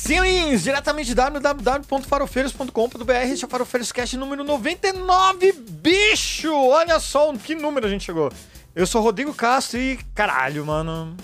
Senhores, 0.00 0.62
diretamente 0.62 1.14
www.farofeiros.com.br, 1.14 3.12
este 3.30 3.44
é 3.44 3.46
o 3.46 3.50
Farofeiros 3.50 3.92
Cast 3.92 4.16
número 4.16 4.42
99, 4.42 5.52
bicho! 5.52 6.50
Olha 6.54 6.98
só 6.98 7.30
que 7.34 7.54
número 7.54 7.86
a 7.86 7.90
gente 7.90 8.06
chegou. 8.06 8.32
Eu 8.74 8.86
sou 8.86 9.02
Rodrigo 9.02 9.34
Castro 9.34 9.78
e, 9.78 10.00
caralho, 10.14 10.64
mano, 10.64 11.14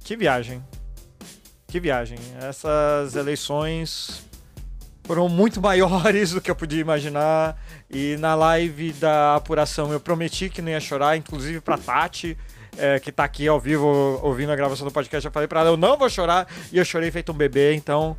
que 0.00 0.16
viagem. 0.16 0.60
Que 1.68 1.78
viagem. 1.78 2.18
Essas 2.42 3.14
eleições 3.14 4.24
foram 5.04 5.28
muito 5.28 5.60
maiores 5.62 6.32
do 6.34 6.40
que 6.40 6.50
eu 6.50 6.56
podia 6.56 6.80
imaginar. 6.80 7.56
E 7.88 8.16
na 8.16 8.34
live 8.34 8.92
da 8.94 9.36
apuração 9.36 9.92
eu 9.92 10.00
prometi 10.00 10.50
que 10.50 10.60
não 10.60 10.70
ia 10.70 10.80
chorar, 10.80 11.16
inclusive 11.16 11.60
pra 11.60 11.78
Tati 11.78 12.36
é, 12.76 12.98
que 13.00 13.12
tá 13.12 13.24
aqui 13.24 13.46
ao 13.46 13.60
vivo 13.60 13.86
ouvindo 14.22 14.52
a 14.52 14.56
gravação 14.56 14.86
do 14.86 14.92
podcast, 14.92 15.24
eu 15.24 15.32
falei 15.32 15.48
pra 15.48 15.60
ela, 15.60 15.70
eu 15.70 15.76
não 15.76 15.96
vou 15.96 16.08
chorar, 16.08 16.46
e 16.72 16.78
eu 16.78 16.84
chorei 16.84 17.10
feito 17.10 17.32
um 17.32 17.34
bebê, 17.34 17.74
então. 17.74 18.16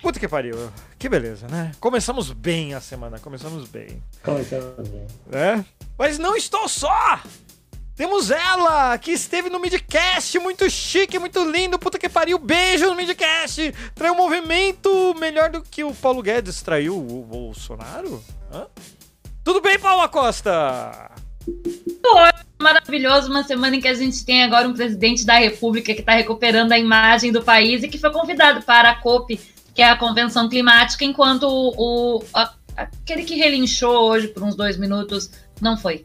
Puta 0.00 0.20
que 0.20 0.28
pariu. 0.28 0.70
Que 0.98 1.08
beleza, 1.08 1.48
né? 1.48 1.72
Começamos 1.80 2.30
bem 2.30 2.74
a 2.74 2.80
semana, 2.80 3.18
começamos 3.18 3.68
bem. 3.68 4.02
Começamos 4.22 4.88
bem. 4.88 5.06
Né? 5.26 5.64
Mas 5.98 6.18
não 6.18 6.36
estou 6.36 6.68
só! 6.68 7.20
Temos 7.96 8.30
ela, 8.30 8.96
que 8.96 9.10
esteve 9.10 9.50
no 9.50 9.58
Midcast, 9.58 10.38
muito 10.38 10.70
chique, 10.70 11.18
muito 11.18 11.42
lindo, 11.50 11.80
puta 11.80 11.98
que 11.98 12.08
pariu, 12.08 12.38
beijo 12.38 12.86
no 12.86 12.94
Midcast! 12.94 13.74
Traiu 13.92 14.12
um 14.12 14.16
movimento 14.16 15.14
melhor 15.18 15.50
do 15.50 15.62
que 15.62 15.82
o 15.82 15.92
Paulo 15.92 16.22
Guedes 16.22 16.62
traiu 16.62 16.96
o 16.96 17.24
Bolsonaro? 17.24 18.22
Hã? 18.52 18.68
Tudo 19.42 19.60
bem, 19.60 19.80
Paulo 19.80 20.02
Acosta? 20.02 21.10
Maravilhoso, 22.60 23.30
uma 23.30 23.42
semana 23.44 23.76
em 23.76 23.80
que 23.80 23.88
a 23.88 23.94
gente 23.94 24.24
tem 24.24 24.42
agora 24.42 24.68
um 24.68 24.74
presidente 24.74 25.24
da 25.24 25.38
República 25.38 25.94
que 25.94 26.00
está 26.00 26.12
recuperando 26.12 26.72
a 26.72 26.78
imagem 26.78 27.32
do 27.32 27.42
país 27.42 27.82
e 27.82 27.88
que 27.88 27.98
foi 27.98 28.12
convidado 28.12 28.62
para 28.62 28.90
a 28.90 28.94
COP, 28.96 29.40
que 29.74 29.82
é 29.82 29.88
a 29.88 29.96
Convenção 29.96 30.48
Climática, 30.48 31.04
enquanto 31.04 31.44
o, 31.44 32.18
o 32.18 32.24
a, 32.34 32.52
aquele 32.76 33.24
que 33.24 33.36
relinchou 33.36 34.10
hoje 34.10 34.28
por 34.28 34.42
uns 34.42 34.54
dois 34.54 34.76
minutos 34.76 35.30
não 35.60 35.76
foi. 35.76 36.02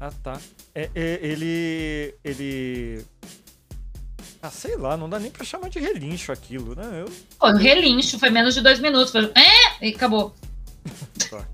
Ah, 0.00 0.10
tá. 0.22 0.40
É, 0.74 0.90
é, 0.94 1.18
ele. 1.22 2.14
Ele. 2.24 3.04
Ah, 4.42 4.50
sei 4.50 4.76
lá, 4.76 4.96
não 4.96 5.08
dá 5.08 5.20
nem 5.20 5.30
pra 5.30 5.44
chamar 5.44 5.68
de 5.68 5.78
relincho 5.78 6.32
aquilo, 6.32 6.74
né? 6.74 7.02
Eu... 7.02 7.12
Pô, 7.38 7.52
relincho, 7.52 8.18
foi 8.18 8.28
menos 8.28 8.54
de 8.54 8.60
dois 8.60 8.80
minutos. 8.80 9.12
Foi... 9.12 9.30
É! 9.34 9.86
E 9.86 9.94
acabou. 9.94 10.34
Tá. 11.30 11.46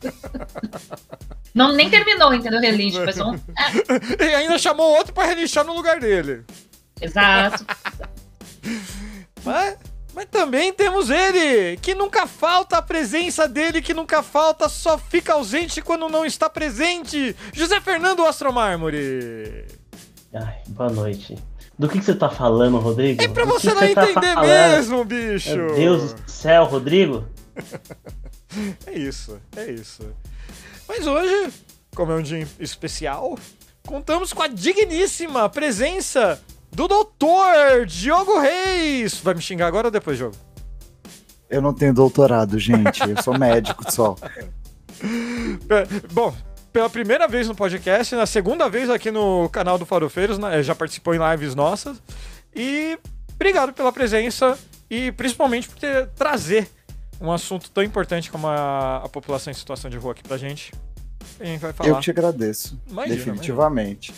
Não, 1.54 1.72
nem 1.72 1.90
terminou, 1.90 2.32
entendeu? 2.32 2.58
O 2.58 2.62
relincho. 2.62 3.02
Foi 3.04 3.12
só 3.12 3.30
um. 3.30 3.34
É. 4.18 4.24
E 4.24 4.34
ainda 4.34 4.58
chamou 4.58 4.96
outro 4.96 5.12
pra 5.12 5.26
relinchar 5.26 5.64
no 5.64 5.74
lugar 5.74 6.00
dele. 6.00 6.44
Exato. 7.00 7.64
mas, 9.44 9.76
mas 10.14 10.24
também 10.26 10.72
temos 10.72 11.10
ele, 11.10 11.76
que 11.78 11.94
nunca 11.94 12.26
falta 12.26 12.78
a 12.78 12.82
presença 12.82 13.46
dele, 13.46 13.82
que 13.82 13.92
nunca 13.92 14.22
falta, 14.22 14.68
só 14.68 14.96
fica 14.96 15.34
ausente 15.34 15.82
quando 15.82 16.08
não 16.08 16.24
está 16.24 16.48
presente. 16.48 17.36
José 17.52 17.80
Fernando 17.80 18.24
Astromármore. 18.24 19.66
Ai, 20.34 20.62
boa 20.68 20.90
noite. 20.90 21.36
Do 21.78 21.88
que, 21.88 21.98
que 21.98 22.04
você 22.04 22.14
tá 22.14 22.30
falando, 22.30 22.78
Rodrigo? 22.78 23.22
É 23.22 23.28
pra 23.28 23.44
você 23.44 23.68
não 23.68 23.80
tá 23.80 23.90
entender 23.90 24.34
tá 24.34 24.42
mesmo, 24.42 25.04
bicho. 25.04 25.56
Meu 25.56 25.74
Deus 25.74 26.12
do 26.14 26.30
céu, 26.30 26.64
Rodrigo. 26.64 27.26
é 28.86 28.98
isso, 28.98 29.40
é 29.56 29.70
isso. 29.70 30.02
Mas 30.88 31.06
hoje, 31.06 31.52
como 31.94 32.12
é 32.12 32.16
um 32.16 32.22
dia 32.22 32.46
especial, 32.58 33.38
contamos 33.86 34.32
com 34.32 34.42
a 34.42 34.48
digníssima 34.48 35.48
presença 35.48 36.40
do 36.70 36.88
doutor 36.88 37.86
Diogo 37.86 38.38
Reis. 38.38 39.18
Vai 39.20 39.34
me 39.34 39.40
xingar 39.40 39.66
agora 39.66 39.88
ou 39.88 39.90
depois, 39.90 40.16
Diogo? 40.16 40.36
Eu 41.48 41.60
não 41.60 41.74
tenho 41.74 41.92
doutorado, 41.92 42.58
gente. 42.58 43.02
Eu 43.08 43.22
sou 43.22 43.38
médico 43.38 43.84
só. 43.92 44.16
Bom, 46.10 46.34
pela 46.72 46.88
primeira 46.88 47.28
vez 47.28 47.46
no 47.46 47.54
podcast, 47.54 48.14
na 48.14 48.24
segunda 48.24 48.68
vez 48.68 48.88
aqui 48.88 49.10
no 49.10 49.48
canal 49.50 49.76
do 49.76 49.84
Farofeiros, 49.84 50.38
né, 50.38 50.62
já 50.62 50.74
participou 50.74 51.14
em 51.14 51.18
lives 51.30 51.54
nossas. 51.54 52.02
E 52.54 52.98
obrigado 53.34 53.74
pela 53.74 53.92
presença 53.92 54.58
e 54.88 55.12
principalmente 55.12 55.68
por 55.68 55.78
ter, 55.78 56.06
trazer 56.08 56.70
um 57.22 57.30
assunto 57.32 57.70
tão 57.70 57.82
importante 57.82 58.30
como 58.30 58.48
a, 58.48 58.96
a 58.96 59.08
população 59.08 59.50
em 59.50 59.54
situação 59.54 59.88
de 59.88 59.96
rua 59.96 60.12
aqui 60.12 60.22
pra 60.22 60.36
gente. 60.36 60.72
A 61.38 61.44
gente 61.44 61.60
vai 61.60 61.72
falar. 61.72 61.90
Eu 61.90 62.00
te 62.00 62.10
agradeço. 62.10 62.78
Imagina, 62.88 63.16
definitivamente. 63.16 64.12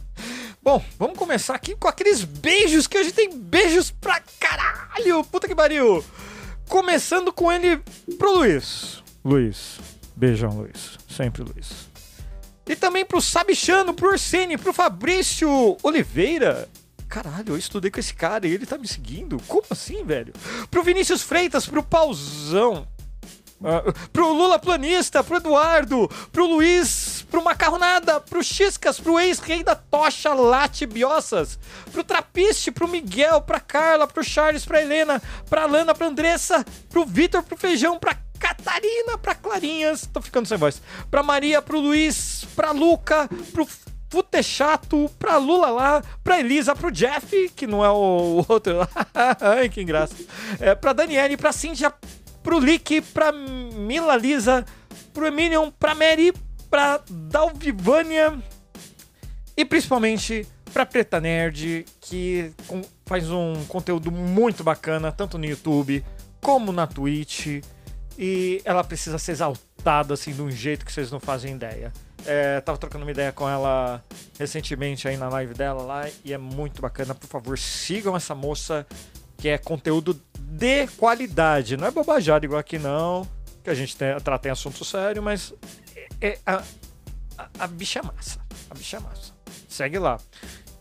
Bom, 0.62 0.84
vamos 0.98 1.18
começar 1.18 1.54
aqui 1.54 1.74
com 1.74 1.88
aqueles 1.88 2.24
beijos 2.24 2.86
que 2.86 2.98
hoje 2.98 3.12
tem 3.12 3.36
beijos 3.36 3.90
pra 3.90 4.20
caralho. 4.38 5.24
Puta 5.24 5.48
que 5.48 5.54
pariu. 5.54 6.04
Começando 6.68 7.32
com 7.32 7.50
ele 7.50 7.80
pro 8.18 8.38
Luiz. 8.38 9.02
Luiz. 9.24 9.78
Beijão, 10.14 10.50
Luiz. 10.50 10.98
Sempre 11.08 11.42
Luiz. 11.42 11.88
E 12.68 12.74
também 12.74 13.04
pro 13.04 13.20
Sabichano, 13.20 13.94
pro 13.94 14.10
Orsene, 14.10 14.58
pro 14.58 14.72
Fabrício 14.72 15.76
Oliveira 15.82 16.68
caralho, 17.08 17.50
eu 17.50 17.56
estudei 17.58 17.90
com 17.90 18.00
esse 18.00 18.14
cara 18.14 18.46
e 18.46 18.52
ele 18.52 18.66
tá 18.66 18.76
me 18.76 18.86
seguindo? 18.86 19.40
Como 19.46 19.64
assim, 19.70 20.04
velho? 20.04 20.32
Pro 20.70 20.82
Vinícius 20.82 21.22
Freitas, 21.22 21.66
pro 21.66 21.82
Pauzão. 21.82 22.86
Uh, 23.58 23.90
pro 24.12 24.34
Lula 24.34 24.58
Planista, 24.58 25.24
pro 25.24 25.38
Eduardo, 25.38 26.06
pro 26.30 26.44
Luiz, 26.44 27.24
pro 27.30 27.42
Macarronada, 27.42 28.20
pro 28.20 28.44
Xiscas, 28.44 29.00
pro 29.00 29.18
ex-rei 29.18 29.64
da 29.64 29.74
tocha 29.74 30.34
Late 30.34 30.84
Biossas, 30.84 31.58
pro 31.90 32.04
Trapiste, 32.04 32.70
pro 32.70 32.86
Miguel, 32.86 33.40
pra 33.40 33.58
Carla, 33.58 34.06
pro 34.06 34.22
Charles, 34.22 34.66
pra 34.66 34.82
Helena, 34.82 35.22
pra 35.48 35.64
Lana, 35.64 35.94
pra 35.94 36.08
Andressa, 36.08 36.66
pro 36.90 37.06
Vitor, 37.06 37.42
pro 37.42 37.56
Feijão, 37.56 37.98
pra 37.98 38.18
Catarina, 38.38 39.16
pra 39.16 39.34
Clarinhas, 39.34 40.06
tô 40.12 40.20
ficando 40.20 40.46
sem 40.46 40.58
voz, 40.58 40.82
pra 41.10 41.22
Maria, 41.22 41.62
pro 41.62 41.80
Luiz, 41.80 42.46
pra 42.54 42.72
Luca, 42.72 43.26
pro 43.54 43.66
Fute 44.16 44.42
chato 44.42 45.10
pra 45.18 45.36
Lula 45.36 45.68
lá, 45.68 46.02
pra 46.24 46.40
Elisa, 46.40 46.74
pro 46.74 46.90
Jeff, 46.90 47.50
que 47.50 47.66
não 47.66 47.84
é 47.84 47.90
o 47.90 48.46
outro 48.48 48.78
lá. 48.78 48.88
Ai, 49.42 49.68
que 49.68 49.82
engraça. 49.82 50.16
É, 50.58 50.74
pra 50.74 50.94
Daniele, 50.94 51.36
pra 51.36 51.52
Cíntia, 51.52 51.92
pro 52.42 52.58
Lick, 52.58 53.02
pra 53.12 53.30
Mila 53.30 54.16
Lisa, 54.16 54.64
pro 55.12 55.26
Emilion, 55.26 55.70
pra 55.70 55.94
Mary, 55.94 56.32
pra 56.70 57.02
Dalvivânia 57.10 58.42
e 59.54 59.66
principalmente 59.66 60.48
pra 60.72 60.86
Preta 60.86 61.20
Nerd, 61.20 61.84
que 62.00 62.54
faz 63.04 63.30
um 63.30 63.66
conteúdo 63.66 64.10
muito 64.10 64.64
bacana, 64.64 65.12
tanto 65.12 65.36
no 65.36 65.44
YouTube 65.44 66.02
como 66.40 66.72
na 66.72 66.86
Twitch. 66.86 67.62
E 68.18 68.62
ela 68.64 68.82
precisa 68.82 69.18
ser 69.18 69.32
exaltada 69.32 70.14
assim 70.14 70.32
de 70.32 70.40
um 70.40 70.50
jeito 70.50 70.86
que 70.86 70.92
vocês 70.92 71.10
não 71.10 71.20
fazem 71.20 71.54
ideia. 71.54 71.92
É, 72.24 72.60
tava 72.60 72.78
trocando 72.78 73.04
uma 73.04 73.10
ideia 73.10 73.30
com 73.30 73.48
ela 73.48 74.02
recentemente 74.38 75.06
aí 75.06 75.16
na 75.16 75.28
live 75.28 75.54
dela 75.54 75.82
lá 75.82 76.08
e 76.24 76.32
é 76.32 76.38
muito 76.38 76.80
bacana. 76.80 77.14
Por 77.14 77.26
favor, 77.26 77.58
sigam 77.58 78.16
essa 78.16 78.34
moça 78.34 78.86
que 79.36 79.48
é 79.48 79.58
conteúdo 79.58 80.20
de 80.38 80.86
qualidade. 80.96 81.76
Não 81.76 81.86
é 81.86 81.90
bobajada 81.90 82.44
igual 82.44 82.58
aqui 82.58 82.78
não, 82.78 83.28
que 83.62 83.70
a 83.70 83.74
gente 83.74 83.96
trata 83.96 84.48
em 84.48 84.50
assunto 84.50 84.84
sério, 84.84 85.22
mas 85.22 85.52
é, 85.94 86.28
é 86.28 86.38
a, 86.46 86.62
a, 87.36 87.48
a 87.60 87.66
bicha 87.66 88.00
é 88.00 88.02
massa. 88.02 88.40
A 88.70 88.74
bicha 88.74 88.96
é 88.96 89.00
massa. 89.00 89.32
Segue 89.68 89.98
lá. 89.98 90.18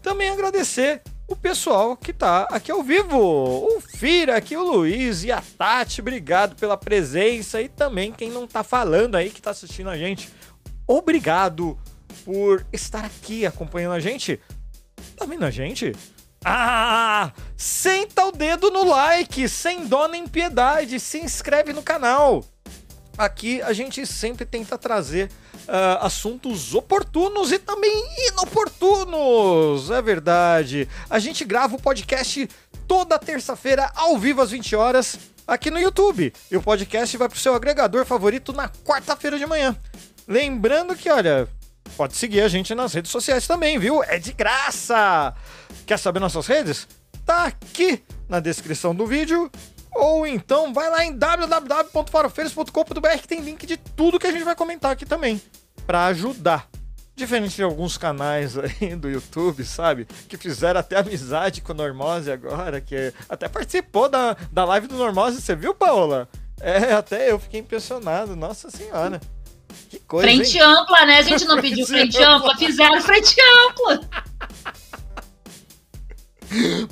Também 0.01 0.29
agradecer 0.29 1.01
o 1.27 1.35
pessoal 1.35 1.97
que 1.97 2.13
tá 2.13 2.43
aqui 2.43 2.71
ao 2.71 2.83
vivo. 2.83 3.17
O 3.17 3.81
Fira, 3.81 4.37
aqui 4.37 4.55
o 4.55 4.63
Luiz 4.63 5.23
e 5.23 5.31
a 5.31 5.41
Tati, 5.57 6.01
obrigado 6.01 6.55
pela 6.55 6.77
presença 6.77 7.61
e 7.61 7.67
também 7.67 8.11
quem 8.11 8.29
não 8.29 8.47
tá 8.47 8.63
falando 8.63 9.15
aí 9.15 9.29
que 9.29 9.41
tá 9.41 9.51
assistindo 9.51 9.89
a 9.89 9.97
gente 9.97 10.29
obrigado 10.87 11.77
por 12.23 12.65
estar 12.71 13.05
aqui 13.05 13.45
acompanhando 13.45 13.93
a 13.93 13.99
gente. 13.99 14.39
Tá 15.15 15.25
vendo 15.25 15.45
a 15.45 15.51
gente? 15.51 15.93
Ah! 16.43 17.31
Senta 17.57 18.25
o 18.25 18.31
dedo 18.31 18.69
no 18.69 18.85
like, 18.85 19.49
sem 19.49 19.87
dó 19.87 20.07
nem 20.07 20.27
piedade, 20.27 20.99
se 20.99 21.19
inscreve 21.19 21.73
no 21.73 21.81
canal. 21.81 22.43
Aqui 23.17 23.61
a 23.61 23.71
gente 23.71 24.05
sempre 24.05 24.45
tenta 24.45 24.77
trazer 24.77 25.31
uh, 25.67 26.05
assuntos 26.05 26.75
oportunos 26.75 27.51
e 27.51 27.57
também 27.57 27.91
inoportunos, 28.27 29.89
é 29.89 30.01
verdade. 30.01 30.87
A 31.09 31.17
gente 31.17 31.45
grava 31.45 31.75
o 31.75 31.81
podcast 31.81 32.47
toda 32.87 33.17
terça-feira, 33.17 33.89
ao 33.95 34.17
vivo 34.17 34.41
às 34.41 34.51
20 34.51 34.75
horas, 34.75 35.17
aqui 35.47 35.71
no 35.71 35.79
YouTube. 35.79 36.33
E 36.51 36.57
o 36.57 36.61
podcast 36.61 37.15
vai 37.17 37.29
pro 37.29 37.39
seu 37.39 37.55
agregador 37.55 38.05
favorito 38.05 38.51
na 38.51 38.69
quarta-feira 38.69 39.39
de 39.39 39.45
manhã. 39.45 39.75
Lembrando 40.27 40.95
que, 40.95 41.09
olha, 41.09 41.47
pode 41.95 42.15
seguir 42.15 42.41
a 42.41 42.47
gente 42.47 42.73
nas 42.73 42.93
redes 42.93 43.11
sociais 43.11 43.45
também, 43.47 43.77
viu? 43.77 44.03
É 44.03 44.17
de 44.17 44.33
graça! 44.33 45.33
Quer 45.85 45.99
saber 45.99 46.19
nossas 46.19 46.47
redes? 46.47 46.87
Tá 47.25 47.45
aqui 47.45 48.03
na 48.27 48.39
descrição 48.39 48.95
do 48.95 49.05
vídeo. 49.05 49.51
Ou 49.91 50.27
então 50.27 50.73
vai 50.73 50.89
lá 50.89 51.05
em 51.05 51.17
www.farofeiros.com.br 51.17 53.17
que 53.21 53.27
tem 53.27 53.39
link 53.39 53.65
de 53.65 53.77
tudo 53.77 54.19
que 54.19 54.27
a 54.27 54.31
gente 54.31 54.43
vai 54.43 54.55
comentar 54.55 54.91
aqui 54.91 55.05
também. 55.05 55.41
para 55.85 56.07
ajudar. 56.07 56.67
Diferente 57.15 57.55
de 57.55 57.63
alguns 57.63 57.97
canais 57.97 58.57
aí 58.57 58.93
do 58.95 59.09
YouTube, 59.09 59.63
sabe? 59.63 60.05
Que 60.27 60.35
fizeram 60.35 60.81
até 60.81 60.97
amizade 60.97 61.61
com 61.61 61.71
o 61.71 61.75
Normose 61.75 62.29
agora, 62.29 62.81
que 62.81 63.13
até 63.29 63.47
participou 63.47 64.09
da, 64.09 64.35
da 64.51 64.65
live 64.65 64.87
do 64.87 64.97
Normose, 64.97 65.41
você 65.41 65.55
viu, 65.55 65.73
Paola? 65.73 66.27
É, 66.59 66.91
até 66.93 67.31
eu 67.31 67.39
fiquei 67.39 67.61
impressionado, 67.61 68.35
nossa 68.35 68.69
senhora. 68.69 69.21
Que 69.89 69.99
coisa. 69.99 70.27
Frente 70.27 70.57
hein? 70.57 70.63
ampla, 70.63 71.05
né? 71.05 71.17
A 71.17 71.21
gente 71.21 71.45
não 71.45 71.59
pediu 71.61 71.85
frente 71.85 72.21
ampla, 72.21 72.55
fizeram 72.57 73.01
frente 73.01 73.35
ampla. 73.67 74.01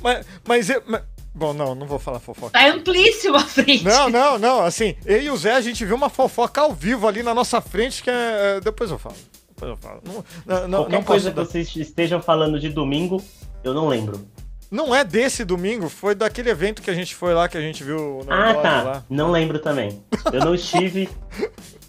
Mas, 0.01 0.25
mas, 0.47 0.69
eu- 0.69 0.83
mas- 0.87 1.01
Bom, 1.35 1.51
não, 1.51 1.73
não 1.73 1.87
vou 1.87 1.97
falar 1.97 2.19
fofoca. 2.19 2.51
Tá 2.51 2.67
amplíssimo 2.67 3.35
a 3.37 3.39
frente. 3.39 3.83
Não, 3.83 4.07
não, 4.07 4.37
não. 4.37 4.61
Assim, 4.63 4.95
eu 5.03 5.19
e 5.19 5.29
o 5.31 5.37
Zé, 5.37 5.53
a 5.53 5.61
gente 5.61 5.83
viu 5.83 5.95
uma 5.95 6.09
fofoca 6.09 6.61
ao 6.61 6.73
vivo 6.73 7.07
ali 7.07 7.23
na 7.23 7.33
nossa 7.33 7.59
frente 7.59 8.03
que 8.03 8.09
é. 8.09 8.59
Depois 8.63 8.91
eu 8.91 8.99
falo. 8.99 9.15
Depois 9.49 9.71
eu 9.71 9.77
falo. 9.77 9.99
Não, 10.05 10.13
não, 10.45 10.67
não, 10.67 10.79
Qualquer 10.81 10.95
não 10.97 11.03
coisa 11.03 11.31
posso 11.31 11.47
que 11.47 11.51
vocês 11.63 11.75
estejam 11.87 12.21
falando 12.21 12.59
de 12.59 12.69
domingo, 12.69 13.23
eu 13.63 13.73
não 13.73 13.87
lembro. 13.87 14.27
Não 14.69 14.93
é 14.93 15.03
desse 15.03 15.43
domingo, 15.43 15.89
foi 15.89 16.13
daquele 16.13 16.49
evento 16.51 16.81
que 16.83 16.89
a 16.91 16.93
gente 16.95 17.15
foi 17.15 17.33
lá, 17.33 17.47
que 17.49 17.57
a 17.57 17.61
gente 17.61 17.83
viu 17.83 18.21
Ah, 18.29 18.53
tá. 18.55 18.81
lá. 18.83 19.03
Não 19.09 19.31
lembro 19.31 19.57
também. 19.57 20.03
Eu 20.31 20.39
não 20.45 20.53
estive. 20.53 21.09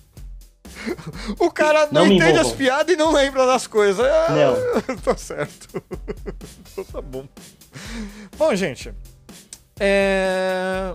O 1.38 1.50
cara 1.50 1.88
não, 1.90 2.06
Não 2.06 2.12
entende 2.12 2.38
as 2.38 2.52
piadas 2.52 2.92
e 2.92 2.96
não 2.96 3.12
lembra 3.12 3.46
das 3.46 3.66
coisas. 3.66 4.04
Ah, 4.04 4.28
Não. 4.31 4.96
tá 5.02 5.16
certo. 5.16 5.82
então 6.72 6.84
tá 6.84 7.00
bom. 7.00 7.26
Bom, 8.36 8.54
gente. 8.54 8.92
é, 9.78 10.94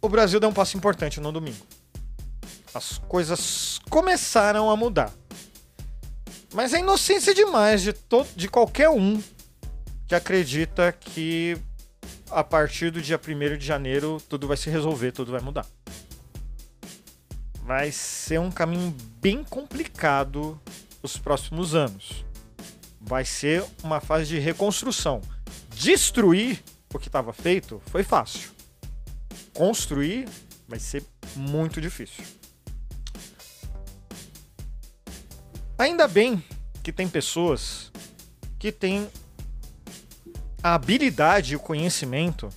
O 0.00 0.08
Brasil 0.08 0.38
deu 0.40 0.48
um 0.48 0.52
passo 0.52 0.76
importante 0.76 1.20
no 1.20 1.32
domingo. 1.32 1.66
As 2.72 2.98
coisas 3.08 3.80
começaram 3.90 4.70
a 4.70 4.76
mudar. 4.76 5.12
Mas 6.54 6.72
é 6.72 6.78
inocência 6.80 7.34
demais 7.34 7.82
de, 7.82 7.92
to... 7.92 8.26
de 8.34 8.48
qualquer 8.48 8.88
um 8.88 9.22
que 10.06 10.14
acredita 10.14 10.92
que 10.92 11.56
a 12.30 12.42
partir 12.42 12.90
do 12.90 13.00
dia 13.02 13.18
1 13.18 13.58
de 13.58 13.66
janeiro 13.66 14.18
tudo 14.28 14.46
vai 14.48 14.56
se 14.56 14.70
resolver, 14.70 15.12
tudo 15.12 15.32
vai 15.32 15.40
mudar 15.40 15.66
vai 17.68 17.92
ser 17.92 18.40
um 18.40 18.50
caminho 18.50 18.96
bem 19.20 19.44
complicado 19.44 20.58
os 21.02 21.18
próximos 21.18 21.74
anos. 21.74 22.24
Vai 22.98 23.26
ser 23.26 23.62
uma 23.82 24.00
fase 24.00 24.24
de 24.24 24.38
reconstrução. 24.38 25.20
Destruir 25.68 26.64
o 26.94 26.98
que 26.98 27.10
estava 27.10 27.30
feito 27.30 27.78
foi 27.88 28.02
fácil. 28.02 28.52
Construir 29.52 30.26
vai 30.66 30.78
ser 30.78 31.04
muito 31.36 31.78
difícil. 31.78 32.24
Ainda 35.76 36.08
bem 36.08 36.42
que 36.82 36.90
tem 36.90 37.06
pessoas 37.06 37.92
que 38.58 38.72
têm 38.72 39.10
a 40.62 40.72
habilidade 40.72 41.52
e 41.52 41.56
o 41.56 41.60
conhecimento 41.60 42.48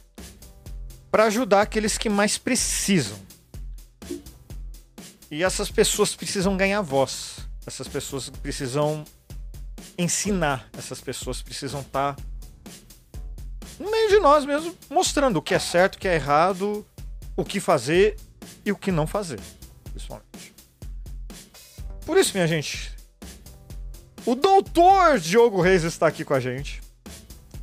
para 1.12 1.26
ajudar 1.26 1.64
aqueles 1.64 1.98
que 1.98 2.08
mais 2.08 2.38
precisam. 2.38 3.31
E 5.32 5.46
essas 5.46 5.72
pessoas 5.72 6.14
precisam 6.14 6.58
ganhar 6.58 6.82
voz. 6.82 7.38
Essas 7.66 7.88
pessoas 7.88 8.30
precisam 8.30 9.06
ensinar. 9.98 10.70
Essas 10.78 11.00
pessoas 11.00 11.42
precisam 11.42 11.80
estar 11.80 12.18
no 13.80 13.90
meio 13.90 14.10
de 14.10 14.20
nós 14.20 14.46
mesmo, 14.46 14.78
mostrando 14.90 15.38
o 15.38 15.42
que 15.42 15.56
é 15.56 15.60
certo, 15.60 15.96
o 15.96 16.00
que 16.00 16.08
é 16.08 16.16
errado, 16.16 16.86
o 17.36 17.46
que 17.46 17.62
fazer 17.62 18.18
e 18.66 18.72
o 18.72 18.76
que 18.76 18.92
não 18.92 19.08
fazer, 19.08 19.40
principalmente. 19.90 20.54
Por 22.06 22.18
isso, 22.18 22.34
minha 22.34 22.46
gente, 22.46 22.92
o 24.26 24.36
doutor 24.36 25.18
Diogo 25.18 25.62
Reis 25.62 25.84
está 25.84 26.08
aqui 26.08 26.24
com 26.26 26.34
a 26.34 26.40
gente. 26.40 26.82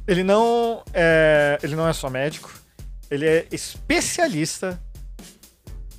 Ele 0.08 0.24
não 0.24 0.82
é, 0.92 1.58
ele 1.62 1.76
não 1.76 1.86
é 1.86 1.92
só 1.92 2.08
médico, 2.08 2.52
ele 3.10 3.26
é 3.26 3.46
especialista 3.52 4.80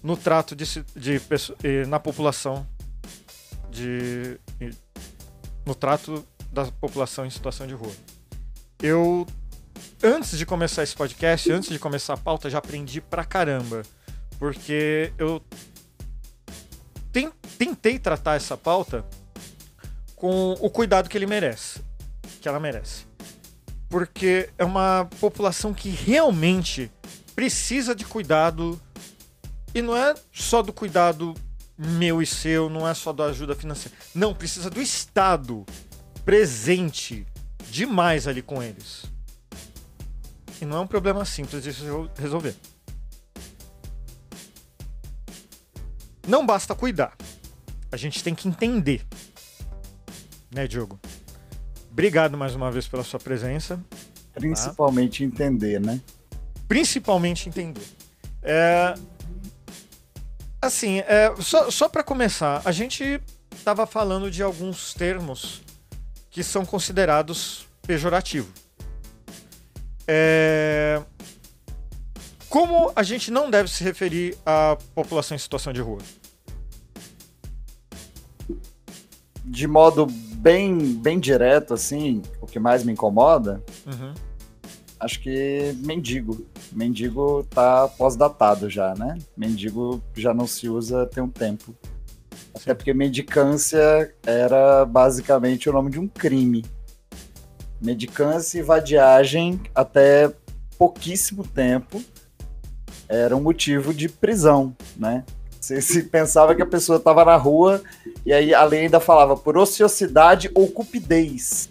no 0.02 0.16
trato 0.16 0.56
de, 0.56 0.66
de 0.96 1.22
eh, 1.64 1.86
na 1.86 2.00
população 2.00 2.66
de 3.70 4.40
no 5.66 5.76
trato 5.76 6.26
da 6.52 6.66
população 6.66 7.26
em 7.26 7.30
situação 7.30 7.68
de 7.68 7.74
rua. 7.74 7.92
Eu 8.82 9.28
antes 10.02 10.38
de 10.38 10.46
começar 10.46 10.84
esse 10.84 10.96
podcast, 10.96 11.52
antes 11.52 11.70
de 11.70 11.78
começar 11.78 12.14
a 12.14 12.18
pauta, 12.18 12.50
já 12.50 12.58
aprendi 12.58 13.02
pra 13.02 13.24
caramba, 13.24 13.84
porque 14.40 15.14
eu 15.18 15.42
ten- 17.12 17.32
tentei 17.58 18.00
tratar 18.00 18.36
essa 18.36 18.58
pauta 18.58 19.06
com 20.16 20.54
o 20.60 20.70
cuidado 20.70 21.10
que 21.10 21.18
ele 21.18 21.28
merece, 21.28 21.82
que 22.42 22.48
ela 22.48 22.60
merece. 22.60 23.06
Porque 23.90 24.50
é 24.58 24.66
uma 24.66 25.08
população 25.20 25.74
que 25.74 25.90
realmente 25.90 26.92
precisa 27.36 27.96
de 27.96 28.06
cuidado 28.06 28.80
e 29.74 29.82
não 29.82 29.96
é 29.96 30.14
só 30.32 30.62
do 30.62 30.74
cuidado 30.74 31.34
meu 31.78 32.22
e 32.22 32.26
seu, 32.26 32.70
não 32.70 32.88
é 32.88 32.94
só 32.94 33.14
da 33.14 33.26
ajuda 33.26 33.56
financeira. 33.56 33.98
Não, 34.14 34.34
precisa 34.34 34.70
do 34.70 34.82
Estado 34.82 35.66
presente 36.26 37.26
demais 37.70 38.28
ali 38.28 38.42
com 38.42 38.62
eles. 38.62 39.06
E 40.62 40.66
não 40.66 40.78
é 40.78 40.80
um 40.82 40.88
problema 40.88 41.24
simples 41.24 41.64
de 41.64 41.74
se 41.74 41.84
resolver. 42.18 42.56
Não 46.28 46.46
basta 46.46 46.76
cuidar. 46.76 47.16
A 47.92 47.98
gente 47.98 48.24
tem 48.24 48.36
que 48.36 48.48
entender. 48.48 49.06
Né, 50.54 50.68
Diogo? 50.68 51.00
Obrigado 51.92 52.38
mais 52.38 52.54
uma 52.54 52.72
vez 52.72 52.88
pela 52.88 53.04
sua 53.04 53.20
presença. 53.20 53.80
Principalmente 54.34 55.24
entender, 55.24 55.80
né? 55.80 56.00
principalmente 56.70 57.50
entender. 57.50 57.82
É, 58.44 58.94
assim, 60.62 61.00
é, 61.00 61.34
só, 61.40 61.70
só 61.72 61.88
para 61.90 62.04
começar, 62.04 62.62
a 62.66 62.72
gente 62.72 63.22
estava 63.56 63.86
falando 63.86 64.30
de 64.30 64.42
alguns 64.44 64.94
termos 64.94 65.62
que 66.30 66.44
são 66.44 66.66
considerados 66.66 67.66
pejorativos. 67.86 68.52
É, 70.08 71.02
como 72.50 72.92
a 72.96 73.04
gente 73.04 73.30
não 73.32 73.50
deve 73.50 73.70
se 73.70 73.84
referir 73.84 74.38
à 74.46 74.78
população 74.96 75.36
em 75.36 75.40
situação 75.40 75.72
de 75.72 75.82
rua? 75.82 76.00
De 79.46 79.68
modo 79.68 80.06
bem, 80.06 80.78
bem 80.96 81.20
direto, 81.20 81.74
assim, 81.74 82.22
o 82.42 82.46
que 82.46 82.60
mais 82.60 82.84
me 82.84 82.92
incomoda, 82.94 83.64
Uhum. 83.86 84.14
acho 85.00 85.20
que 85.22 85.74
mendigo. 85.78 86.46
Mendigo 86.72 87.44
tá 87.50 87.88
pós-datado 87.88 88.70
já, 88.70 88.94
né? 88.96 89.18
Mendigo 89.36 90.02
já 90.16 90.34
não 90.34 90.46
se 90.46 90.70
usa 90.70 91.06
tem 91.06 91.24
um 91.24 91.30
tempo. 91.30 91.76
Até 92.54 92.74
porque 92.74 92.94
mendicância 92.94 94.14
era 94.26 94.86
basicamente 94.86 95.70
o 95.70 95.74
nome 95.74 95.92
de 95.92 96.00
um 96.00 96.08
crime. 96.08 96.66
Mendicância 97.82 98.60
e 98.60 98.64
vadiagem 98.64 99.62
até 99.74 100.32
pouquíssimo 100.78 101.46
tempo 101.46 102.02
era 103.08 103.36
um 103.36 103.42
motivo 103.42 103.94
de 103.94 104.08
prisão, 104.08 104.76
né? 104.96 105.24
Você 105.60 105.82
se 105.82 106.04
pensava 106.04 106.56
que 106.56 106.62
a 106.62 106.66
pessoa 106.66 106.98
estava 106.98 107.26
na 107.26 107.36
rua 107.36 107.82
e 108.26 108.32
aí 108.32 108.54
a 108.54 108.64
lei 108.64 108.82
ainda 108.82 109.00
falava 109.00 109.36
por 109.36 109.58
ociosidade 109.58 110.50
ou 110.54 110.68
cupidez. 110.68 111.70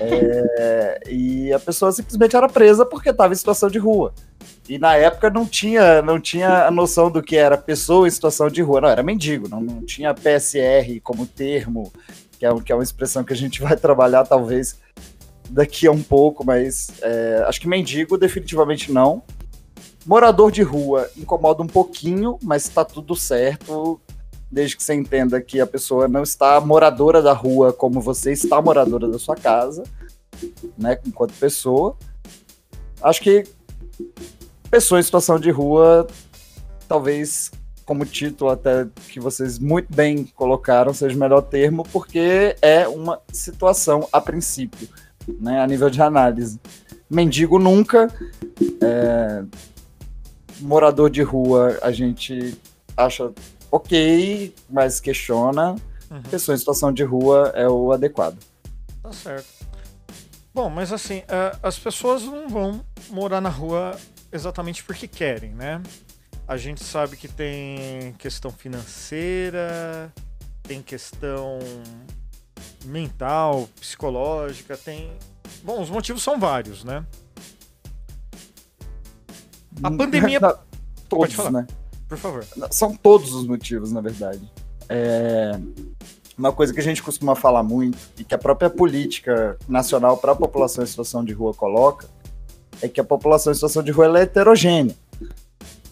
É, 0.00 1.00
e 1.08 1.52
a 1.52 1.58
pessoa 1.58 1.92
simplesmente 1.92 2.36
era 2.36 2.48
presa 2.48 2.84
porque 2.84 3.10
estava 3.10 3.32
em 3.32 3.36
situação 3.36 3.68
de 3.68 3.78
rua. 3.78 4.12
E 4.68 4.78
na 4.78 4.96
época 4.96 5.28
não 5.28 5.44
tinha, 5.44 6.00
não 6.02 6.20
tinha 6.20 6.66
a 6.66 6.70
noção 6.70 7.10
do 7.10 7.22
que 7.22 7.36
era 7.36 7.58
pessoa 7.58 8.06
em 8.06 8.10
situação 8.10 8.48
de 8.48 8.62
rua, 8.62 8.80
não, 8.80 8.88
era 8.88 9.02
mendigo, 9.02 9.48
não, 9.48 9.60
não 9.60 9.84
tinha 9.84 10.14
PSR 10.14 11.00
como 11.02 11.26
termo, 11.26 11.92
que 12.38 12.46
é, 12.46 12.54
que 12.60 12.72
é 12.72 12.74
uma 12.74 12.84
expressão 12.84 13.24
que 13.24 13.32
a 13.32 13.36
gente 13.36 13.60
vai 13.62 13.76
trabalhar 13.76 14.24
talvez 14.24 14.80
daqui 15.50 15.86
a 15.86 15.92
um 15.92 16.02
pouco, 16.02 16.44
mas 16.44 16.92
é, 17.02 17.44
acho 17.46 17.60
que 17.60 17.68
mendigo 17.68 18.16
definitivamente 18.16 18.90
não. 18.90 19.22
Morador 20.06 20.50
de 20.50 20.62
rua 20.62 21.08
incomoda 21.16 21.62
um 21.62 21.66
pouquinho, 21.66 22.38
mas 22.42 22.64
está 22.64 22.84
tudo 22.84 23.14
certo, 23.14 24.00
desde 24.52 24.76
que 24.76 24.82
você 24.82 24.92
entenda 24.92 25.40
que 25.40 25.58
a 25.60 25.66
pessoa 25.66 26.06
não 26.06 26.22
está 26.22 26.60
moradora 26.60 27.22
da 27.22 27.32
rua 27.32 27.72
como 27.72 28.02
você 28.02 28.32
está 28.32 28.60
moradora 28.60 29.08
da 29.08 29.18
sua 29.18 29.34
casa, 29.34 29.82
né, 30.76 30.98
enquanto 31.06 31.32
pessoa. 31.32 31.96
Acho 33.02 33.22
que 33.22 33.44
pessoa 34.70 35.00
em 35.00 35.02
situação 35.02 35.40
de 35.40 35.50
rua, 35.50 36.06
talvez 36.86 37.50
como 37.86 38.04
título 38.04 38.50
até 38.50 38.86
que 39.08 39.18
vocês 39.18 39.58
muito 39.58 39.92
bem 39.92 40.24
colocaram, 40.24 40.92
seja 40.92 41.16
o 41.16 41.18
melhor 41.18 41.40
termo, 41.40 41.82
porque 41.90 42.54
é 42.60 42.86
uma 42.86 43.20
situação 43.32 44.06
a 44.12 44.20
princípio, 44.20 44.86
né, 45.40 45.60
a 45.60 45.66
nível 45.66 45.88
de 45.88 46.02
análise. 46.02 46.60
Mendigo 47.08 47.58
nunca, 47.58 48.12
é, 48.82 49.44
morador 50.60 51.08
de 51.08 51.22
rua 51.22 51.78
a 51.80 51.90
gente 51.90 52.54
acha 52.94 53.32
ok, 53.72 54.54
mas 54.70 55.00
questiona. 55.00 55.74
Uhum. 56.10 56.20
pessoa 56.24 56.54
em 56.54 56.58
situação 56.58 56.92
de 56.92 57.02
rua 57.02 57.52
é 57.54 57.66
o 57.66 57.90
adequado. 57.90 58.36
Tá 59.02 59.10
certo. 59.14 59.48
Bom, 60.54 60.68
mas 60.68 60.92
assim, 60.92 61.22
é, 61.26 61.56
as 61.62 61.78
pessoas 61.78 62.22
não 62.24 62.46
vão 62.50 62.84
morar 63.08 63.40
na 63.40 63.48
rua 63.48 63.98
exatamente 64.30 64.84
porque 64.84 65.08
querem, 65.08 65.52
né? 65.52 65.82
A 66.46 66.58
gente 66.58 66.84
sabe 66.84 67.16
que 67.16 67.26
tem 67.28 68.12
questão 68.18 68.50
financeira, 68.50 70.12
tem 70.62 70.82
questão 70.82 71.58
mental, 72.84 73.66
psicológica, 73.80 74.76
tem. 74.76 75.10
Bom, 75.64 75.80
os 75.80 75.88
motivos 75.88 76.22
são 76.22 76.38
vários, 76.38 76.84
né? 76.84 77.06
A 79.82 79.90
pandemia- 79.90 80.38
Não, 80.40 80.50
Pode 81.08 81.34
todos, 81.34 81.34
falar. 81.34 81.50
né? 81.50 81.66
Por 82.12 82.18
favor. 82.18 82.44
São 82.70 82.94
todos 82.94 83.32
os 83.32 83.46
motivos, 83.46 83.90
na 83.90 84.02
verdade. 84.02 84.42
É, 84.86 85.58
Uma 86.36 86.52
coisa 86.52 86.70
que 86.70 86.78
a 86.78 86.82
gente 86.82 87.02
costuma 87.02 87.34
falar 87.34 87.62
muito 87.62 87.96
e 88.18 88.22
que 88.22 88.34
a 88.34 88.38
própria 88.38 88.68
política 88.68 89.56
nacional 89.66 90.18
para 90.18 90.32
a 90.32 90.36
população 90.36 90.84
em 90.84 90.86
situação 90.86 91.24
de 91.24 91.32
rua 91.32 91.54
coloca 91.54 92.06
é 92.82 92.88
que 92.88 93.00
a 93.00 93.04
população 93.04 93.50
em 93.50 93.54
situação 93.54 93.82
de 93.82 93.90
rua 93.90 94.18
é 94.18 94.24
heterogênea. 94.24 94.94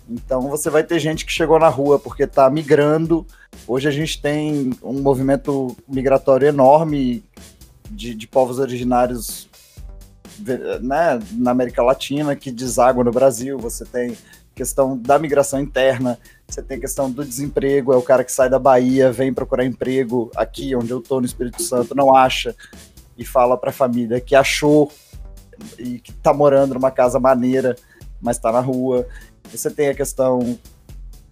Então 0.06 0.42
você 0.42 0.68
vai 0.68 0.84
ter 0.84 0.98
gente 0.98 1.24
que 1.24 1.32
chegou 1.32 1.58
na 1.58 1.70
rua 1.70 1.98
porque 1.98 2.24
está 2.24 2.50
migrando. 2.50 3.26
Hoje 3.66 3.88
a 3.88 3.90
gente 3.90 4.20
tem 4.20 4.72
um 4.82 5.00
movimento 5.00 5.74
migratório 5.88 6.48
enorme 6.48 7.24
de, 7.90 8.14
de 8.14 8.26
povos 8.26 8.58
originários 8.58 9.48
né, 10.82 11.18
na 11.32 11.50
América 11.50 11.82
Latina 11.82 12.36
que 12.36 12.50
deságua 12.50 13.04
no 13.04 13.10
Brasil. 13.10 13.56
Você 13.58 13.86
tem 13.86 14.18
questão 14.60 14.94
da 14.94 15.18
migração 15.18 15.58
interna, 15.58 16.18
você 16.46 16.62
tem 16.62 16.76
a 16.76 16.80
questão 16.80 17.10
do 17.10 17.24
desemprego, 17.24 17.94
é 17.94 17.96
o 17.96 18.02
cara 18.02 18.22
que 18.22 18.30
sai 18.30 18.50
da 18.50 18.58
Bahia, 18.58 19.10
vem 19.10 19.32
procurar 19.32 19.64
emprego 19.64 20.30
aqui 20.36 20.76
onde 20.76 20.90
eu 20.90 21.00
tô 21.00 21.18
no 21.18 21.24
Espírito 21.24 21.62
Santo, 21.62 21.94
não 21.94 22.14
acha 22.14 22.54
e 23.16 23.24
fala 23.24 23.56
para 23.56 23.70
a 23.70 23.72
família 23.72 24.20
que 24.20 24.34
achou 24.34 24.92
e 25.78 25.98
que 25.98 26.12
tá 26.12 26.34
morando 26.34 26.74
numa 26.74 26.90
casa 26.90 27.18
maneira, 27.18 27.74
mas 28.20 28.38
tá 28.38 28.52
na 28.52 28.60
rua. 28.60 29.06
Você 29.50 29.70
tem 29.70 29.88
a 29.88 29.94
questão 29.94 30.58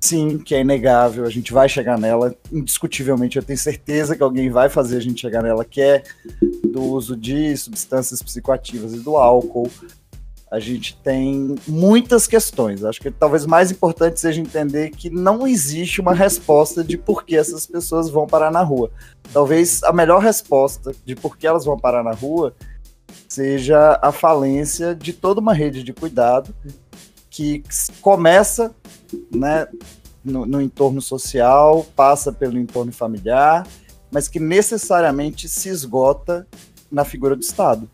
sim, 0.01 0.39
que 0.39 0.55
é 0.55 0.63
inegável, 0.63 1.27
a 1.27 1.31
gente 1.31 1.53
vai 1.53 1.69
chegar 1.69 1.99
nela, 1.99 2.35
indiscutivelmente 2.51 3.37
eu 3.37 3.43
tenho 3.43 3.59
certeza 3.59 4.17
que 4.17 4.23
alguém 4.23 4.49
vai 4.49 4.71
fazer 4.71 4.97
a 4.97 5.01
gente 5.01 5.21
chegar 5.21 5.43
nela, 5.43 5.67
que 5.67 5.83
é 5.83 6.03
do 6.73 6.83
uso 6.83 7.15
de 7.15 7.55
substâncias 7.59 8.23
psicoativas 8.23 8.95
e 8.95 9.01
do 9.01 9.19
álcool, 9.19 9.71
a 10.51 10.59
gente 10.59 10.97
tem 11.03 11.57
muitas 11.67 12.27
questões. 12.27 12.85
Acho 12.85 13.01
que 13.01 13.11
talvez 13.11 13.45
mais 13.45 13.71
importante 13.71 14.19
seja 14.19 14.41
entender 14.41 14.91
que 14.91 15.11
não 15.11 15.47
existe 15.47 16.01
uma 16.01 16.15
resposta 16.15 16.83
de 16.83 16.97
por 16.97 17.25
que 17.25 17.37
essas 17.37 17.67
pessoas 17.67 18.09
vão 18.09 18.27
parar 18.27 18.51
na 18.51 18.63
rua. 18.63 18.91
Talvez 19.33 19.83
a 19.83 19.93
melhor 19.93 20.23
resposta 20.23 20.93
de 21.05 21.15
por 21.15 21.37
que 21.37 21.47
elas 21.47 21.65
vão 21.65 21.79
parar 21.79 22.03
na 22.03 22.13
rua 22.13 22.55
seja 23.29 23.99
a 24.03 24.11
falência 24.11 24.95
de 24.95 25.13
toda 25.13 25.41
uma 25.41 25.53
rede 25.53 25.83
de 25.83 25.93
cuidado 25.93 26.55
que 27.31 27.63
começa 28.01 28.75
né, 29.35 29.69
no, 30.25 30.47
no 30.47 30.63
entorno 30.63 31.01
social, 31.01 31.87
passa 31.95 32.33
pelo 32.33 32.59
entorno 32.59 32.91
familiar, 32.91 33.67
mas 34.11 34.29
que 34.29 34.41
necessariamente 34.41 35.47
se 35.47 35.69
esgota 35.69 36.47
na 36.91 37.05
figura 37.05 37.37
do 37.37 37.43
Estado. 37.43 37.89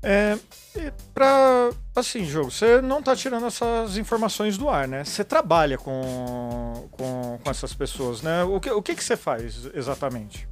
É, 0.00 0.38
e 0.76 0.92
pra. 1.12 1.70
Assim, 1.94 2.24
jogo, 2.24 2.50
você 2.50 2.80
não 2.80 3.02
tá 3.02 3.14
tirando 3.14 3.46
essas 3.46 3.96
informações 3.96 4.58
do 4.58 4.68
ar, 4.68 4.88
né? 4.88 5.04
Você 5.04 5.22
trabalha 5.22 5.78
com, 5.78 6.88
com, 6.90 7.38
com 7.42 7.50
essas 7.50 7.72
pessoas, 7.72 8.22
né? 8.22 8.42
O 8.44 8.58
que, 8.58 8.70
o 8.70 8.82
que, 8.82 8.94
que 8.94 9.04
você 9.04 9.16
faz 9.16 9.68
exatamente? 9.74 10.48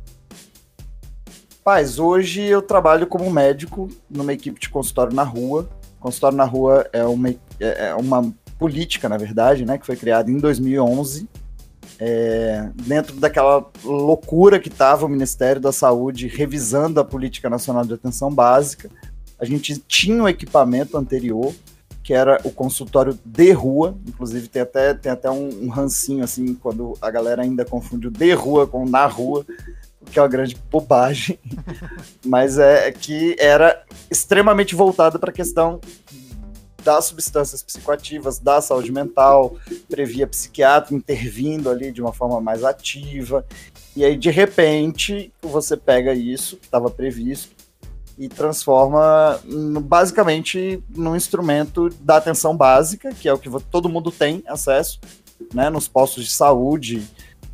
Paz, 1.65 1.99
hoje 1.99 2.43
eu 2.43 2.61
trabalho 2.61 3.07
como 3.07 3.31
médico 3.31 3.89
numa 4.11 4.33
equipe 4.33 4.61
de 4.61 4.69
consultório 4.69 5.15
na 5.15 5.23
rua. 5.23 5.69
Consultório 6.01 6.37
na 6.37 6.45
rua 6.45 6.89
é 6.93 7.05
uma, 7.05 7.29
é 7.61 7.95
uma 7.95 8.33
política, 8.59 9.09
na 9.09 9.17
verdade, 9.17 9.65
né, 9.65 9.79
que 9.79 9.87
foi 9.87 9.97
criada 9.97 10.31
em 10.31 10.39
2011, 10.39 11.29
é, 11.99 12.69
dentro 12.75 13.15
daquela 13.17 13.65
loucura 13.85 14.59
que 14.59 14.69
estava 14.69 15.07
o 15.07 15.09
Ministério 15.09 15.61
da 15.61 15.71
Saúde 15.71 16.27
revisando 16.27 16.99
a 16.99 17.05
Política 17.05 17.49
Nacional 17.49 17.85
de 17.85 17.95
Atenção 17.95 18.33
Básica. 18.33 18.91
A 19.43 19.45
gente 19.45 19.77
tinha 19.89 20.23
um 20.23 20.29
equipamento 20.29 20.97
anterior, 20.97 21.53
que 22.01 22.15
era 22.15 22.41
o 22.45 22.51
consultório 22.53 23.19
de 23.25 23.51
rua, 23.51 23.99
inclusive 24.07 24.47
tem 24.47 24.63
até, 24.63 24.95
tem 24.95 25.11
até 25.11 25.29
um, 25.29 25.65
um 25.65 25.69
rancinho, 25.69 26.23
assim, 26.23 26.55
quando 26.55 26.97
a 27.03 27.11
galera 27.11 27.43
ainda 27.43 27.65
confunde 27.65 28.07
o 28.07 28.11
de 28.11 28.33
rua 28.35 28.69
com 28.69 28.89
na 28.89 29.05
rua, 29.05 29.45
que 30.13 30.17
é 30.17 30.23
uma 30.23 30.29
grande 30.29 30.57
bobagem, 30.71 31.41
mas 32.25 32.57
é 32.57 32.93
que 32.93 33.35
era 33.37 33.85
extremamente 34.09 34.77
voltado 34.77 35.19
para 35.19 35.31
a 35.31 35.35
questão 35.35 35.81
das 36.85 37.07
substâncias 37.07 37.65
psicoativas, 37.65 38.39
da 38.39 38.61
saúde 38.61 38.93
mental, 38.93 39.57
previa 39.91 40.29
psiquiatra 40.29 40.95
intervindo 40.95 41.69
ali 41.69 41.91
de 41.91 42.01
uma 42.01 42.13
forma 42.13 42.41
mais 42.41 42.63
ativa, 42.63 43.45
e 43.97 44.05
aí 44.05 44.17
de 44.17 44.31
repente 44.31 45.33
você 45.43 45.77
pega 45.77 46.15
isso 46.15 46.59
que 46.59 46.67
estava 46.67 46.89
previsto 46.89 47.62
e 48.23 48.29
transforma 48.29 49.41
basicamente 49.83 50.81
num 50.89 51.17
instrumento 51.17 51.89
da 52.01 52.19
atenção 52.19 52.57
básica, 52.57 53.13
que 53.13 53.29
é 53.29 53.33
o 53.33 53.39
que 53.39 53.51
todo 53.69 53.89
mundo 53.89 54.13
tem 54.13 54.45
acesso, 54.47 55.01
né, 55.53 55.69
nos 55.69 55.89
postos 55.89 56.27
de 56.27 56.31
saúde, 56.31 57.03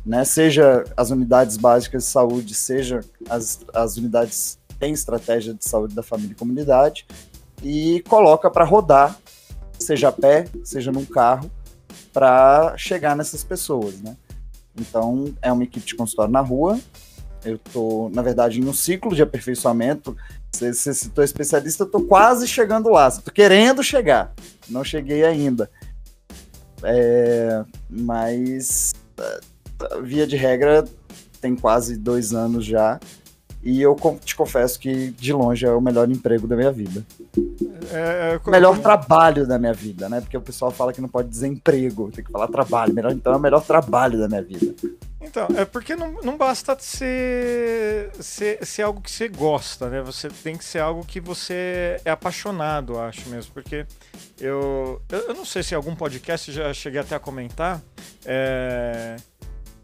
né, 0.05 0.23
seja 0.23 0.83
as 0.95 1.09
unidades 1.09 1.57
básicas 1.57 2.03
de 2.03 2.09
saúde, 2.09 2.53
seja 2.53 2.99
as, 3.27 3.65
as 3.73 3.97
unidades 3.97 4.59
têm 4.79 4.93
estratégia 4.93 5.55
de 5.55 5.65
saúde 5.65 5.95
da 5.95 6.03
família 6.03 6.33
e 6.33 6.35
comunidade, 6.35 7.07
e 7.63 8.03
coloca 8.07 8.47
para 8.51 8.63
rodar, 8.63 9.17
seja 9.79 10.09
a 10.09 10.11
pé, 10.11 10.45
seja 10.63 10.91
num 10.91 11.03
carro, 11.03 11.49
para 12.13 12.77
chegar 12.77 13.15
nessas 13.15 13.43
pessoas, 13.43 13.99
né? 14.01 14.15
Então, 14.79 15.33
é 15.41 15.51
uma 15.51 15.63
equipe 15.63 15.85
de 15.85 15.95
consultório 15.95 16.31
na 16.31 16.41
rua. 16.41 16.79
Eu 17.43 17.55
estou, 17.55 18.09
na 18.09 18.21
verdade, 18.21 18.59
em 18.59 18.65
um 18.65 18.73
ciclo 18.73 19.15
de 19.15 19.21
aperfeiçoamento. 19.21 20.15
Você, 20.59 20.73
você 20.73 20.93
citou 20.93 21.23
especialista, 21.23 21.83
eu 21.83 21.85
estou 21.85 22.03
quase 22.03 22.45
chegando 22.45 22.89
lá. 22.89 23.07
Estou 23.07 23.33
querendo 23.33 23.81
chegar. 23.81 24.33
Não 24.67 24.83
cheguei 24.83 25.23
ainda. 25.23 25.71
É, 26.83 27.63
mas, 27.89 28.93
via 30.03 30.27
de 30.27 30.35
regra, 30.35 30.83
tem 31.39 31.55
quase 31.55 31.97
dois 31.97 32.33
anos 32.33 32.65
já. 32.65 32.99
E 33.61 33.81
eu 33.81 33.95
te 34.23 34.35
confesso 34.35 34.79
que, 34.79 35.11
de 35.11 35.33
longe, 35.33 35.65
é 35.65 35.71
o 35.71 35.81
melhor 35.81 36.09
emprego 36.09 36.47
da 36.47 36.55
minha 36.55 36.71
vida. 36.71 37.05
É, 37.91 38.39
o 38.43 38.49
melhor 38.49 38.79
trabalho 38.79 39.45
da 39.45 39.59
minha 39.59 39.73
vida, 39.73 40.07
né? 40.07 40.21
Porque 40.21 40.37
o 40.37 40.41
pessoal 40.41 40.71
fala 40.71 40.93
que 40.93 41.01
não 41.01 41.09
pode 41.09 41.27
dizer 41.27 41.47
emprego, 41.47 42.09
tem 42.09 42.23
que 42.23 42.31
falar 42.31 42.47
trabalho. 42.47 42.93
Melhor, 42.93 43.11
então 43.11 43.33
é 43.33 43.35
o 43.35 43.39
melhor 43.39 43.61
trabalho 43.61 44.17
da 44.17 44.29
minha 44.29 44.41
vida. 44.41 44.73
Então, 45.21 45.47
é 45.57 45.65
porque 45.65 45.93
não, 45.93 46.13
não 46.23 46.37
basta 46.37 46.77
ser, 46.79 48.11
ser, 48.21 48.65
ser 48.65 48.83
algo 48.83 49.01
que 49.01 49.11
você 49.11 49.27
gosta, 49.27 49.89
né? 49.89 50.01
Você 50.01 50.29
tem 50.29 50.55
que 50.55 50.63
ser 50.63 50.79
algo 50.79 51.05
que 51.05 51.19
você 51.19 51.99
é 52.05 52.11
apaixonado, 52.11 52.97
acho 52.97 53.27
mesmo. 53.29 53.53
Porque 53.53 53.85
eu, 54.39 55.01
eu, 55.09 55.19
eu 55.19 55.33
não 55.33 55.43
sei 55.43 55.63
se 55.63 55.73
em 55.73 55.77
algum 55.77 55.95
podcast 55.95 56.49
já 56.51 56.73
cheguei 56.73 57.01
até 57.01 57.15
a 57.15 57.19
comentar. 57.19 57.81
É, 58.25 59.17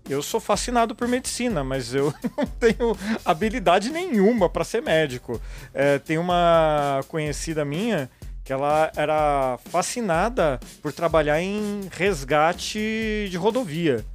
eu 0.10 0.22
sou 0.22 0.40
fascinado 0.40 0.96
por 0.96 1.08
medicina, 1.08 1.64
mas 1.64 1.94
eu 1.94 2.14
não 2.38 2.46
tenho 2.46 2.98
habilidade 3.24 3.90
nenhuma 3.90 4.50
para 4.50 4.64
ser 4.64 4.82
médico. 4.82 5.42
É, 5.74 6.00
tem 6.00 6.18
uma 6.18 7.02
conhecida 7.08 7.66
minha 7.66 8.10
que 8.44 8.54
ela 8.54 8.92
era 8.96 9.58
fascinada 9.72 10.60
por 10.82 10.94
trabalhar 10.94 11.42
em 11.42 11.90
resgate 11.92 13.28
de 13.30 13.38
rodovia. 13.38 14.06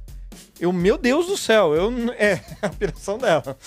Eu, 0.59 0.71
meu 0.71 0.97
Deus 0.97 1.27
do 1.27 1.35
céu, 1.35 1.75
eu 1.75 1.91
é 2.17 2.39
a 2.61 2.67
operação 2.67 3.17
dela. 3.17 3.57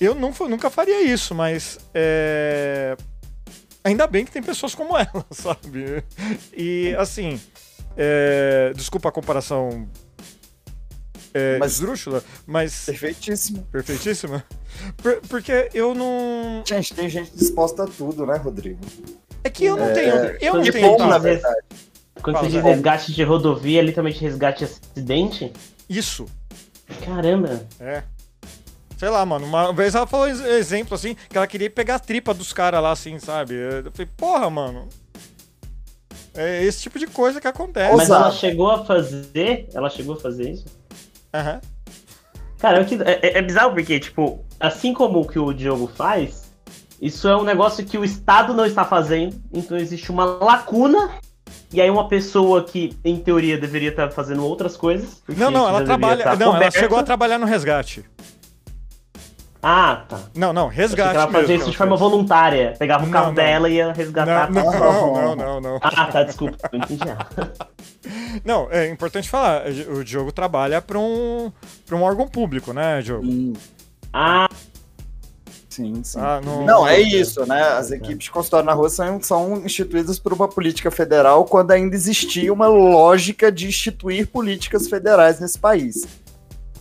Eu 0.00 0.14
não, 0.14 0.32
nunca 0.48 0.70
faria 0.70 1.02
isso, 1.02 1.34
mas 1.34 1.78
é, 1.94 2.96
ainda 3.84 4.06
bem 4.06 4.24
que 4.24 4.30
tem 4.32 4.42
pessoas 4.42 4.74
como 4.74 4.96
ela, 4.96 5.24
sabe? 5.30 6.02
E 6.56 6.94
assim, 6.98 7.40
é, 7.96 8.72
desculpa 8.74 9.08
a 9.08 9.12
comparação 9.12 9.88
é, 11.34 11.58
Mas- 11.58 11.72
esdrúxula, 11.72 12.22
mas. 12.46 12.84
Perfeitíssimo. 12.86 13.62
Perfeitíssima? 13.70 14.44
Por- 14.96 15.20
porque 15.28 15.70
eu 15.74 15.94
não. 15.94 16.62
Gente, 16.66 16.94
tem 16.94 17.08
gente 17.08 17.30
disposta 17.34 17.84
a 17.84 17.86
tudo, 17.86 18.24
né, 18.26 18.36
Rodrigo? 18.36 18.80
É 19.44 19.50
que 19.50 19.64
eu 19.64 19.76
não 19.76 19.92
tenho. 19.92 20.14
Eu 20.40 20.54
não 20.54 20.62
tenho. 20.62 20.96
bom, 20.98 21.06
na 21.06 21.18
verdade. 21.18 21.56
Quando 22.22 22.36
Fala, 22.36 22.48
você 22.50 22.56
diz 22.56 22.64
resgate 22.64 23.12
de 23.12 23.22
rodovia, 23.22 23.80
literalmente 23.80 24.20
resgate 24.20 24.64
de 24.64 24.72
acidente? 24.72 25.52
Isso. 25.88 26.26
Caramba. 27.04 27.64
É. 27.78 28.02
Sei 28.96 29.08
lá, 29.08 29.24
mano. 29.24 29.46
Uma 29.46 29.72
vez 29.72 29.94
ela 29.94 30.06
falou 30.08 30.26
ex- 30.26 30.40
exemplo 30.40 30.96
assim, 30.96 31.14
que 31.28 31.36
ela 31.36 31.46
queria 31.46 31.70
pegar 31.70 31.94
a 31.96 31.98
tripa 32.00 32.34
dos 32.34 32.52
caras 32.52 32.82
lá, 32.82 32.90
assim, 32.90 33.18
sabe? 33.20 33.54
Eu 33.54 33.92
falei, 33.92 34.08
porra, 34.16 34.50
mano. 34.50 34.88
É 36.34 36.64
esse 36.64 36.82
tipo 36.82 36.98
de 36.98 37.06
coisa 37.06 37.40
que 37.40 37.46
acontece. 37.46 37.96
Mas 37.96 38.10
ela 38.10 38.30
chegou 38.32 38.70
a 38.70 38.84
fazer. 38.84 39.68
Ela 39.72 39.88
chegou 39.88 40.14
a 40.16 40.20
fazer 40.20 40.50
isso? 40.50 40.64
Aham. 41.32 41.60
Cara, 42.58 42.80
é, 42.80 43.26
é, 43.26 43.38
é 43.38 43.42
bizarro 43.42 43.72
porque, 43.72 44.00
tipo, 44.00 44.44
assim 44.58 44.92
como 44.92 45.20
o 45.20 45.26
que 45.26 45.38
o 45.38 45.52
Diogo 45.52 45.86
faz, 45.86 46.52
isso 47.00 47.28
é 47.28 47.36
um 47.36 47.44
negócio 47.44 47.84
que 47.84 47.96
o 47.96 48.04
Estado 48.04 48.52
não 48.52 48.66
está 48.66 48.84
fazendo, 48.84 49.40
então 49.52 49.76
existe 49.76 50.10
uma 50.10 50.24
lacuna. 50.24 51.10
E 51.72 51.82
aí 51.82 51.90
uma 51.90 52.08
pessoa 52.08 52.64
que, 52.64 52.96
em 53.04 53.16
teoria, 53.18 53.58
deveria 53.58 53.90
estar 53.90 54.10
fazendo 54.10 54.42
outras 54.42 54.74
coisas. 54.74 55.22
Não, 55.28 55.50
não, 55.50 55.68
ela 55.68 55.84
trabalha. 55.84 56.36
Não, 56.36 56.56
ela 56.56 56.70
chegou 56.70 56.98
a 56.98 57.02
trabalhar 57.02 57.38
no 57.38 57.44
resgate. 57.44 58.04
Ah, 59.62 60.04
tá. 60.08 60.20
Não, 60.34 60.52
não, 60.52 60.68
resgate. 60.68 61.16
Ela 61.16 61.28
fazia 61.28 61.56
isso 61.56 61.70
de 61.70 61.76
forma 61.76 61.96
voluntária. 61.96 62.74
Pegava 62.78 63.04
o 63.04 63.10
carro 63.10 63.26
não, 63.28 63.34
dela 63.34 63.68
e 63.68 63.74
ia 63.74 63.92
resgatar. 63.92 64.50
Não, 64.50 64.64
não, 64.70 65.14
não, 65.14 65.36
não, 65.36 65.60
não. 65.60 65.78
Ah, 65.82 66.06
tá, 66.06 66.22
desculpa. 66.22 66.56
Não 66.72 66.78
entendi. 66.78 67.02
não, 68.44 68.68
é 68.70 68.88
importante 68.88 69.28
falar. 69.28 69.64
O 69.90 70.04
Diogo 70.04 70.30
trabalha 70.30 70.80
para 70.80 70.98
um, 70.98 71.52
um 71.90 72.02
órgão 72.02 72.28
público, 72.28 72.72
né, 72.72 73.02
Diogo? 73.02 73.24
Sim. 73.24 73.52
Ah. 74.12 74.48
Sim, 75.68 76.02
sim. 76.02 76.18
Ah, 76.20 76.40
não, 76.44 76.64
não, 76.64 76.88
é 76.88 77.00
isso, 77.00 77.46
né? 77.46 77.62
As 77.62 77.90
equipes 77.92 78.24
de 78.24 78.30
consultório 78.30 78.66
na 78.66 78.72
rua 78.72 78.88
são, 78.88 79.22
são 79.22 79.64
instituídas 79.64 80.18
por 80.18 80.32
uma 80.32 80.48
política 80.48 80.90
federal 80.90 81.44
quando 81.44 81.70
ainda 81.70 81.94
existia 81.94 82.52
uma 82.52 82.66
lógica 82.66 83.50
de 83.52 83.68
instituir 83.68 84.26
políticas 84.26 84.88
federais 84.88 85.38
nesse 85.38 85.58
país. 85.58 86.06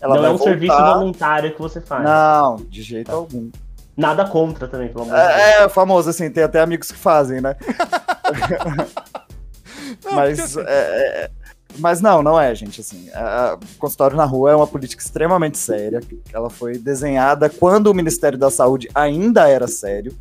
Ela 0.02 0.18
não 0.18 0.26
é 0.26 0.30
um 0.30 0.38
voltar... 0.38 0.52
serviço 0.52 0.78
voluntário 0.78 1.54
que 1.54 1.60
você 1.60 1.82
faz. 1.82 2.04
Não, 2.04 2.58
de 2.58 2.82
jeito 2.82 3.08
tá. 3.08 3.14
algum. 3.14 3.50
Nada 3.96 4.26
contra 4.26 4.68
também, 4.68 4.90
pelo 4.90 5.06
amor 5.06 5.18
é, 5.18 5.64
é, 5.64 5.70
famoso, 5.70 6.12
assim, 6.12 6.30
tem 6.30 6.44
até 6.44 6.62
amigos 6.62 6.92
que 6.92 6.98
fazem, 6.98 7.42
né? 7.42 7.56
não, 10.06 10.14
mas, 10.14 10.40
assim... 10.40 10.60
é, 10.68 10.72
é, 10.72 11.32
mas 11.80 12.00
não, 12.00 12.22
não 12.22 12.40
é, 12.40 12.54
gente, 12.54 12.80
assim, 12.80 13.10
a 13.12 13.58
consultório 13.80 14.16
na 14.16 14.26
rua 14.26 14.52
é 14.52 14.56
uma 14.56 14.68
política 14.68 15.02
extremamente 15.02 15.58
séria, 15.58 16.00
ela 16.32 16.48
foi 16.48 16.78
desenhada 16.78 17.50
quando 17.50 17.88
o 17.88 17.94
Ministério 17.94 18.38
da 18.38 18.52
Saúde 18.52 18.88
ainda 18.94 19.50
era 19.50 19.68
sério, 19.68 20.16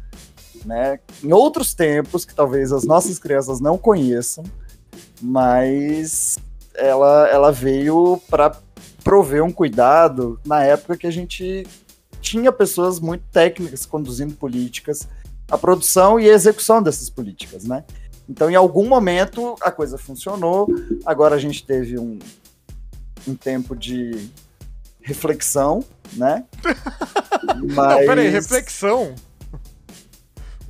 né, 0.64 0.98
em 1.22 1.34
outros 1.34 1.74
tempos 1.74 2.24
que 2.24 2.34
talvez 2.34 2.72
as 2.72 2.84
nossas 2.84 3.18
crianças 3.18 3.60
não 3.60 3.76
conheçam, 3.76 4.42
mas 5.20 6.38
ela, 6.74 7.28
ela 7.28 7.52
veio 7.52 8.18
para 8.30 8.56
prover 9.06 9.44
um 9.44 9.52
cuidado 9.52 10.40
na 10.44 10.64
época 10.64 10.96
que 10.96 11.06
a 11.06 11.12
gente 11.12 11.64
tinha 12.20 12.50
pessoas 12.50 12.98
muito 12.98 13.22
técnicas 13.30 13.86
conduzindo 13.86 14.34
políticas, 14.34 15.06
a 15.48 15.56
produção 15.56 16.18
e 16.18 16.28
a 16.28 16.32
execução 16.34 16.82
dessas 16.82 17.08
políticas, 17.08 17.62
né? 17.62 17.84
Então, 18.28 18.50
em 18.50 18.56
algum 18.56 18.88
momento, 18.88 19.54
a 19.60 19.70
coisa 19.70 19.96
funcionou. 19.96 20.66
Agora 21.04 21.36
a 21.36 21.38
gente 21.38 21.64
teve 21.64 21.96
um, 21.96 22.18
um 23.28 23.36
tempo 23.36 23.76
de 23.76 24.28
reflexão, 25.00 25.84
né? 26.14 26.44
Mas... 27.76 27.76
Não, 27.76 27.98
peraí, 27.98 28.28
reflexão? 28.28 29.14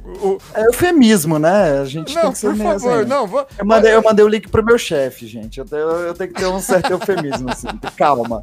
O... 0.07 0.39
É 0.55 0.67
eufemismo, 0.67 1.39
né? 1.39 1.81
A 1.81 1.85
gente 1.85 2.15
não, 2.15 2.23
tem 2.23 2.33
que 2.33 2.39
ser 2.39 2.49
por 2.51 2.57
favor, 2.57 3.01
assim. 3.01 3.09
não, 3.09 3.27
vou... 3.27 3.47
eu, 3.59 3.67
mandei, 3.67 3.95
eu 3.95 4.03
mandei 4.03 4.25
o 4.25 4.29
link 4.29 4.49
pro 4.49 4.65
meu 4.65 4.79
chefe, 4.79 5.27
gente. 5.27 5.59
Eu 5.59 5.65
tenho, 5.65 5.83
eu 5.83 6.15
tenho 6.15 6.33
que 6.33 6.41
ter 6.41 6.47
um 6.47 6.61
certo 6.61 6.93
eufemismo, 6.93 7.51
assim. 7.51 7.67
Calma. 7.97 8.41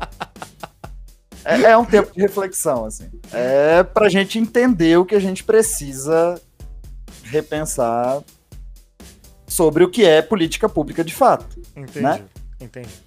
É, 1.46 1.62
é, 1.62 1.78
um 1.78 1.86
tempo 1.86 2.14
de 2.14 2.22
reflexão, 2.22 2.86
assim. 2.86 3.10
É 3.32 3.84
pra 3.84 4.10
gente 4.10 4.38
entender 4.38 4.98
o 4.98 5.06
que 5.06 5.16
a 5.16 5.20
gente 5.20 5.44
precisa 5.44 6.40
repensar 7.24 8.22
sobre 9.48 9.84
o 9.84 9.90
que 9.90 10.06
é 10.06 10.22
política 10.22 10.68
pública 10.68 11.04
de 11.04 11.14
fato. 11.14 11.60
Entendi, 11.76 12.02
né? 12.02 12.22
entendi. 12.60 13.03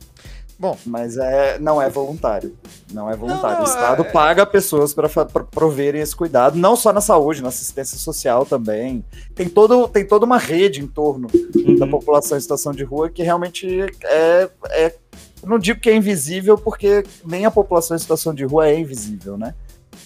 Bom. 0.58 0.76
Mas 0.86 1.18
é, 1.18 1.58
não 1.58 1.80
é 1.80 1.90
voluntário. 1.90 2.56
Não 2.92 3.10
é 3.10 3.16
voluntário. 3.16 3.58
Não, 3.58 3.64
não, 3.64 3.70
o 3.70 3.74
Estado 3.74 4.02
é... 4.02 4.10
paga 4.10 4.46
pessoas 4.46 4.94
para 4.94 5.08
proverem 5.50 6.00
esse 6.00 6.16
cuidado, 6.16 6.56
não 6.56 6.74
só 6.74 6.92
na 6.92 7.00
saúde, 7.00 7.42
na 7.42 7.48
assistência 7.48 7.98
social 7.98 8.46
também. 8.46 9.04
Tem, 9.34 9.48
todo, 9.48 9.86
tem 9.88 10.06
toda 10.06 10.24
uma 10.24 10.38
rede 10.38 10.80
em 10.80 10.86
torno 10.86 11.28
uhum. 11.54 11.76
da 11.76 11.86
população 11.86 12.38
em 12.38 12.40
situação 12.40 12.72
de 12.72 12.84
rua 12.84 13.10
que 13.10 13.22
realmente 13.22 13.66
é, 14.04 14.50
é. 14.70 14.94
Não 15.44 15.58
digo 15.58 15.78
que 15.78 15.90
é 15.90 15.94
invisível, 15.94 16.56
porque 16.56 17.04
nem 17.24 17.44
a 17.44 17.50
população 17.50 17.96
em 17.96 18.00
situação 18.00 18.34
de 18.34 18.44
rua 18.44 18.68
é 18.68 18.78
invisível, 18.78 19.36
né? 19.36 19.54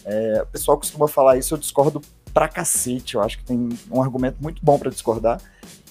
É, 0.05 0.43
o 0.43 0.47
pessoal 0.47 0.77
costuma 0.77 1.07
falar 1.07 1.39
isso, 1.39 1.55
eu 1.55 1.59
discordo 1.59 2.03
pra 2.35 2.49
cacete. 2.49 3.15
Eu 3.15 3.23
acho 3.23 3.39
que 3.39 3.45
tem 3.45 3.69
um 3.91 4.03
argumento 4.03 4.37
muito 4.41 4.61
bom 4.63 4.79
para 4.79 4.91
discordar. 4.91 5.41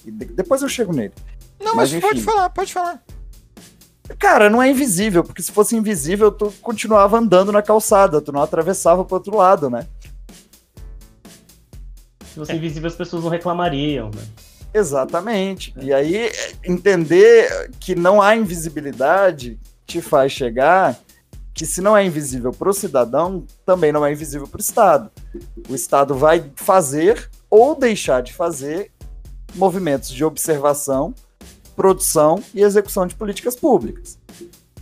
E 0.04 0.10
depois 0.10 0.62
eu 0.62 0.68
chego 0.68 0.92
nele. 0.92 1.14
Não, 1.58 1.74
mas, 1.74 1.92
mas 1.92 2.02
pode 2.02 2.22
falar, 2.22 2.50
pode 2.50 2.72
falar. 2.72 3.02
Cara, 4.18 4.50
não 4.50 4.62
é 4.62 4.70
invisível, 4.70 5.22
porque 5.22 5.42
se 5.42 5.52
fosse 5.52 5.76
invisível, 5.76 6.30
tu 6.30 6.52
continuava 6.60 7.18
andando 7.18 7.52
na 7.52 7.62
calçada, 7.62 8.20
tu 8.20 8.32
não 8.32 8.42
atravessava 8.42 9.04
pro 9.04 9.16
outro 9.16 9.36
lado, 9.36 9.70
né? 9.70 9.86
Se 12.26 12.34
fosse 12.36 12.52
é. 12.52 12.56
invisível, 12.56 12.88
as 12.88 12.96
pessoas 12.96 13.22
não 13.22 13.30
reclamariam, 13.30 14.10
né? 14.10 14.22
Exatamente. 14.72 15.74
E 15.80 15.92
aí, 15.92 16.30
entender 16.64 17.70
que 17.80 17.94
não 17.94 18.22
há 18.22 18.36
invisibilidade 18.36 19.58
te 19.86 20.00
faz 20.00 20.32
chegar 20.32 20.96
que 21.52 21.66
se 21.66 21.80
não 21.80 21.96
é 21.96 22.04
invisível 22.04 22.52
para 22.52 22.70
o 22.70 22.72
cidadão, 22.72 23.44
também 23.66 23.92
não 23.92 24.06
é 24.06 24.12
invisível 24.12 24.48
para 24.48 24.58
o 24.58 24.62
Estado. 24.62 25.10
O 25.68 25.74
Estado 25.74 26.14
vai 26.14 26.50
fazer 26.54 27.28
ou 27.50 27.74
deixar 27.74 28.22
de 28.22 28.32
fazer 28.32 28.90
movimentos 29.54 30.10
de 30.10 30.24
observação 30.24 31.14
produção 31.76 32.42
e 32.54 32.62
execução 32.62 33.06
de 33.06 33.14
políticas 33.14 33.56
públicas. 33.56 34.18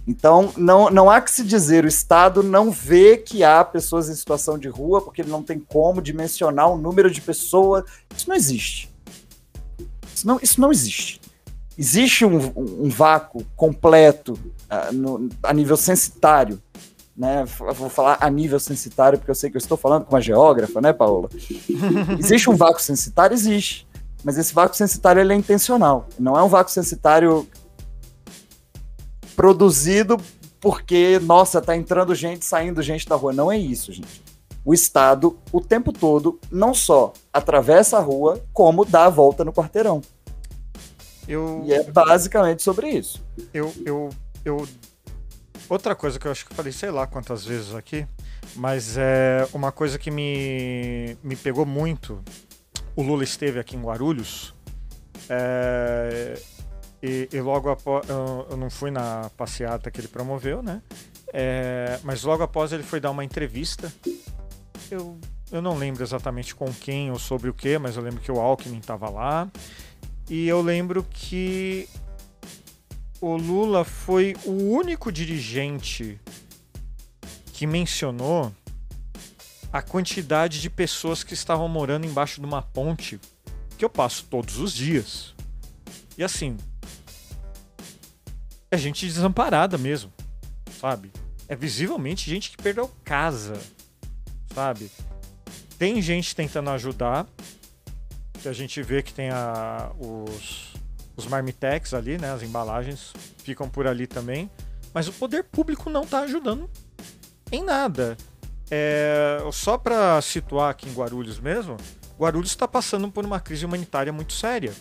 Então, 0.08 0.50
não, 0.56 0.88
não 0.88 1.10
há 1.10 1.20
que 1.20 1.30
se 1.30 1.44
dizer, 1.44 1.84
o 1.84 1.88
Estado 1.88 2.42
não 2.42 2.70
vê 2.70 3.18
que 3.18 3.44
há 3.44 3.62
pessoas 3.62 4.08
em 4.08 4.14
situação 4.14 4.58
de 4.58 4.66
rua, 4.66 5.02
porque 5.02 5.20
ele 5.20 5.30
não 5.30 5.42
tem 5.42 5.58
como 5.58 6.00
dimensionar 6.00 6.70
o 6.70 6.78
número 6.78 7.10
de 7.10 7.20
pessoas. 7.20 7.84
Isso 8.16 8.26
não 8.26 8.34
existe. 8.34 8.90
Isso 10.14 10.26
não, 10.26 10.40
isso 10.42 10.60
não 10.62 10.72
existe. 10.72 11.20
Existe 11.76 12.24
um, 12.24 12.52
um 12.56 12.88
vácuo 12.88 13.44
completo 13.54 14.32
uh, 14.32 14.92
no, 14.94 15.28
a 15.42 15.52
nível 15.52 15.76
censitário. 15.76 16.60
Né? 17.18 17.44
Vou 17.74 17.90
falar 17.90 18.16
a 18.20 18.30
nível 18.30 18.60
censitário, 18.60 19.18
porque 19.18 19.30
eu 19.30 19.34
sei 19.34 19.50
que 19.50 19.56
eu 19.56 19.60
estou 19.60 19.76
falando 19.76 20.04
com 20.04 20.14
uma 20.14 20.20
geógrafa, 20.20 20.80
né, 20.80 20.92
Paola? 20.92 21.28
existe 22.16 22.48
um 22.48 22.56
vácuo 22.56 22.80
censitário? 22.80 23.34
Existe. 23.34 23.87
Mas 24.24 24.36
esse 24.36 24.52
vácuo 24.52 24.76
censitário 24.76 25.20
ele 25.20 25.32
é 25.32 25.36
intencional. 25.36 26.08
Não 26.18 26.36
é 26.36 26.42
um 26.42 26.48
vácuo 26.48 26.70
censitário 26.70 27.48
produzido 29.36 30.16
porque, 30.60 31.20
nossa, 31.20 31.60
tá 31.60 31.76
entrando 31.76 32.14
gente, 32.14 32.44
saindo 32.44 32.82
gente 32.82 33.08
da 33.08 33.14
rua. 33.14 33.32
Não 33.32 33.50
é 33.50 33.56
isso, 33.56 33.92
gente. 33.92 34.22
O 34.64 34.74
Estado, 34.74 35.38
o 35.52 35.60
tempo 35.60 35.92
todo, 35.92 36.38
não 36.50 36.74
só 36.74 37.12
atravessa 37.32 37.96
a 37.96 38.00
rua, 38.00 38.42
como 38.52 38.84
dá 38.84 39.06
a 39.06 39.10
volta 39.10 39.44
no 39.44 39.52
quarteirão. 39.52 40.02
Eu... 41.26 41.62
E 41.64 41.72
é 41.72 41.84
basicamente 41.84 42.62
sobre 42.62 42.90
isso. 42.90 43.24
Eu, 43.54 43.72
eu, 43.86 44.08
eu... 44.44 44.68
Outra 45.68 45.94
coisa 45.94 46.18
que 46.18 46.26
eu 46.26 46.32
acho 46.32 46.44
que 46.44 46.52
eu 46.52 46.56
falei, 46.56 46.72
sei 46.72 46.90
lá 46.90 47.06
quantas 47.06 47.44
vezes 47.44 47.74
aqui, 47.74 48.06
mas 48.56 48.96
é 48.96 49.46
uma 49.52 49.70
coisa 49.70 49.98
que 49.98 50.10
me, 50.10 51.16
me 51.22 51.36
pegou 51.36 51.64
muito 51.64 52.22
o 52.98 53.02
Lula 53.02 53.22
esteve 53.22 53.60
aqui 53.60 53.76
em 53.76 53.80
Guarulhos. 53.80 54.52
É, 55.28 56.36
e, 57.00 57.28
e, 57.32 57.40
logo 57.40 57.70
após. 57.70 58.08
Eu, 58.08 58.44
eu, 58.50 58.56
não 58.56 58.68
fui 58.68 58.90
na 58.90 59.30
passeata 59.36 59.88
que 59.88 60.00
ele 60.00 60.08
promoveu, 60.08 60.64
né? 60.64 60.82
É, 61.32 62.00
mas 62.02 62.24
logo 62.24 62.42
após 62.42 62.72
ele 62.72 62.82
foi 62.82 62.98
dar 62.98 63.12
uma 63.12 63.24
entrevista. 63.24 63.92
Eu, 64.90 65.16
eu 65.52 65.62
não 65.62 65.78
lembro 65.78 66.02
exatamente 66.02 66.56
com 66.56 66.72
quem 66.74 67.12
ou 67.12 67.20
sobre 67.20 67.48
o 67.48 67.54
que, 67.54 67.78
mas 67.78 67.96
eu 67.96 68.02
lembro 68.02 68.20
que 68.20 68.32
o 68.32 68.40
Alckmin 68.40 68.78
estava 68.78 69.08
lá. 69.08 69.48
E 70.28 70.48
eu 70.48 70.60
lembro 70.60 71.06
que 71.08 71.88
o 73.20 73.36
Lula 73.36 73.84
foi 73.84 74.34
o 74.44 74.72
único 74.72 75.12
dirigente 75.12 76.20
que 77.52 77.64
mencionou 77.64 78.52
a 79.72 79.82
quantidade 79.82 80.60
de 80.60 80.70
pessoas 80.70 81.22
que 81.22 81.34
estavam 81.34 81.68
morando 81.68 82.06
embaixo 82.06 82.40
de 82.40 82.46
uma 82.46 82.62
ponte 82.62 83.20
que 83.76 83.84
eu 83.84 83.90
passo 83.90 84.24
todos 84.24 84.58
os 84.58 84.72
dias. 84.72 85.34
E 86.16 86.24
assim, 86.24 86.56
é 88.70 88.76
gente 88.76 89.06
desamparada 89.06 89.78
mesmo, 89.78 90.12
sabe? 90.80 91.12
É 91.46 91.54
visivelmente 91.54 92.28
gente 92.28 92.50
que 92.50 92.56
perdeu 92.56 92.90
casa, 93.04 93.58
sabe? 94.52 94.90
Tem 95.78 96.02
gente 96.02 96.34
tentando 96.34 96.70
ajudar, 96.70 97.26
que 98.42 98.48
a 98.48 98.52
gente 98.52 98.82
vê 98.82 99.02
que 99.02 99.12
tem 99.12 99.30
a, 99.30 99.90
os, 99.98 100.74
os 101.16 101.26
marmitex 101.26 101.94
ali, 101.94 102.18
né? 102.18 102.32
As 102.32 102.42
embalagens 102.42 103.12
ficam 103.38 103.68
por 103.68 103.86
ali 103.86 104.06
também. 104.06 104.50
Mas 104.92 105.08
o 105.08 105.12
poder 105.12 105.44
público 105.44 105.88
não 105.88 106.02
está 106.02 106.20
ajudando 106.20 106.68
em 107.52 107.62
nada. 107.62 108.16
É, 108.70 109.38
só 109.52 109.78
para 109.78 110.20
situar 110.20 110.70
aqui 110.70 110.88
em 110.88 110.92
Guarulhos 110.92 111.40
mesmo, 111.40 111.76
Guarulhos 112.18 112.50
está 112.50 112.68
passando 112.68 113.10
por 113.10 113.24
uma 113.24 113.40
crise 113.40 113.64
humanitária 113.64 114.12
muito 114.12 114.32
séria. 114.32 114.72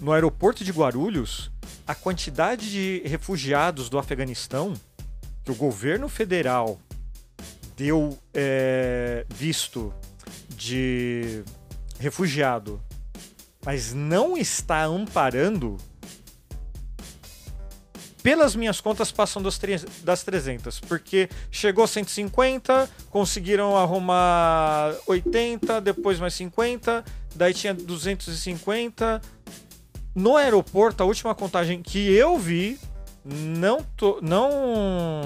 No 0.00 0.12
aeroporto 0.12 0.64
de 0.64 0.72
Guarulhos, 0.72 1.50
a 1.86 1.94
quantidade 1.94 2.70
de 2.70 3.02
refugiados 3.06 3.88
do 3.88 3.98
Afeganistão 3.98 4.74
que 5.44 5.50
o 5.50 5.54
governo 5.54 6.08
federal 6.08 6.78
deu 7.76 8.18
é, 8.34 9.24
visto 9.28 9.94
de 10.48 11.44
refugiado, 11.98 12.80
mas 13.64 13.94
não 13.94 14.36
está 14.36 14.84
amparando, 14.84 15.76
pelas 18.26 18.56
minhas 18.56 18.80
contas 18.80 19.12
passam 19.12 19.40
das, 19.40 19.56
das 20.02 20.24
300, 20.24 20.80
porque 20.80 21.28
chegou 21.48 21.84
a 21.84 21.86
150, 21.86 22.90
conseguiram 23.08 23.76
arrumar 23.76 24.96
80, 25.06 25.80
depois 25.80 26.18
mais 26.18 26.34
50, 26.34 27.04
daí 27.36 27.54
tinha 27.54 27.72
250. 27.72 29.22
No 30.12 30.36
aeroporto, 30.36 31.04
a 31.04 31.06
última 31.06 31.36
contagem 31.36 31.80
que 31.80 32.12
eu 32.12 32.36
vi, 32.36 32.80
não 33.24 33.80
tô, 33.96 34.18
não 34.20 35.22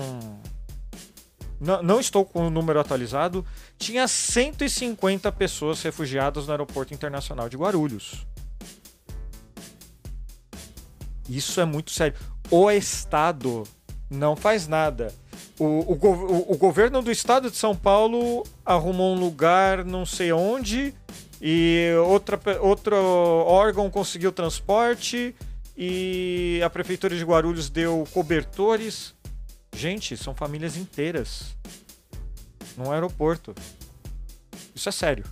não, 1.59 1.83
não 1.83 2.01
estou 2.01 2.27
com 2.27 2.49
o 2.49 2.51
número 2.51 2.79
atualizado, 2.79 3.47
tinha 3.79 4.07
150 4.07 5.33
pessoas 5.33 5.81
refugiadas 5.81 6.45
no 6.45 6.53
Aeroporto 6.53 6.93
Internacional 6.93 7.49
de 7.49 7.57
Guarulhos. 7.57 8.27
Isso 11.27 11.59
é 11.63 11.65
muito 11.65 11.93
sério. 11.93 12.19
O 12.51 12.71
Estado 12.71 13.65
não 14.11 14.35
faz 14.35 14.67
nada. 14.67 15.15
O, 15.59 15.65
o, 15.65 16.53
o, 16.53 16.57
governo 16.57 17.01
do 17.01 17.13
estado 17.13 17.51
de 17.51 17.57
São 17.57 17.77
Paulo 17.77 18.45
arrumou 18.65 19.15
um 19.15 19.21
lugar 19.21 19.85
não 19.85 20.07
sei 20.07 20.33
onde 20.33 20.95
e 21.41 21.91
outra, 22.07 22.41
outro 22.61 22.97
órgão 22.97 23.91
conseguiu 23.91 24.33
transporte 24.33 25.35
e 25.77 26.61
a 26.65 26.71
prefeitura 26.71 27.17
de 27.17 27.25
Guarulhos 27.25 27.71
deu 27.71 28.07
cobertores. 28.13 29.15
Gente, 29.75 30.17
são 30.17 30.35
famílias 30.35 30.77
inteiras 30.77 31.57
num 32.77 32.91
aeroporto. 32.91 33.55
Isso 34.75 34.89
é 34.89 34.93
sério. 34.93 35.25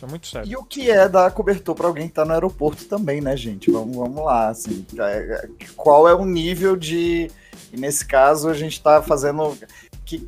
Isso 0.00 0.06
é 0.06 0.08
muito 0.08 0.26
sério. 0.28 0.50
E 0.50 0.56
o 0.56 0.64
que 0.64 0.90
é 0.90 1.06
dar 1.06 1.30
cobertor 1.30 1.74
para 1.74 1.86
alguém 1.86 2.08
que 2.08 2.14
tá 2.14 2.24
no 2.24 2.32
aeroporto 2.32 2.86
também, 2.86 3.20
né, 3.20 3.36
gente? 3.36 3.70
Vamos, 3.70 3.94
vamos 3.94 4.24
lá, 4.24 4.48
assim. 4.48 4.86
É, 4.98 5.02
é, 5.02 5.48
qual 5.76 6.08
é 6.08 6.14
o 6.14 6.24
nível 6.24 6.74
de. 6.74 7.30
E 7.70 7.76
nesse 7.76 8.06
caso, 8.06 8.48
a 8.48 8.54
gente 8.54 8.82
tá 8.82 9.02
fazendo 9.02 9.58
que 10.06 10.26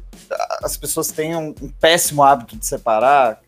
as 0.62 0.76
pessoas 0.76 1.10
tenham 1.10 1.54
um 1.62 1.70
péssimo 1.70 2.22
hábito 2.22 2.54
de 2.54 2.66
separar 2.66 3.40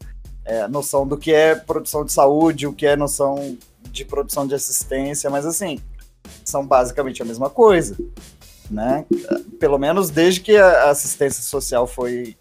é, 0.47 0.67
noção 0.67 1.07
do 1.07 1.19
que 1.19 1.31
é 1.31 1.55
produção 1.55 2.07
de 2.07 2.13
saúde, 2.13 2.67
o 2.67 2.73
que 2.73 2.87
é 2.87 2.97
noção 2.97 3.59
de 3.91 4.05
produção 4.07 4.47
de 4.47 4.55
assistência, 4.55 5.29
mas 5.29 5.45
assim, 5.45 5.79
são 6.43 6.67
basicamente 6.67 7.21
a 7.21 7.25
mesma 7.25 7.51
coisa 7.51 7.97
né? 8.71 9.05
Pelo 9.59 9.79
menos 9.79 10.11
desde 10.11 10.41
que 10.41 10.57
a 10.57 10.91
assistência 10.91 11.43
social 11.43 11.87
foi 11.87 12.37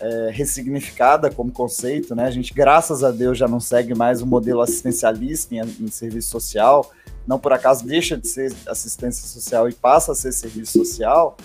é, 0.00 0.30
ressignificada 0.32 1.30
como 1.30 1.52
conceito, 1.52 2.14
né? 2.14 2.24
A 2.24 2.30
gente, 2.30 2.52
graças 2.52 3.04
a 3.04 3.10
Deus, 3.10 3.38
já 3.38 3.48
não 3.48 3.60
segue 3.60 3.94
mais 3.94 4.20
o 4.22 4.26
modelo 4.26 4.60
assistencialista 4.60 5.54
em, 5.54 5.60
em 5.60 5.88
serviço 5.88 6.30
social, 6.30 6.90
não 7.26 7.38
por 7.38 7.52
acaso 7.52 7.86
deixa 7.86 8.16
de 8.16 8.28
ser 8.28 8.52
assistência 8.66 9.26
social 9.26 9.68
e 9.68 9.72
passa 9.72 10.12
a 10.12 10.14
ser 10.14 10.32
serviço 10.32 10.78
social, 10.78 11.36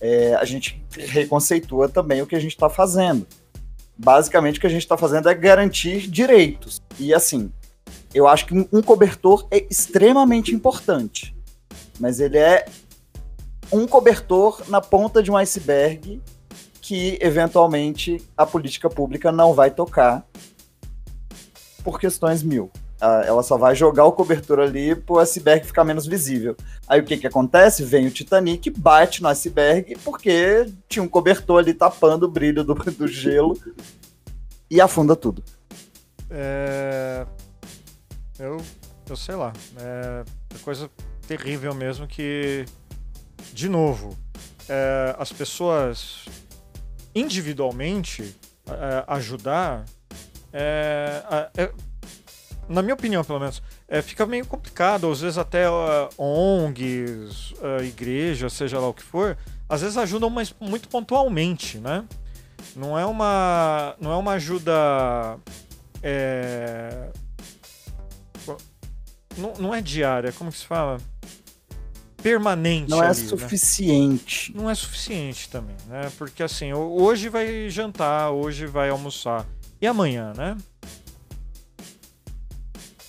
é, 0.00 0.34
a 0.34 0.44
gente 0.44 0.82
reconceitua 0.96 1.88
também 1.88 2.22
o 2.22 2.26
que 2.26 2.36
a 2.36 2.40
gente 2.40 2.52
está 2.52 2.68
fazendo. 2.68 3.26
Basicamente, 3.96 4.58
o 4.58 4.60
que 4.60 4.66
a 4.66 4.70
gente 4.70 4.82
está 4.82 4.96
fazendo 4.96 5.28
é 5.28 5.34
garantir 5.34 6.08
direitos. 6.08 6.80
E 6.98 7.12
assim, 7.12 7.50
eu 8.14 8.28
acho 8.28 8.46
que 8.46 8.54
um 8.72 8.82
cobertor 8.82 9.46
é 9.50 9.66
extremamente 9.68 10.54
importante, 10.54 11.34
mas 11.98 12.20
ele 12.20 12.38
é 12.38 12.64
um 13.72 13.86
cobertor 13.86 14.62
na 14.68 14.80
ponta 14.80 15.22
de 15.22 15.30
um 15.30 15.36
iceberg 15.36 16.20
que 16.88 17.18
eventualmente 17.20 18.16
a 18.34 18.46
política 18.46 18.88
pública 18.88 19.30
não 19.30 19.52
vai 19.52 19.70
tocar 19.70 20.26
por 21.84 22.00
questões 22.00 22.42
mil. 22.42 22.70
Ah, 22.98 23.22
ela 23.26 23.42
só 23.42 23.58
vai 23.58 23.74
jogar 23.74 24.06
o 24.06 24.12
cobertor 24.12 24.58
ali 24.58 24.94
para 24.94 25.16
o 25.16 25.18
iceberg 25.18 25.66
ficar 25.66 25.84
menos 25.84 26.06
visível. 26.06 26.56
Aí 26.88 26.98
o 26.98 27.04
que, 27.04 27.18
que 27.18 27.26
acontece? 27.26 27.84
Vem 27.84 28.06
o 28.06 28.10
Titanic, 28.10 28.70
bate 28.70 29.22
no 29.22 29.28
iceberg 29.28 29.98
porque 30.02 30.66
tinha 30.88 31.02
um 31.02 31.08
cobertor 31.08 31.58
ali 31.58 31.74
tapando 31.74 32.24
o 32.24 32.30
brilho 32.30 32.64
do, 32.64 32.72
do 32.72 33.06
gelo 33.06 33.54
e 34.70 34.80
afunda 34.80 35.14
tudo. 35.14 35.44
É... 36.30 37.26
Eu, 38.38 38.56
eu 39.10 39.16
sei 39.16 39.34
lá. 39.34 39.52
É 39.76 40.24
coisa 40.62 40.90
terrível 41.26 41.74
mesmo 41.74 42.06
que 42.06 42.64
de 43.52 43.68
novo, 43.68 44.16
é, 44.68 45.14
as 45.18 45.30
pessoas 45.30 46.24
individualmente 47.14 48.36
é, 48.66 49.04
ajudar, 49.08 49.84
é, 50.52 51.22
é, 51.56 51.72
na 52.68 52.82
minha 52.82 52.94
opinião, 52.94 53.24
pelo 53.24 53.40
menos, 53.40 53.62
é, 53.86 54.02
fica 54.02 54.26
meio 54.26 54.46
complicado. 54.46 55.10
Às 55.10 55.20
vezes 55.20 55.38
até 55.38 55.64
ONGs, 56.18 57.52
uh, 57.52 57.82
igrejas, 57.82 58.52
seja 58.52 58.78
lá 58.78 58.88
o 58.88 58.94
que 58.94 59.02
for, 59.02 59.38
às 59.68 59.80
vezes 59.80 59.96
ajudam 59.96 60.28
mas 60.28 60.54
muito 60.60 60.88
pontualmente, 60.88 61.78
né? 61.78 62.04
Não 62.76 62.98
é 62.98 63.06
uma, 63.06 63.96
não 63.98 64.12
é 64.12 64.16
uma 64.16 64.32
ajuda 64.32 65.38
é, 66.02 67.08
não, 69.36 69.54
não 69.58 69.74
é 69.74 69.80
diária, 69.80 70.32
como 70.32 70.50
que 70.50 70.58
se 70.58 70.66
fala? 70.66 70.98
Permanente. 72.22 72.90
Não 72.90 73.02
é 73.02 73.08
ali, 73.08 73.20
né? 73.20 73.28
suficiente. 73.28 74.52
Né? 74.52 74.62
Não 74.62 74.70
é 74.70 74.74
suficiente 74.74 75.48
também, 75.48 75.76
né? 75.86 76.10
Porque 76.18 76.42
assim, 76.42 76.72
hoje 76.72 77.28
vai 77.28 77.68
jantar, 77.70 78.30
hoje 78.30 78.66
vai 78.66 78.90
almoçar. 78.90 79.46
E 79.80 79.86
amanhã, 79.86 80.32
né? 80.36 80.56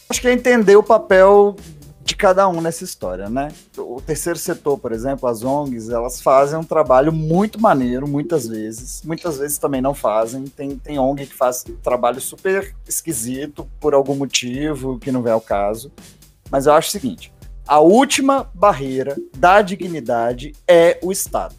Acho 0.10 0.22
que 0.22 0.28
é 0.28 0.34
entender 0.34 0.76
o 0.76 0.84
papel 0.84 1.56
de 2.04 2.15
cada 2.15 2.48
um 2.48 2.60
nessa 2.60 2.84
história, 2.84 3.30
né? 3.30 3.50
O 3.78 4.02
terceiro 4.02 4.38
setor, 4.38 4.80
por 4.80 4.91
exemplo, 4.91 5.30
as 5.30 5.43
ONGs, 5.43 5.89
elas 5.89 6.19
fazem 6.19 6.58
um 6.58 6.63
trabalho 6.63 7.13
muito 7.13 7.62
maneiro, 7.62 8.08
muitas 8.08 8.48
vezes. 8.48 9.04
Muitas 9.04 9.38
vezes 9.38 9.60
também 9.60 9.82
não 9.82 9.93
fazem. 9.93 10.45
Tem, 10.45 10.76
tem 10.76 10.98
ONG 10.98 11.28
que 11.28 11.36
faz 11.36 11.63
trabalho 11.84 12.19
super 12.19 12.76
esquisito 12.88 13.69
por 13.80 13.93
algum 13.93 14.15
motivo 14.15 14.98
que 14.98 15.12
não 15.12 15.22
vem 15.22 15.34
ao 15.34 15.41
caso. 15.41 15.91
Mas 16.50 16.65
eu 16.65 16.74
acho 16.74 16.89
o 16.89 16.91
seguinte: 16.91 17.32
a 17.70 17.80
última 17.80 18.50
barreira 18.52 19.16
da 19.38 19.62
dignidade 19.62 20.54
é 20.68 21.00
o 21.04 21.12
Estado. 21.12 21.54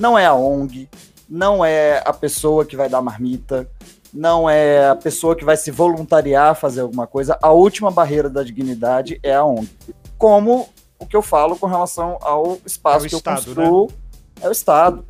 Não 0.00 0.18
é 0.18 0.24
a 0.24 0.32
ONG, 0.32 0.88
não 1.28 1.62
é 1.62 2.02
a 2.02 2.14
pessoa 2.14 2.64
que 2.64 2.74
vai 2.74 2.88
dar 2.88 3.02
marmita, 3.02 3.70
não 4.10 4.48
é 4.48 4.88
a 4.88 4.96
pessoa 4.96 5.36
que 5.36 5.44
vai 5.44 5.54
se 5.54 5.70
voluntariar 5.70 6.52
a 6.52 6.54
fazer 6.54 6.80
alguma 6.80 7.06
coisa. 7.06 7.38
A 7.42 7.52
última 7.52 7.90
barreira 7.90 8.30
da 8.30 8.42
dignidade 8.42 9.20
é 9.22 9.34
a 9.34 9.44
ONG. 9.44 9.68
Como 10.16 10.66
o 10.98 11.04
que 11.04 11.14
eu 11.14 11.20
falo 11.20 11.58
com 11.58 11.66
relação 11.66 12.16
ao 12.22 12.56
espaço 12.64 13.04
é 13.04 13.08
que 13.10 13.16
estado, 13.16 13.36
eu 13.36 13.44
construo. 13.44 13.86
Né? 13.88 13.96
É 14.40 14.48
o 14.48 14.52
Estado. 14.52 15.04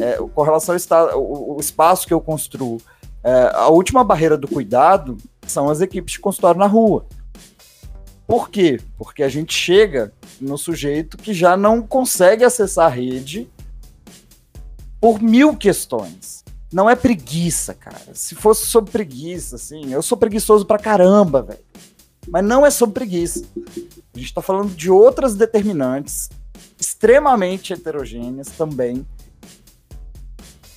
É, 0.00 0.16
com 0.34 0.42
relação 0.42 0.72
ao 0.72 0.76
estado, 0.76 1.16
o, 1.16 1.56
o 1.56 1.60
espaço 1.60 2.04
que 2.04 2.12
eu 2.12 2.20
construo. 2.20 2.78
É, 3.22 3.52
a 3.54 3.68
última 3.68 4.02
barreira 4.02 4.36
do 4.36 4.48
cuidado 4.48 5.16
são 5.46 5.68
as 5.68 5.80
equipes 5.80 6.14
de 6.14 6.18
consultório 6.18 6.58
na 6.58 6.66
rua. 6.66 7.06
Por 8.30 8.48
quê? 8.48 8.78
Porque 8.96 9.24
a 9.24 9.28
gente 9.28 9.52
chega 9.52 10.12
no 10.40 10.56
sujeito 10.56 11.18
que 11.18 11.34
já 11.34 11.56
não 11.56 11.82
consegue 11.82 12.44
acessar 12.44 12.86
a 12.86 12.88
rede 12.88 13.50
por 15.00 15.20
mil 15.20 15.56
questões. 15.56 16.44
Não 16.72 16.88
é 16.88 16.94
preguiça, 16.94 17.74
cara. 17.74 18.14
Se 18.14 18.36
fosse 18.36 18.68
sobre 18.68 18.92
preguiça, 18.92 19.56
assim, 19.56 19.92
eu 19.92 20.00
sou 20.00 20.16
preguiçoso 20.16 20.64
pra 20.64 20.78
caramba, 20.78 21.42
velho. 21.42 21.58
Mas 22.28 22.44
não 22.44 22.64
é 22.64 22.70
sobre 22.70 22.94
preguiça. 22.94 23.44
A 24.14 24.18
gente 24.20 24.32
tá 24.32 24.40
falando 24.40 24.76
de 24.76 24.88
outras 24.88 25.34
determinantes 25.34 26.30
extremamente 26.78 27.72
heterogêneas 27.72 28.46
também. 28.56 29.04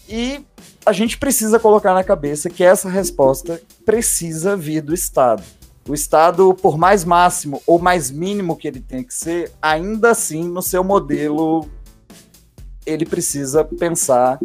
E 0.10 0.44
a 0.84 0.92
gente 0.92 1.20
precisa 1.20 1.60
colocar 1.60 1.94
na 1.94 2.04
cabeça 2.04 2.50
que 2.50 2.63
essa 2.63 2.89
resposta 2.89 3.62
precisa 3.86 4.58
vir 4.58 4.82
do 4.82 4.92
Estado. 4.92 5.44
O 5.88 5.93
Estado, 5.93 6.54
por 6.54 6.78
mais 6.78 7.04
máximo 7.04 7.62
ou 7.67 7.78
mais 7.78 8.10
mínimo 8.10 8.56
que 8.56 8.67
ele 8.67 8.80
tenha 8.80 9.04
que 9.04 9.13
ser, 9.13 9.52
ainda 9.62 10.12
assim, 10.12 10.43
no 10.43 10.62
seu 10.62 10.84
modelo, 10.84 11.67
ele 12.86 13.06
precisa 13.06 13.65
pensar 13.65 14.39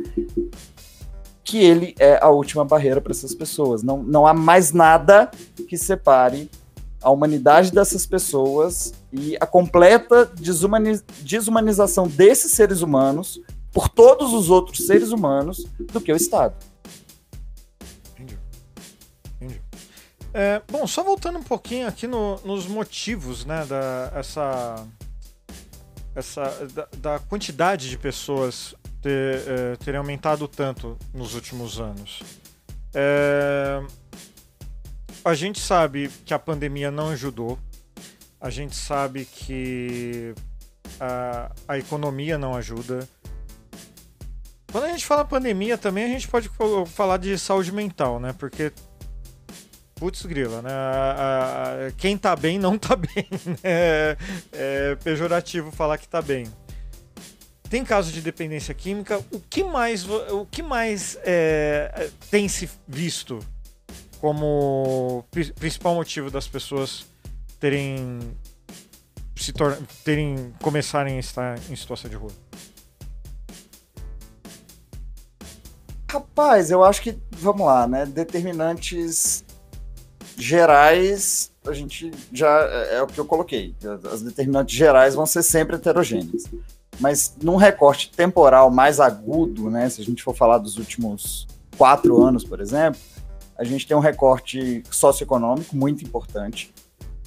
que 1.45 1.59
ele 1.59 1.95
é 1.99 2.19
a 2.23 2.29
última 2.29 2.65
barreira 2.65 3.01
para 3.01 3.13
essas 3.13 3.35
pessoas. 3.35 3.83
Não, 3.83 4.03
não 4.03 4.27
há 4.27 4.35
mais 4.35 4.73
nada 4.73 5.31
que 5.69 5.79
separe 5.79 6.51
a 7.01 7.11
humanidade 7.11 7.73
dessas 7.73 8.05
pessoas 8.05 8.93
e 9.13 9.37
a 9.41 9.47
completa 9.47 10.31
desumaniz 10.39 11.05
desumanização 11.21 12.07
desses 12.07 12.53
seres 12.53 12.83
humanos 12.83 13.41
por 13.73 13.89
todos 13.89 14.33
os 14.33 14.51
outros 14.51 14.87
seres 14.87 15.11
humanos 15.11 15.65
do 15.93 16.01
que 16.01 16.13
o 16.13 16.17
Estado. 16.17 16.55
É, 20.33 20.63
bom, 20.71 20.87
só 20.87 21.03
voltando 21.03 21.39
um 21.39 21.43
pouquinho 21.43 21.89
aqui 21.89 22.07
no, 22.07 22.39
nos 22.45 22.67
motivos, 22.67 23.45
né, 23.45 23.65
da 23.65 24.13
essa 24.15 24.87
essa, 26.15 26.67
da, 26.75 26.89
da 26.99 27.19
quantidade 27.19 27.89
de 27.89 27.97
pessoas 27.97 28.75
ter, 29.01 29.43
é, 29.47 29.77
terem 29.77 29.99
aumentado 29.99 30.49
tanto 30.49 30.99
nos 31.15 31.35
últimos 31.35 31.79
anos. 31.79 32.23
É, 32.93 33.81
a 35.25 35.35
gente 35.35 35.61
sabe 35.61 36.11
que 36.25 36.35
a 36.35 36.39
pandemia 36.39 36.91
não 36.91 37.11
ajudou, 37.11 37.59
a 38.41 38.51
gente 38.51 38.75
sabe 38.75 39.25
que 39.25 40.35
a, 40.99 41.53
a 41.69 41.79
economia 41.79 42.37
não 42.37 42.55
ajuda. 42.55 43.09
Quando 44.71 44.85
a 44.85 44.89
gente 44.89 45.07
fala 45.07 45.25
pandemia 45.25 45.79
também, 45.79 46.05
a 46.05 46.09
gente 46.09 46.29
pode 46.29 46.51
falar 46.87 47.17
de 47.17 47.39
saúde 47.39 47.73
mental, 47.73 48.21
né? 48.21 48.35
Porque 48.39 48.73
Putz, 49.99 50.25
grila, 50.25 50.63
né? 50.63 50.71
Quem 51.97 52.17
tá 52.17 52.37
bem 52.37 52.59
não 52.59 52.79
tá 52.79 52.95
bem. 52.97 53.27
Né? 53.45 53.57
É, 53.63 54.17
é, 54.53 54.95
pejorativo 54.97 55.73
falar 55.73 55.99
que 55.99 56.09
tá 56.09 56.23
bem. 56.23 56.47
Tem 57.69 57.85
caso 57.85 58.13
de 58.13 58.21
dependência 58.21 58.73
química. 58.73 59.19
O 59.31 59.41
que 59.41 59.63
mais, 59.65 60.09
o 60.09 60.47
que 60.47 60.63
mais 60.63 61.19
é, 61.23 62.11
tem 62.31 62.49
se 62.49 62.71
visto 62.87 63.41
como 64.21 65.25
principal 65.57 65.95
motivo 65.95 66.31
das 66.31 66.47
pessoas 66.49 67.07
terem 67.61 68.21
se 69.37 69.53
terem 70.05 70.53
começarem 70.61 71.17
a 71.17 71.21
estar 71.21 71.59
em 71.71 71.77
situação 71.77 72.11
de 72.11 72.17
rua? 72.17 72.33
Rapaz, 76.11 76.71
eu 76.71 76.83
acho 76.83 77.03
que, 77.03 77.19
vamos 77.31 77.67
lá, 77.67 77.87
né? 77.87 78.07
Determinantes 78.07 79.45
gerais, 80.39 81.51
a 81.67 81.73
gente 81.73 82.11
já 82.33 82.61
é, 82.63 82.97
é 82.97 83.03
o 83.03 83.07
que 83.07 83.19
eu 83.19 83.25
coloquei. 83.25 83.75
As 84.13 84.23
determinantes 84.23 84.75
gerais 84.75 85.15
vão 85.15 85.27
ser 85.27 85.43
sempre 85.43 85.77
heterogêneas. 85.77 86.45
Mas 87.01 87.37
num 87.43 87.57
recorte 87.57 88.11
temporal 88.11 88.71
mais 88.71 89.01
agudo, 89.01 89.71
né? 89.71 89.89
Se 89.89 90.01
a 90.01 90.05
gente 90.05 90.23
for 90.23 90.35
falar 90.35 90.59
dos 90.59 90.77
últimos 90.77 91.47
quatro 91.77 92.23
anos, 92.23 92.45
por 92.45 92.61
exemplo, 92.61 93.01
a 93.57 93.65
gente 93.65 93.87
tem 93.87 93.97
um 93.97 94.01
recorte 94.01 94.83
socioeconômico 94.91 95.77
muito 95.77 96.05
importante, 96.05 96.73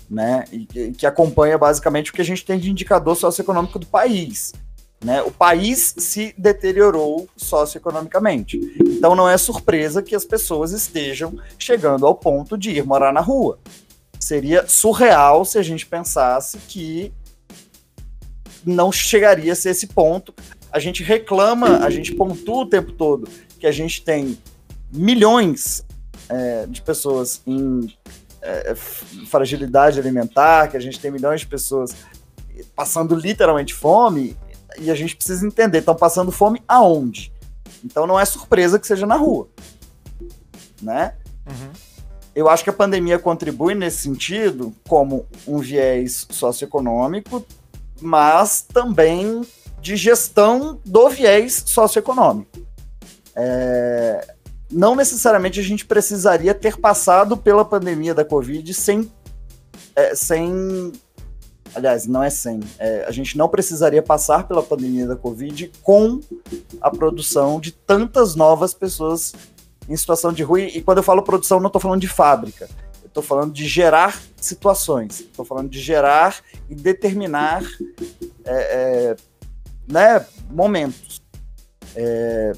né? 0.10 0.44
E 0.52 0.92
que 0.92 1.06
acompanha 1.06 1.58
basicamente 1.58 2.12
o 2.12 2.14
que 2.14 2.22
a 2.22 2.26
gente 2.26 2.46
tem 2.46 2.60
de 2.60 2.70
indicador 2.70 3.16
socioeconômico 3.16 3.80
do 3.80 3.86
país. 3.86 4.54
Né? 5.04 5.22
O 5.24 5.32
país 5.32 5.96
se 5.98 6.34
deteriorou 6.38 7.28
socioeconomicamente. 7.36 8.60
Então 8.80 9.16
não 9.16 9.28
é 9.28 9.38
surpresa 9.38 10.04
que 10.04 10.16
as 10.16 10.26
pessoas 10.26 10.72
estejam 10.72 11.40
chegando 11.58 12.06
ao 12.06 12.14
ponto 12.14 12.58
de 12.58 12.72
ir 12.72 12.86
morar 12.86 13.12
na 13.12 13.22
rua. 13.22 13.58
Seria 14.20 14.68
surreal 14.68 15.44
se 15.44 15.58
a 15.58 15.64
gente 15.64 15.86
pensasse 15.86 16.58
que 16.60 17.12
não 18.64 18.92
chegaria 18.92 19.52
a 19.52 19.56
esse 19.56 19.88
ponto. 19.88 20.34
A 20.72 20.80
gente 20.80 21.04
reclama, 21.04 21.80
a 21.80 21.90
gente 21.90 22.14
pontua 22.14 22.64
o 22.64 22.70
tempo 22.70 22.92
todo 22.92 23.28
que 23.60 23.68
a 23.68 23.72
gente 23.72 24.04
tem 24.04 24.38
milhões 24.92 25.86
é, 26.30 26.66
de 26.68 26.82
pessoas 26.82 27.42
em 27.46 27.96
é, 28.42 28.74
fragilidade 28.76 30.00
alimentar, 30.00 30.68
que 30.68 30.78
a 30.78 30.80
gente 30.80 31.00
tem 31.00 31.12
milhões 31.12 31.42
de 31.42 31.48
pessoas 31.48 31.96
passando 32.76 33.16
literalmente 33.16 33.74
fome, 33.74 34.36
e 34.78 34.92
a 34.92 34.96
gente 34.96 35.16
precisa 35.16 35.46
entender, 35.46 35.80
estão 35.80 35.96
passando 35.96 36.32
fome 36.32 36.62
aonde? 36.68 37.32
Então 37.84 38.06
não 38.06 38.20
é 38.20 38.26
surpresa 38.26 38.80
que 38.80 38.88
seja 38.88 39.06
na 39.06 39.16
rua, 39.16 39.48
né? 40.82 41.16
Uhum. 41.48 41.72
Eu 42.34 42.50
acho 42.50 42.64
que 42.64 42.70
a 42.70 42.74
pandemia 42.74 43.20
contribui 43.20 43.76
nesse 43.76 44.04
sentido 44.04 44.74
como 44.88 45.26
um 45.46 45.60
viés 45.60 46.26
socioeconômico, 46.30 47.46
mas 48.00 48.62
também 48.62 49.42
de 49.82 49.96
gestão 49.96 50.80
do 50.86 51.10
viés 51.10 51.64
socioeconômico. 51.66 52.60
É... 53.36 54.36
Não 54.72 54.96
necessariamente 54.96 55.60
a 55.60 55.64
gente 55.64 55.86
precisaria 55.86 56.54
ter 56.54 56.78
passado 56.78 57.36
pela 57.36 57.66
pandemia 57.66 58.14
da 58.14 58.24
Covid 58.24 58.74
sem, 58.74 59.12
é, 59.94 60.16
sem 60.16 60.94
Aliás, 61.74 62.06
não 62.06 62.22
é 62.22 62.30
sem. 62.30 62.60
É, 62.78 63.06
a 63.08 63.12
gente 63.12 63.38
não 63.38 63.48
precisaria 63.48 64.02
passar 64.02 64.48
pela 64.48 64.62
pandemia 64.62 65.08
da 65.08 65.16
Covid 65.16 65.72
com 65.82 66.20
a 66.82 66.90
produção 66.90 67.60
de 67.60 67.72
tantas 67.72 68.36
novas 68.36 68.74
pessoas 68.74 69.34
em 69.88 69.96
situação 69.96 70.34
de 70.34 70.44
rua. 70.44 70.62
E 70.62 70.82
quando 70.82 70.98
eu 70.98 71.04
falo 71.04 71.24
produção, 71.24 71.60
não 71.60 71.68
estou 71.68 71.82
falando 71.82 72.02
de 72.02 72.08
fábrica. 72.08 72.70
Estou 73.06 73.24
falando 73.24 73.54
de 73.54 73.68
gerar 73.68 74.22
situações. 74.38 75.20
Estou 75.22 75.46
falando 75.46 75.70
de 75.70 75.80
gerar 75.80 76.42
e 76.70 76.76
determinar 76.76 77.64
é, 78.46 79.14
é, 79.14 79.16
né, 79.88 80.26
momentos. 80.50 81.22
É, 81.96 82.54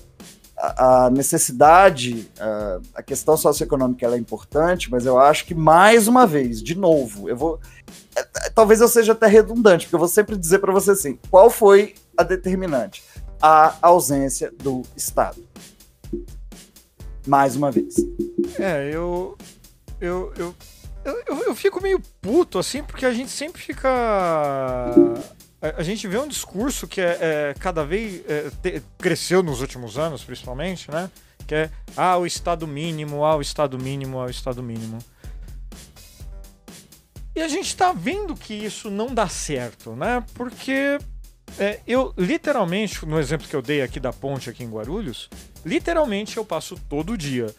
a, 0.56 1.10
necessidade, 1.10 2.32
a, 2.40 2.80
a, 2.96 3.04
questão 3.04 3.36
socioeconômica 3.36 4.06
é 4.06 4.18
importante, 4.18 4.90
mas 4.90 5.06
eu 5.06 5.20
acho 5.20 5.46
que, 5.46 5.54
mais 5.54 6.08
uma 6.08 6.26
vez, 6.26 6.62
de 6.62 6.76
novo, 6.76 7.28
eu 7.28 7.36
vou. 7.36 7.60
Talvez 8.54 8.82
eu 8.82 8.88
seja 8.88 9.14
até 9.14 9.28
redundante, 9.28 9.86
porque 9.86 9.96
eu 9.96 10.00
vou 10.00 10.08
sempre 10.08 10.38
dizer 10.38 10.60
para 10.60 10.72
você 10.72 10.92
assim: 10.92 11.20
qual 11.30 11.50
foi 11.50 11.96
a 12.18 12.24
determinante? 12.24 13.04
A 13.42 13.76
ausência 13.82 14.52
do 14.52 14.84
Estado. 14.96 15.44
Mais 17.26 17.56
uma 17.56 17.72
vez. 17.72 17.96
É, 18.60 18.90
eu. 18.94 19.38
Eu, 20.00 20.34
eu, 20.38 20.56
eu, 21.06 21.44
eu 21.44 21.56
fico 21.56 21.82
meio 21.82 22.02
puto, 22.22 22.60
assim, 22.60 22.84
porque 22.84 23.06
a 23.06 23.14
gente 23.14 23.32
sempre 23.32 23.62
fica 23.62 23.90
a, 25.78 25.82
gente 25.82 26.06
vê 26.10 26.18
um 26.18 26.28
discurso 26.28 26.86
que 26.86 27.00
é, 27.00 27.18
é 27.22 27.56
cada 27.58 27.86
vez 27.86 28.22
é, 28.28 28.50
te, 28.62 28.84
cresceu 28.98 29.42
nos 29.42 29.62
últimos 29.62 29.98
anos, 29.98 30.22
principalmente, 30.22 30.92
né? 30.92 31.10
Que 31.48 31.56
é 31.56 31.70
ah, 31.96 32.18
o 32.18 32.26
Estado 32.26 32.68
mínimo, 32.68 33.24
ah, 33.24 33.38
o 33.38 33.42
Estado 33.42 33.80
mínimo, 33.80 34.20
ah, 34.20 34.26
o 34.26 34.30
Estado 34.30 34.62
mínimo. 34.62 35.00
E 37.36 37.42
a 37.42 37.48
gente 37.48 37.68
está 37.68 37.92
vendo 37.92 38.36
que 38.36 38.54
isso 38.54 38.92
não 38.92 39.14
dá 39.14 39.28
certo, 39.28 39.96
né? 39.96 40.24
Porque 40.36 41.00
é, 41.58 41.80
eu, 41.88 42.14
literalmente, 42.18 43.06
no 43.06 43.20
exemplo 43.20 43.48
que 43.48 43.56
eu 43.56 43.62
dei 43.62 43.82
aqui 43.82 44.00
da 44.00 44.14
ponte 44.14 44.50
aqui 44.50 44.64
em 44.64 44.70
Guarulhos, 44.70 45.30
literalmente 45.66 46.38
eu 46.38 46.46
passo 46.46 46.76
todo 46.88 47.18
dia. 47.18 47.54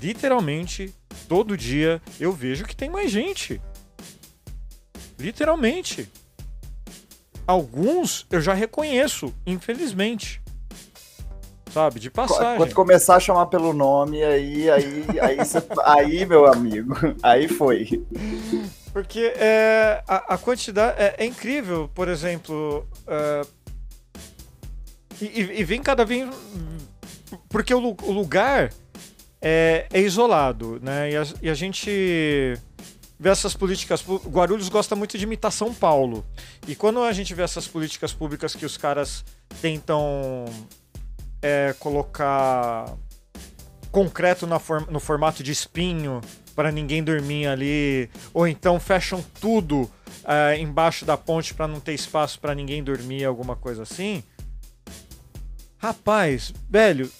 Literalmente, 0.00 0.94
todo 1.28 1.56
dia 1.56 2.00
eu 2.18 2.32
vejo 2.32 2.64
que 2.64 2.76
tem 2.76 2.90
mais 2.90 3.10
gente. 3.10 3.60
Literalmente. 5.18 6.08
Alguns 7.46 8.26
eu 8.30 8.40
já 8.40 8.52
reconheço, 8.52 9.34
infelizmente. 9.46 10.42
Sabe, 11.72 12.00
de 12.00 12.10
passagem. 12.10 12.56
Quando 12.56 12.74
começar 12.74 13.16
a 13.16 13.20
chamar 13.20 13.46
pelo 13.46 13.72
nome, 13.72 14.22
aí, 14.22 14.70
aí, 14.70 15.04
aí, 15.20 15.44
cê, 15.44 15.62
aí 15.84 16.24
meu 16.24 16.46
amigo, 16.46 16.94
aí 17.22 17.46
foi. 17.46 18.04
Porque 18.92 19.32
é, 19.36 20.02
a, 20.06 20.34
a 20.34 20.38
quantidade 20.38 21.00
é, 21.00 21.16
é, 21.18 21.24
incrível, 21.24 21.90
por 21.94 22.08
exemplo. 22.08 22.86
É, 23.06 23.42
e, 25.20 25.40
e, 25.60 25.64
vem 25.64 25.82
cada 25.82 26.04
vez. 26.04 26.28
Porque 27.48 27.74
o, 27.74 27.96
o 28.02 28.12
lugar 28.12 28.72
é, 29.40 29.86
é, 29.92 30.00
isolado, 30.00 30.80
né? 30.82 31.10
E 31.10 31.16
a, 31.16 31.26
e 31.42 31.50
a 31.50 31.54
gente 31.54 32.58
vê 33.18 33.28
essas 33.28 33.54
políticas. 33.54 34.04
Guarulhos 34.26 34.68
gosta 34.68 34.96
muito 34.96 35.18
de 35.18 35.24
imitar 35.24 35.52
São 35.52 35.74
Paulo. 35.74 36.24
E 36.66 36.74
quando 36.74 37.02
a 37.02 37.12
gente 37.12 37.34
vê 37.34 37.42
essas 37.42 37.66
políticas 37.66 38.12
públicas 38.12 38.54
que 38.54 38.64
os 38.64 38.76
caras 38.76 39.24
tentam 39.60 40.44
é, 41.42 41.74
colocar 41.78 42.96
concreto 43.90 44.46
form 44.58 44.84
no 44.90 45.00
formato 45.00 45.42
de 45.42 45.52
espinho 45.52 46.20
para 46.54 46.72
ninguém 46.72 47.02
dormir 47.02 47.46
ali, 47.46 48.10
ou 48.34 48.46
então 48.46 48.80
fecham 48.80 49.24
tudo 49.40 49.90
é, 50.24 50.58
embaixo 50.58 51.04
da 51.04 51.16
ponte 51.16 51.54
para 51.54 51.68
não 51.68 51.80
ter 51.80 51.94
espaço 51.94 52.40
para 52.40 52.54
ninguém 52.54 52.82
dormir, 52.82 53.24
alguma 53.24 53.54
coisa 53.54 53.82
assim. 53.82 54.22
Rapaz, 55.78 56.52
velho, 56.68 57.10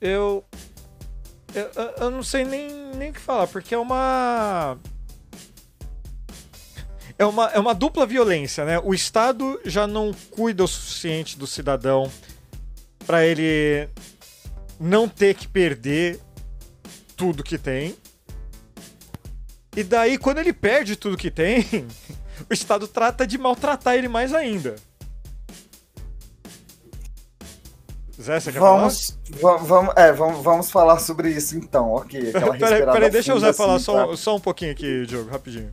eu 0.00 0.44
eu, 1.54 1.70
eu 1.98 2.10
não 2.10 2.22
sei 2.22 2.44
nem, 2.44 2.70
nem 2.94 3.10
o 3.10 3.12
que 3.12 3.20
falar, 3.20 3.46
porque 3.46 3.74
é 3.74 3.78
uma. 3.78 4.78
É 7.18 7.24
uma, 7.26 7.46
é 7.48 7.58
uma 7.58 7.74
dupla 7.74 8.06
violência, 8.06 8.64
né? 8.64 8.80
O 8.82 8.94
Estado 8.94 9.60
já 9.64 9.86
não 9.86 10.12
cuida 10.30 10.64
o 10.64 10.68
suficiente 10.68 11.38
do 11.38 11.46
cidadão 11.46 12.10
para 13.06 13.26
ele 13.26 13.90
não 14.80 15.06
ter 15.06 15.34
que 15.34 15.46
perder 15.46 16.18
tudo 17.14 17.44
que 17.44 17.58
tem. 17.58 17.94
E 19.76 19.84
daí, 19.84 20.16
quando 20.16 20.38
ele 20.38 20.54
perde 20.54 20.96
tudo 20.96 21.18
que 21.18 21.30
tem, 21.30 21.60
o 22.48 22.52
Estado 22.52 22.88
trata 22.88 23.26
de 23.26 23.36
maltratar 23.36 23.94
ele 23.94 24.08
mais 24.08 24.32
ainda. 24.32 24.76
Zé, 28.20 28.40
você 28.40 28.52
quer 28.52 28.58
vamos, 28.58 29.18
falar? 29.40 29.58
Vamos, 29.58 29.94
é, 29.96 30.12
vamos, 30.12 30.44
vamos 30.44 30.70
falar 30.70 30.98
sobre 30.98 31.30
isso 31.30 31.56
então, 31.56 31.92
ok. 31.92 32.32
Peraí, 32.58 32.84
peraí, 32.84 33.10
deixa 33.10 33.34
o 33.34 33.40
Zé 33.40 33.52
falar 33.52 33.76
assim, 33.76 33.84
só, 33.84 34.08
tá? 34.08 34.16
só 34.16 34.36
um 34.36 34.40
pouquinho 34.40 34.72
aqui, 34.72 35.06
Diogo, 35.06 35.30
rapidinho. 35.30 35.72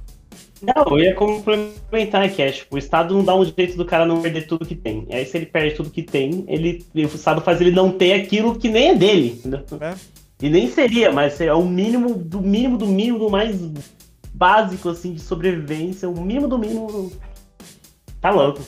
Não, 0.61 0.97
eu 0.97 0.99
ia 0.99 1.15
complementar 1.15 2.29
que 2.29 2.41
é, 2.41 2.51
tipo, 2.51 2.75
o 2.75 2.77
Estado 2.77 3.13
não 3.13 3.23
dá 3.23 3.35
um 3.35 3.45
jeito 3.45 3.77
do 3.77 3.85
cara 3.85 4.05
não 4.05 4.21
perder 4.21 4.47
tudo 4.47 4.65
que 4.65 4.75
tem. 4.75 5.05
E 5.09 5.15
aí, 5.15 5.25
se 5.25 5.37
ele 5.37 5.45
perde 5.45 5.75
tudo 5.75 5.89
que 5.89 6.01
tem, 6.01 6.43
ele, 6.47 6.85
o 6.95 7.01
Estado 7.01 7.41
faz 7.41 7.61
ele 7.61 7.71
não 7.71 7.91
ter 7.91 8.13
aquilo 8.13 8.57
que 8.57 8.69
nem 8.69 8.89
é 8.89 8.95
dele. 8.95 9.41
É. 9.79 9.95
E 10.41 10.49
nem 10.49 10.69
seria, 10.69 11.11
mas 11.11 11.39
é 11.41 11.53
o 11.53 11.63
mínimo 11.63 12.13
do 12.13 12.41
mínimo 12.41 12.77
do 12.77 12.87
mínimo 12.87 13.19
do 13.19 13.29
mais 13.29 13.55
básico, 14.33 14.89
assim, 14.89 15.13
de 15.13 15.21
sobrevivência. 15.21 16.09
O 16.09 16.21
mínimo 16.21 16.47
do 16.47 16.57
mínimo. 16.57 17.11
Tá 18.21 18.29
louco. 18.29 18.61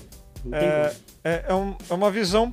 É, 0.52 0.94
é, 1.24 1.46
é, 1.50 1.54
um, 1.54 1.76
é 1.90 1.94
uma 1.94 2.12
visão 2.12 2.52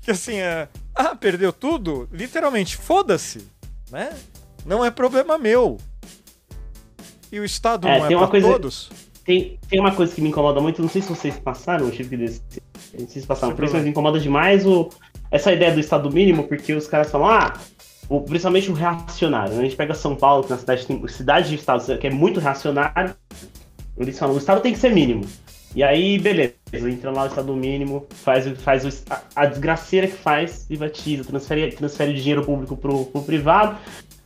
que, 0.00 0.10
assim, 0.10 0.36
é. 0.36 0.68
Ah, 0.94 1.14
perdeu 1.16 1.52
tudo? 1.52 2.08
Literalmente, 2.12 2.76
foda-se, 2.76 3.46
né? 3.90 4.14
Não 4.64 4.84
é 4.84 4.90
problema 4.90 5.36
meu. 5.36 5.78
E 7.34 7.40
o 7.40 7.44
Estado 7.44 7.88
é, 7.88 7.98
não 7.98 8.06
é 8.06 8.16
para 8.16 8.28
coisa, 8.28 8.48
todos? 8.48 8.90
Tem, 9.24 9.58
tem 9.68 9.80
uma 9.80 9.90
coisa 9.90 10.14
que 10.14 10.20
me 10.20 10.28
incomoda 10.28 10.60
muito, 10.60 10.80
não 10.80 10.88
sei 10.88 11.02
se 11.02 11.08
vocês 11.08 11.36
passaram, 11.36 11.86
eu 11.86 11.90
tive 11.90 12.10
que 12.10 12.16
descer. 12.16 12.62
Não 12.96 13.08
sei 13.08 13.22
se 13.22 13.26
passaram 13.26 13.56
por 13.56 13.64
isso, 13.64 13.74
mas 13.74 13.82
me 13.82 13.90
incomoda 13.90 14.20
demais 14.20 14.64
o, 14.64 14.88
essa 15.32 15.52
ideia 15.52 15.72
do 15.72 15.80
Estado 15.80 16.08
mínimo, 16.12 16.44
porque 16.44 16.72
os 16.72 16.86
caras 16.86 17.10
falam, 17.10 17.28
ah, 17.28 17.54
o, 18.08 18.20
principalmente 18.20 18.70
o 18.70 18.72
reacionário. 18.72 19.54
Né? 19.54 19.62
A 19.62 19.64
gente 19.64 19.74
pega 19.74 19.94
São 19.94 20.14
Paulo, 20.14 20.44
que 20.44 20.50
na 20.50 20.58
cidade 20.58 20.86
tem 20.86 21.08
cidade 21.08 21.48
de 21.48 21.56
Estado 21.56 21.98
que 21.98 22.06
é 22.06 22.10
muito 22.10 22.38
reacionário, 22.38 23.16
eles 23.98 24.16
falam, 24.16 24.36
o 24.36 24.38
Estado 24.38 24.60
tem 24.60 24.72
que 24.72 24.78
ser 24.78 24.92
mínimo. 24.92 25.26
E 25.74 25.82
aí, 25.82 26.20
beleza, 26.20 26.54
entra 26.72 27.10
lá 27.10 27.24
o 27.24 27.26
Estado 27.26 27.52
mínimo, 27.56 28.06
faz, 28.10 28.46
faz 28.60 28.84
o, 28.84 29.12
a, 29.12 29.22
a, 29.34 29.46
desgraceira 29.46 30.06
que 30.06 30.16
faz, 30.16 30.66
privatiza, 30.68 31.24
transfere, 31.24 31.72
transfere 31.72 32.14
dinheiro 32.14 32.44
público 32.44 32.76
pro, 32.76 33.06
pro 33.06 33.22
privado, 33.22 33.76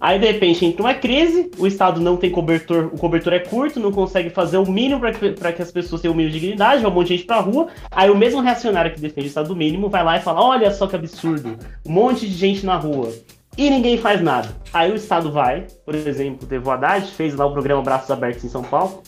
Aí 0.01 0.19
de 0.19 0.27
repente 0.27 0.65
entra 0.65 0.83
uma 0.83 0.95
crise, 0.95 1.51
o 1.59 1.67
Estado 1.67 2.01
não 2.01 2.17
tem 2.17 2.31
cobertor, 2.31 2.87
o 2.93 2.99
cobertor 2.99 3.33
é 3.33 3.41
curto, 3.41 3.81
não 3.81 3.91
consegue 3.91 4.31
fazer 4.31 4.57
o 4.57 4.71
mínimo 4.71 5.01
para 5.01 5.13
que, 5.13 5.33
que 5.33 5.63
as 5.63 5.73
pessoas 5.73 6.01
tenham 6.01 6.15
o 6.15 6.17
mínimo 6.17 6.33
de 6.33 6.41
dignidade, 6.41 6.83
vai 6.83 6.91
um 6.91 6.95
monte 6.95 7.09
de 7.09 7.17
gente 7.17 7.27
pra 7.27 7.41
rua. 7.41 7.67
Aí 7.91 8.09
o 8.09 8.17
mesmo 8.17 8.41
reacionário 8.41 8.95
que 8.95 9.01
defende 9.01 9.27
o 9.27 9.29
Estado 9.29 9.57
mínimo 9.57 9.89
vai 9.89 10.05
lá 10.05 10.17
e 10.17 10.21
fala: 10.21 10.41
Olha 10.41 10.71
só 10.71 10.87
que 10.87 10.95
absurdo, 10.95 11.59
um 11.85 11.91
monte 11.91 12.29
de 12.29 12.35
gente 12.35 12.65
na 12.65 12.77
rua. 12.77 13.13
E 13.57 13.69
ninguém 13.71 13.99
faz 13.99 14.23
nada. 14.23 14.49
Aí 14.73 14.93
o 14.93 14.95
Estado 14.95 15.33
vai, 15.33 15.67
por 15.85 15.93
exemplo, 15.97 16.47
teve 16.47 16.65
o 16.65 16.71
Haddad, 16.71 17.11
fez 17.11 17.35
lá 17.35 17.45
o 17.45 17.53
programa 17.53 17.83
Braços 17.83 18.09
Abertos 18.09 18.45
em 18.45 18.49
São 18.49 18.63
Paulo. 18.63 19.03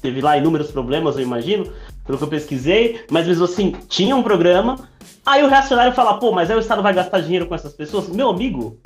Teve 0.00 0.20
lá 0.20 0.36
inúmeros 0.36 0.72
problemas, 0.72 1.14
eu 1.14 1.22
imagino, 1.22 1.72
pelo 2.04 2.18
que 2.18 2.24
eu 2.24 2.28
pesquisei, 2.28 3.04
mas 3.08 3.28
mesmo 3.28 3.44
assim, 3.44 3.76
tinha 3.88 4.16
um 4.16 4.22
programa. 4.24 4.76
Aí 5.24 5.44
o 5.44 5.48
reacionário 5.48 5.92
fala, 5.92 6.18
pô, 6.18 6.32
mas 6.32 6.50
aí 6.50 6.56
o 6.56 6.60
Estado 6.60 6.82
vai 6.82 6.92
gastar 6.92 7.20
dinheiro 7.20 7.46
com 7.46 7.54
essas 7.54 7.72
pessoas? 7.72 8.08
Meu 8.08 8.28
amigo, 8.28 8.80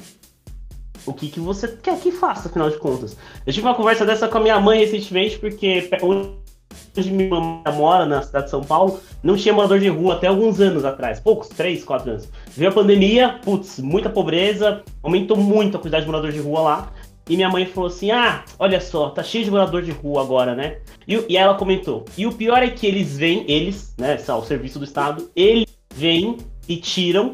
o 1.07 1.15
que, 1.15 1.29
que 1.29 1.41
você 1.41 1.69
quer 1.69 1.99
que 1.99 2.11
faça, 2.11 2.49
afinal 2.49 2.69
de 2.69 2.79
contas. 2.79 3.17
Eu 3.47 3.53
tive 3.53 3.67
uma 3.67 3.75
conversa 3.75 4.05
dessa 4.05 4.29
com 4.29 4.39
a 4.39 4.41
minha 4.41 4.61
mãe 4.61 4.81
recentemente, 4.81 5.39
porque 5.39 5.89
onde 6.03 7.11
minha 7.11 7.41
mãe 7.41 7.63
mora, 7.75 8.05
na 8.07 8.23
cidade 8.23 8.47
de 8.47 8.51
São 8.51 8.63
Paulo, 8.63 9.01
não 9.23 9.37
tinha 9.37 9.55
morador 9.55 9.79
de 9.79 9.89
rua 9.89 10.15
até 10.15 10.27
alguns 10.27 10.61
anos 10.61 10.85
atrás, 10.85 11.21
poucos, 11.21 11.49
três, 11.49 11.85
quatro 11.85 12.11
anos. 12.11 12.29
Veio 12.49 12.71
a 12.71 12.75
pandemia, 12.75 13.39
putz, 13.45 13.79
muita 13.79 14.11
pobreza, 14.11 14.83
aumentou 15.03 15.37
muito 15.37 15.77
a 15.77 15.81
quantidade 15.81 16.05
de 16.05 16.11
morador 16.11 16.33
de 16.33 16.41
rua 16.41 16.61
lá. 16.61 16.93
E 17.29 17.35
minha 17.35 17.49
mãe 17.49 17.67
falou 17.67 17.89
assim: 17.89 18.11
Ah, 18.13 18.45
olha 18.59 18.81
só, 18.81 19.11
tá 19.11 19.23
cheio 19.23 19.45
de 19.45 19.51
morador 19.51 19.83
de 19.83 19.91
rua 19.91 20.23
agora, 20.23 20.55
né? 20.55 20.79
E, 21.09 21.25
e 21.29 21.37
ela 21.37 21.55
comentou: 21.55 22.05
E 22.17 22.25
o 22.27 22.33
pior 22.33 22.63
é 22.63 22.71
que 22.71 22.87
eles 22.87 23.17
vêm, 23.17 23.45
eles, 23.49 23.95
né, 23.99 24.17
o 24.29 24.43
serviço 24.43 24.79
do 24.79 24.85
Estado, 24.85 25.29
eles 25.35 25.67
vêm 25.93 26.37
e 26.69 26.77
tiram, 26.77 27.33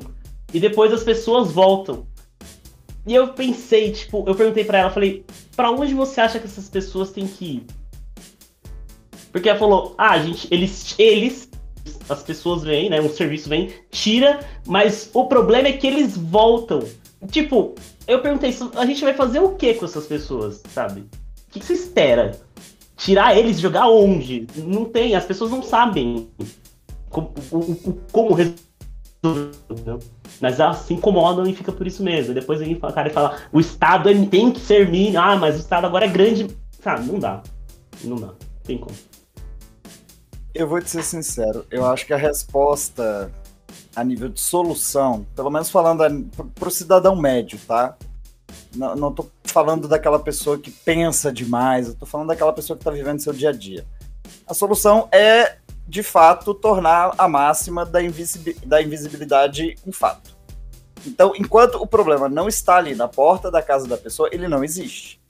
e 0.53 0.59
depois 0.59 0.93
as 0.93 1.05
pessoas 1.05 1.53
voltam. 1.53 2.07
E 3.07 3.15
eu 3.15 3.29
pensei, 3.29 3.91
tipo, 3.91 4.25
eu 4.27 4.35
perguntei 4.35 4.65
para 4.65 4.79
ela, 4.79 4.91
falei, 4.91 5.25
para 5.57 5.71
onde 5.71 5.93
você 5.93 6.21
acha 6.21 6.39
que 6.39 6.47
essas 6.47 6.69
pessoas 6.69 7.11
têm 7.11 7.27
que 7.27 7.45
ir? 7.45 7.67
Porque 9.33 9.49
ela 9.49 9.59
falou, 9.59 9.95
ah, 9.99 10.19
gente, 10.19 10.47
eles, 10.51 10.95
eles, 10.99 11.51
as 12.09 12.23
pessoas 12.23 12.63
vêm, 12.63 12.91
né, 12.91 13.01
um 13.01 13.09
serviço 13.09 13.49
vem, 13.49 13.73
tira, 13.91 14.41
mas 14.67 15.11
o 15.13 15.27
problema 15.27 15.69
é 15.69 15.73
que 15.73 15.87
eles 15.87 16.17
voltam. 16.17 16.81
Tipo, 17.29 17.75
eu 18.07 18.21
perguntei, 18.21 18.55
a 18.77 18.87
gente 18.87 19.03
vai 19.03 19.15
fazer 19.15 19.41
o 19.41 19.55
que 19.55 19.75
com 19.75 19.85
essas 19.85 20.07
pessoas, 20.07 20.63
sabe? 20.73 21.01
O 21.01 21.53
que 21.53 21.65
você 21.65 21.73
espera? 21.73 22.39
Tirar 22.97 23.37
eles, 23.37 23.59
jogar 23.59 23.89
onde? 23.89 24.47
Não 24.57 24.85
tem, 24.85 25.15
as 25.15 25.25
pessoas 25.25 25.51
não 25.51 25.63
sabem 25.63 26.29
como, 27.11 27.33
como 28.13 28.35
resolver. 28.35 28.72
Mas 30.41 30.59
elas 30.59 30.79
se 30.79 30.95
incomodam 30.95 31.47
e 31.47 31.55
fica 31.55 31.71
por 31.71 31.87
isso 31.87 32.03
mesmo. 32.03 32.35
Depois 32.35 32.61
aí 32.61 32.75
o 32.75 32.93
cara 32.93 33.11
fala, 33.11 33.39
o 33.53 33.61
Estado 33.61 34.11
tem 34.27 34.51
que 34.51 34.61
ser 34.61 34.91
mínimo. 34.91 35.21
Ah, 35.21 35.37
mas 35.37 35.57
o 35.57 35.59
Estado 35.59 35.87
agora 35.87 36.07
é 36.07 36.09
grande. 36.09 36.49
Sabe, 36.83 37.07
não 37.07 37.19
dá. 37.19 37.43
Não 38.03 38.17
dá. 38.17 38.35
Tem 38.65 38.79
como. 38.79 38.97
Eu 40.55 40.69
vou 40.69 40.83
te 40.83 40.91
ser 40.91 41.03
sincero, 41.03 41.65
eu 41.71 41.87
acho 41.87 42.05
que 42.05 42.13
a 42.13 42.17
resposta 42.19 43.33
a 43.97 44.05
nível 44.05 44.29
de 44.29 44.41
solução, 44.41 45.27
pelo 45.35 45.51
menos 45.51 45.71
falando 45.71 46.03
para 46.55 46.69
o 46.69 46.71
cidadão 46.71 47.17
médio, 47.17 47.59
tá? 47.67 47.97
Não, 48.75 48.95
não 48.95 49.13
tô 49.13 49.27
falando 49.45 49.89
daquela 49.89 50.19
pessoa 50.19 50.59
que 50.59 50.71
pensa 50.71 51.33
demais, 51.33 51.89
eu 51.89 51.95
tô 51.95 52.05
falando 52.05 52.29
daquela 52.29 52.53
pessoa 52.53 52.77
que 52.77 52.83
está 52.83 52.91
vivendo 52.91 53.21
seu 53.21 53.33
dia 53.33 53.49
a 53.49 53.53
dia. 53.53 53.87
A 54.47 54.53
solução 54.53 55.09
é 55.11 55.57
de 55.93 56.03
fato, 56.03 56.55
tornar 56.55 57.13
a 57.19 57.29
máxima 57.29 57.85
da, 57.85 57.99
da 58.65 58.81
invisibilidade 58.81 59.77
um 59.87 59.93
fato. 59.93 60.35
Então, 61.07 61.35
enquanto 61.37 61.75
o 61.75 61.87
problema 61.87 62.31
não 62.31 62.49
está 62.49 62.77
ali 62.77 62.95
na 62.95 63.07
porta 63.07 63.51
da 63.51 63.61
casa 63.61 63.87
da 63.87 63.99
pessoa, 63.99 64.31
ele 64.33 64.49
não 64.49 64.65
existe. 64.65 65.21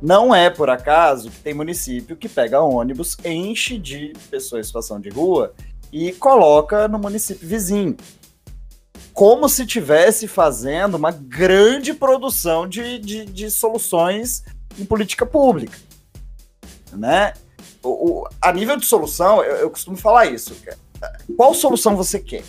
Não 0.00 0.32
é 0.32 0.50
por 0.50 0.70
acaso 0.70 1.30
que 1.30 1.40
tem 1.40 1.52
município 1.52 2.16
que 2.16 2.28
pega 2.28 2.60
ônibus, 2.60 3.16
enche 3.24 3.76
de 3.76 4.12
pessoas 4.30 4.60
em 4.60 4.68
situação 4.68 5.00
de 5.00 5.08
rua 5.08 5.52
e 5.92 6.12
coloca 6.12 6.86
no 6.86 7.00
município 7.00 7.48
vizinho. 7.48 7.96
Como 9.12 9.48
se 9.48 9.66
tivesse 9.66 10.28
fazendo 10.28 10.94
uma 10.94 11.10
grande 11.10 11.92
produção 11.92 12.68
de, 12.68 13.00
de, 13.00 13.24
de 13.24 13.50
soluções 13.50 14.44
em 14.78 14.84
política 14.84 15.26
pública. 15.26 15.76
Né? 16.92 17.32
O, 17.82 17.88
o, 18.22 18.28
a 18.40 18.52
nível 18.52 18.76
de 18.76 18.86
solução, 18.86 19.42
eu, 19.42 19.56
eu 19.56 19.70
costumo 19.70 19.96
falar 19.96 20.26
isso. 20.26 20.54
Qual 21.36 21.54
solução 21.54 21.96
você 21.96 22.18
quer? 22.18 22.44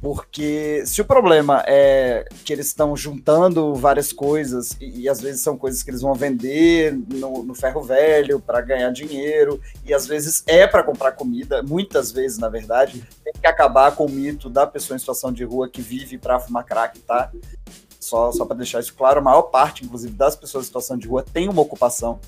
Porque 0.00 0.84
se 0.86 1.00
o 1.00 1.04
problema 1.04 1.64
é 1.66 2.24
que 2.44 2.52
eles 2.52 2.68
estão 2.68 2.96
juntando 2.96 3.74
várias 3.74 4.12
coisas, 4.12 4.76
e, 4.80 5.00
e, 5.00 5.08
às 5.08 5.20
vezes 5.20 5.40
são 5.40 5.58
coisas 5.58 5.82
que 5.82 5.90
eles 5.90 6.02
vão 6.02 6.14
vender 6.14 6.96
no, 7.08 7.42
no 7.42 7.52
ferro 7.52 7.82
velho 7.82 8.38
para 8.38 8.60
ganhar 8.60 8.90
dinheiro, 8.90 9.60
e 9.84 9.92
às 9.92 10.06
vezes 10.06 10.44
é 10.46 10.68
para 10.68 10.84
comprar 10.84 11.12
comida, 11.12 11.64
muitas 11.64 12.12
vezes, 12.12 12.38
na 12.38 12.48
verdade, 12.48 13.04
tem 13.24 13.32
que 13.32 13.46
acabar 13.46 13.90
com 13.96 14.06
o 14.06 14.10
mito 14.10 14.48
da 14.48 14.66
pessoa 14.66 14.94
em 14.94 15.00
situação 15.00 15.32
de 15.32 15.42
rua 15.42 15.68
que 15.68 15.82
vive 15.82 16.16
para 16.16 16.38
fumar 16.38 16.64
crack, 16.64 17.00
tá? 17.00 17.32
Só, 17.98 18.30
só 18.30 18.44
para 18.44 18.56
deixar 18.56 18.78
isso 18.78 18.94
claro, 18.94 19.18
a 19.18 19.22
maior 19.22 19.42
parte, 19.42 19.84
inclusive, 19.84 20.14
das 20.14 20.36
pessoas 20.36 20.64
em 20.64 20.66
situação 20.68 20.96
de 20.96 21.08
rua 21.08 21.24
tem 21.24 21.48
uma 21.48 21.60
ocupação. 21.60 22.20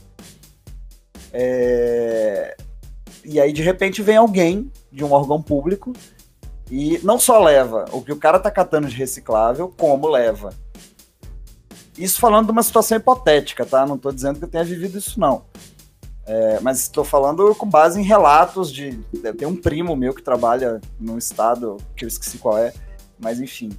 É... 1.33 2.57
E 3.25 3.41
aí, 3.41 3.53
de 3.53 3.63
repente, 3.63 4.03
vem 4.03 4.17
alguém 4.17 4.71
de 4.91 5.05
um 5.05 5.13
órgão 5.13 5.41
público 5.41 5.93
e 6.71 6.99
não 7.03 7.19
só 7.19 7.43
leva 7.43 7.87
o 7.93 8.01
que 8.01 8.13
o 8.13 8.17
cara 8.17 8.39
tá 8.39 8.51
catando 8.51 8.89
de 8.89 8.97
reciclável, 8.97 9.73
como 9.77 10.09
leva. 10.09 10.55
Isso 11.99 12.21
falando 12.21 12.47
de 12.47 12.53
uma 12.53 12.63
situação 12.63 12.97
hipotética, 12.97 13.67
tá? 13.67 13.85
Não 13.85 13.99
tô 13.99 14.11
dizendo 14.11 14.39
que 14.39 14.45
eu 14.45 14.49
tenha 14.49 14.65
vivido 14.65 14.97
isso, 14.97 15.19
não. 15.19 15.45
É, 16.25 16.61
mas 16.61 16.81
estou 16.81 17.05
falando 17.05 17.55
com 17.57 17.69
base 17.69 18.01
em 18.01 18.05
relatos 18.05 18.73
de. 18.73 18.93
Tem 19.37 19.49
um 19.49 19.57
primo 19.57 19.97
meu 19.97 20.15
que 20.15 20.23
trabalha 20.23 20.81
num 20.99 21.19
estado 21.19 21.77
que 21.97 22.05
eu 22.05 22.09
esqueci 22.09 22.39
qual 22.39 22.57
é, 22.57 22.73
mas 23.19 23.41
enfim. 23.41 23.71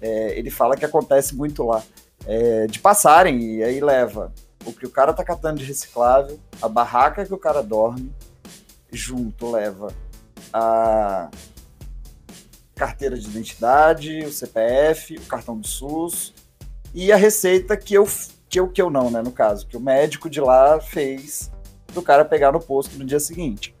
É, 0.00 0.38
ele 0.38 0.50
fala 0.50 0.76
que 0.76 0.84
acontece 0.84 1.34
muito 1.34 1.62
lá. 1.64 1.82
É, 2.26 2.66
de 2.66 2.78
passarem, 2.78 3.56
e 3.56 3.62
aí 3.62 3.80
leva 3.80 4.32
o 4.64 4.72
que 4.72 4.86
o 4.86 4.90
cara 4.90 5.12
tá 5.12 5.24
catando 5.24 5.58
de 5.58 5.64
reciclável, 5.64 6.38
a 6.60 6.68
barraca 6.68 7.24
que 7.24 7.34
o 7.34 7.38
cara 7.38 7.62
dorme, 7.62 8.12
junto 8.90 9.50
leva 9.50 9.92
a 10.52 11.30
carteira 12.74 13.16
de 13.16 13.28
identidade, 13.28 14.24
o 14.24 14.32
CPF, 14.32 15.16
o 15.16 15.26
cartão 15.26 15.58
do 15.58 15.66
SUS 15.66 16.34
e 16.94 17.12
a 17.12 17.16
receita 17.16 17.76
que 17.76 17.94
eu 17.94 18.06
que 18.48 18.60
eu, 18.60 18.68
que 18.68 18.82
eu 18.82 18.90
não, 18.90 19.10
né, 19.10 19.22
no 19.22 19.32
caso, 19.32 19.66
que 19.66 19.78
o 19.78 19.80
médico 19.80 20.28
de 20.28 20.38
lá 20.38 20.78
fez 20.78 21.50
do 21.94 22.02
cara 22.02 22.22
pegar 22.22 22.52
no 22.52 22.60
posto 22.60 22.98
no 22.98 23.04
dia 23.04 23.18
seguinte. 23.18 23.74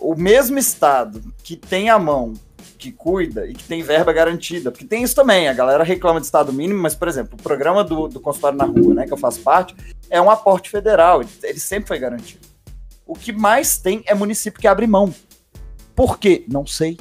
O 0.00 0.16
mesmo 0.16 0.58
estado 0.58 1.32
que 1.44 1.54
tem 1.54 1.88
a 1.88 1.96
mão 1.96 2.34
que 2.76 2.92
cuida 2.92 3.46
e 3.46 3.54
que 3.54 3.64
tem 3.64 3.82
verba 3.82 4.12
garantida. 4.12 4.70
Porque 4.70 4.84
tem 4.84 5.02
isso 5.02 5.14
também, 5.14 5.48
a 5.48 5.52
galera 5.52 5.82
reclama 5.82 6.20
de 6.20 6.26
Estado 6.26 6.52
mínimo, 6.52 6.80
mas, 6.80 6.94
por 6.94 7.08
exemplo, 7.08 7.36
o 7.38 7.42
programa 7.42 7.82
do, 7.82 8.08
do 8.08 8.20
consultório 8.20 8.58
na 8.58 8.64
rua, 8.64 8.94
né, 8.94 9.06
que 9.06 9.12
eu 9.12 9.16
faço 9.16 9.40
parte, 9.40 9.74
é 10.10 10.20
um 10.20 10.30
aporte 10.30 10.70
federal, 10.70 11.22
ele 11.42 11.58
sempre 11.58 11.88
foi 11.88 11.98
garantido. 11.98 12.46
O 13.06 13.14
que 13.14 13.32
mais 13.32 13.78
tem 13.78 14.02
é 14.06 14.14
município 14.14 14.60
que 14.60 14.66
abre 14.66 14.86
mão. 14.86 15.14
Por 15.94 16.18
quê? 16.18 16.44
Não 16.48 16.66
sei. 16.66 16.98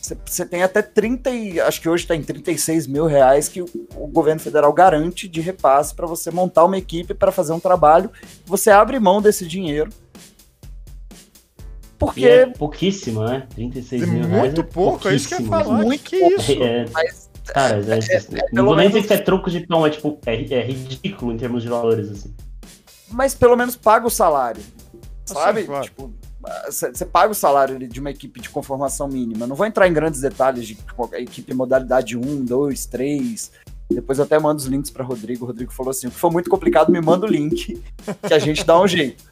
você 0.00 0.46
tem 0.46 0.62
até 0.62 0.80
30, 0.80 1.30
e, 1.30 1.60
acho 1.60 1.80
que 1.80 1.88
hoje 1.88 2.04
está 2.04 2.14
em 2.14 2.22
36 2.22 2.86
mil 2.86 3.06
reais 3.06 3.48
que 3.48 3.60
o, 3.60 3.68
o 3.96 4.06
governo 4.06 4.40
federal 4.40 4.72
garante 4.72 5.28
de 5.28 5.40
repasse 5.40 5.94
para 5.94 6.06
você 6.06 6.30
montar 6.30 6.64
uma 6.64 6.78
equipe 6.78 7.12
para 7.14 7.32
fazer 7.32 7.52
um 7.52 7.60
trabalho. 7.60 8.10
Você 8.46 8.70
abre 8.70 8.98
mão 8.98 9.20
desse 9.20 9.46
dinheiro. 9.46 9.90
Porque. 12.06 12.20
E 12.20 12.28
é 12.28 12.46
pouquíssimo, 12.46 13.24
né? 13.24 13.46
36 13.54 14.02
é 14.02 14.06
mil 14.06 14.14
muito 14.14 14.28
reais. 14.28 14.44
Muito 14.44 14.60
é 14.60 14.64
pouco, 14.64 15.08
é 15.08 15.14
isso 15.14 15.28
que 15.28 15.34
eu 15.34 15.40
ia 15.40 15.46
falar. 15.46 15.82
Muito 15.82 16.04
que, 16.04 16.16
isso? 16.16 16.62
É, 16.62 16.86
Mas, 16.92 17.30
cara, 17.46 17.76
é, 17.76 17.98
é, 17.98 18.16
é, 18.16 18.46
não 18.52 18.64
vou 18.64 18.76
nem 18.76 18.88
dizer 18.88 19.06
que 19.06 19.12
é 19.12 19.18
troco 19.18 19.50
de 19.50 19.66
pão, 19.66 19.86
é 19.86 19.90
tipo, 19.90 20.18
é, 20.26 20.34
é 20.34 20.62
ridículo 20.62 21.32
em 21.32 21.36
termos 21.36 21.62
de 21.62 21.68
valores, 21.68 22.10
assim. 22.10 22.34
Mas 23.10 23.34
pelo 23.34 23.56
menos 23.56 23.76
paga 23.76 24.06
o 24.06 24.10
salário. 24.10 24.62
Sabe? 25.24 25.60
Assim, 25.60 25.68
claro. 25.68 25.84
Tipo, 25.84 26.14
você 26.66 27.06
paga 27.06 27.32
o 27.32 27.34
salário 27.34 27.78
de 27.88 28.00
uma 28.00 28.10
equipe 28.10 28.40
de 28.40 28.50
conformação 28.50 29.08
mínima. 29.08 29.46
Não 29.46 29.56
vou 29.56 29.66
entrar 29.66 29.88
em 29.88 29.92
grandes 29.92 30.20
detalhes 30.20 30.66
de 30.66 30.76
equipe 31.14 31.54
modalidade 31.54 32.16
1, 32.16 32.44
2, 32.44 32.86
3. 32.86 33.50
Depois 33.90 34.18
eu 34.18 34.24
até 34.24 34.38
mando 34.38 34.60
os 34.60 34.66
links 34.66 34.90
para 34.90 35.04
Rodrigo. 35.04 35.44
O 35.44 35.46
Rodrigo 35.46 35.72
falou 35.72 35.90
assim: 35.90 36.06
o 36.06 36.10
que 36.10 36.16
for 36.18 36.30
muito 36.30 36.50
complicado, 36.50 36.90
me 36.90 37.00
manda 37.00 37.26
o 37.26 37.28
link, 37.28 37.80
que 38.26 38.34
a 38.34 38.38
gente 38.38 38.64
dá 38.64 38.80
um 38.80 38.86
jeito. 38.86 39.24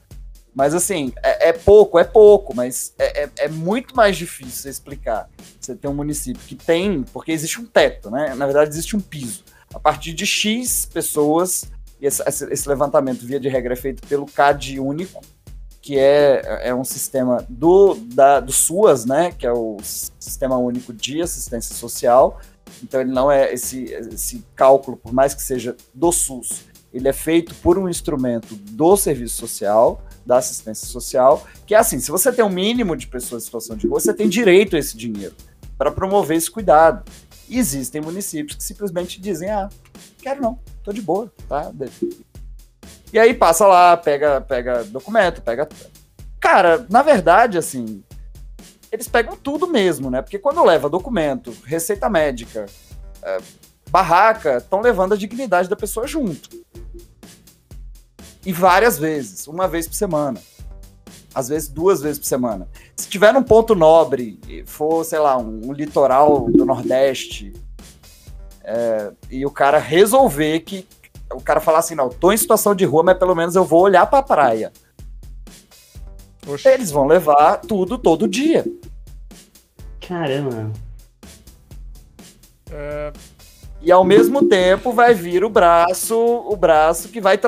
Mas 0.55 0.75
assim, 0.75 1.13
é, 1.23 1.49
é 1.49 1.53
pouco, 1.53 1.99
é 1.99 2.05
pouco, 2.05 2.55
mas 2.55 2.95
é, 2.99 3.25
é, 3.25 3.31
é, 3.39 3.49
muito 3.49 3.97
mais 3.97 4.17
difícil 4.17 4.71
explicar. 4.71 5.29
Você 5.59 5.75
tem 5.75 5.91
um 5.91 5.95
município 5.95 6.43
que 6.47 6.55
tem, 6.55 7.03
porque 7.05 7.33
existe 7.33 7.61
um 7.61 7.65
teto, 7.65 8.11
né? 8.11 8.35
Na 8.35 8.45
verdade, 8.45 8.71
existe 8.71 8.95
um 8.95 9.01
piso. 9.01 9.45
A 9.73 9.81
partir 9.81 10.13
de 10.13 10.27
X 10.27 10.85
pessoas, 10.85 11.65
esse, 12.01 12.23
esse 12.51 12.69
levantamento, 12.69 13.25
via 13.25 13.41
de 13.41 13.49
regra, 13.49 13.73
é 13.73 13.77
feito 13.77 14.07
pelo 14.07 14.27
CAD 14.27 14.79
único, 14.79 15.23
que 15.81 15.99
é, 15.99 16.69
é 16.69 16.75
um 16.75 16.85
sistema 16.85 17.45
do, 17.49 17.95
da, 17.95 18.39
do 18.39 18.53
SUAS, 18.53 19.07
né, 19.07 19.33
que 19.33 19.47
é 19.47 19.53
o 19.53 19.79
Sistema 19.83 20.57
Único 20.57 20.93
de 20.93 21.23
Assistência 21.23 21.75
Social. 21.75 22.39
Então 22.83 23.01
ele 23.01 23.11
não 23.11 23.33
é 23.33 23.53
esse, 23.53 23.85
esse 23.85 24.45
cálculo, 24.55 24.97
por 24.97 25.13
mais 25.13 25.35
que 25.35 25.43
seja 25.43 25.77
do 25.95 26.13
SUS, 26.13 26.65
ele 26.93 27.09
é 27.09 27.13
feito 27.13 27.55
por 27.57 27.79
um 27.79 27.89
instrumento 27.89 28.55
do 28.55 28.97
Serviço 28.97 29.37
Social, 29.37 30.03
da 30.25 30.39
assistência 30.39 30.87
social, 30.87 31.47
que 31.67 31.75
é 31.75 31.79
assim, 31.79 31.99
se 31.99 32.11
você 32.11 32.33
tem 32.33 32.45
um 32.45 32.51
mínimo 32.51 32.97
de 32.97 33.07
pessoas 33.07 33.43
em 33.43 33.47
situação 33.47 33.77
de 33.77 33.87
rua, 33.87 34.01
você 34.01 34.15
tem 34.15 34.29
direito 34.29 34.77
a 34.77 34.79
esse 34.79 34.97
dinheiro 34.97 35.35
para 35.77 35.91
promover 35.91 36.37
esse 36.37 36.51
cuidado. 36.51 37.05
E 37.49 37.59
existem 37.59 38.01
municípios 38.01 38.57
que 38.57 38.63
simplesmente 38.63 39.21
dizem, 39.21 39.51
ah, 39.51 39.69
quero 40.21 40.41
não, 40.41 40.59
tô 40.83 40.93
de 40.93 41.03
boa, 41.03 41.31
tá? 41.49 41.71
E 43.13 43.19
aí 43.19 43.35
passa 43.35 43.67
lá, 43.67 43.97
pega, 43.97 44.41
pega 44.41 44.85
documento, 44.85 45.43
pega. 45.43 45.69
Cara, 46.41 46.87
na 46.89 47.03
verdade, 47.03 47.59
assim, 47.59 48.03
eles 48.91 49.09
pegam 49.09 49.37
tudo 49.37 49.67
mesmo, 49.67 50.11
né? 50.11 50.23
Porque 50.23 50.39
quando 50.39 50.65
leva 50.65 50.89
documento, 50.89 51.55
receita 51.65 52.09
médica, 52.09 52.67
é, 53.23 53.39
barraca, 53.91 54.57
estão 54.57 54.81
levando 54.81 55.13
a 55.13 55.17
dignidade 55.17 55.69
da 55.69 55.77
pessoa 55.77 56.07
junto. 56.07 56.49
E 58.45 58.53
várias 58.53 58.99
vezes, 58.99 59.47
uma 59.47 59.69
vez 59.69 59.87
por 59.87 59.95
semana. 59.95 60.41
Às 61.35 61.49
vezes 61.49 61.69
duas 61.69 62.01
vezes 62.03 62.19
por 62.19 62.27
semana. 62.27 62.69
Se 62.97 63.09
tiver 63.09 63.33
num 63.33 63.43
ponto 63.43 63.75
nobre, 63.75 64.39
for, 64.67 65.05
sei 65.05 65.19
lá, 65.19 65.39
um, 65.39 65.69
um 65.69 65.73
litoral 65.73 66.51
do 66.51 66.65
Nordeste, 66.65 67.53
é, 68.65 69.13
e 69.31 69.45
o 69.47 69.51
cara 69.51 69.79
resolver 69.79 70.61
que 70.61 70.87
o 71.33 71.41
cara 71.41 71.61
falar 71.61 71.79
assim, 71.79 71.95
não, 71.95 72.09
tô 72.09 72.33
em 72.33 72.37
situação 72.37 72.75
de 72.75 72.85
rua, 72.85 73.03
mas 73.03 73.19
pelo 73.19 73.35
menos 73.35 73.57
eu 73.57 73.65
vou 73.65 73.83
olhar 73.83 74.07
pra 74.07 74.23
praia. 74.23 74.73
Oxi. 76.47 76.69
Eles 76.69 76.91
vão 76.91 77.07
levar 77.07 77.59
tudo 77.59 77.97
todo 77.97 78.29
dia. 78.29 78.65
Caramba. 80.01 80.73
É... 82.71 83.13
E 83.83 83.91
ao 83.91 84.05
mesmo 84.05 84.49
tempo 84.49 84.93
vai 84.93 85.13
vir 85.13 85.43
o 85.43 85.51
braço, 85.51 86.17
o 86.17 86.55
braço 86.55 87.09
que 87.09 87.21
vai 87.21 87.39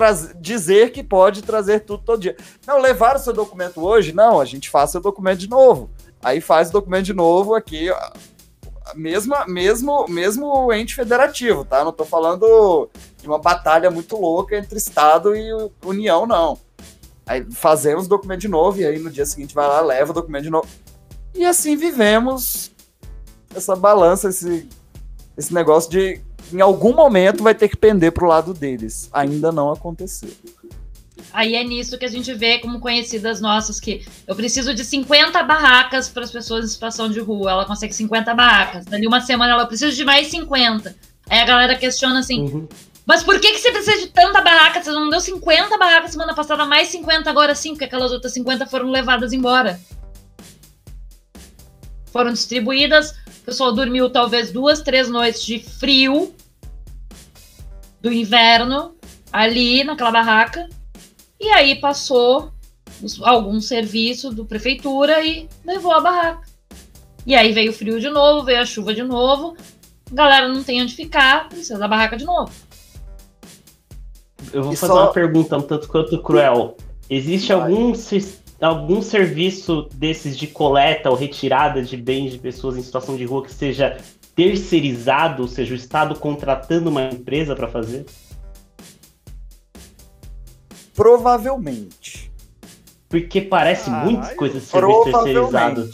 dizer 0.41 0.91
que 0.91 1.03
pode 1.03 1.43
trazer 1.43 1.81
tudo 1.81 2.03
todo 2.03 2.21
dia. 2.21 2.37
Não, 2.67 2.81
levaram 2.81 3.21
seu 3.21 3.33
documento 3.33 3.81
hoje? 3.81 4.13
Não, 4.13 4.41
a 4.41 4.45
gente 4.45 4.69
faz 4.69 4.91
seu 4.91 5.01
documento 5.01 5.39
de 5.39 5.49
novo. 5.49 5.91
Aí 6.21 6.41
faz 6.41 6.71
o 6.71 6.73
documento 6.73 7.05
de 7.05 7.15
novo 7.15 7.55
aqui, 7.55 7.89
mesma, 8.97 9.47
mesmo, 9.47 10.07
mesmo 10.09 10.73
ente 10.73 10.97
federativo, 10.97 11.65
tá? 11.65 11.85
Não 11.85 11.93
tô 11.93 12.05
falando 12.05 12.91
de 13.21 13.29
uma 13.29 13.39
batalha 13.39 13.89
muito 13.89 14.17
louca 14.17 14.57
entre 14.57 14.77
Estado 14.77 15.37
e 15.37 15.49
União, 15.85 16.27
não. 16.27 16.59
Aí 17.25 17.47
fazemos 17.53 18.07
o 18.07 18.09
documento 18.09 18.41
de 18.41 18.49
novo 18.49 18.81
e 18.81 18.85
aí 18.85 18.99
no 18.99 19.11
dia 19.11 19.25
seguinte 19.25 19.55
vai 19.55 19.69
lá, 19.69 19.81
leva 19.81 20.11
o 20.11 20.15
documento 20.15 20.43
de 20.43 20.51
novo. 20.51 20.69
E 21.33 21.45
assim 21.45 21.77
vivemos 21.77 22.73
essa 23.55 23.77
balança, 23.77 24.29
esse, 24.29 24.69
esse 25.37 25.53
negócio 25.53 25.91
de 25.91 26.21
em 26.53 26.61
algum 26.61 26.95
momento 26.95 27.43
vai 27.43 27.55
ter 27.55 27.69
que 27.69 27.77
pender 27.77 28.13
pro 28.13 28.27
lado 28.27 28.53
deles. 28.53 29.09
Ainda 29.13 29.51
não 29.51 29.73
aconteceu. 29.73 30.31
Aí 31.33 31.57
é 31.57 31.65
nisso 31.65 31.99
que 31.99 32.05
a 32.05 32.09
gente 32.09 32.33
vê 32.35 32.59
como 32.59 32.79
conhecidas 32.79 33.41
nossas 33.41 33.81
que 33.81 34.07
eu 34.27 34.37
preciso 34.37 34.73
de 34.73 34.85
50 34.85 35.43
barracas 35.43 36.09
para 36.09 36.23
as 36.23 36.31
pessoas 36.31 36.65
em 36.65 36.69
situação 36.69 37.09
de 37.09 37.19
rua. 37.21 37.51
Ela 37.51 37.65
consegue 37.65 37.93
50 37.93 38.35
barracas. 38.35 38.85
Dali 38.85 39.07
uma 39.07 39.21
semana 39.21 39.53
ela 39.53 39.67
precisa 39.67 39.93
de 39.93 40.05
mais 40.05 40.29
50. 40.29 40.95
Aí 41.29 41.41
a 41.41 41.45
galera 41.45 41.77
questiona 41.77 42.21
assim: 42.21 42.43
uhum. 42.43 42.69
Mas 43.07 43.23
por 43.23 43.39
que, 43.39 43.53
que 43.53 43.59
você 43.59 43.71
precisa 43.71 43.99
de 43.99 44.09
tanta 44.09 44.41
barraca? 44.41 44.83
Você 44.83 44.91
não 44.91 45.11
deu 45.11 45.21
50 45.21 45.77
barracas 45.77 46.13
semana 46.13 46.35
passada, 46.35 46.65
mais 46.65 46.89
50 46.89 47.29
agora 47.29 47.55
sim, 47.55 47.71
porque 47.71 47.85
aquelas 47.85 48.13
outras 48.13 48.33
50 48.33 48.67
foram 48.67 48.91
levadas 48.91 49.33
embora. 49.33 49.79
Foram 52.13 52.33
distribuídas, 52.33 53.15
o 53.45 53.53
pessoal 53.53 53.75
dormiu 53.75 54.09
talvez 54.09 54.51
duas, 54.51 54.81
três 54.81 55.07
noites 55.07 55.45
de 55.45 55.59
frio 55.59 56.35
do 58.01 58.11
inverno 58.11 58.95
ali 59.31 59.85
naquela 59.85 60.11
barraca. 60.11 60.67
E 61.39 61.51
aí 61.51 61.75
passou 61.75 62.51
algum 63.21 63.61
serviço 63.61 64.31
do 64.31 64.47
prefeitura 64.47 65.23
e 65.23 65.47
levou 65.63 65.93
a 65.93 66.01
barraca. 66.01 66.49
E 67.27 67.35
aí 67.35 67.53
veio 67.53 67.71
o 67.71 67.75
frio 67.75 68.01
de 68.01 68.09
novo, 68.09 68.47
veio 68.47 68.63
a 68.63 68.65
chuva 68.65 68.95
de 68.95 69.03
novo. 69.03 69.55
A 70.11 70.15
galera 70.15 70.49
não 70.49 70.65
tem 70.65 70.81
onde 70.81 70.95
ficar, 70.95 71.51
precisa 71.51 71.79
da 71.79 71.87
barraca 71.87 72.17
de 72.17 72.25
novo. 72.25 72.51
Eu 74.55 74.63
vou 74.63 74.73
e 74.73 74.77
fazer 74.77 74.95
só... 74.95 75.03
uma 75.03 75.13
pergunta 75.13 75.59
um 75.59 75.63
tanto 75.63 75.87
quanto 75.87 76.23
cruel. 76.23 76.79
Existe 77.11 77.53
algum, 77.53 77.95
algum 78.65 79.03
serviço 79.03 79.89
desses 79.95 80.37
de 80.37 80.47
coleta 80.47 81.11
ou 81.11 81.17
retirada 81.17 81.83
de 81.83 81.97
bens 81.97 82.33
de 82.33 82.39
pessoas 82.39 82.77
em 82.77 82.83
situação 82.83 83.17
de 83.17 83.25
rua 83.25 83.45
que 83.45 83.53
seja 83.53 83.97
terceirizado, 84.35 85.43
ou 85.43 85.49
seja, 85.49 85.73
o 85.73 85.77
Estado 85.77 86.19
contratando 86.19 86.91
uma 86.91 87.05
empresa 87.05 87.55
para 87.55 87.69
fazer? 87.69 88.07
Provavelmente. 90.95 92.33
Porque 93.09 93.41
parece 93.41 93.91
ah, 93.91 94.05
muitas 94.05 94.33
coisas 94.35 94.63
de 94.63 94.69
serviço 94.69 95.05
terceirizado. 95.05 95.91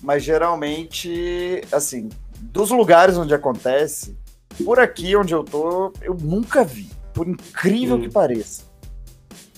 Mas 0.00 0.22
geralmente, 0.22 1.62
assim, 1.72 2.08
dos 2.40 2.70
lugares 2.70 3.16
onde 3.16 3.34
acontece, 3.34 4.16
por 4.64 4.78
aqui 4.78 5.16
onde 5.16 5.32
eu 5.32 5.42
tô, 5.42 5.92
eu 6.00 6.14
nunca 6.14 6.62
vi. 6.64 6.90
Por 7.12 7.26
incrível 7.26 7.96
hum. 7.96 8.02
que 8.02 8.10
pareça. 8.10 8.62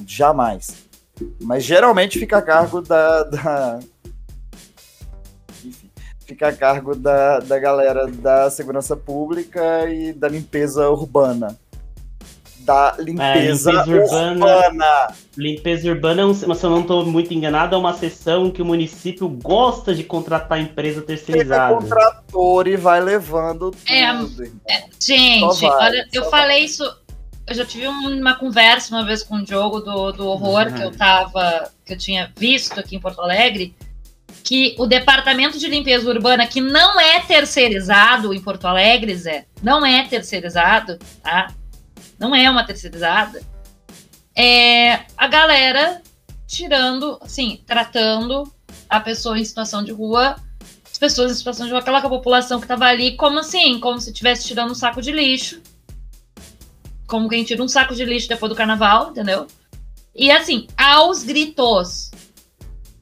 Jamais. 0.06 0.89
Mas 1.40 1.64
geralmente 1.64 2.18
fica 2.18 2.38
a 2.38 2.42
cargo 2.42 2.80
da. 2.80 3.22
da... 3.24 3.80
Enfim, 5.64 5.90
fica 6.26 6.48
a 6.48 6.52
cargo 6.52 6.94
da, 6.94 7.40
da 7.40 7.58
galera 7.58 8.06
da 8.06 8.50
segurança 8.50 8.96
pública 8.96 9.88
e 9.88 10.12
da 10.12 10.28
limpeza 10.28 10.88
urbana 10.90 11.58
da 12.60 12.94
limpeza, 12.98 13.70
é, 13.70 13.74
limpeza 13.74 13.92
urbana, 13.92 14.46
urbana. 14.46 15.14
Limpeza 15.36 15.88
urbana, 15.88 16.34
se 16.34 16.44
eu 16.44 16.70
não 16.70 16.80
estou 16.80 17.06
muito 17.06 17.32
enganado, 17.32 17.74
é 17.74 17.78
uma 17.78 17.94
seção 17.94 18.50
que 18.50 18.60
o 18.60 18.64
município 18.64 19.28
gosta 19.28 19.94
de 19.94 20.04
contratar 20.04 20.60
empresa 20.60 21.02
terceirizada. 21.02 21.74
Ele 21.74 21.86
é 21.86 21.88
contrator 21.88 22.68
e 22.68 22.76
vai 22.76 23.00
levando 23.00 23.74
é, 23.88 24.12
tudo. 24.12 24.52
É, 24.68 24.84
gente, 25.00 25.60
vai, 25.60 25.86
olha, 25.86 26.08
eu 26.12 26.22
vai. 26.22 26.30
falei 26.30 26.64
isso. 26.64 26.84
Eu 27.50 27.56
já 27.56 27.66
tive 27.66 27.88
uma 27.88 28.36
conversa 28.36 28.94
uma 28.94 29.04
vez 29.04 29.24
com 29.24 29.34
o 29.34 29.44
Diogo 29.44 29.80
do, 29.80 30.12
do 30.12 30.26
horror 30.28 30.68
uhum. 30.68 30.72
que 30.72 30.82
eu 30.82 30.90
tava, 30.92 31.72
que 31.84 31.92
eu 31.92 31.98
tinha 31.98 32.32
visto 32.36 32.78
aqui 32.78 32.94
em 32.94 33.00
Porto 33.00 33.20
Alegre, 33.20 33.74
que 34.44 34.76
o 34.78 34.86
departamento 34.86 35.58
de 35.58 35.66
limpeza 35.66 36.08
urbana, 36.08 36.46
que 36.46 36.60
não 36.60 37.00
é 37.00 37.18
terceirizado 37.18 38.32
em 38.32 38.40
Porto 38.40 38.66
Alegre, 38.66 39.16
Zé, 39.16 39.46
não 39.60 39.84
é 39.84 40.06
terceirizado, 40.06 40.96
tá? 41.20 41.52
não 42.20 42.32
é 42.36 42.48
uma 42.48 42.64
terceirizada, 42.64 43.42
é 44.36 45.00
a 45.16 45.26
galera 45.26 46.02
tirando, 46.46 47.18
assim, 47.20 47.60
tratando 47.66 48.44
a 48.88 49.00
pessoa 49.00 49.36
em 49.36 49.44
situação 49.44 49.82
de 49.82 49.90
rua, 49.90 50.36
as 50.88 50.98
pessoas 50.98 51.32
em 51.32 51.34
situação 51.34 51.66
de 51.66 51.72
rua, 51.72 51.80
aquela 51.80 52.00
população 52.00 52.60
que 52.60 52.66
tava 52.68 52.84
ali, 52.84 53.16
como 53.16 53.40
assim? 53.40 53.80
Como 53.80 54.00
se 54.00 54.10
estivesse 54.10 54.46
tirando 54.46 54.70
um 54.70 54.74
saco 54.74 55.02
de 55.02 55.10
lixo. 55.10 55.60
Como 57.10 57.28
quem 57.28 57.42
tira 57.42 57.62
um 57.62 57.66
saco 57.66 57.94
de 57.94 58.04
lixo 58.04 58.28
depois 58.28 58.48
do 58.48 58.54
carnaval, 58.56 59.10
entendeu? 59.10 59.48
E 60.14 60.30
assim, 60.30 60.68
aos 60.76 61.24
gritos. 61.24 62.12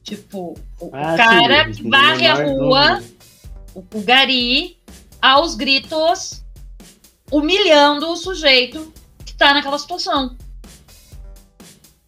Tipo, 0.03 0.57
o 0.79 0.89
ah, 0.91 1.15
cara 1.15 1.65
sim, 1.65 1.83
que 1.83 1.89
varre 1.89 2.25
a 2.25 2.33
rua, 2.33 3.03
o, 3.75 3.79
o 3.79 4.01
gari 4.01 4.79
aos 5.21 5.53
gritos, 5.53 6.43
humilhando 7.31 8.09
o 8.09 8.15
sujeito 8.15 8.91
que 9.23 9.35
tá 9.35 9.53
naquela 9.53 9.77
situação. 9.77 10.35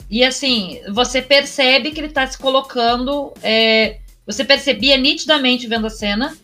E 0.10 0.24
assim, 0.24 0.82
você 0.90 1.22
percebe 1.22 1.92
que 1.92 2.00
ele 2.00 2.10
tá 2.10 2.26
se 2.26 2.38
colocando. 2.38 3.32
é, 3.44 4.00
você 4.26 4.44
percebia 4.44 4.98
nitidamente 4.98 5.68
vendo 5.68 5.86
a 5.86 5.90
cena 5.90 6.36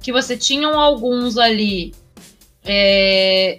que 0.00 0.12
você 0.12 0.36
tinham 0.36 0.78
alguns 0.78 1.36
ali 1.38 1.94
é, 2.64 3.58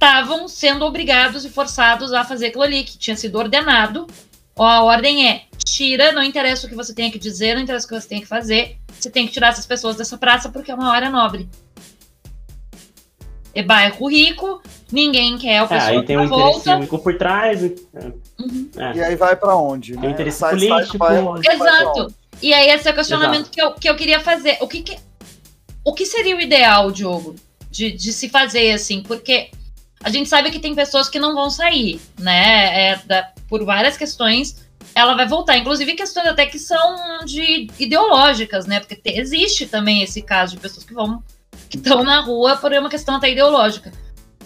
estavam 0.00 0.48
sendo 0.48 0.86
obrigados 0.86 1.44
e 1.44 1.50
forçados 1.50 2.10
a 2.14 2.24
fazer 2.24 2.46
aquilo 2.46 2.62
ali, 2.62 2.82
que 2.84 2.96
tinha 2.96 3.14
sido 3.16 3.36
ordenado. 3.36 4.06
Ó, 4.56 4.66
a 4.66 4.82
ordem 4.82 5.28
é: 5.28 5.42
tira, 5.62 6.10
não 6.12 6.22
interessa 6.22 6.66
o 6.66 6.70
que 6.70 6.74
você 6.74 6.94
tenha 6.94 7.10
que 7.12 7.18
dizer, 7.18 7.54
não 7.54 7.62
interessa 7.62 7.84
o 7.84 7.88
que 7.90 8.00
você 8.00 8.08
tenha 8.08 8.20
que 8.22 8.26
fazer, 8.26 8.78
você 8.98 9.10
tem 9.10 9.26
que 9.26 9.32
tirar 9.32 9.48
essas 9.48 9.66
pessoas 9.66 9.96
dessa 9.96 10.16
praça 10.16 10.48
porque 10.48 10.70
é 10.70 10.74
uma 10.74 10.90
hora 10.90 11.10
nobre. 11.10 11.46
É 13.52 13.62
bairro 13.64 14.06
rico, 14.08 14.62
ninguém 14.92 15.36
quer 15.36 15.60
o 15.62 15.64
É, 15.64 15.68
pessoal 15.68 15.98
aí 15.98 16.04
tem 16.06 16.16
um 16.16 16.20
que 16.20 16.26
interesse 16.34 16.52
volta. 16.54 16.76
único 16.76 16.98
por 17.00 17.18
trás. 17.18 17.62
é, 17.62 17.68
Uhum. 18.40 18.70
é. 18.76 18.96
E 18.96 19.02
aí 19.04 19.16
vai 19.16 19.36
pra 19.36 19.56
onde? 19.56 19.92
Tem 19.94 20.02
né? 20.02 20.10
interesse 20.10 20.38
Sai- 20.38 20.58
sai 20.58 20.68
político. 20.68 20.98
bairro, 20.98 21.32
vai 21.32 21.42
pra 21.42 21.54
Exato. 21.54 22.00
onde? 22.02 22.14
E 22.40 22.54
aí 22.54 22.70
esse 22.70 22.88
é 22.88 22.92
o 22.92 22.94
questionamento 22.94 23.50
que 23.50 23.60
eu, 23.60 23.72
que 23.74 23.90
eu 23.90 23.96
queria 23.96 24.20
fazer. 24.20 24.56
O 24.60 24.68
que, 24.68 24.82
que- 24.82 24.98
o 25.84 25.92
que 25.92 26.06
seria 26.06 26.36
o 26.36 26.40
ideal, 26.40 26.90
Diogo, 26.92 27.34
de, 27.70 27.90
de 27.90 28.12
se 28.12 28.28
fazer 28.28 28.70
assim? 28.70 29.02
Porque 29.02 29.50
a 30.02 30.10
gente 30.10 30.28
sabe 30.28 30.50
que 30.50 30.58
tem 30.58 30.74
pessoas 30.74 31.08
que 31.08 31.18
não 31.18 31.34
vão 31.34 31.50
sair, 31.50 32.00
né? 32.18 32.90
É, 32.92 32.96
da- 33.06 33.30
por 33.48 33.64
várias 33.64 33.96
questões, 33.96 34.68
ela 34.94 35.14
vai 35.14 35.26
voltar. 35.28 35.56
Inclusive 35.58 35.94
questões 35.94 36.26
até 36.26 36.46
que 36.46 36.58
são 36.58 37.24
de 37.24 37.68
ideológicas, 37.78 38.66
né? 38.66 38.80
Porque 38.80 38.96
te- 38.96 39.18
existe 39.18 39.66
também 39.66 40.02
esse 40.02 40.22
caso 40.22 40.54
de 40.54 40.60
pessoas 40.60 40.84
que 40.84 40.94
vão 40.94 41.22
que 41.68 41.76
estão 41.76 42.02
na 42.02 42.20
rua 42.20 42.56
por 42.56 42.72
uma 42.72 42.88
questão 42.90 43.14
até 43.16 43.30
ideológica. 43.30 43.92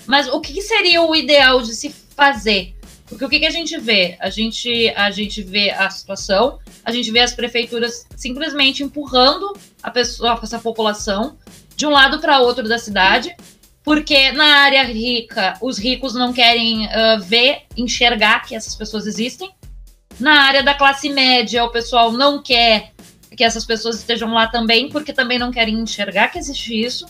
Mas 0.06 0.28
o 0.28 0.40
que, 0.40 0.60
seria 0.60 1.00
o 1.02 1.14
ideal 1.16 1.62
de 1.62 1.74
se 1.74 1.88
fazer? 2.14 2.74
Porque 3.06 3.24
o 3.24 3.28
que, 3.28 3.38
que 3.38 3.46
a 3.46 3.50
gente 3.50 3.78
vê? 3.78 4.16
A 4.20 4.28
gente, 4.28 4.90
a 4.96 5.10
gente 5.10 5.42
vê 5.42 5.70
a 5.70 5.88
situação, 5.88 6.58
a 6.84 6.92
gente 6.92 7.10
vê 7.10 7.20
as 7.20 7.32
prefeituras 7.32 8.06
simplesmente 8.16 8.82
empurrando 8.82 9.56
a 9.82 9.90
pessoa, 9.90 10.38
essa 10.42 10.58
população 10.58 11.38
de 11.76 11.86
um 11.86 11.90
lado 11.90 12.18
para 12.20 12.40
outro 12.40 12.68
da 12.68 12.78
cidade, 12.78 13.34
porque 13.84 14.32
na 14.32 14.62
área 14.62 14.82
rica 14.82 15.58
os 15.60 15.78
ricos 15.78 16.14
não 16.14 16.32
querem 16.32 16.86
ah, 16.86 17.18
ver, 17.22 17.62
enxergar 17.76 18.40
que 18.40 18.56
essas 18.56 18.74
pessoas 18.74 19.06
existem. 19.06 19.52
Na 20.18 20.42
área 20.44 20.62
da 20.62 20.74
classe 20.74 21.10
média, 21.10 21.64
o 21.64 21.70
pessoal 21.70 22.10
não 22.10 22.42
quer 22.42 22.92
que 23.36 23.44
essas 23.44 23.64
pessoas 23.64 23.96
estejam 23.96 24.32
lá 24.32 24.46
também, 24.46 24.88
porque 24.88 25.12
também 25.12 25.38
não 25.38 25.50
querem 25.50 25.74
enxergar 25.74 26.28
que 26.28 26.38
existe 26.38 26.80
isso. 26.80 27.06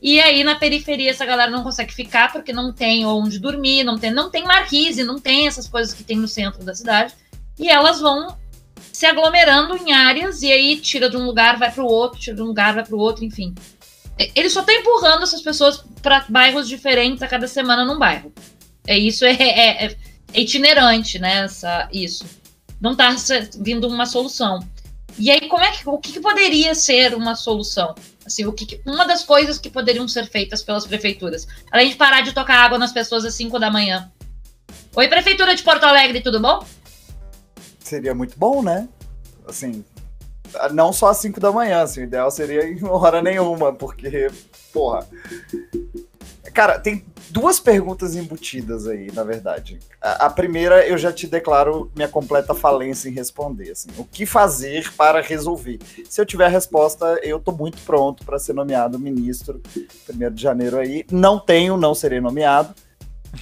E 0.00 0.18
aí 0.20 0.42
na 0.42 0.56
periferia 0.56 1.10
essa 1.10 1.26
galera 1.26 1.50
não 1.50 1.62
consegue 1.62 1.92
ficar 1.92 2.32
porque 2.32 2.52
não 2.52 2.72
tem 2.72 3.04
onde 3.04 3.38
dormir, 3.38 3.84
não 3.84 3.98
tem, 3.98 4.10
não 4.10 4.30
tem 4.30 4.44
marquise, 4.44 5.04
não 5.04 5.18
tem 5.18 5.46
essas 5.46 5.68
coisas 5.68 5.92
que 5.92 6.02
tem 6.02 6.16
no 6.16 6.28
centro 6.28 6.64
da 6.64 6.74
cidade. 6.74 7.14
E 7.58 7.68
elas 7.68 8.00
vão 8.00 8.36
se 8.92 9.06
aglomerando 9.06 9.76
em 9.76 9.92
áreas 9.92 10.42
e 10.42 10.50
aí 10.50 10.76
tira 10.80 11.10
de 11.10 11.16
um 11.16 11.26
lugar, 11.26 11.58
vai 11.58 11.70
para 11.70 11.84
o 11.84 11.86
outro, 11.86 12.18
tira 12.18 12.36
de 12.36 12.42
um 12.42 12.46
lugar, 12.46 12.74
vai 12.74 12.84
para 12.84 12.96
o 12.96 12.98
outro, 12.98 13.24
enfim. 13.24 13.54
Ele 14.34 14.50
só 14.50 14.62
tá 14.62 14.72
empurrando 14.72 15.22
essas 15.22 15.42
pessoas 15.42 15.84
para 16.02 16.24
bairros 16.28 16.68
diferentes 16.68 17.22
a 17.22 17.28
cada 17.28 17.46
semana 17.46 17.84
num 17.84 17.98
bairro. 17.98 18.32
É 18.86 18.96
isso 18.98 19.24
é, 19.24 19.32
é- 19.32 19.84
é- 19.86 19.96
é 20.34 20.40
itinerante, 20.40 21.18
né? 21.18 21.44
Essa, 21.44 21.88
isso. 21.92 22.24
Não 22.80 22.94
tá 22.96 23.14
vindo 23.60 23.86
uma 23.88 24.06
solução. 24.06 24.60
E 25.18 25.30
aí, 25.30 25.48
como 25.48 25.64
é 25.64 25.72
que, 25.72 25.88
o 25.88 25.98
que, 25.98 26.12
que 26.12 26.20
poderia 26.20 26.74
ser 26.74 27.14
uma 27.14 27.34
solução? 27.34 27.94
Assim, 28.24 28.44
o 28.46 28.52
que, 28.52 28.66
que- 28.66 28.80
uma 28.86 29.04
das 29.06 29.24
coisas 29.24 29.58
que 29.58 29.68
poderiam 29.70 30.06
ser 30.06 30.26
feitas 30.28 30.62
pelas 30.62 30.86
prefeituras, 30.86 31.46
além 31.72 31.88
de 31.90 31.96
parar 31.96 32.20
de 32.20 32.32
tocar 32.32 32.56
água 32.58 32.78
nas 32.78 32.92
pessoas 32.92 33.24
às 33.24 33.34
5 33.34 33.58
da 33.58 33.70
manhã. 33.70 34.10
Oi, 34.94 35.08
prefeitura 35.08 35.54
de 35.54 35.62
Porto 35.62 35.84
Alegre, 35.84 36.20
tudo 36.20 36.38
bom? 36.40 36.64
Seria 37.80 38.14
muito 38.14 38.38
bom, 38.38 38.62
né? 38.62 38.88
Assim, 39.46 39.84
não 40.72 40.92
só 40.92 41.08
às 41.08 41.18
5 41.18 41.40
da 41.40 41.52
manhã, 41.52 41.82
assim, 41.82 42.00
o 42.00 42.04
ideal 42.04 42.30
seria 42.30 42.68
em 42.68 42.84
hora 42.84 43.22
nenhuma, 43.22 43.72
porque, 43.72 44.30
porra. 44.72 45.06
Cara, 46.52 46.78
tem 46.78 47.04
duas 47.30 47.60
perguntas 47.60 48.16
embutidas 48.16 48.86
aí, 48.86 49.12
na 49.12 49.22
verdade. 49.22 49.78
A, 50.00 50.26
a 50.26 50.30
primeira, 50.30 50.86
eu 50.86 50.98
já 50.98 51.12
te 51.12 51.26
declaro 51.26 51.90
minha 51.94 52.08
completa 52.08 52.54
falência 52.54 53.08
em 53.08 53.12
responder. 53.12 53.70
Assim, 53.70 53.88
o 53.96 54.04
que 54.04 54.26
fazer 54.26 54.92
para 54.94 55.20
resolver? 55.20 55.78
Se 56.08 56.20
eu 56.20 56.26
tiver 56.26 56.46
a 56.46 56.48
resposta, 56.48 57.20
eu 57.22 57.38
tô 57.38 57.52
muito 57.52 57.78
pronto 57.82 58.24
para 58.24 58.38
ser 58.38 58.54
nomeado 58.54 58.98
ministro, 58.98 59.62
1 60.08 60.32
de 60.32 60.42
janeiro 60.42 60.78
aí. 60.78 61.04
Não 61.10 61.38
tenho, 61.38 61.76
não 61.76 61.94
serei 61.94 62.20
nomeado. 62.20 62.74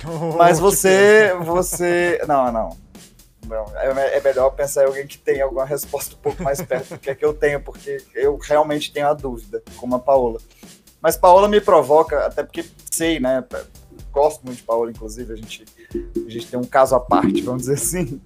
Mas 0.36 0.58
você, 0.58 1.32
você. 1.42 2.20
Não, 2.26 2.52
não. 2.52 2.85
Não, 3.46 3.64
é, 3.78 4.16
é 4.16 4.20
melhor 4.20 4.50
pensar 4.50 4.82
em 4.82 4.86
alguém 4.86 5.06
que 5.06 5.18
tem 5.18 5.40
alguma 5.40 5.64
resposta 5.64 6.14
um 6.14 6.18
pouco 6.18 6.42
mais 6.42 6.60
perto 6.60 6.94
do 6.94 6.98
que 6.98 7.10
a 7.10 7.14
que 7.14 7.24
eu 7.24 7.32
tenho, 7.32 7.60
porque 7.60 7.98
eu 8.14 8.36
realmente 8.36 8.92
tenho 8.92 9.08
a 9.08 9.14
dúvida, 9.14 9.62
como 9.76 9.94
a 9.94 9.98
Paola. 9.98 10.40
Mas 11.00 11.16
Paola 11.16 11.48
me 11.48 11.60
provoca, 11.60 12.26
até 12.26 12.42
porque 12.42 12.64
sei, 12.90 13.20
né? 13.20 13.44
Gosto 14.10 14.42
muito 14.44 14.58
de 14.58 14.64
Paola, 14.64 14.90
inclusive, 14.90 15.32
a 15.32 15.36
gente, 15.36 15.64
a 15.94 16.30
gente 16.30 16.48
tem 16.48 16.58
um 16.58 16.64
caso 16.64 16.94
à 16.94 17.00
parte, 17.00 17.42
vamos 17.42 17.62
dizer 17.62 17.74
assim. 17.74 18.20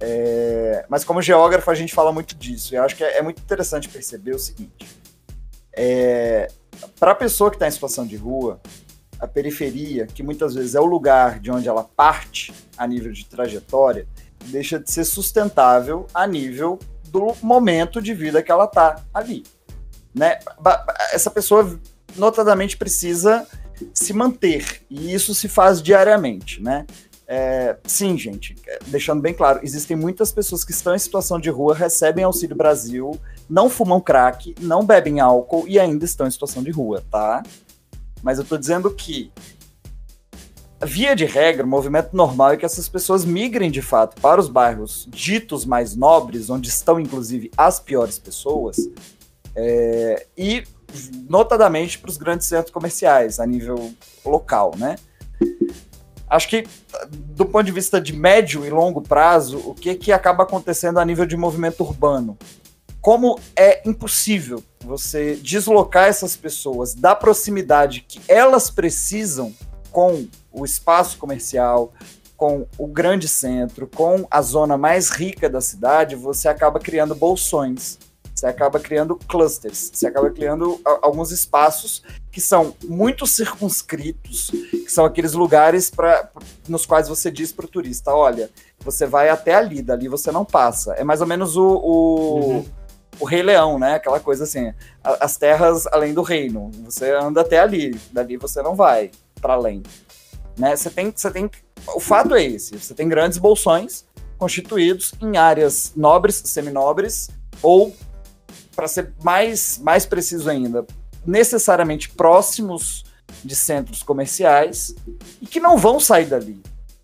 É, 0.00 0.84
mas 0.88 1.04
como 1.04 1.20
geógrafo, 1.20 1.70
a 1.70 1.74
gente 1.74 1.94
fala 1.94 2.12
muito 2.12 2.34
disso. 2.34 2.74
E 2.74 2.76
acho 2.76 2.96
que 2.96 3.04
é, 3.04 3.18
é 3.18 3.22
muito 3.22 3.40
interessante 3.40 3.88
perceber 3.88 4.34
o 4.34 4.38
seguinte: 4.38 4.98
é, 5.72 6.48
para 6.98 7.12
a 7.12 7.14
pessoa 7.14 7.50
que 7.50 7.56
está 7.56 7.68
em 7.68 7.70
situação 7.70 8.06
de 8.06 8.16
rua, 8.16 8.60
a 9.20 9.26
periferia, 9.26 10.06
que 10.06 10.22
muitas 10.22 10.54
vezes 10.54 10.74
é 10.74 10.80
o 10.80 10.86
lugar 10.86 11.38
de 11.38 11.50
onde 11.50 11.68
ela 11.68 11.84
parte 11.84 12.52
a 12.76 12.86
nível 12.86 13.12
de 13.12 13.26
trajetória, 13.26 14.06
deixa 14.46 14.78
de 14.78 14.90
ser 14.90 15.04
sustentável 15.04 16.06
a 16.14 16.26
nível 16.26 16.78
do 17.08 17.34
momento 17.42 18.00
de 18.00 18.14
vida 18.14 18.42
que 18.42 18.50
ela 18.50 18.64
está 18.64 19.02
ali. 19.12 19.44
Né? 20.14 20.38
Essa 21.12 21.30
pessoa, 21.30 21.78
notadamente, 22.16 22.76
precisa 22.76 23.46
se 23.94 24.12
manter, 24.12 24.82
e 24.90 25.12
isso 25.12 25.34
se 25.34 25.48
faz 25.48 25.82
diariamente. 25.82 26.62
Né? 26.62 26.86
É, 27.26 27.76
sim, 27.84 28.18
gente, 28.18 28.56
é, 28.66 28.78
deixando 28.86 29.22
bem 29.22 29.32
claro, 29.32 29.60
existem 29.62 29.96
muitas 29.96 30.32
pessoas 30.32 30.64
que 30.64 30.72
estão 30.72 30.94
em 30.94 30.98
situação 30.98 31.38
de 31.38 31.48
rua, 31.48 31.74
recebem 31.74 32.24
Auxílio 32.24 32.56
Brasil, 32.56 33.12
não 33.48 33.70
fumam 33.70 34.00
crack, 34.00 34.54
não 34.60 34.84
bebem 34.84 35.20
álcool 35.20 35.64
e 35.68 35.78
ainda 35.78 36.04
estão 36.04 36.26
em 36.26 36.30
situação 36.30 36.62
de 36.62 36.70
rua, 36.70 37.04
tá? 37.10 37.42
Mas 38.22 38.38
eu 38.38 38.44
tô 38.44 38.56
dizendo 38.56 38.90
que, 38.90 39.32
via 40.82 41.14
de 41.14 41.24
regra, 41.24 41.64
o 41.64 41.68
movimento 41.68 42.14
normal 42.14 42.52
é 42.52 42.56
que 42.56 42.64
essas 42.64 42.88
pessoas 42.88 43.24
migrem 43.24 43.70
de 43.70 43.82
fato 43.82 44.20
para 44.20 44.40
os 44.40 44.48
bairros 44.48 45.06
ditos 45.10 45.64
mais 45.64 45.96
nobres, 45.96 46.50
onde 46.50 46.68
estão 46.68 47.00
inclusive 47.00 47.50
as 47.56 47.80
piores 47.80 48.18
pessoas, 48.18 48.76
é, 49.54 50.26
e 50.36 50.64
notadamente 51.28 51.98
para 51.98 52.10
os 52.10 52.16
grandes 52.16 52.46
centros 52.46 52.72
comerciais 52.72 53.38
a 53.38 53.46
nível 53.46 53.92
local, 54.24 54.72
né? 54.76 54.96
Acho 56.28 56.48
que 56.48 56.64
do 57.10 57.44
ponto 57.44 57.64
de 57.64 57.72
vista 57.72 58.00
de 58.00 58.12
médio 58.12 58.64
e 58.64 58.70
longo 58.70 59.00
prazo, 59.00 59.58
o 59.58 59.74
que 59.74 59.94
que 59.96 60.12
acaba 60.12 60.44
acontecendo 60.44 60.98
a 60.98 61.04
nível 61.04 61.26
de 61.26 61.36
movimento 61.36 61.82
urbano? 61.82 62.38
Como 63.00 63.38
é 63.56 63.88
impossível 63.88 64.62
você 64.84 65.36
deslocar 65.36 66.08
essas 66.08 66.36
pessoas 66.36 66.94
da 66.94 67.14
proximidade 67.14 68.04
que 68.06 68.20
elas 68.28 68.70
precisam 68.70 69.54
com 69.90 70.26
o 70.52 70.64
espaço 70.64 71.16
comercial, 71.18 71.92
com 72.36 72.66
o 72.78 72.86
grande 72.86 73.28
centro, 73.28 73.86
com 73.86 74.26
a 74.30 74.40
zona 74.40 74.76
mais 74.76 75.10
rica 75.10 75.48
da 75.48 75.60
cidade, 75.60 76.16
você 76.16 76.48
acaba 76.48 76.78
criando 76.78 77.14
bolsões, 77.14 77.98
você 78.34 78.46
acaba 78.46 78.80
criando 78.80 79.16
clusters, 79.16 79.90
você 79.92 80.06
acaba 80.06 80.30
criando 80.30 80.80
alguns 81.02 81.30
espaços 81.30 82.02
que 82.30 82.40
são 82.40 82.74
muito 82.84 83.26
circunscritos, 83.26 84.50
que 84.70 84.88
são 84.88 85.04
aqueles 85.04 85.34
lugares 85.34 85.90
pra, 85.90 86.30
nos 86.66 86.86
quais 86.86 87.08
você 87.08 87.30
diz 87.30 87.52
para 87.52 87.66
o 87.66 87.68
turista, 87.68 88.14
olha, 88.14 88.48
você 88.82 89.06
vai 89.06 89.28
até 89.28 89.54
ali, 89.54 89.82
dali 89.82 90.08
você 90.08 90.32
não 90.32 90.44
passa. 90.44 90.94
É 90.94 91.04
mais 91.04 91.20
ou 91.20 91.26
menos 91.26 91.56
o, 91.56 91.66
o, 91.66 92.40
Uhum. 92.40 92.66
O 93.20 93.24
Rei 93.24 93.42
Leão, 93.42 93.78
né? 93.78 93.94
Aquela 93.94 94.18
coisa 94.18 94.44
assim, 94.44 94.72
a- 95.04 95.24
as 95.24 95.36
terras 95.36 95.86
além 95.88 96.14
do 96.14 96.22
reino. 96.22 96.70
Você 96.84 97.10
anda 97.12 97.42
até 97.42 97.58
ali, 97.60 97.94
dali 98.10 98.36
você 98.36 98.62
não 98.62 98.74
vai 98.74 99.10
para 99.40 99.54
além. 99.54 99.82
Né? 100.58 100.74
Você 100.74 100.90
tem, 100.90 101.12
você 101.14 101.30
tem, 101.30 101.50
o 101.94 102.00
fato 102.00 102.34
é 102.34 102.42
esse: 102.42 102.76
você 102.76 102.94
tem 102.94 103.08
grandes 103.08 103.38
bolsões 103.38 104.04
constituídos 104.38 105.12
em 105.20 105.36
áreas 105.36 105.92
nobres, 105.94 106.42
seminobres, 106.46 107.28
ou, 107.62 107.94
para 108.74 108.88
ser 108.88 109.12
mais, 109.22 109.78
mais 109.78 110.06
preciso 110.06 110.48
ainda, 110.48 110.86
necessariamente 111.26 112.08
próximos 112.08 113.04
de 113.44 113.54
centros 113.54 114.02
comerciais 114.02 114.94
e 115.40 115.46
que 115.46 115.60
não 115.60 115.76
vão 115.76 116.00
sair 116.00 116.24
dali. 116.24 116.60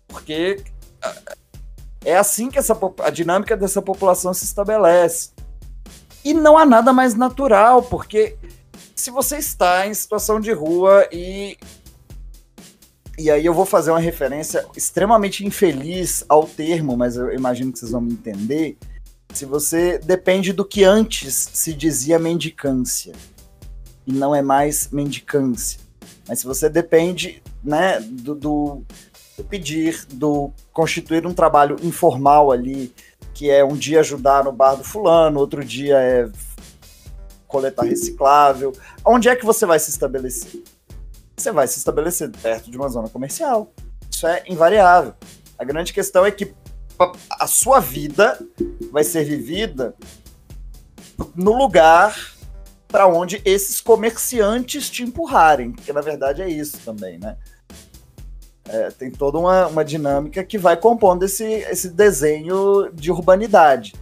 Porque 0.07 0.63
ah, 1.01 1.15
é 2.03 2.17
assim 2.17 2.49
que 2.49 2.57
essa, 2.57 2.77
a 3.03 3.09
dinâmica 3.11 3.55
dessa 3.55 3.81
população 3.81 4.33
se 4.33 4.43
estabelece. 4.43 5.29
E 6.27 6.33
não 6.33 6.57
há 6.57 6.65
nada 6.65 6.91
mais 6.91 7.15
natural, 7.15 7.81
porque 7.83 8.35
se 8.93 9.09
você 9.09 9.37
está 9.37 9.87
em 9.87 9.93
situação 9.93 10.41
de 10.41 10.51
rua 10.51 11.07
e. 11.09 11.57
E 13.17 13.31
aí 13.31 13.45
eu 13.45 13.53
vou 13.53 13.65
fazer 13.65 13.91
uma 13.91 13.99
referência 13.99 14.65
extremamente 14.75 15.45
infeliz 15.45 16.25
ao 16.27 16.45
termo, 16.45 16.97
mas 16.97 17.15
eu 17.15 17.33
imagino 17.33 17.71
que 17.71 17.79
vocês 17.79 17.91
vão 17.91 18.01
me 18.01 18.11
entender. 18.11 18.77
Se 19.33 19.45
você 19.45 19.99
depende 19.99 20.51
do 20.51 20.65
que 20.65 20.83
antes 20.83 21.49
se 21.53 21.73
dizia 21.73 22.19
mendicância 22.19 23.13
e 24.05 24.11
não 24.11 24.35
é 24.35 24.41
mais 24.41 24.89
mendicância. 24.91 25.79
Mas 26.27 26.39
se 26.39 26.45
você 26.45 26.67
depende 26.67 27.41
né, 27.63 28.01
do, 28.01 28.35
do, 28.35 28.83
do 29.37 29.43
pedir, 29.45 30.05
do 30.09 30.51
constituir 30.73 31.25
um 31.25 31.33
trabalho 31.33 31.77
informal 31.81 32.51
ali, 32.51 32.93
que 33.37 33.51
é 33.51 33.63
um 33.63 33.75
dia 33.75 33.99
ajudar 33.99 34.43
no 34.43 34.51
bar 34.51 34.73
do 34.73 34.83
fulano, 34.83 35.39
outro 35.39 35.63
dia 35.63 35.95
é 35.99 36.27
coletar 37.47 37.83
reciclável. 37.83 38.73
Onde 39.05 39.29
é 39.29 39.35
que 39.35 39.45
você 39.45 39.63
vai 39.63 39.77
se 39.77 39.91
estabelecer? 39.91 40.63
Você 41.35 41.51
vai 41.51 41.67
se 41.67 41.77
estabelecer 41.77 42.31
perto 42.31 42.71
de 42.71 42.75
uma 42.75 42.89
zona 42.89 43.07
comercial. 43.07 43.71
Isso 44.11 44.25
é 44.25 44.43
invariável. 44.47 45.13
A 45.55 45.63
grande 45.63 45.93
questão 45.93 46.25
é 46.25 46.31
que 46.31 46.51
a 47.29 47.45
sua 47.45 47.79
vida 47.79 48.43
vai 48.91 49.03
ser 49.03 49.23
vivida 49.23 49.93
no 51.35 51.55
lugar 51.55 52.33
para 52.87 53.05
onde 53.05 53.39
esses 53.45 53.79
comerciantes 53.79 54.89
te 54.89 55.03
empurrarem, 55.03 55.73
porque 55.73 55.93
na 55.93 56.01
verdade 56.01 56.41
é 56.41 56.49
isso 56.49 56.79
também, 56.79 57.19
né? 57.19 57.37
É, 58.69 58.91
tem 58.91 59.09
toda 59.09 59.37
uma, 59.37 59.67
uma 59.67 59.85
dinâmica 59.85 60.43
que 60.43 60.57
vai 60.57 60.75
compondo 60.75 61.23
esse, 61.23 61.43
esse 61.43 61.89
desenho 61.89 62.91
de 62.93 63.11
urbanidade. 63.11 63.93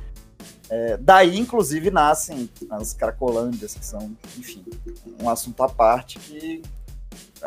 É, 0.70 0.98
daí, 0.98 1.38
inclusive, 1.38 1.92
nascem 1.92 2.50
as 2.72 2.94
cracolândias, 2.94 3.76
que 3.76 3.86
são, 3.86 4.16
enfim, 4.38 4.66
um 5.22 5.30
assunto 5.30 5.62
à 5.62 5.70
parte 5.70 6.18
que, 6.18 6.64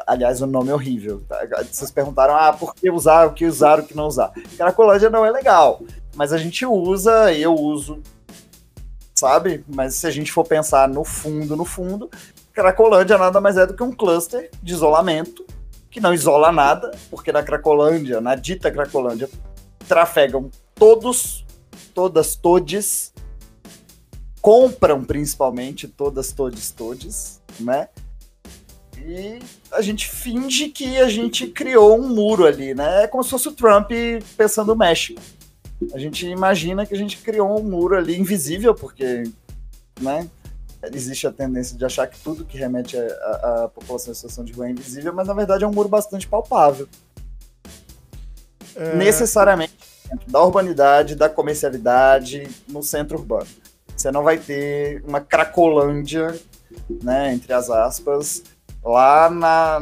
aliás, 0.06 0.40
o 0.40 0.46
nome 0.46 0.70
é 0.70 0.74
horrível. 0.74 1.20
Tá? 1.28 1.40
Vocês 1.70 1.90
perguntaram, 1.90 2.36
ah, 2.36 2.52
por 2.52 2.74
que 2.74 2.90
usar, 2.90 3.26
o 3.26 3.34
que 3.34 3.44
usar, 3.44 3.80
o 3.80 3.82
que 3.82 3.96
não 3.96 4.06
usar. 4.06 4.32
Cracolândia 4.56 5.10
não 5.10 5.26
é 5.26 5.30
legal, 5.30 5.82
mas 6.14 6.32
a 6.32 6.38
gente 6.38 6.64
usa, 6.64 7.32
eu 7.32 7.54
uso, 7.54 8.00
sabe? 9.14 9.64
Mas 9.68 9.96
se 9.96 10.06
a 10.06 10.10
gente 10.10 10.30
for 10.30 10.44
pensar 10.44 10.88
no 10.88 11.02
fundo, 11.02 11.56
no 11.56 11.64
fundo, 11.64 12.08
Cracolândia 12.52 13.18
nada 13.18 13.40
mais 13.40 13.56
é 13.56 13.66
do 13.66 13.74
que 13.74 13.82
um 13.82 13.92
cluster 13.92 14.50
de 14.62 14.72
isolamento 14.72 15.44
que 15.90 16.00
não 16.00 16.12
isola 16.12 16.52
nada, 16.52 16.90
porque 17.10 17.32
na 17.32 17.42
Cracolândia, 17.42 18.20
na 18.20 18.34
dita 18.34 18.70
Cracolândia, 18.70 19.28
trafegam 19.86 20.50
todos, 20.74 21.44
todas, 21.94 22.36
todes, 22.36 23.12
compram 24.40 25.02
principalmente 25.04 25.88
todas, 25.88 26.32
todes, 26.32 26.70
todes, 26.70 27.40
né? 27.58 27.88
E 28.98 29.38
a 29.72 29.80
gente 29.80 30.08
finge 30.08 30.68
que 30.68 30.98
a 30.98 31.08
gente 31.08 31.46
criou 31.46 31.98
um 31.98 32.08
muro 32.08 32.44
ali, 32.44 32.74
né? 32.74 33.04
É 33.04 33.06
como 33.06 33.22
se 33.22 33.30
fosse 33.30 33.48
o 33.48 33.52
Trump 33.52 33.90
pensando 34.36 34.68
no 34.68 34.76
México. 34.76 35.20
A 35.94 35.98
gente 35.98 36.26
imagina 36.26 36.84
que 36.84 36.94
a 36.94 36.98
gente 36.98 37.16
criou 37.18 37.60
um 37.60 37.62
muro 37.62 37.96
ali 37.96 38.18
invisível, 38.18 38.74
porque, 38.74 39.24
né? 40.00 40.28
Existe 40.82 41.26
a 41.26 41.32
tendência 41.32 41.76
de 41.76 41.84
achar 41.84 42.06
que 42.06 42.18
tudo 42.20 42.44
que 42.44 42.56
remete 42.56 42.96
à 42.96 43.70
população 43.74 44.12
em 44.12 44.14
situação 44.14 44.44
de 44.44 44.52
rua 44.52 44.68
é 44.68 44.70
invisível, 44.70 45.12
mas 45.12 45.26
na 45.26 45.34
verdade 45.34 45.64
é 45.64 45.66
um 45.66 45.72
muro 45.72 45.88
bastante 45.88 46.26
palpável. 46.26 46.88
É... 48.76 48.94
Necessariamente 48.94 49.74
dentro 50.08 50.30
da 50.30 50.42
urbanidade, 50.42 51.14
da 51.14 51.28
comercialidade, 51.28 52.48
no 52.68 52.82
centro 52.82 53.18
urbano. 53.18 53.48
Você 53.94 54.10
não 54.10 54.22
vai 54.22 54.38
ter 54.38 55.02
uma 55.04 55.20
cracolândia, 55.20 56.38
né, 57.02 57.34
entre 57.34 57.52
as 57.52 57.68
aspas, 57.68 58.44
lá 58.82 59.28
na, 59.28 59.80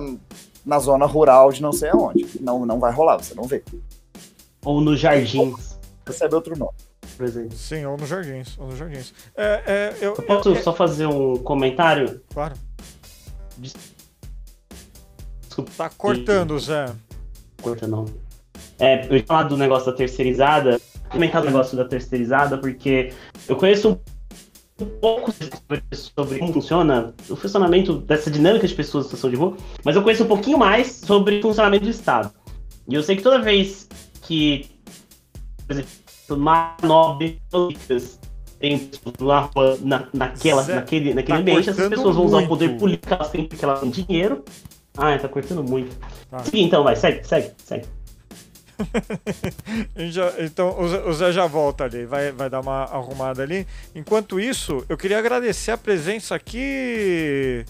na 0.64 0.78
zona 0.78 1.04
rural 1.04 1.52
de 1.52 1.60
não 1.60 1.72
sei 1.72 1.90
aonde. 1.90 2.26
Não, 2.40 2.64
não 2.64 2.80
vai 2.80 2.92
rolar, 2.92 3.18
você 3.18 3.34
não 3.34 3.44
vê. 3.44 3.62
Ou 4.64 4.80
nos 4.80 4.98
jardins. 4.98 5.76
Recebe 6.06 6.34
outro 6.34 6.58
nome 6.58 6.85
por 7.16 7.26
exemplo. 7.26 7.56
Sim, 7.56 7.84
ou 7.86 7.96
nos 7.96 8.08
jardins. 8.08 8.56
Ou 8.58 8.66
nos 8.66 8.78
jardins. 8.78 9.14
É, 9.36 9.62
é, 9.66 9.96
eu, 10.00 10.14
eu 10.14 10.22
posso 10.22 10.50
eu, 10.50 10.62
só 10.62 10.74
fazer 10.74 11.06
um 11.06 11.36
comentário? 11.38 12.20
Claro. 12.32 12.54
Desculpa. 13.58 13.96
Tá 15.76 15.90
cortando, 15.90 16.58
Zé. 16.58 16.92
Corta 17.62 17.86
não. 17.86 18.04
É, 18.78 19.06
eu 19.06 19.16
ia 19.16 19.24
falar 19.24 19.44
do 19.44 19.56
negócio 19.56 19.90
da 19.90 19.96
terceirizada, 19.96 20.78
comentar 21.10 21.42
o 21.42 21.46
negócio 21.46 21.76
da 21.76 21.84
terceirizada, 21.84 22.58
porque 22.58 23.12
eu 23.48 23.56
conheço 23.56 23.98
um 24.78 24.86
pouco 25.00 25.32
sobre 25.92 26.38
como 26.38 26.52
funciona 26.52 27.14
o 27.30 27.36
funcionamento 27.36 27.98
dessa 28.00 28.30
dinâmica 28.30 28.68
de 28.68 28.74
pessoas 28.74 29.06
em 29.06 29.08
situação 29.08 29.30
de 29.30 29.36
rua, 29.36 29.56
mas 29.82 29.96
eu 29.96 30.02
conheço 30.02 30.24
um 30.24 30.28
pouquinho 30.28 30.58
mais 30.58 30.88
sobre 30.88 31.38
o 31.38 31.42
funcionamento 31.42 31.84
do 31.84 31.90
Estado. 31.90 32.30
E 32.86 32.94
eu 32.94 33.02
sei 33.02 33.16
que 33.16 33.22
toda 33.22 33.40
vez 33.40 33.88
que, 34.22 34.66
por 35.66 35.72
exemplo, 35.72 35.90
manobras 36.28 37.32
políticas 37.50 38.18
tem 38.58 38.90
na, 39.20 39.50
na, 39.80 40.08
naquela, 40.12 40.62
naquele, 40.66 41.14
naquele 41.14 41.36
tá 41.36 41.40
ambiente, 41.40 41.70
essas 41.70 41.88
pessoas 41.88 42.16
vão 42.16 42.24
usar 42.24 42.38
o 42.38 42.48
poder 42.48 42.76
político 42.78 43.24
sempre 43.24 43.56
que 43.56 43.64
elas 43.64 43.80
têm 43.80 43.90
dinheiro. 43.90 44.44
Ah, 44.96 45.16
tá 45.18 45.28
cortando 45.28 45.62
muito. 45.62 45.94
Tá. 46.30 46.38
Sim, 46.40 46.62
então 46.62 46.82
vai, 46.82 46.96
segue, 46.96 47.26
segue, 47.26 47.52
segue. 47.62 47.86
já, 50.10 50.32
então 50.40 50.74
o 50.80 51.12
Zé 51.12 51.32
já 51.32 51.46
volta 51.46 51.84
ali, 51.84 52.06
vai, 52.06 52.32
vai 52.32 52.48
dar 52.48 52.60
uma 52.60 52.84
arrumada 52.84 53.42
ali. 53.42 53.66
Enquanto 53.94 54.40
isso, 54.40 54.84
eu 54.88 54.96
queria 54.96 55.18
agradecer 55.18 55.72
a 55.72 55.78
presença 55.78 56.34
aqui 56.34 57.64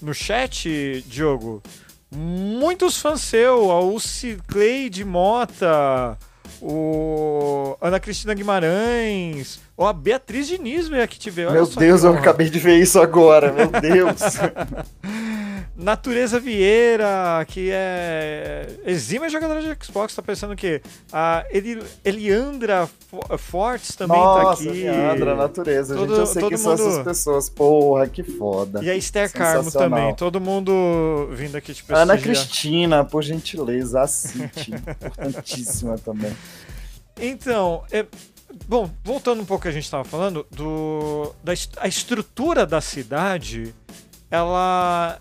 no 0.00 0.14
chat, 0.14 1.04
Diogo. 1.08 1.62
Muitos 2.10 2.98
fãs 2.98 3.20
seu, 3.20 3.70
a 3.70 3.80
Uci 3.80 4.38
Clay 4.46 4.88
de 4.88 5.04
Mota, 5.04 6.16
o 6.60 7.76
Ana 7.80 8.00
Cristina 8.00 8.34
Guimarães, 8.34 9.60
ou 9.76 9.86
a 9.86 9.92
Beatriz 9.92 10.46
Diniz 10.46 10.88
veio 10.88 11.02
aqui 11.02 11.18
te 11.18 11.30
ver. 11.30 11.50
Meu 11.50 11.66
Deus, 11.66 12.04
eu 12.04 12.14
acabei 12.14 12.50
de 12.50 12.58
ver 12.58 12.78
isso 12.78 13.00
agora, 13.00 13.52
meu 13.52 13.68
Deus. 13.68 14.20
Natureza 15.78 16.40
Vieira, 16.40 17.44
que 17.46 17.70
é 17.70 18.66
exímia 18.84 19.28
jogadora 19.28 19.62
de 19.62 19.86
Xbox, 19.86 20.12
tá 20.12 20.20
pensando 20.20 20.56
que 20.56 20.82
a 21.12 21.46
Eli, 21.50 21.80
Eliandra 22.04 22.90
Fortes 23.38 23.94
também 23.94 24.18
Nossa, 24.18 24.44
tá 24.44 24.52
aqui. 24.54 24.66
Eliandra, 24.66 25.36
Natureza, 25.36 25.94
todo, 25.94 26.08
gente, 26.08 26.18
eu 26.18 26.26
sei 26.26 26.42
que 26.42 26.56
mundo... 26.56 26.58
são 26.58 26.72
essas 26.72 27.04
pessoas. 27.04 27.48
Porra, 27.48 28.08
que 28.08 28.24
foda. 28.24 28.82
E 28.82 28.90
a 28.90 28.96
Esther 28.96 29.32
Carmo 29.32 29.70
também, 29.70 30.12
todo 30.16 30.40
mundo 30.40 31.28
vindo 31.30 31.54
aqui 31.54 31.72
te 31.72 31.84
prestigiar. 31.84 32.00
Ana 32.02 32.18
Cristina, 32.18 33.04
por 33.04 33.22
gentileza, 33.22 34.00
assiste, 34.00 34.72
importantíssima 34.74 35.96
também. 35.96 36.36
Então, 37.20 37.84
é, 37.92 38.04
bom, 38.66 38.90
voltando 39.04 39.42
um 39.42 39.44
pouco 39.44 39.62
que 39.62 39.68
a 39.68 39.72
gente 39.72 39.84
estava 39.84 40.02
falando, 40.02 40.44
do, 40.50 41.32
da 41.44 41.52
a 41.76 41.86
estrutura 41.86 42.66
da 42.66 42.80
cidade, 42.80 43.72
ela 44.28 45.20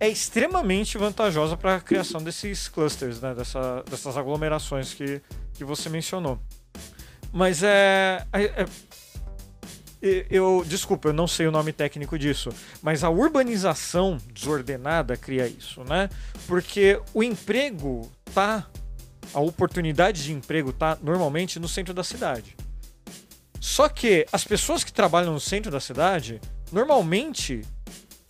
é 0.00 0.08
extremamente 0.08 0.96
vantajosa 0.96 1.58
para 1.58 1.76
a 1.76 1.80
criação 1.80 2.22
desses 2.22 2.66
clusters, 2.68 3.20
né? 3.20 3.34
Dessa, 3.34 3.84
dessas 3.88 4.16
aglomerações 4.16 4.94
que, 4.94 5.20
que 5.52 5.62
você 5.62 5.90
mencionou. 5.90 6.40
Mas 7.30 7.62
é, 7.62 8.26
é, 8.32 8.42
é 8.62 8.66
eu 10.30 10.64
desculpa, 10.66 11.10
eu 11.10 11.12
não 11.12 11.28
sei 11.28 11.46
o 11.46 11.52
nome 11.52 11.74
técnico 11.74 12.18
disso, 12.18 12.48
mas 12.80 13.04
a 13.04 13.10
urbanização 13.10 14.16
desordenada 14.32 15.14
cria 15.14 15.46
isso, 15.46 15.84
né? 15.84 16.08
Porque 16.46 16.98
o 17.12 17.22
emprego 17.22 18.10
tá 18.34 18.66
a 19.34 19.40
oportunidade 19.40 20.24
de 20.24 20.32
emprego 20.32 20.72
tá 20.72 20.98
normalmente 21.02 21.60
no 21.60 21.68
centro 21.68 21.92
da 21.92 22.02
cidade. 22.02 22.56
Só 23.60 23.90
que 23.90 24.26
as 24.32 24.42
pessoas 24.42 24.82
que 24.82 24.92
trabalham 24.92 25.34
no 25.34 25.40
centro 25.40 25.70
da 25.70 25.78
cidade 25.78 26.40
normalmente 26.72 27.62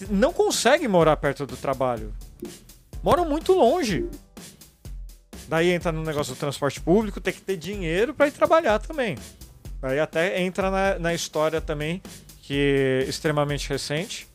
não 0.09 0.33
conseguem 0.33 0.89
morar 0.89 1.17
perto 1.17 1.47
do 1.47 1.57
trabalho. 1.57 2.13
Moram 3.03 3.29
muito 3.29 3.53
longe. 3.53 4.09
Daí 5.49 5.71
entra 5.71 5.91
no 5.91 6.03
negócio 6.03 6.35
do 6.35 6.39
transporte 6.39 6.81
público, 6.81 7.21
tem 7.21 7.35
que 7.35 7.41
ter 7.41 7.57
dinheiro 7.57 8.15
para 8.15 8.29
ir 8.29 8.33
trabalhar 8.33 8.79
também. 8.79 9.19
Aí 9.83 9.99
até 9.99 10.41
entra 10.41 10.71
na, 10.71 10.99
na 10.99 11.15
história 11.15 11.61
também, 11.61 12.03
que 12.43 13.03
é 13.05 13.09
extremamente 13.09 13.69
recente, 13.69 14.29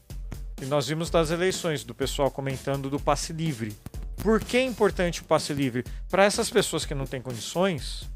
e 0.61 0.66
nós 0.66 0.88
vimos 0.88 1.09
das 1.09 1.32
eleições, 1.32 1.84
do 1.84 1.93
pessoal 1.93 2.30
comentando 2.32 2.89
do 2.89 2.99
passe 2.99 3.32
livre. 3.32 3.76
Por 4.18 4.43
que 4.43 4.57
é 4.57 4.63
importante 4.63 5.22
o 5.22 5.26
passe 5.26 5.53
livre? 5.53 5.86
Para 6.09 6.24
essas 6.24 6.49
pessoas 6.49 6.86
que 6.86 6.95
não 6.95 7.05
têm 7.05 7.22
condições 7.22 8.09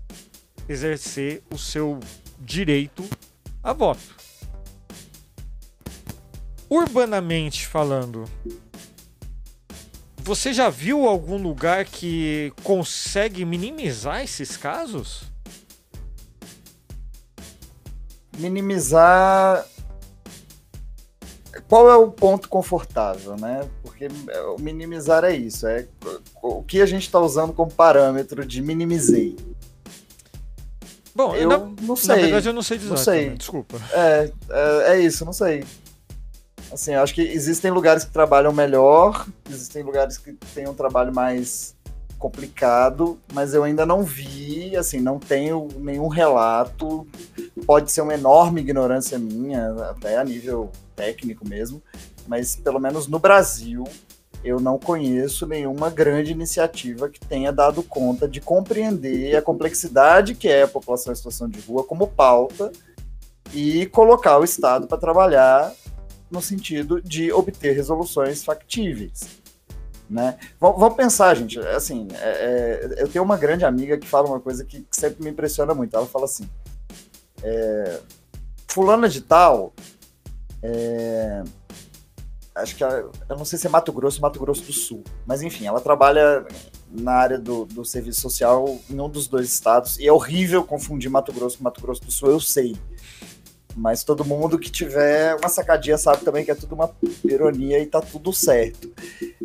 exercer 0.68 1.44
o 1.54 1.58
seu 1.58 2.00
direito 2.40 3.08
a 3.64 3.74
voto 3.74 4.29
urbanamente 6.70 7.66
falando, 7.66 8.26
você 10.18 10.54
já 10.54 10.70
viu 10.70 11.08
algum 11.08 11.42
lugar 11.42 11.86
que 11.86 12.54
consegue 12.64 13.44
minimizar 13.46 14.24
esses 14.24 14.56
casos? 14.56 15.24
Minimizar 18.38 19.66
qual 21.68 21.90
é 21.90 21.96
o 21.96 22.10
ponto 22.12 22.48
confortável, 22.48 23.36
né? 23.38 23.68
Porque 23.84 24.08
o 24.56 24.62
minimizar 24.62 25.24
é 25.24 25.36
isso, 25.36 25.68
é 25.68 25.88
o 26.42 26.64
que 26.64 26.82
a 26.82 26.86
gente 26.86 27.04
está 27.04 27.20
usando 27.20 27.54
como 27.54 27.72
parâmetro 27.72 28.46
de 28.46 28.62
minimizei. 28.62 29.36
Bom, 31.14 31.36
Eu 31.36 31.50
na, 31.50 31.58
não 31.82 31.96
sei. 31.96 32.16
na 32.16 32.22
verdade 32.22 32.48
eu 32.48 32.54
não 32.54 32.62
sei 32.62 32.78
dizer. 32.78 32.90
Não 32.90 32.98
sei. 32.98 33.24
também, 33.24 33.38
Desculpa. 33.38 33.78
É, 33.92 34.32
é, 34.50 34.94
é 34.94 35.00
isso, 35.02 35.26
não 35.26 35.34
sei. 35.34 35.64
Assim, 36.72 36.94
eu 36.94 37.02
acho 37.02 37.16
que 37.16 37.22
existem 37.22 37.72
lugares 37.72 38.04
que 38.04 38.12
trabalham 38.12 38.54
melhor, 38.54 39.28
existem 39.50 39.82
lugares 39.82 40.18
que 40.18 40.34
têm 40.54 40.68
um 40.68 40.74
trabalho 40.74 41.14
mais 41.14 41.76
complicado, 42.20 43.18
mas 43.34 43.54
eu 43.54 43.64
ainda 43.64 43.86
não 43.86 44.04
vi, 44.04 44.76
assim, 44.76 45.00
não 45.00 45.18
tenho 45.18 45.68
nenhum 45.78 46.08
relato. 46.08 47.08
Pode 47.66 47.92
ser 47.92 48.02
uma 48.02 48.14
enorme 48.14 48.62
ignorância 48.62 49.18
minha, 49.18 49.72
até 49.90 50.18
a 50.18 50.24
nível 50.24 50.70
técnico 50.96 51.48
mesmo, 51.48 51.82
mas 52.28 52.56
pelo 52.56 52.80
menos 52.80 53.08
no 53.08 53.18
Brasil 53.18 53.86
eu 54.44 54.60
não 54.60 54.78
conheço 54.78 55.46
nenhuma 55.46 55.90
grande 55.90 56.32
iniciativa 56.32 57.10
que 57.10 57.20
tenha 57.20 57.52
dado 57.52 57.84
conta 57.84 58.28
de 58.28 58.40
compreender 58.40 59.36
a 59.36 59.42
complexidade 59.42 60.36
que 60.36 60.48
é 60.48 60.64
a 60.64 60.68
população 60.68 61.12
em 61.12 61.16
situação 61.16 61.50
de 61.50 61.60
rua 61.60 61.84
como 61.84 62.08
pauta 62.08 62.72
e 63.54 63.86
colocar 63.88 64.38
o 64.38 64.44
Estado 64.44 64.88
para 64.88 64.98
trabalhar 64.98 65.74
no 66.30 66.42
sentido 66.42 67.02
de 67.02 67.32
obter 67.32 67.74
resoluções 67.74 68.44
factíveis. 68.44 69.40
Né? 70.10 70.38
Vamos, 70.60 70.96
pensar, 70.96 71.36
gente. 71.36 71.60
Assim, 71.60 72.08
é, 72.14 72.96
é, 72.98 73.04
eu 73.04 73.08
tenho 73.08 73.24
uma 73.24 73.38
grande 73.38 73.64
amiga 73.64 73.98
que 73.98 74.08
fala 74.08 74.28
uma 74.28 74.40
coisa 74.40 74.66
que, 74.66 74.82
que 74.82 74.96
sempre 74.96 75.24
me 75.24 75.30
impressiona 75.30 75.74
muito. 75.74 75.96
Ela 75.96 76.08
fala 76.08 76.26
assim: 76.26 76.50
é, 77.44 78.00
Fulana 78.68 79.08
de 79.08 79.22
Tal, 79.22 79.72
é, 80.64 81.44
acho 82.56 82.76
que 82.76 82.84
ela, 82.84 83.12
eu 83.30 83.38
não 83.38 83.46
sei 83.46 83.60
se 83.60 83.68
é 83.68 83.70
Mato 83.70 83.92
Grosso 83.92 84.22
Mato 84.22 84.40
Grosso 84.40 84.64
do 84.64 84.74
Sul, 84.74 85.04
mas 85.26 85.42
enfim, 85.42 85.66
ela 85.66 85.80
trabalha 85.80 86.46
na 86.92 87.14
área 87.14 87.38
do, 87.38 87.66
do 87.66 87.86
serviço 87.86 88.22
social 88.22 88.80
em 88.90 89.00
um 89.00 89.10
dos 89.10 89.28
dois 89.28 89.48
estados, 89.48 90.00
e 90.00 90.08
é 90.08 90.12
horrível 90.12 90.64
confundir 90.64 91.10
Mato 91.10 91.32
Grosso 91.32 91.58
com 91.58 91.64
Mato 91.64 91.82
Grosso 91.82 92.04
do 92.04 92.12
Sul, 92.12 92.30
eu 92.32 92.40
sei. 92.40 92.76
Mas 93.80 94.04
todo 94.04 94.26
mundo 94.26 94.60
que 94.60 94.70
tiver 94.70 95.36
uma 95.36 95.48
sacadinha 95.48 95.98
sabe 95.98 96.26
também 96.26 96.44
que 96.44 96.52
é 96.52 96.56
tudo 96.56 96.76
uma 96.76 96.92
ironia 97.24 97.80
e 97.80 97.86
tá 97.86 98.02
tudo 98.02 98.34
certo. 98.34 98.92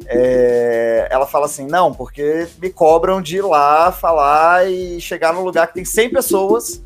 É, 0.06 1.06
ela 1.08 1.24
fala 1.24 1.46
assim: 1.46 1.68
não, 1.68 1.94
porque 1.94 2.48
me 2.60 2.68
cobram 2.68 3.22
de 3.22 3.36
ir 3.36 3.42
lá 3.42 3.92
falar 3.92 4.68
e 4.68 5.00
chegar 5.00 5.32
num 5.32 5.42
lugar 5.42 5.68
que 5.68 5.74
tem 5.74 5.84
100 5.84 6.10
pessoas 6.10 6.82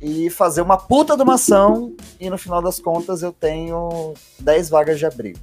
e 0.00 0.30
fazer 0.30 0.62
uma 0.62 0.78
puta 0.78 1.14
de 1.14 1.22
uma 1.22 1.34
ação 1.34 1.94
e 2.18 2.30
no 2.30 2.38
final 2.38 2.62
das 2.62 2.80
contas 2.80 3.22
eu 3.22 3.30
tenho 3.30 4.14
10 4.40 4.70
vagas 4.70 4.98
de 4.98 5.04
abrigo. 5.04 5.40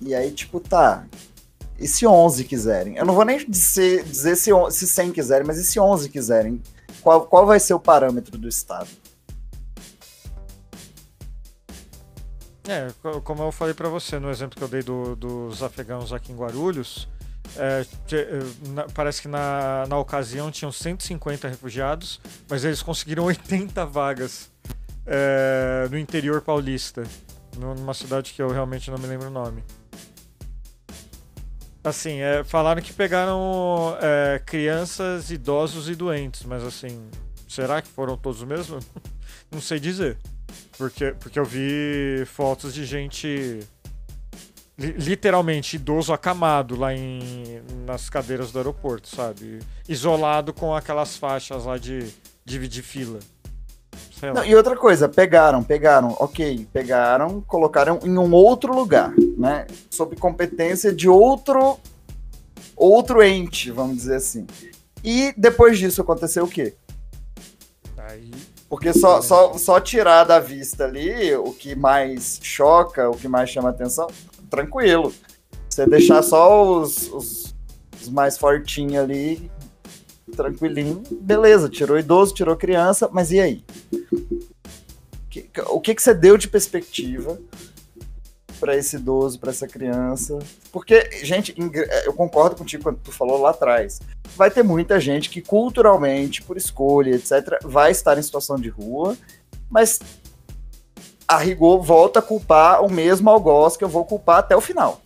E 0.00 0.12
aí, 0.12 0.32
tipo, 0.32 0.58
tá. 0.58 1.06
E 1.78 1.88
se 1.88 2.06
11 2.06 2.44
quiserem? 2.44 2.96
Eu 2.96 3.04
não 3.04 3.14
vou 3.14 3.24
nem 3.24 3.44
dizer, 3.48 4.04
dizer 4.04 4.36
se, 4.36 4.50
se 4.70 4.86
100 4.86 5.12
quiserem, 5.12 5.46
mas 5.46 5.58
e 5.58 5.64
se 5.64 5.78
11 5.80 6.08
quiserem? 6.08 6.62
Qual, 7.02 7.26
qual 7.26 7.46
vai 7.46 7.58
ser 7.60 7.74
o 7.74 7.80
parâmetro 7.80 8.38
do 8.38 8.48
Estado? 8.48 8.88
É, 12.66 12.88
co- 13.02 13.20
como 13.20 13.42
eu 13.42 13.52
falei 13.52 13.74
pra 13.74 13.88
você 13.88 14.18
no 14.18 14.30
exemplo 14.30 14.56
que 14.56 14.64
eu 14.64 14.68
dei 14.68 14.82
do- 14.82 15.14
dos 15.16 15.62
afegãos 15.62 16.12
aqui 16.12 16.32
em 16.32 16.36
Guarulhos, 16.36 17.06
é, 17.56 17.84
te- 18.06 18.16
é, 18.16 18.38
na- 18.70 18.86
parece 18.94 19.20
que 19.20 19.28
na, 19.28 19.84
na 19.86 19.98
ocasião 19.98 20.50
tinham 20.50 20.72
150 20.72 21.46
refugiados, 21.48 22.20
mas 22.48 22.64
eles 22.64 22.80
conseguiram 22.80 23.24
80 23.24 23.84
vagas 23.84 24.50
é, 25.06 25.86
no 25.90 25.98
interior 25.98 26.40
paulista, 26.40 27.02
nu- 27.58 27.74
numa 27.74 27.92
cidade 27.92 28.32
que 28.32 28.40
eu 28.40 28.48
realmente 28.48 28.90
não 28.90 28.96
me 28.96 29.06
lembro 29.06 29.26
o 29.26 29.30
nome. 29.30 29.62
Assim, 31.84 32.20
é, 32.20 32.42
falaram 32.42 32.80
que 32.80 32.94
pegaram 32.94 33.94
é, 34.00 34.40
crianças, 34.44 35.30
idosos 35.30 35.86
e 35.86 35.94
doentes, 35.94 36.42
mas 36.44 36.64
assim, 36.64 37.06
será 37.46 37.82
que 37.82 37.88
foram 37.88 38.16
todos 38.16 38.40
os 38.40 38.48
mesmos? 38.48 38.86
não 39.52 39.60
sei 39.60 39.78
dizer. 39.78 40.16
Porque, 40.78 41.12
porque 41.20 41.38
eu 41.38 41.44
vi 41.44 42.24
fotos 42.26 42.72
de 42.72 42.86
gente 42.86 43.60
li- 44.78 44.92
literalmente 44.92 45.76
idoso 45.76 46.12
acamado 46.12 46.74
lá 46.74 46.94
em, 46.94 47.62
nas 47.84 48.08
cadeiras 48.08 48.50
do 48.50 48.58
aeroporto, 48.58 49.14
sabe? 49.14 49.58
Isolado 49.86 50.54
com 50.54 50.74
aquelas 50.74 51.18
faixas 51.18 51.66
lá 51.66 51.76
de 51.76 52.08
dividir 52.46 52.82
fila. 52.82 53.18
Sei 54.24 54.32
lá. 54.32 54.40
Não, 54.40 54.44
e 54.46 54.54
outra 54.54 54.74
coisa, 54.74 55.06
pegaram, 55.06 55.62
pegaram, 55.62 56.16
ok, 56.18 56.66
pegaram, 56.72 57.42
colocaram 57.42 58.00
em 58.02 58.16
um 58.16 58.32
outro 58.32 58.74
lugar, 58.74 59.12
né? 59.36 59.66
Sob 59.90 60.16
competência 60.16 60.90
de 60.90 61.08
outro 61.08 61.78
outro 62.74 63.22
ente, 63.22 63.70
vamos 63.70 63.96
dizer 63.96 64.16
assim. 64.16 64.46
E 65.02 65.34
depois 65.36 65.78
disso 65.78 66.00
aconteceu 66.00 66.44
o 66.44 66.48
quê? 66.48 66.74
Aí, 67.98 68.30
Porque 68.66 68.94
só, 68.94 69.20
só, 69.20 69.58
só 69.58 69.78
tirar 69.78 70.24
da 70.24 70.40
vista 70.40 70.84
ali 70.84 71.34
o 71.36 71.52
que 71.52 71.76
mais 71.76 72.40
choca, 72.42 73.10
o 73.10 73.16
que 73.16 73.28
mais 73.28 73.50
chama 73.50 73.68
atenção, 73.68 74.08
tranquilo. 74.48 75.12
Você 75.68 75.86
deixar 75.86 76.22
só 76.22 76.80
os, 76.80 77.12
os, 77.12 77.54
os 78.00 78.08
mais 78.08 78.38
fortinhos 78.38 79.04
ali, 79.04 79.50
tranquilinho, 80.36 81.02
beleza, 81.20 81.68
tirou 81.68 81.98
idoso, 81.98 82.34
tirou 82.34 82.56
criança, 82.56 83.08
mas 83.12 83.30
e 83.32 83.40
aí? 83.40 83.64
O 85.70 85.80
que, 85.80 85.94
que 85.94 86.02
você 86.02 86.14
deu 86.14 86.36
de 86.36 86.48
perspectiva 86.48 87.38
para 88.60 88.76
esse 88.76 88.96
idoso, 88.96 89.38
para 89.38 89.50
essa 89.50 89.66
criança? 89.66 90.38
Porque, 90.72 91.10
gente, 91.24 91.52
gr- 91.52 91.88
eu 92.04 92.12
concordo 92.12 92.56
contigo 92.56 92.84
quando 92.84 92.98
tu 92.98 93.10
falou 93.12 93.40
lá 93.40 93.50
atrás 93.50 94.00
vai 94.36 94.50
ter 94.50 94.62
muita 94.64 94.98
gente 94.98 95.30
que 95.30 95.40
culturalmente, 95.40 96.42
por 96.42 96.56
escolha, 96.56 97.14
etc., 97.14 97.58
vai 97.62 97.90
estar 97.92 98.18
em 98.18 98.22
situação 98.22 98.56
de 98.56 98.68
rua, 98.68 99.16
mas 99.70 100.00
a 101.26 101.36
rigor 101.38 101.82
volta 101.82 102.18
a 102.18 102.22
culpar 102.22 102.84
o 102.84 102.90
mesmo 102.90 103.30
algoz 103.30 103.76
que 103.76 103.84
eu 103.84 103.88
vou 103.88 104.04
culpar 104.04 104.38
até 104.38 104.56
o 104.56 104.60
final. 104.60 105.00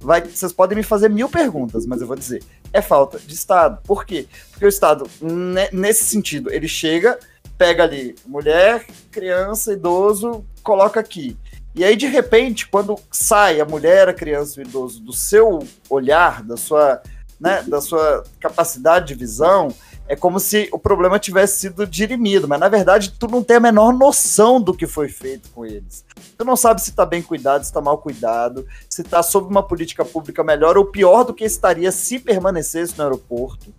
Vai, 0.00 0.20
vocês 0.22 0.52
podem 0.52 0.76
me 0.76 0.82
fazer 0.82 1.08
mil 1.08 1.28
perguntas, 1.28 1.86
mas 1.86 2.00
eu 2.00 2.06
vou 2.06 2.16
dizer, 2.16 2.42
é 2.72 2.80
falta 2.82 3.18
de 3.18 3.34
Estado. 3.34 3.80
Por 3.84 4.04
quê? 4.04 4.26
Porque 4.50 4.64
o 4.64 4.68
Estado, 4.68 5.08
ne- 5.20 5.68
nesse 5.72 6.04
sentido, 6.04 6.52
ele 6.52 6.68
chega, 6.68 7.18
pega 7.58 7.84
ali 7.84 8.14
mulher, 8.26 8.86
criança, 9.10 9.72
idoso, 9.72 10.44
coloca 10.62 11.00
aqui. 11.00 11.36
E 11.74 11.84
aí, 11.84 11.96
de 11.96 12.06
repente, 12.06 12.68
quando 12.68 12.98
sai 13.10 13.60
a 13.60 13.64
mulher, 13.64 14.08
a 14.08 14.14
criança 14.14 14.60
e 14.60 14.64
o 14.64 14.66
idoso 14.66 15.00
do 15.00 15.12
seu 15.12 15.66
olhar, 15.88 16.42
da 16.42 16.56
sua 16.56 17.02
né, 17.40 17.60
da 17.66 17.80
sua 17.80 18.22
capacidade 18.38 19.08
de 19.08 19.14
visão, 19.14 19.74
é 20.12 20.16
como 20.16 20.38
se 20.38 20.68
o 20.70 20.78
problema 20.78 21.18
tivesse 21.18 21.60
sido 21.60 21.86
dirimido, 21.86 22.46
mas 22.46 22.60
na 22.60 22.68
verdade 22.68 23.14
tu 23.18 23.26
não 23.26 23.42
tem 23.42 23.56
a 23.56 23.60
menor 23.60 23.94
noção 23.94 24.60
do 24.60 24.74
que 24.74 24.86
foi 24.86 25.08
feito 25.08 25.48
com 25.48 25.64
eles. 25.64 26.04
Tu 26.36 26.44
não 26.44 26.54
sabe 26.54 26.82
se 26.82 26.90
está 26.90 27.06
bem 27.06 27.22
cuidado, 27.22 27.62
se 27.62 27.70
está 27.70 27.80
mal 27.80 27.96
cuidado, 27.96 28.68
se 28.90 29.00
está 29.00 29.22
sob 29.22 29.48
uma 29.48 29.62
política 29.62 30.04
pública 30.04 30.44
melhor 30.44 30.76
ou 30.76 30.84
pior 30.84 31.24
do 31.24 31.32
que 31.32 31.44
estaria 31.44 31.90
se 31.90 32.18
permanecesse 32.18 32.92
no 32.98 33.04
aeroporto. 33.04 33.72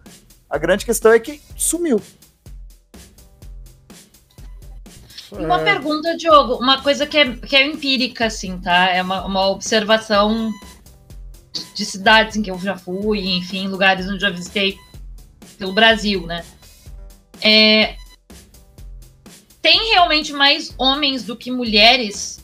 A 0.49 0.57
grande 0.57 0.85
questão 0.85 1.11
é 1.11 1.19
que 1.19 1.39
sumiu. 1.55 2.01
E 5.33 5.45
uma 5.45 5.61
é- 5.61 5.63
pergunta, 5.63 6.17
Diogo, 6.17 6.55
uma 6.55 6.81
coisa 6.81 7.05
que 7.05 7.15
é, 7.15 7.31
que 7.31 7.55
é 7.55 7.63
empírica, 7.63 8.25
assim, 8.25 8.57
tá? 8.57 8.89
É 8.89 9.03
uma, 9.03 9.23
uma 9.23 9.49
observação 9.49 10.51
de 11.75 11.85
cidades 11.85 12.35
em 12.35 12.41
que 12.41 12.49
eu 12.49 12.57
já 12.57 12.75
fui, 12.75 13.19
enfim, 13.35 13.67
lugares 13.67 14.07
onde 14.07 14.15
eu 14.15 14.21
já 14.21 14.29
visitei 14.31 14.79
pelo 15.53 15.73
Brasil, 15.73 16.25
né? 16.25 16.43
É, 17.41 17.95
tem 19.61 19.91
realmente 19.91 20.33
mais 20.33 20.73
homens 20.77 21.23
do 21.23 21.35
que 21.35 21.49
mulheres 21.49 22.39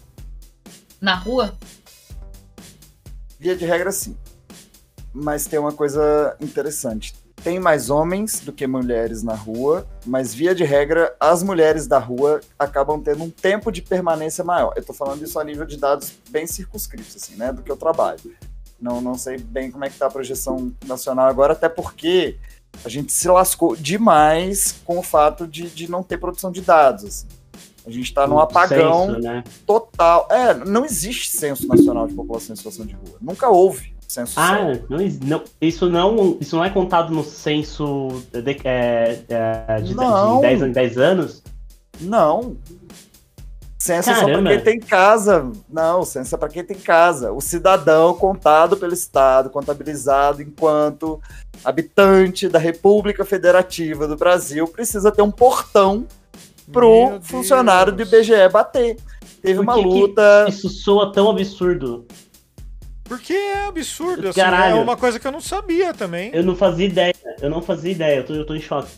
na 1.02 1.16
rua? 1.16 1.58
Via 3.38 3.56
de 3.56 3.66
regra, 3.66 3.92
sim. 3.92 4.18
Mas 5.14 5.46
tem 5.46 5.60
uma 5.60 5.74
coisa 5.74 6.36
interessante. 6.40 7.14
Tem 7.44 7.60
mais 7.60 7.90
homens 7.90 8.42
do 8.42 8.52
que 8.52 8.68
mulheres 8.68 9.24
na 9.24 9.34
rua, 9.34 9.88
mas 10.06 10.34
via 10.34 10.54
de 10.54 10.64
regra, 10.64 11.16
as 11.20 11.42
mulheres 11.42 11.88
da 11.88 11.98
rua 11.98 12.42
acabam 12.58 13.02
tendo 13.02 13.24
um 13.24 13.30
tempo 13.30 13.72
de 13.72 13.82
permanência 13.82 14.44
maior. 14.44 14.74
Eu 14.76 14.84
tô 14.84 14.94
falando 14.94 15.24
isso 15.24 15.40
a 15.40 15.44
nível 15.44 15.66
de 15.66 15.78
dados 15.78 16.14
bem 16.30 16.46
circunscritos, 16.46 17.16
assim, 17.16 17.36
né? 17.36 17.54
Do 17.54 17.62
que 17.62 17.72
eu 17.72 17.78
trabalho. 17.78 18.20
Não, 18.80 19.02
não 19.02 19.16
sei 19.16 19.38
bem 19.38 19.72
como 19.72 19.86
é 19.86 19.90
que 19.90 19.98
tá 19.98 20.08
a 20.08 20.12
projeção 20.12 20.74
nacional 20.86 21.28
agora, 21.28 21.54
até 21.54 21.68
porque 21.68 22.38
a 22.84 22.90
gente 22.90 23.12
se 23.12 23.28
lascou 23.28 23.76
demais 23.76 24.76
com 24.86 25.00
o 25.00 25.04
fato 25.04 25.46
de, 25.48 25.70
de 25.70 25.90
não 25.90 26.02
ter 26.04 26.18
produção 26.18 26.52
de 26.52 26.62
dados. 26.62 27.04
assim. 27.04 27.28
A 27.86 27.92
gente 27.92 28.14
tá 28.14 28.28
num 28.28 28.36
Um 28.36 28.40
apagão 28.40 29.08
censo, 29.08 29.20
né? 29.20 29.44
total. 29.66 30.28
É, 30.30 30.54
não 30.54 30.86
existe 30.86 31.36
censo 31.36 31.68
nacional 31.68 32.08
de 32.08 32.14
população 32.14 32.54
em 32.54 32.56
situação 32.56 32.86
de 32.86 32.94
rua. 32.94 33.18
Nunca 33.20 33.50
houve 33.50 33.94
censo 34.08 34.40
Ah, 34.40 34.60
não, 34.90 34.98
não- 34.98 35.44
isso, 35.62 35.90
não, 35.90 36.38
isso 36.40 36.56
não 36.56 36.64
é 36.66 36.70
contado 36.70 37.14
no 37.14 37.24
censo 37.24 38.08
de, 38.32 38.58
é, 38.64 39.24
é, 39.30 39.82
de, 39.82 39.96
Não. 39.96 40.36
de 40.38 40.42
10 40.42 40.62
em 40.64 40.72
10 40.72 40.98
anos? 40.98 41.44
Não. 42.02 42.58
Censo 43.82 44.10
é 44.10 44.14
só 44.16 44.22
Caramba. 44.26 44.42
para 44.50 44.56
quem 44.58 44.64
tem 44.64 44.80
casa. 44.80 45.52
Não, 45.70 46.04
censo 46.04 46.36
é 46.36 46.38
para 46.38 46.50
quem 46.50 46.64
tem 46.66 46.78
casa. 46.78 47.32
O 47.32 47.40
cidadão 47.40 48.14
contado 48.14 48.76
pelo 48.78 48.94
Estado, 48.94 49.50
contabilizado 49.50 50.42
enquanto 50.42 51.20
habitante 51.64 52.48
da 52.48 52.60
República 52.60 53.24
Federativa 53.26 54.08
do 54.08 54.16
Brasil, 54.16 54.68
precisa 54.68 55.12
ter 55.12 55.22
um 55.22 55.32
portão 55.32 56.08
pro 56.72 57.20
funcionário 57.22 57.92
do. 57.94 58.02
IBGE 58.04 58.48
bater. 58.52 58.98
Teve 59.42 59.56
Por 59.56 59.62
uma 59.64 59.76
que 59.76 59.82
que 59.82 59.88
luta. 59.88 60.46
Isso 60.50 60.70
soa 60.70 61.12
tão 61.12 61.30
absurdo. 61.30 62.06
Porque 63.04 63.34
é 63.34 63.66
absurdo, 63.66 64.28
assim, 64.30 64.40
Caralho. 64.40 64.78
é 64.78 64.80
uma 64.82 64.96
coisa 64.96 65.20
que 65.20 65.26
eu 65.26 65.32
não 65.32 65.42
sabia 65.42 65.94
também. 65.94 66.30
Eu 66.34 66.44
não 66.44 66.56
fazia 66.56 66.86
ideia. 66.86 67.16
Eu 67.42 67.50
não 67.50 67.62
fazia 67.62 67.92
ideia. 67.92 68.18
Eu 68.18 68.26
tô, 68.26 68.34
eu 68.36 68.46
tô 68.46 68.54
em 68.54 68.62
choque. 68.62 68.92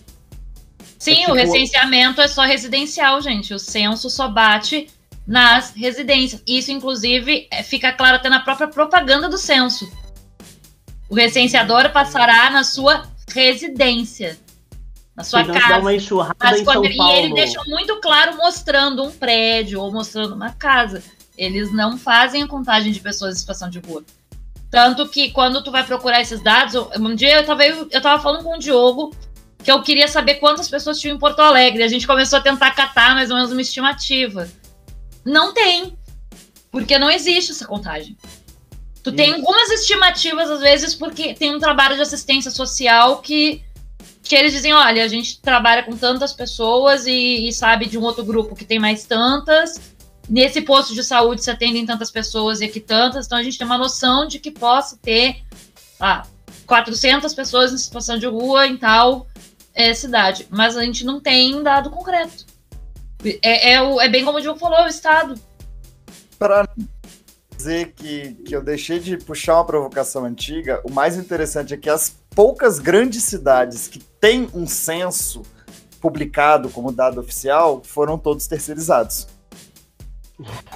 Sim, 0.99 1.11
É 1.13 1.15
tipo- 1.21 1.31
o 1.31 1.35
recenseamento 1.35 2.19
é 2.21 2.27
só 2.27 2.41
residencial, 2.41 3.21
gente. 3.21 3.53
O 3.53 3.59
censo 3.59 4.09
só 4.09 4.27
bate 4.27 4.87
nas 5.25 5.71
residências. 5.71 6.43
Isso, 6.45 6.71
inclusive, 6.71 7.47
é- 7.51 7.63
fica 7.63 7.93
claro 7.93 8.17
até 8.17 8.27
na 8.29 8.41
própria 8.41 8.67
propaganda 8.67 9.29
do 9.29 9.37
censo. 9.37 9.89
O 11.11 11.15
recenseador 11.15 11.91
passará 11.91 12.49
na 12.51 12.63
sua 12.63 13.03
residência, 13.27 14.39
na 15.13 15.25
sua 15.25 15.41
Então, 15.41 15.55
se 15.55 15.59
dá 15.59 15.67
casa. 15.67 15.81
uma 15.81 15.93
enxurrada 15.93 16.35
Mas 16.41 16.61
em 16.61 16.63
São 16.63 16.85
e 16.85 16.95
Paulo. 16.95 17.17
ele 17.17 17.33
deixou 17.33 17.65
muito 17.67 17.99
claro 17.99 18.37
mostrando 18.37 19.03
um 19.03 19.11
prédio 19.11 19.81
ou 19.81 19.91
mostrando 19.91 20.33
uma 20.33 20.51
casa. 20.51 21.03
Eles 21.37 21.69
não 21.73 21.97
fazem 21.97 22.43
a 22.43 22.47
contagem 22.47 22.93
de 22.93 23.01
pessoas 23.01 23.35
em 23.35 23.39
situação 23.39 23.69
de 23.69 23.79
rua. 23.79 24.05
Tanto 24.69 25.05
que 25.09 25.31
quando 25.31 25.61
tu 25.61 25.69
vai 25.69 25.83
procurar 25.83 26.21
esses 26.21 26.41
dados, 26.41 26.75
um 26.97 27.13
dia 27.13 27.41
eu 27.41 27.45
tava, 27.45 27.65
eu, 27.65 27.89
eu 27.91 28.01
tava 28.01 28.23
falando 28.23 28.45
com 28.45 28.55
o 28.55 28.59
Diogo 28.59 29.13
que 29.61 29.69
eu 29.69 29.81
queria 29.83 30.07
saber 30.07 30.35
quantas 30.35 30.69
pessoas 30.69 30.97
tinham 30.97 31.17
em 31.17 31.19
Porto 31.19 31.41
Alegre. 31.41 31.83
A 31.83 31.89
gente 31.89 32.07
começou 32.07 32.39
a 32.39 32.41
tentar 32.41 32.71
catar 32.71 33.15
mais 33.15 33.29
ou 33.29 33.35
menos 33.35 33.51
uma 33.51 33.61
estimativa. 33.61 34.47
Não 35.25 35.53
tem. 35.53 35.93
Porque 36.71 36.97
não 36.97 37.11
existe 37.11 37.51
essa 37.51 37.67
contagem. 37.67 38.15
Tu 39.03 39.11
tem 39.11 39.29
Isso. 39.29 39.39
algumas 39.39 39.69
estimativas, 39.71 40.49
às 40.49 40.59
vezes, 40.61 40.93
porque 40.93 41.33
tem 41.33 41.55
um 41.55 41.59
trabalho 41.59 41.95
de 41.95 42.01
assistência 42.01 42.51
social 42.51 43.19
que 43.21 43.63
que 44.23 44.35
eles 44.35 44.53
dizem, 44.53 44.71
olha, 44.71 45.03
a 45.03 45.07
gente 45.07 45.41
trabalha 45.41 45.81
com 45.83 45.97
tantas 45.97 46.31
pessoas 46.31 47.07
e, 47.07 47.47
e 47.47 47.51
sabe 47.51 47.87
de 47.87 47.97
um 47.97 48.01
outro 48.03 48.23
grupo 48.23 48.55
que 48.55 48.63
tem 48.63 48.77
mais 48.79 49.03
tantas. 49.03 49.81
Nesse 50.29 50.61
posto 50.61 50.93
de 50.93 51.03
saúde 51.03 51.43
se 51.43 51.49
atendem 51.49 51.85
tantas 51.87 52.11
pessoas 52.11 52.61
e 52.61 52.65
aqui 52.65 52.79
tantas, 52.79 53.25
então 53.25 53.37
a 53.37 53.43
gente 53.43 53.57
tem 53.57 53.65
uma 53.65 53.79
noção 53.79 54.27
de 54.27 54.39
que 54.39 54.51
possa 54.51 54.95
ter 55.01 55.41
ah, 55.99 56.23
400 56.67 57.33
pessoas 57.33 57.73
em 57.73 57.77
situação 57.77 58.17
de 58.19 58.27
rua 58.27 58.67
em 58.67 58.77
tal 58.77 59.27
eh, 59.73 59.93
cidade. 59.95 60.47
Mas 60.51 60.77
a 60.77 60.83
gente 60.85 61.03
não 61.03 61.19
tem 61.19 61.61
dado 61.63 61.89
concreto. 61.89 62.45
É, 63.41 63.73
é, 63.73 63.81
o- 63.81 63.99
é 63.99 64.07
bem 64.07 64.23
como 64.23 64.37
o 64.37 64.41
Diogo 64.41 64.59
falou, 64.59 64.77
é 64.79 64.85
o 64.85 64.87
Estado. 64.87 65.33
Para 66.37 66.69
dizer 67.61 67.93
que, 67.95 68.33
que 68.45 68.55
eu 68.55 68.61
deixei 68.63 68.99
de 68.99 69.17
puxar 69.17 69.55
uma 69.55 69.65
provocação 69.65 70.25
antiga, 70.25 70.81
o 70.83 70.91
mais 70.91 71.15
interessante 71.15 71.73
é 71.73 71.77
que 71.77 71.89
as 71.89 72.15
poucas 72.35 72.79
grandes 72.79 73.23
cidades 73.23 73.87
que 73.87 73.99
têm 74.19 74.49
um 74.53 74.65
censo 74.65 75.43
publicado 75.99 76.69
como 76.69 76.91
dado 76.91 77.19
oficial 77.19 77.81
foram 77.85 78.17
todos 78.17 78.47
terceirizados. 78.47 79.27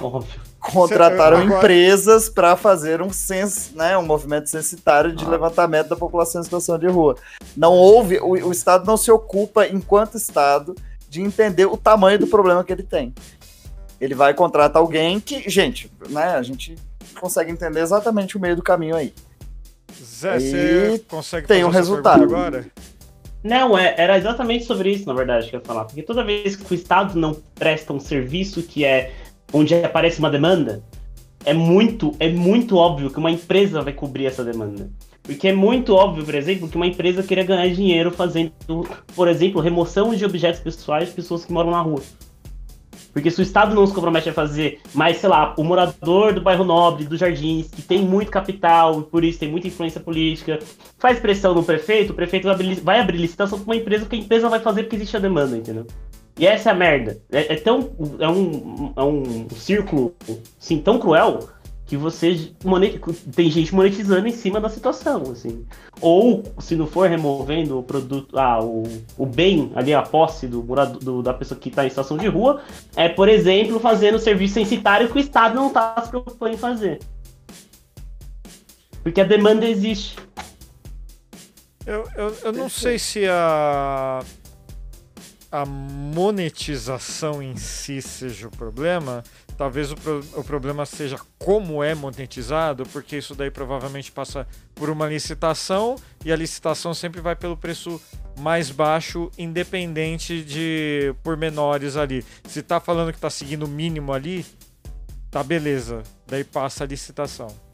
Óbvio. 0.00 0.40
Contrataram 0.60 1.38
Agora- 1.38 1.58
empresas 1.58 2.28
para 2.28 2.56
fazer 2.56 3.02
um 3.02 3.10
censo, 3.12 3.76
né, 3.76 3.98
um 3.98 4.04
movimento 4.06 4.48
censitário 4.48 5.14
de 5.14 5.24
Ah. 5.24 5.28
levantamento 5.28 5.88
da 5.88 5.96
população 5.96 6.40
em 6.40 6.44
situação 6.44 6.78
de 6.78 6.86
rua. 6.86 7.16
Não 7.56 7.72
houve, 7.72 8.18
o, 8.18 8.30
o 8.48 8.52
Estado 8.52 8.86
não 8.86 8.96
se 8.96 9.10
ocupa, 9.10 9.66
enquanto 9.66 10.16
Estado, 10.16 10.74
de 11.08 11.20
entender 11.20 11.66
o 11.66 11.76
tamanho 11.76 12.18
do 12.18 12.26
problema 12.26 12.62
que 12.62 12.72
ele 12.72 12.82
tem. 12.82 13.12
Ele 14.00 14.14
vai 14.14 14.34
contratar 14.34 14.80
alguém 14.80 15.18
que, 15.20 15.48
gente, 15.48 15.90
né, 16.10 16.34
a 16.34 16.42
gente 16.42 16.74
consegue 17.18 17.50
entender 17.50 17.80
exatamente 17.80 18.36
o 18.36 18.40
meio 18.40 18.56
do 18.56 18.62
caminho 18.62 18.96
aí. 18.96 19.12
Zé, 20.02 20.32
Aí 20.34 20.40
você 20.40 21.04
consegue 21.08 21.46
tem 21.46 21.62
fazer 21.62 21.68
um 21.68 21.72
resultado. 21.72 22.22
agora? 22.22 22.66
Não, 23.42 23.78
é, 23.78 23.94
era 23.96 24.18
exatamente 24.18 24.64
sobre 24.64 24.90
isso, 24.90 25.06
na 25.06 25.14
verdade, 25.14 25.48
que 25.48 25.56
eu 25.56 25.60
ia 25.60 25.64
falar. 25.66 25.84
Porque 25.84 26.02
toda 26.02 26.24
vez 26.24 26.56
que 26.56 26.72
o 26.72 26.74
Estado 26.74 27.18
não 27.18 27.34
presta 27.54 27.92
um 27.92 28.00
serviço 28.00 28.62
que 28.62 28.84
é 28.84 29.12
onde 29.52 29.74
aparece 29.74 30.18
uma 30.18 30.30
demanda, 30.30 30.82
é 31.44 31.54
muito, 31.54 32.12
é 32.18 32.28
muito 32.28 32.76
óbvio 32.76 33.08
que 33.08 33.18
uma 33.18 33.30
empresa 33.30 33.80
vai 33.80 33.92
cobrir 33.92 34.26
essa 34.26 34.44
demanda. 34.44 34.90
Porque 35.22 35.48
é 35.48 35.52
muito 35.52 35.94
óbvio, 35.94 36.24
por 36.24 36.34
exemplo, 36.34 36.68
que 36.68 36.76
uma 36.76 36.86
empresa 36.86 37.22
queria 37.22 37.44
ganhar 37.44 37.68
dinheiro 37.68 38.10
fazendo, 38.10 38.52
por 39.14 39.28
exemplo, 39.28 39.60
remoção 39.60 40.14
de 40.14 40.24
objetos 40.24 40.60
pessoais 40.60 41.08
de 41.08 41.14
pessoas 41.14 41.44
que 41.44 41.52
moram 41.52 41.70
na 41.70 41.80
rua. 41.80 42.02
Porque 43.16 43.30
se 43.30 43.40
o 43.40 43.42
Estado 43.42 43.74
não 43.74 43.86
se 43.86 43.94
compromete 43.94 44.28
a 44.28 44.32
fazer, 44.34 44.78
mas, 44.92 45.16
sei 45.16 45.30
lá, 45.30 45.54
o 45.56 45.64
morador 45.64 46.34
do 46.34 46.42
bairro 46.42 46.64
Nobre, 46.64 47.06
dos 47.06 47.18
Jardins, 47.18 47.66
que 47.66 47.80
tem 47.80 48.02
muito 48.02 48.30
capital, 48.30 49.00
e 49.00 49.04
por 49.04 49.24
isso 49.24 49.38
tem 49.38 49.50
muita 49.50 49.68
influência 49.68 49.98
política, 49.98 50.58
faz 50.98 51.18
pressão 51.18 51.54
no 51.54 51.64
prefeito, 51.64 52.10
o 52.10 52.14
prefeito 52.14 52.44
vai 52.44 52.52
abrir, 52.52 52.74
vai 52.74 53.00
abrir 53.00 53.16
licitação 53.16 53.58
para 53.58 53.72
uma 53.72 53.76
empresa 53.76 54.04
que 54.04 54.16
a 54.16 54.18
empresa 54.18 54.50
vai 54.50 54.60
fazer 54.60 54.82
porque 54.82 54.96
existe 54.96 55.16
a 55.16 55.20
demanda, 55.20 55.56
entendeu? 55.56 55.86
E 56.38 56.46
essa 56.46 56.68
é 56.68 56.72
a 56.72 56.74
merda. 56.74 57.18
É, 57.32 57.54
é 57.54 57.56
tão. 57.56 57.90
É 58.20 58.28
um, 58.28 58.92
é 58.94 59.02
um 59.02 59.48
círculo 59.48 60.14
assim, 60.60 60.78
tão 60.78 60.98
cruel 60.98 61.48
que 61.86 61.96
você 61.96 62.50
monet- 62.64 63.00
tem 63.34 63.48
gente 63.50 63.72
monetizando 63.74 64.26
em 64.26 64.32
cima 64.32 64.60
da 64.60 64.68
situação, 64.68 65.22
assim. 65.30 65.64
Ou, 66.00 66.42
se 66.58 66.74
não 66.74 66.86
for 66.86 67.08
removendo 67.08 67.78
o 67.78 67.82
produto, 67.82 68.36
ah, 68.36 68.60
o, 68.62 68.82
o 69.16 69.24
bem 69.24 69.70
ali, 69.76 69.94
a 69.94 70.02
posse 70.02 70.48
do, 70.48 70.62
morador, 70.64 70.98
do- 70.98 71.22
da 71.22 71.32
pessoa 71.32 71.58
que 71.58 71.68
está 71.68 71.86
em 71.86 71.88
situação 71.88 72.16
de 72.18 72.26
rua, 72.26 72.60
é, 72.96 73.08
por 73.08 73.28
exemplo, 73.28 73.78
fazendo 73.78 74.18
serviço 74.18 74.54
censitário 74.54 75.08
que 75.08 75.16
o 75.16 75.20
Estado 75.20 75.54
não 75.54 75.68
está 75.68 76.02
se 76.02 76.10
preocupando 76.10 76.54
em 76.54 76.58
fazer. 76.58 76.98
Porque 79.02 79.20
a 79.20 79.24
demanda 79.24 79.64
existe. 79.64 80.16
Eu, 81.86 82.04
eu, 82.16 82.36
eu 82.46 82.52
não 82.52 82.68
sei 82.68 82.98
se 82.98 83.24
a, 83.28 84.20
a 85.56 85.64
monetização 85.64 87.42
em 87.42 87.56
si 87.56 88.02
seja 88.02 88.48
o 88.48 88.50
problema. 88.50 89.24
Talvez 89.56 89.90
o, 89.90 89.96
pro- 89.96 90.24
o 90.34 90.44
problema 90.44 90.84
seja 90.84 91.18
como 91.38 91.82
é 91.82 91.94
monetizado, 91.94 92.84
porque 92.92 93.16
isso 93.16 93.34
daí 93.34 93.50
provavelmente 93.50 94.12
passa 94.12 94.46
por 94.74 94.90
uma 94.90 95.06
licitação 95.08 95.96
e 96.24 96.30
a 96.30 96.36
licitação 96.36 96.92
sempre 96.92 97.22
vai 97.22 97.34
pelo 97.34 97.56
preço 97.56 97.98
mais 98.38 98.70
baixo, 98.70 99.30
independente 99.38 100.42
de 100.44 101.14
pormenores 101.22 101.96
ali. 101.96 102.22
Se 102.46 102.62
tá 102.62 102.78
falando 102.78 103.12
que 103.12 103.18
tá 103.18 103.30
seguindo 103.30 103.64
o 103.64 103.68
mínimo 103.68 104.12
ali, 104.12 104.44
tá 105.30 105.42
beleza. 105.42 106.02
Daí 106.26 106.44
passa 106.44 106.84
a 106.84 106.86
licitação. 106.86 107.65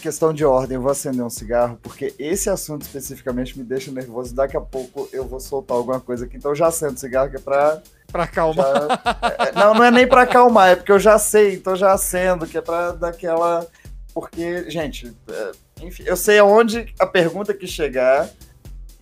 Questão 0.00 0.32
de 0.32 0.44
ordem, 0.44 0.76
eu 0.76 0.80
vou 0.82 0.90
acender 0.92 1.24
um 1.24 1.30
cigarro, 1.30 1.78
porque 1.82 2.14
esse 2.18 2.48
assunto 2.48 2.82
especificamente 2.82 3.58
me 3.58 3.64
deixa 3.64 3.90
nervoso. 3.90 4.34
Daqui 4.34 4.56
a 4.56 4.60
pouco 4.60 5.08
eu 5.12 5.26
vou 5.26 5.40
soltar 5.40 5.76
alguma 5.76 5.98
coisa 6.00 6.24
aqui, 6.24 6.36
então 6.36 6.52
eu 6.52 6.54
já 6.54 6.68
acendo 6.68 6.94
o 6.94 6.98
cigarro, 6.98 7.28
que 7.30 7.36
é 7.36 7.40
pra 7.40 7.82
Pra 8.10 8.26
calmar. 8.26 8.64
Já- 8.64 9.20
é, 9.46 9.52
não, 9.52 9.74
não 9.74 9.84
é 9.84 9.90
nem 9.90 10.06
pra 10.08 10.22
acalmar, 10.22 10.70
é 10.70 10.76
porque 10.76 10.92
eu 10.92 10.98
já 10.98 11.18
sei, 11.18 11.54
então 11.56 11.74
já 11.76 11.92
acendo, 11.92 12.46
que 12.46 12.56
é 12.56 12.60
pra 12.60 12.92
dar 12.92 13.08
aquela. 13.08 13.66
Porque, 14.14 14.70
gente, 14.70 15.14
é, 15.28 15.50
enfim, 15.82 16.04
eu 16.06 16.16
sei 16.16 16.38
aonde 16.38 16.94
a 16.98 17.06
pergunta 17.06 17.52
que 17.52 17.66
chegar 17.66 18.28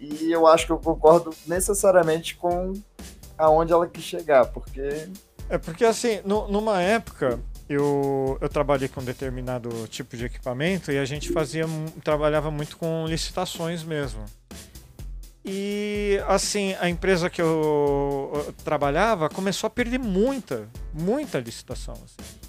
e 0.01 0.33
eu 0.33 0.47
acho 0.47 0.67
que 0.67 0.73
eu 0.73 0.79
concordo 0.79 1.31
necessariamente 1.47 2.37
com 2.37 2.73
aonde 3.39 3.73
ela 3.73 3.87
quis 3.87 4.03
chegar, 4.03 4.47
porque. 4.47 5.09
É 5.49 5.57
porque 5.59 5.85
assim, 5.85 6.21
nu- 6.25 6.49
numa 6.49 6.83
época 6.83 7.39
eu, 7.69 8.39
eu 8.41 8.49
trabalhei 8.49 8.89
com 8.89 9.03
determinado 9.03 9.71
tipo 9.89 10.17
de 10.17 10.27
equipamento 10.27 10.93
e 10.93 10.99
a 10.99 11.05
gente 11.05 11.33
fazia 11.33 11.67
trabalhava 12.03 12.51
muito 12.51 12.77
com 12.77 13.07
licitações 13.07 13.83
mesmo. 13.83 14.25
E 15.45 16.21
assim, 16.27 16.75
a 16.81 16.89
empresa 16.89 17.31
que 17.31 17.41
eu, 17.41 18.33
eu 18.35 18.53
trabalhava 18.64 19.29
começou 19.29 19.69
a 19.69 19.71
perder 19.71 19.99
muita, 19.99 20.69
muita 20.93 21.39
licitação. 21.39 21.95
assim. 21.95 22.47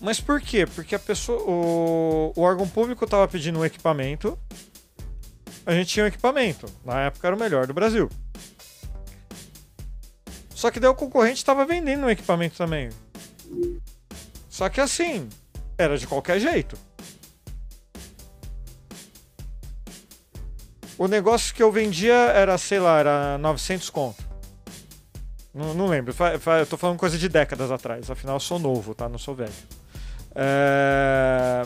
Mas 0.00 0.20
por 0.20 0.40
quê? 0.40 0.66
Porque 0.66 0.96
a 0.96 0.98
pessoa, 0.98 1.40
o, 1.42 2.32
o 2.34 2.40
órgão 2.40 2.68
público 2.68 3.04
estava 3.04 3.28
pedindo 3.28 3.60
um 3.60 3.64
equipamento, 3.64 4.36
a 5.64 5.72
gente 5.72 5.88
tinha 5.88 6.04
um 6.04 6.08
equipamento. 6.08 6.66
Na 6.84 7.02
época 7.02 7.28
era 7.28 7.36
o 7.36 7.38
melhor 7.38 7.68
do 7.68 7.74
Brasil. 7.74 8.10
Só 10.50 10.72
que 10.72 10.80
daí 10.80 10.90
o 10.90 10.94
concorrente 10.94 11.38
estava 11.38 11.64
vendendo 11.64 12.04
um 12.04 12.10
equipamento 12.10 12.56
também. 12.56 12.90
Só 14.52 14.68
que 14.68 14.82
assim, 14.82 15.30
era 15.78 15.96
de 15.96 16.06
qualquer 16.06 16.38
jeito. 16.38 16.76
O 20.98 21.08
negócio 21.08 21.54
que 21.54 21.62
eu 21.62 21.72
vendia 21.72 22.12
era, 22.12 22.56
sei 22.58 22.78
lá, 22.78 22.98
era 22.98 23.38
900 23.38 23.88
conto. 23.88 24.22
Não, 25.54 25.72
não 25.72 25.86
lembro, 25.86 26.14
eu 26.58 26.66
tô 26.66 26.76
falando 26.76 26.98
coisa 26.98 27.16
de 27.16 27.30
décadas 27.30 27.70
atrás, 27.70 28.10
afinal 28.10 28.36
eu 28.36 28.40
sou 28.40 28.58
novo, 28.58 28.94
tá? 28.94 29.08
Não 29.08 29.18
sou 29.18 29.34
velho. 29.34 29.52
É, 30.34 31.62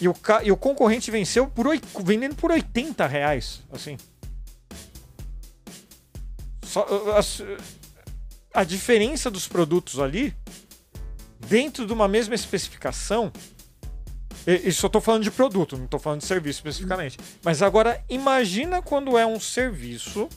E, 0.00 0.08
o 0.08 0.14
ca- 0.14 0.42
e 0.44 0.50
o 0.52 0.56
concorrente 0.56 1.10
venceu 1.10 1.46
por 1.48 1.66
oi- 1.66 1.80
vendendo 2.04 2.36
por 2.36 2.50
80 2.52 3.06
reais, 3.06 3.60
assim. 3.70 3.98
Só, 6.62 6.86
as- 7.16 7.42
a 8.54 8.62
diferença 8.64 9.30
dos 9.30 9.46
produtos 9.48 9.98
ali, 9.98 10.34
dentro 11.40 11.86
de 11.86 11.92
uma 11.92 12.08
mesma 12.08 12.34
especificação, 12.34 13.32
e- 14.46 14.72
eu 14.82 14.88
tô 14.90 15.00
falando 15.00 15.22
de 15.22 15.30
produto, 15.30 15.76
não 15.76 15.86
tô 15.86 15.98
falando 15.98 16.20
de 16.20 16.26
serviço 16.26 16.58
especificamente. 16.60 17.18
Mas 17.42 17.60
agora 17.62 18.02
imagina 18.08 18.80
quando 18.82 19.16
é 19.18 19.26
um 19.26 19.38
serviço. 19.40 20.28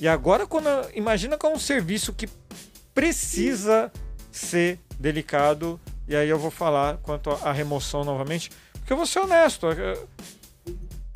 E 0.00 0.08
agora 0.08 0.46
quando 0.46 0.66
imagina 0.94 1.36
quando 1.38 1.54
é 1.54 1.56
um 1.56 1.60
serviço 1.60 2.12
que 2.12 2.28
precisa 2.94 3.90
ser 4.30 4.78
delicado. 4.98 5.80
E 6.08 6.16
aí 6.16 6.28
eu 6.28 6.38
vou 6.38 6.50
falar 6.50 6.96
quanto 6.98 7.30
à 7.30 7.52
remoção 7.52 8.04
novamente, 8.04 8.50
porque 8.72 8.92
eu 8.92 8.96
vou 8.96 9.06
ser 9.06 9.20
honesto. 9.20 9.66
é- 9.70 9.98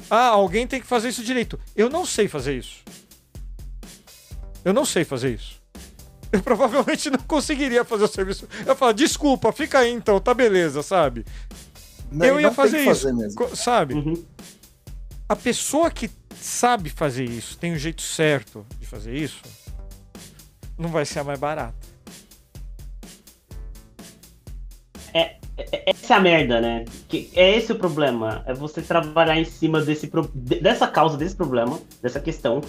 Ah, 0.09 0.28
alguém 0.28 0.66
tem 0.66 0.80
que 0.80 0.87
fazer 0.87 1.09
isso 1.09 1.24
direito. 1.24 1.59
Eu 1.74 1.91
não 1.91 2.07
sei 2.07 2.28
fazer 2.28 2.57
isso. 2.57 2.84
Eu 4.64 4.72
não 4.72 4.84
sei 4.84 5.05
fazer 5.05 5.34
isso. 5.34 5.56
Eu 6.37 6.43
provavelmente 6.43 7.11
não 7.11 7.18
conseguiria 7.20 7.84
fazer 7.84 8.05
o 8.05 8.09
serviço. 8.09 8.47
Eu 8.66 8.76
falo, 8.76 8.93
desculpa, 8.93 9.51
fica 9.53 9.78
aí 9.78 9.93
então, 9.93 10.20
tá 10.20 10.34
beleza, 10.34 10.82
sabe? 10.82 11.24
Não, 12.12 12.26
eu 12.26 12.34
não 12.34 12.41
ia 12.41 12.53
fazer 12.53 12.80
isso. 12.80 13.09
Sabe? 13.55 13.95
Uhum. 13.95 14.22
A 15.28 15.34
pessoa 15.34 15.91
que 15.91 16.11
sabe 16.39 16.91
fazer 16.91 17.24
isso, 17.24 17.57
tem 17.59 17.72
o 17.72 17.78
jeito 17.78 18.03
certo 18.03 18.66
de 18.78 18.87
fazer 18.87 19.14
isso, 19.14 19.43
não 20.78 20.91
vai 20.91 21.05
ser 21.05 21.20
a 21.20 21.24
mais 21.24 21.39
barata. 21.39 21.74
Essa 25.87 26.14
é 26.14 26.16
a 26.18 26.20
merda, 26.20 26.61
né? 26.61 26.84
Que 27.09 27.30
é 27.34 27.57
esse 27.57 27.72
o 27.72 27.76
problema. 27.76 28.43
É 28.47 28.53
você 28.53 28.82
trabalhar 28.82 29.39
em 29.39 29.45
cima 29.45 29.80
desse, 29.80 30.11
dessa 30.61 30.87
causa, 30.87 31.16
desse 31.16 31.34
problema, 31.34 31.80
dessa 32.03 32.20
questão, 32.20 32.61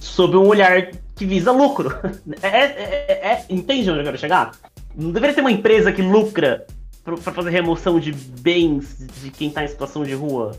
sob 0.00 0.36
um 0.36 0.48
olhar 0.48 0.90
que 1.22 1.26
visa 1.26 1.52
lucro. 1.52 1.94
É, 2.42 2.48
é- 2.48 3.06
é- 3.08 3.28
é- 3.32 3.44
entende 3.48 3.88
onde 3.90 4.00
eu 4.00 4.04
quero 4.04 4.18
chegar? 4.18 4.52
Não 4.94 5.12
deveria 5.12 5.34
ter 5.34 5.40
uma 5.40 5.52
empresa 5.52 5.92
que 5.92 6.02
lucra 6.02 6.66
pra 7.04 7.16
pra 7.16 7.32
fazer 7.32 7.50
remoção 7.50 7.98
de 8.00 8.12
bens 8.12 9.06
de 9.22 9.30
quem 9.30 9.50
tá 9.50 9.64
em 9.64 9.68
situação 9.68 10.04
de 10.04 10.14
rua. 10.14 10.52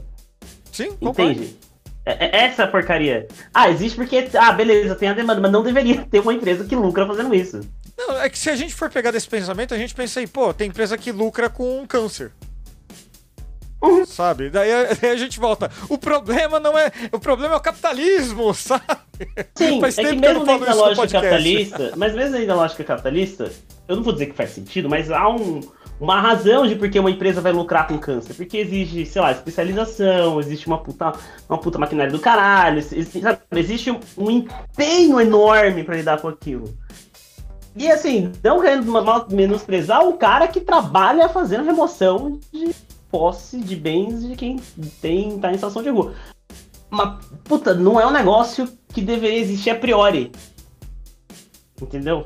Sim. 0.72 0.93
Entende? 1.01 1.57
É- 2.05 2.26
é- 2.26 2.45
essa 2.45 2.64
é 2.64 2.66
a 2.66 2.68
porcaria. 2.68 3.28
Ah, 3.53 3.70
existe 3.70 3.95
porque. 3.95 4.30
Ah, 4.38 4.51
beleza, 4.51 4.95
tem 4.95 5.09
a 5.09 5.14
demanda, 5.14 5.41
mas 5.41 5.51
não 5.51 5.64
deveria 5.64 6.01
ter 6.09 6.20
uma 6.20 6.34
empresa 6.34 6.64
que 6.66 6.76
lucra 6.76 7.05
fazendo 7.05 7.34
isso. 7.36 7.59
Não, 7.97 8.20
é 8.22 8.30
que 8.30 8.39
se 8.39 8.49
a 8.49 8.55
gente 8.55 8.74
for 8.74 8.89
pegar 8.89 9.11
desse 9.11 9.28
pensamento, 9.28 9.74
a 9.74 9.78
gente 9.78 9.93
pensa 9.93 10.20
aí, 10.20 10.28
pô, 10.28 10.53
tem 10.53 10.70
empresa 10.70 10.97
que 10.97 11.11
lucra 11.11 11.49
com 11.49 11.86
câncer. 11.88 12.32
Sabe? 14.08 14.50
Daí 14.50 14.72
a, 14.72 15.12
a 15.12 15.16
gente 15.16 15.40
volta. 15.40 15.70
O 15.90 15.98
problema 15.98 16.60
não 16.60 16.78
é. 16.78 16.92
O 17.12 17.20
problema 17.20 17.56
é 17.56 17.58
o 17.58 17.62
capitalismo, 17.62 18.54
sabe? 18.56 18.84
Sim, 19.56 19.80
Faz 19.80 19.98
é 19.98 20.04
que 20.04 20.16
mesmo 20.16 20.46
dentro 20.46 20.66
da 20.66 20.74
lógica 20.74 21.08
capitalista, 21.08 21.94
mas 21.96 22.14
mesmo 22.14 22.32
dentro 22.32 22.48
da 22.48 22.56
lógica 22.56 22.84
capitalista, 22.84 23.52
eu 23.88 23.96
não 23.96 24.04
vou 24.04 24.14
dizer 24.14 24.28
que 24.28 24.34
faz 24.36 24.52
sentido, 24.52 24.90
mas 24.90 25.12
há 25.12 25.28
um- 25.30 25.62
uma 26.00 26.20
razão 26.20 26.68
de 26.68 26.76
por 26.76 26.90
que 26.90 27.00
uma 27.00 27.12
empresa 27.12 27.40
vai 27.40 27.52
lucrar 27.54 27.88
com 27.88 27.98
câncer. 27.98 28.34
Porque 28.34 28.58
exige, 28.58 29.06
sei 29.06 29.22
lá, 29.22 29.32
especialização, 29.32 30.40
existe 30.40 30.68
uma 30.68 30.78
puta, 30.80 31.14
uma 31.48 31.58
puta 31.58 31.78
maquinária 31.78 32.12
do 32.12 32.20
caralho, 32.20 32.80
existe, 32.80 33.22
sabe, 33.22 33.40
existe 33.56 33.92
um, 33.92 34.00
um 34.18 34.32
empenho 34.32 35.20
enorme 35.22 35.84
pra 35.84 35.96
lidar 35.96 36.20
com 36.20 36.28
aquilo. 36.28 36.74
E 37.76 37.90
assim, 37.92 38.32
não 38.44 38.62
querendo 38.62 38.86
menosprezar 39.32 40.06
o 40.06 40.14
cara 40.18 40.48
que 40.48 40.62
trabalha 40.62 41.28
fazendo 41.30 41.64
remoção 41.64 42.40
de 42.52 42.70
posse 43.14 43.59
de 43.59 43.76
bens 43.76 44.28
de 44.28 44.36
quem 44.36 44.59
tem, 44.99 45.38
tá 45.38 45.51
em 45.51 45.53
situação 45.53 45.84
de 45.84 45.89
rua. 45.89 46.16
Mas, 46.89 47.24
puta, 47.43 47.76
não 47.76 47.99
é 48.01 48.07
um 48.07 48.11
negócio 48.11 48.68
que 48.91 49.01
deveria 49.01 49.38
existir 49.38 49.70
a 49.70 49.76
priori. 49.76 50.32
Entendeu? 51.80 52.24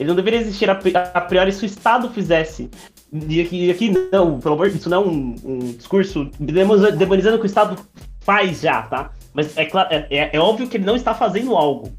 Ele 0.00 0.08
não 0.08 0.16
deveria 0.16 0.40
existir 0.40 0.70
a, 0.70 0.74
pri- 0.74 0.94
a 0.96 1.20
priori 1.20 1.52
se 1.52 1.62
o 1.64 1.66
Estado 1.66 2.08
fizesse. 2.08 2.70
E 3.12 3.40
aqui, 3.42 3.70
aqui 3.70 3.92
não, 4.10 4.40
pelo 4.40 4.54
amor 4.54 4.68
isso 4.68 4.88
não 4.88 5.02
é 5.02 5.06
um, 5.06 5.34
um 5.44 5.58
discurso 5.72 6.30
demoniza- 6.40 6.92
demonizando 6.92 7.36
o 7.36 7.38
que 7.38 7.44
o 7.44 7.46
Estado 7.46 7.76
faz 8.20 8.60
já, 8.62 8.82
tá? 8.82 9.10
Mas 9.34 9.56
é, 9.58 9.62
é, 9.64 10.06
é- 10.10 10.36
é 10.36 10.40
óbvio 10.40 10.68
que 10.68 10.78
ele 10.78 10.84
não 10.86 10.96
está 10.96 11.14
fazendo 11.14 11.54
algo. 11.54 11.92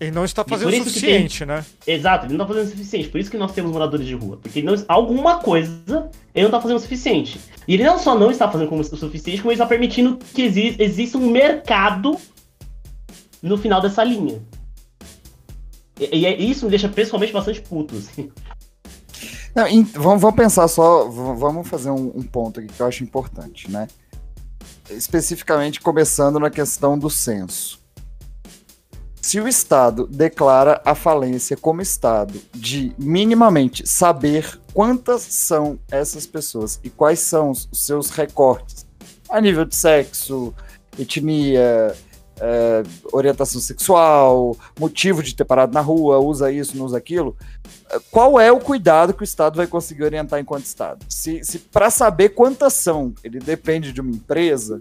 Ele 0.00 0.12
não 0.12 0.24
está 0.24 0.44
fazendo 0.44 0.68
o 0.68 0.84
suficiente, 0.84 1.44
né? 1.44 1.64
Exato, 1.84 2.26
ele 2.26 2.34
não 2.34 2.46
tá 2.46 2.52
fazendo 2.52 2.68
o 2.68 2.70
suficiente. 2.70 3.08
Por 3.08 3.20
isso 3.20 3.30
que 3.30 3.36
nós 3.36 3.50
temos 3.52 3.72
moradores 3.72 4.06
de 4.06 4.14
rua. 4.14 4.38
Porque 4.40 4.62
não, 4.62 4.74
alguma 4.86 5.38
coisa 5.38 6.08
ele 6.32 6.44
não 6.44 6.50
tá 6.52 6.60
fazendo 6.60 6.76
o 6.76 6.80
suficiente. 6.80 7.40
E 7.66 7.74
ele 7.74 7.84
não 7.84 7.98
só 7.98 8.16
não 8.16 8.30
está 8.30 8.48
fazendo 8.48 8.72
o 8.72 8.84
suficiente, 8.84 9.42
como 9.42 9.50
ele 9.50 9.56
está 9.56 9.66
permitindo 9.66 10.16
que 10.32 10.42
exi 10.42 10.76
exista 10.78 11.18
um 11.18 11.28
mercado 11.30 12.16
no 13.42 13.58
final 13.58 13.80
dessa 13.80 14.04
linha. 14.04 14.40
E, 15.98 16.18
e 16.18 16.26
é- 16.26 16.36
isso 16.40 16.64
me 16.64 16.70
deixa 16.70 16.88
pessoalmente 16.88 17.32
bastante 17.32 17.60
puto. 17.60 17.96
Assim. 17.96 18.30
Não, 19.54 19.64
vamos, 19.94 20.22
vamos 20.22 20.36
pensar 20.36 20.68
só, 20.68 21.08
vamos 21.08 21.66
fazer 21.66 21.90
um, 21.90 22.12
um 22.14 22.22
ponto 22.22 22.60
aqui 22.60 22.68
que 22.68 22.80
eu 22.80 22.86
acho 22.86 23.02
importante, 23.02 23.68
né? 23.68 23.88
Especificamente 24.88 25.80
começando 25.80 26.38
na 26.38 26.50
questão 26.50 26.96
do 26.96 27.10
censo. 27.10 27.77
Se 29.28 29.38
o 29.38 29.46
Estado 29.46 30.06
declara 30.06 30.80
a 30.86 30.94
falência 30.94 31.54
como 31.54 31.82
Estado 31.82 32.40
de 32.54 32.94
minimamente 32.96 33.86
saber 33.86 34.58
quantas 34.72 35.20
são 35.20 35.78
essas 35.90 36.26
pessoas 36.26 36.80
e 36.82 36.88
quais 36.88 37.18
são 37.18 37.50
os 37.50 37.68
seus 37.74 38.08
recortes 38.08 38.86
a 39.28 39.38
nível 39.38 39.66
de 39.66 39.76
sexo, 39.76 40.54
etnia, 40.98 41.94
eh, 42.40 42.82
orientação 43.12 43.60
sexual, 43.60 44.56
motivo 44.80 45.22
de 45.22 45.34
ter 45.34 45.44
parado 45.44 45.74
na 45.74 45.82
rua, 45.82 46.18
usa 46.18 46.50
isso, 46.50 46.74
não 46.74 46.86
usa 46.86 46.96
aquilo, 46.96 47.36
qual 48.10 48.40
é 48.40 48.50
o 48.50 48.58
cuidado 48.58 49.12
que 49.12 49.22
o 49.22 49.24
Estado 49.24 49.58
vai 49.58 49.66
conseguir 49.66 50.04
orientar 50.04 50.40
enquanto 50.40 50.64
Estado? 50.64 51.04
Se, 51.06 51.44
se 51.44 51.58
para 51.58 51.90
saber 51.90 52.30
quantas 52.30 52.72
são, 52.72 53.12
ele 53.22 53.38
depende 53.40 53.92
de 53.92 54.00
uma 54.00 54.10
empresa, 54.10 54.80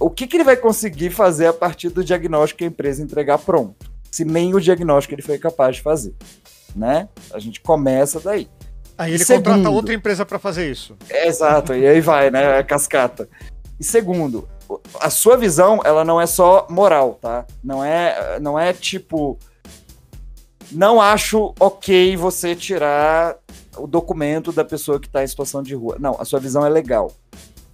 o 0.00 0.10
que, 0.10 0.26
que 0.26 0.36
ele 0.36 0.44
vai 0.44 0.56
conseguir 0.56 1.10
fazer 1.10 1.46
a 1.46 1.52
partir 1.52 1.88
do 1.90 2.04
diagnóstico 2.04 2.58
que 2.58 2.64
a 2.64 2.68
empresa 2.68 3.02
entregar 3.02 3.38
pronto? 3.38 3.90
Se 4.10 4.24
nem 4.24 4.54
o 4.54 4.60
diagnóstico 4.60 5.14
ele 5.14 5.22
foi 5.22 5.38
capaz 5.38 5.76
de 5.76 5.82
fazer, 5.82 6.14
né? 6.74 7.08
A 7.32 7.38
gente 7.38 7.60
começa 7.60 8.20
daí. 8.20 8.48
Aí 8.96 9.14
ele 9.14 9.24
Segundo. 9.24 9.44
contrata 9.44 9.70
outra 9.70 9.94
empresa 9.94 10.26
pra 10.26 10.38
fazer 10.38 10.70
isso. 10.70 10.96
É, 11.08 11.28
exato, 11.28 11.74
e 11.74 11.86
aí 11.86 12.00
vai, 12.00 12.30
né? 12.30 12.58
A 12.58 12.64
cascata. 12.64 13.28
E 13.78 13.84
segundo, 13.84 14.48
a 15.00 15.08
sua 15.08 15.36
visão, 15.36 15.80
ela 15.84 16.04
não 16.04 16.20
é 16.20 16.26
só 16.26 16.66
moral, 16.68 17.18
tá? 17.20 17.46
Não 17.62 17.84
é, 17.84 18.38
não 18.40 18.58
é 18.58 18.72
tipo. 18.72 19.38
Não 20.70 21.00
acho 21.00 21.54
ok 21.58 22.16
você 22.16 22.54
tirar 22.54 23.36
o 23.76 23.86
documento 23.86 24.52
da 24.52 24.64
pessoa 24.64 25.00
que 25.00 25.06
está 25.06 25.22
em 25.22 25.26
situação 25.26 25.62
de 25.62 25.74
rua. 25.74 25.96
Não, 25.98 26.16
a 26.20 26.24
sua 26.24 26.40
visão 26.40 26.66
é 26.66 26.68
legal. 26.68 27.12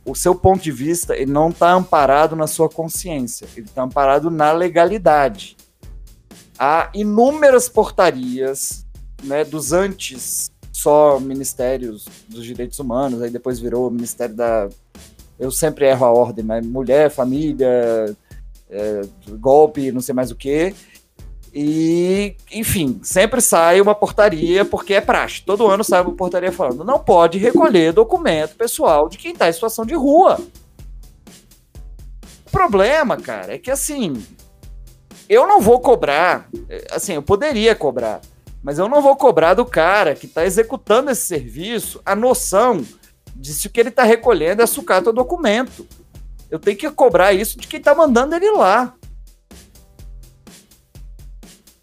O 0.05 0.14
seu 0.14 0.34
ponto 0.34 0.62
de 0.62 0.70
vista, 0.70 1.16
ele 1.16 1.32
não 1.32 1.48
está 1.48 1.72
amparado 1.72 2.36
na 2.36 2.46
sua 2.46 2.68
consciência, 2.68 3.46
ele 3.57 3.66
está 3.66 3.82
amparado 3.82 4.30
na 4.30 4.52
legalidade. 4.52 5.57
Há 6.59 6.90
inúmeras 6.94 7.68
portarias, 7.68 8.86
né, 9.22 9.44
dos 9.44 9.72
antes 9.72 10.52
só 10.70 11.18
ministérios 11.18 12.07
dos 12.28 12.44
direitos 12.44 12.78
humanos, 12.78 13.22
aí 13.22 13.30
depois 13.30 13.59
virou 13.59 13.90
Ministério 13.90 14.34
da. 14.34 14.68
Eu 15.38 15.50
sempre 15.50 15.86
erro 15.86 16.05
a 16.05 16.12
ordem, 16.12 16.44
mas 16.44 16.64
mulher, 16.66 17.11
família, 17.11 18.14
é, 18.68 19.00
golpe, 19.38 19.90
não 19.90 20.00
sei 20.00 20.14
mais 20.14 20.30
o 20.30 20.36
que. 20.36 20.74
E, 21.55 22.36
enfim, 22.50 23.00
sempre 23.05 23.40
sai 23.40 23.80
uma 23.80 23.94
portaria, 23.94 24.64
porque 24.64 24.94
é 24.94 25.00
praxe. 25.00 25.42
Todo 25.42 25.68
ano 25.68 25.84
sai 25.84 26.02
uma 26.02 26.12
portaria 26.12 26.50
falando: 26.50 26.82
não 26.82 26.98
pode 26.98 27.38
recolher 27.38 27.92
documento 27.92 28.57
pessoal 28.57 29.09
de 29.09 29.18
quem 29.18 29.32
está 29.32 29.48
em 29.48 29.52
situação 29.52 29.86
de 29.86 29.94
rua. 29.94 30.40
O 32.46 32.50
problema, 32.50 33.16
cara, 33.16 33.55
é 33.55 33.59
que 33.59 33.70
assim. 33.70 34.24
Eu 35.28 35.46
não 35.46 35.61
vou 35.61 35.80
cobrar. 35.80 36.48
é, 36.68 36.86
Assim, 36.90 37.14
eu 37.14 37.22
poderia 37.22 37.74
cobrar 37.74 38.20
mas 38.64 38.78
eu 38.78 38.88
não 38.88 39.02
vou 39.02 39.14
cobrar 39.14 39.52
do 39.52 39.66
cara 39.66 40.14
que 40.14 40.24
está 40.24 40.42
executando 40.46 41.11
esse 41.11 41.26
serviço 41.26 42.00
a 42.02 42.16
noção 42.16 42.82
de 43.36 43.52
se 43.52 43.66
o 43.66 43.70
que 43.70 43.78
ele 43.78 43.90
está 43.90 44.05
recolhendo 44.05 44.62
é 44.62 44.66
sucata 44.66 45.11
ou 45.11 45.14
documento. 45.14 45.86
Eu 46.50 46.59
tenho 46.59 46.78
que 46.78 46.90
cobrar 46.90 47.34
isso 47.34 47.59
de 47.59 47.68
quem 47.68 47.78
está 47.78 47.94
mandando 47.94 48.34
ele 48.34 48.50
lá. 48.52 48.94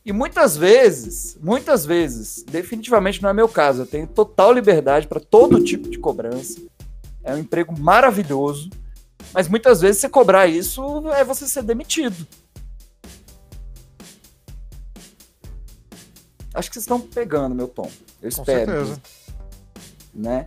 E 0.03 0.11
muitas 0.11 0.57
vezes, 0.57 1.37
muitas 1.41 1.85
vezes, 1.85 2.43
definitivamente 2.43 3.21
não 3.21 3.29
é 3.29 3.33
meu 3.33 3.47
caso, 3.47 3.83
eu 3.83 3.85
tenho 3.85 4.07
total 4.07 4.51
liberdade 4.51 5.07
para 5.07 5.19
todo 5.19 5.63
tipo 5.63 5.87
de 5.89 5.99
cobrança. 5.99 6.59
É 7.23 7.33
um 7.35 7.37
emprego 7.37 7.77
maravilhoso, 7.79 8.69
mas 9.31 9.47
muitas 9.47 9.79
vezes 9.79 10.01
você 10.01 10.09
cobrar 10.09 10.47
isso 10.47 10.81
é 11.11 11.23
você 11.23 11.47
ser 11.47 11.61
demitido. 11.61 12.25
Acho 16.53 16.69
que 16.69 16.73
vocês 16.75 16.83
estão 16.83 16.99
pegando 16.99 17.55
meu 17.55 17.67
tom. 17.67 17.89
Eu 18.21 18.31
Com 18.31 18.41
espero. 18.41 18.71
certeza. 18.71 19.01
Né? 20.13 20.45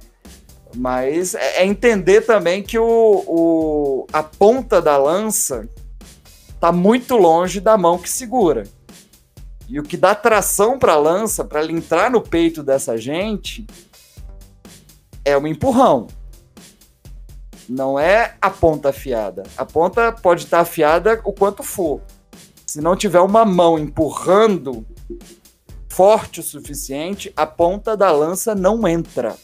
Mas 0.76 1.34
é 1.34 1.62
é 1.62 1.64
entender 1.66 2.22
também 2.22 2.62
que 2.62 2.78
o, 2.78 2.84
o- 3.26 4.06
a 4.12 4.22
ponta 4.22 4.82
da 4.82 4.96
lança 4.96 5.68
tá 6.60 6.72
muito 6.72 7.16
longe 7.16 7.60
da 7.60 7.78
mão 7.78 7.96
que 7.98 8.08
segura. 8.10 8.64
E 9.68 9.78
o 9.78 9.82
que 9.82 9.96
dá 9.96 10.14
tração 10.14 10.78
para 10.78 10.92
a 10.92 10.98
lança, 10.98 11.44
para 11.44 11.60
ela 11.60 11.72
entrar 11.72 12.10
no 12.10 12.20
peito 12.20 12.62
dessa 12.62 12.96
gente, 12.98 13.66
é 15.24 15.36
um 15.36 15.46
empurrão. 15.46 16.06
Não 17.68 17.98
é 17.98 18.36
a 18.42 18.50
ponta 18.50 18.90
afiada. 18.90 19.42
A 19.56 19.64
ponta 19.64 20.12
pode 20.12 20.44
estar 20.44 20.60
afiada 20.60 21.20
o 21.24 21.32
quanto 21.32 21.62
for. 21.62 22.02
Se 22.66 22.80
não 22.80 22.94
tiver 22.94 23.20
uma 23.20 23.44
mão 23.44 23.78
empurrando 23.78 24.86
forte 25.88 26.40
o 26.40 26.42
suficiente, 26.42 27.32
a 27.36 27.46
ponta 27.46 27.96
da 27.96 28.10
lança 28.10 28.54
não 28.54 28.86
entra. 28.86 29.36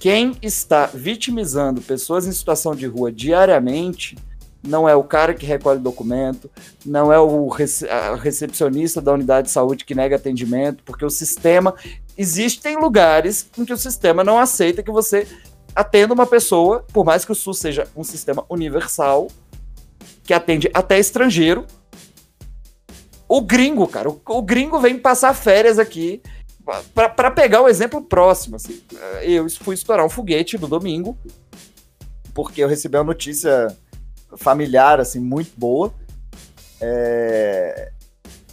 Quem 0.00 0.36
está 0.42 0.86
vitimizando 0.86 1.80
pessoas 1.80 2.26
em 2.26 2.32
situação 2.32 2.74
de 2.74 2.86
rua 2.86 3.12
diariamente 3.12 4.16
não 4.62 4.88
é 4.88 4.94
o 4.94 5.02
cara 5.02 5.34
que 5.34 5.44
recolhe 5.44 5.80
documento, 5.80 6.50
não 6.86 7.12
é 7.12 7.18
o 7.18 7.48
rece 7.48 7.86
recepcionista 8.20 9.00
da 9.00 9.12
unidade 9.12 9.48
de 9.48 9.52
saúde 9.52 9.84
que 9.84 9.94
nega 9.94 10.16
atendimento, 10.16 10.82
porque 10.84 11.04
o 11.04 11.10
sistema. 11.10 11.74
Existem 12.16 12.76
lugares 12.76 13.48
em 13.56 13.64
que 13.64 13.72
o 13.72 13.76
sistema 13.76 14.22
não 14.22 14.38
aceita 14.38 14.82
que 14.82 14.90
você 14.90 15.26
atenda 15.74 16.12
uma 16.12 16.26
pessoa, 16.26 16.84
por 16.92 17.04
mais 17.04 17.24
que 17.24 17.32
o 17.32 17.34
SUS 17.34 17.58
seja 17.58 17.88
um 17.96 18.04
sistema 18.04 18.44
universal, 18.50 19.28
que 20.22 20.34
atende 20.34 20.70
até 20.74 20.98
estrangeiro. 20.98 21.66
O 23.26 23.40
gringo, 23.40 23.88
cara, 23.88 24.10
o, 24.10 24.20
o 24.26 24.42
gringo 24.42 24.78
vem 24.78 24.98
passar 24.98 25.32
férias 25.34 25.78
aqui 25.78 26.22
para 26.94 27.30
pegar 27.30 27.62
o 27.62 27.68
exemplo 27.68 28.02
próximo. 28.02 28.56
Assim, 28.56 28.80
eu 29.22 29.48
fui 29.48 29.74
estourar 29.74 30.04
um 30.04 30.10
foguete 30.10 30.58
no 30.58 30.68
domingo, 30.68 31.16
porque 32.34 32.62
eu 32.62 32.68
recebi 32.68 32.98
uma 32.98 33.04
notícia 33.04 33.74
familiar, 34.36 35.00
assim, 35.00 35.20
muito 35.20 35.52
boa. 35.56 35.92
É... 36.80 37.92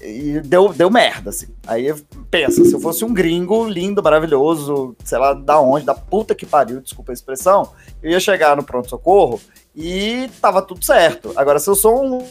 E 0.01 0.39
deu, 0.39 0.71
deu 0.71 0.89
merda, 0.89 1.29
assim. 1.29 1.47
Aí 1.67 1.93
pensa, 2.31 2.63
se 2.63 2.73
eu 2.73 2.79
fosse 2.79 3.03
um 3.03 3.13
gringo 3.13 3.67
lindo, 3.67 4.01
maravilhoso, 4.01 4.95
sei 5.03 5.17
lá 5.17 5.33
da 5.33 5.59
onde, 5.59 5.85
da 5.85 5.93
puta 5.93 6.33
que 6.33 6.45
pariu, 6.45 6.79
desculpa 6.79 7.11
a 7.11 7.13
expressão, 7.13 7.73
eu 8.01 8.11
ia 8.11 8.19
chegar 8.19 8.55
no 8.55 8.63
pronto-socorro 8.63 9.41
e 9.75 10.29
tava 10.41 10.61
tudo 10.61 10.85
certo. 10.85 11.33
Agora, 11.35 11.59
se 11.59 11.69
eu 11.69 11.75
sou 11.75 12.01
um, 12.01 12.25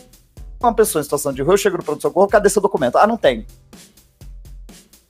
uma 0.59 0.73
pessoa 0.75 1.01
em 1.01 1.05
situação 1.05 1.33
de 1.33 1.43
rua, 1.43 1.55
eu 1.55 1.59
chego 1.59 1.77
no 1.77 1.85
pronto-socorro, 1.85 2.27
cadê 2.27 2.49
seu 2.49 2.63
documento? 2.63 2.97
Ah, 2.97 3.07
não 3.07 3.19
tem. 3.19 3.47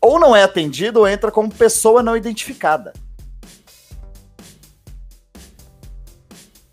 Ou 0.00 0.18
não 0.18 0.34
é 0.34 0.42
atendido, 0.42 1.00
ou 1.00 1.08
entra 1.08 1.30
como 1.30 1.52
pessoa 1.52 2.02
não 2.02 2.16
identificada. 2.16 2.92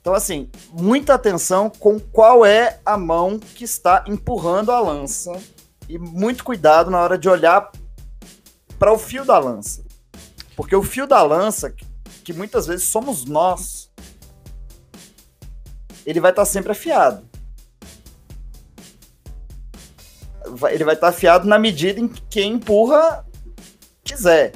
Então, 0.06 0.14
assim, 0.14 0.52
muita 0.72 1.16
atenção 1.16 1.68
com 1.68 2.00
qual 2.00 2.46
é 2.46 2.80
a 2.86 2.96
mão 2.96 3.40
que 3.40 3.64
está 3.64 4.06
empurrando 4.08 4.72
a 4.72 4.80
lança 4.80 5.32
e 5.90 5.98
muito 5.98 6.44
cuidado 6.44 6.92
na 6.92 7.02
hora 7.02 7.18
de 7.18 7.28
olhar 7.28 7.72
para 8.78 8.94
o 8.94 9.00
fio 9.00 9.26
da 9.26 9.40
lança. 9.40 9.84
Porque 10.56 10.76
o 10.76 10.84
fio 10.84 11.08
da 11.08 11.24
lança, 11.24 11.74
que 12.24 12.32
muitas 12.34 12.68
vezes 12.68 12.88
somos 12.88 13.26
nós, 13.26 13.92
ele 16.06 16.20
vai 16.20 16.30
estar 16.30 16.46
sempre 16.46 16.74
afiado. 16.74 17.28
Ele 20.70 20.84
vai 20.84 20.94
estar 20.94 21.08
afiado 21.08 21.48
na 21.48 21.58
medida 21.58 22.00
em 22.00 22.08
que 22.08 22.22
quem 22.30 22.54
empurra 22.54 23.26
quiser. 24.04 24.54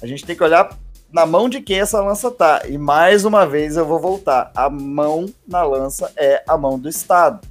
A 0.00 0.06
gente 0.06 0.24
tem 0.24 0.36
que 0.36 0.44
olhar 0.44 0.78
na 1.12 1.24
mão 1.24 1.48
de 1.48 1.60
quem 1.60 1.80
essa 1.80 2.00
lança 2.00 2.30
tá. 2.30 2.62
E 2.68 2.76
mais 2.76 3.24
uma 3.24 3.46
vez 3.46 3.76
eu 3.76 3.86
vou 3.86 3.98
voltar. 3.98 4.50
A 4.54 4.68
mão 4.68 5.26
na 5.46 5.62
lança 5.62 6.12
é 6.16 6.42
a 6.46 6.56
mão 6.56 6.78
do 6.78 6.88
Estado. 6.88 7.46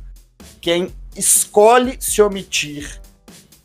Quem 0.62 0.94
escolhe 1.16 1.98
se 2.00 2.22
omitir 2.22 3.02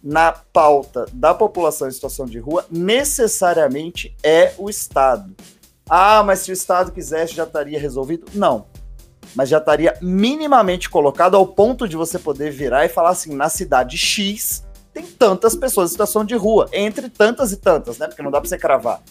na 0.02 0.32
pauta 0.32 1.06
da 1.12 1.32
população 1.32 1.86
em 1.86 1.92
situação 1.92 2.26
de 2.26 2.38
rua 2.38 2.66
necessariamente 2.70 4.16
é 4.22 4.54
o 4.58 4.68
Estado. 4.68 5.34
Ah, 5.88 6.22
mas 6.22 6.40
se 6.40 6.50
o 6.50 6.54
Estado 6.54 6.90
quisesse 6.90 7.34
já 7.34 7.44
estaria 7.44 7.78
resolvido? 7.78 8.26
Não. 8.34 8.66
Mas 9.34 9.48
já 9.48 9.58
estaria 9.58 9.96
minimamente 10.00 10.90
colocado 10.90 11.36
ao 11.36 11.46
ponto 11.46 11.86
de 11.86 11.96
você 11.96 12.18
poder 12.18 12.50
virar 12.50 12.84
e 12.84 12.88
falar 12.88 13.10
assim: 13.10 13.34
na 13.34 13.48
cidade 13.48 13.96
X 13.96 14.64
tem 14.92 15.06
tantas 15.06 15.56
pessoas 15.56 15.90
em 15.90 15.92
situação 15.92 16.24
de 16.24 16.34
rua, 16.34 16.68
entre 16.72 17.08
tantas 17.08 17.50
e 17.50 17.56
tantas, 17.56 17.96
né? 17.98 18.06
Porque 18.06 18.22
não 18.22 18.30
dá 18.30 18.40
para 18.40 18.48
você 18.48 18.58
cravar. 18.58 19.02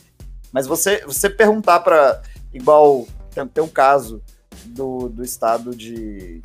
Mas 0.52 0.68
você, 0.68 1.04
você 1.06 1.30
perguntar 1.30 1.80
para. 1.80 2.22
Igual 2.54 3.08
tem, 3.34 3.48
tem, 3.48 3.64
um 3.64 3.70
caso 3.70 4.22
do, 4.66 5.10
do 5.10 5.24
estado 5.24 5.76
de. 5.76 6.42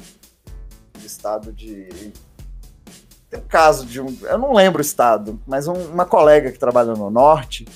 Do 0.98 1.06
estado 1.06 1.52
de. 1.52 2.12
Tem 3.28 3.40
um 3.40 3.48
caso 3.48 3.84
de 3.86 4.00
um. 4.00 4.16
Eu 4.22 4.38
não 4.38 4.54
lembro 4.54 4.78
o 4.78 4.84
estado, 4.84 5.40
mas 5.46 5.66
um, 5.66 5.74
uma 5.74 6.06
colega 6.06 6.52
que 6.52 6.58
trabalha 6.58 6.94
no 6.94 7.10
norte 7.10 7.66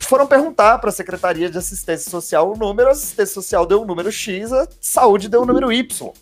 foram 0.00 0.26
perguntar 0.26 0.78
para 0.78 0.90
a 0.90 0.92
Secretaria 0.92 1.50
de 1.50 1.58
Assistência 1.58 2.10
Social 2.10 2.52
o 2.52 2.56
número, 2.56 2.88
a 2.88 2.92
assistência 2.92 3.34
social 3.34 3.66
deu 3.66 3.80
o 3.80 3.82
um 3.82 3.86
número 3.86 4.12
X, 4.12 4.52
a 4.52 4.68
saúde 4.80 5.28
deu 5.28 5.40
o 5.40 5.42
um 5.42 5.46
número 5.46 5.72
Y. 5.72 6.12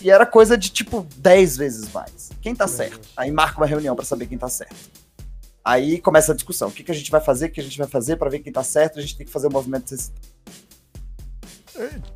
E 0.00 0.10
era 0.10 0.26
coisa 0.26 0.56
de 0.56 0.70
tipo 0.70 1.06
10 1.16 1.56
vezes 1.56 1.92
mais. 1.92 2.30
Quem 2.40 2.54
tá 2.54 2.66
certo? 2.66 3.08
Aí 3.16 3.30
marca 3.30 3.58
uma 3.58 3.66
reunião 3.66 3.94
para 3.94 4.04
saber 4.04 4.26
quem 4.26 4.36
tá 4.36 4.48
certo. 4.48 4.74
Aí 5.64 6.00
começa 6.00 6.32
a 6.32 6.34
discussão. 6.34 6.68
O 6.68 6.72
que, 6.72 6.82
que 6.82 6.90
a 6.90 6.94
gente 6.94 7.10
vai 7.10 7.20
fazer? 7.20 7.46
O 7.46 7.50
que 7.50 7.60
a 7.60 7.64
gente 7.64 7.78
vai 7.78 7.86
fazer 7.86 8.16
para 8.16 8.30
ver 8.30 8.40
quem 8.40 8.52
tá 8.52 8.62
certo? 8.62 8.98
A 8.98 9.02
gente 9.02 9.16
tem 9.16 9.26
que 9.26 9.32
fazer 9.32 9.46
o 9.46 9.50
um 9.50 9.52
movimento. 9.52 9.94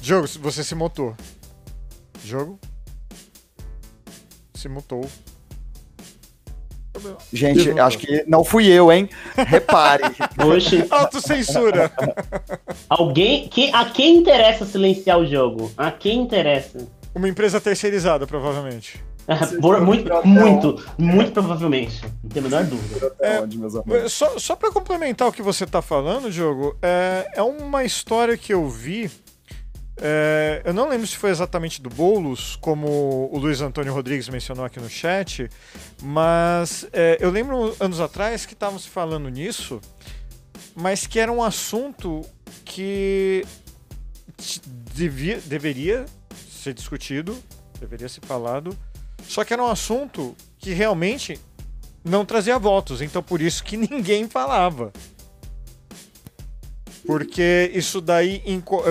Jogo, 0.01 0.26
você 0.40 0.64
se 0.64 0.74
mutou. 0.74 1.16
Jogo? 2.24 2.59
Se 4.55 4.68
mutou. 4.68 5.09
Gente, 7.32 7.78
acho 7.78 7.99
que 7.99 8.24
não 8.26 8.42
fui 8.42 8.66
eu, 8.66 8.90
hein? 8.90 9.09
Repare. 9.36 10.03
Oxe. 10.44 10.86
Autocensura. 10.90 11.92
Alguém. 12.88 13.49
Que, 13.49 13.70
a 13.72 13.84
quem 13.84 14.16
interessa 14.16 14.64
silenciar 14.64 15.18
o 15.18 15.26
jogo? 15.26 15.70
A 15.76 15.90
quem 15.90 16.20
interessa? 16.22 16.86
Uma 17.14 17.28
empresa 17.28 17.61
terceirizada, 17.61 18.26
provavelmente. 18.26 19.03
Por, 19.61 19.81
muito, 19.81 20.09
muito, 20.24 20.85
muito 20.97 21.33
provavelmente. 21.33 22.03
Não 22.22 22.31
tem 22.31 22.41
a 22.41 22.43
menor 22.45 22.64
dúvida. 22.64 23.16
É, 23.20 24.09
só 24.09 24.39
só 24.39 24.55
para 24.55 24.70
complementar 24.70 25.29
o 25.29 25.33
que 25.33 25.43
você 25.43 25.66
tá 25.66 25.83
falando, 25.83 26.31
Diogo, 26.31 26.77
é, 26.81 27.29
é 27.35 27.43
uma 27.43 27.85
história 27.85 28.37
que 28.37 28.55
eu 28.55 28.68
vi. 28.68 29.11
É, 29.99 30.61
eu 30.64 30.74
não 30.74 30.89
lembro 30.89 31.07
se 31.07 31.16
foi 31.16 31.31
exatamente 31.31 31.81
do 31.81 31.89
Boulos, 31.89 32.57
como 32.57 33.31
o 33.33 33.39
Luiz 33.39 33.62
Antônio 33.62 33.95
Rodrigues 33.95 34.29
mencionou 34.29 34.64
aqui 34.64 34.79
no 34.79 34.91
chat, 34.91 35.49
mas 36.03 36.86
é, 36.93 37.16
eu 37.19 37.31
lembro 37.31 37.74
anos 37.81 37.98
atrás 37.98 38.44
que 38.44 38.53
estavam 38.53 38.78
se 38.78 38.89
falando 38.90 39.31
nisso, 39.31 39.81
mas 40.74 41.07
que 41.07 41.19
era 41.19 41.32
um 41.32 41.43
assunto 41.43 42.20
que 42.62 43.43
devia, 44.93 45.40
deveria 45.40 46.05
ser 46.51 46.74
discutido, 46.74 47.35
deveria 47.81 48.09
ser 48.09 48.20
falado, 48.20 48.77
só 49.28 49.44
que 49.44 49.53
era 49.53 49.62
um 49.62 49.69
assunto 49.69 50.36
que 50.59 50.73
realmente 50.73 51.40
não 52.05 52.24
trazia 52.24 52.59
votos, 52.59 53.03
então 53.03 53.23
por 53.23 53.40
isso 53.40 53.62
que 53.65 53.77
ninguém 53.90 54.28
falava. 54.28 54.93
Porque 57.07 57.70
isso 57.73 58.01
daí. 58.01 58.43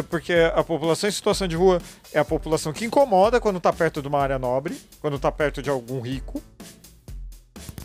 Porque 0.10 0.34
a 0.34 0.64
população 0.64 1.10
em 1.10 1.12
situação 1.12 1.48
de 1.48 1.56
rua 1.56 1.82
é 2.14 2.20
a 2.20 2.26
população 2.26 2.72
que 2.72 2.86
incomoda 2.86 3.42
quando 3.42 3.60
tá 3.60 3.74
perto 3.74 4.02
de 4.02 4.08
uma 4.08 4.20
área 4.20 4.40
nobre, 4.40 4.80
quando 5.02 5.20
tá 5.20 5.30
perto 5.30 5.62
de 5.62 5.70
algum 5.70 6.00
rico. 6.00 6.42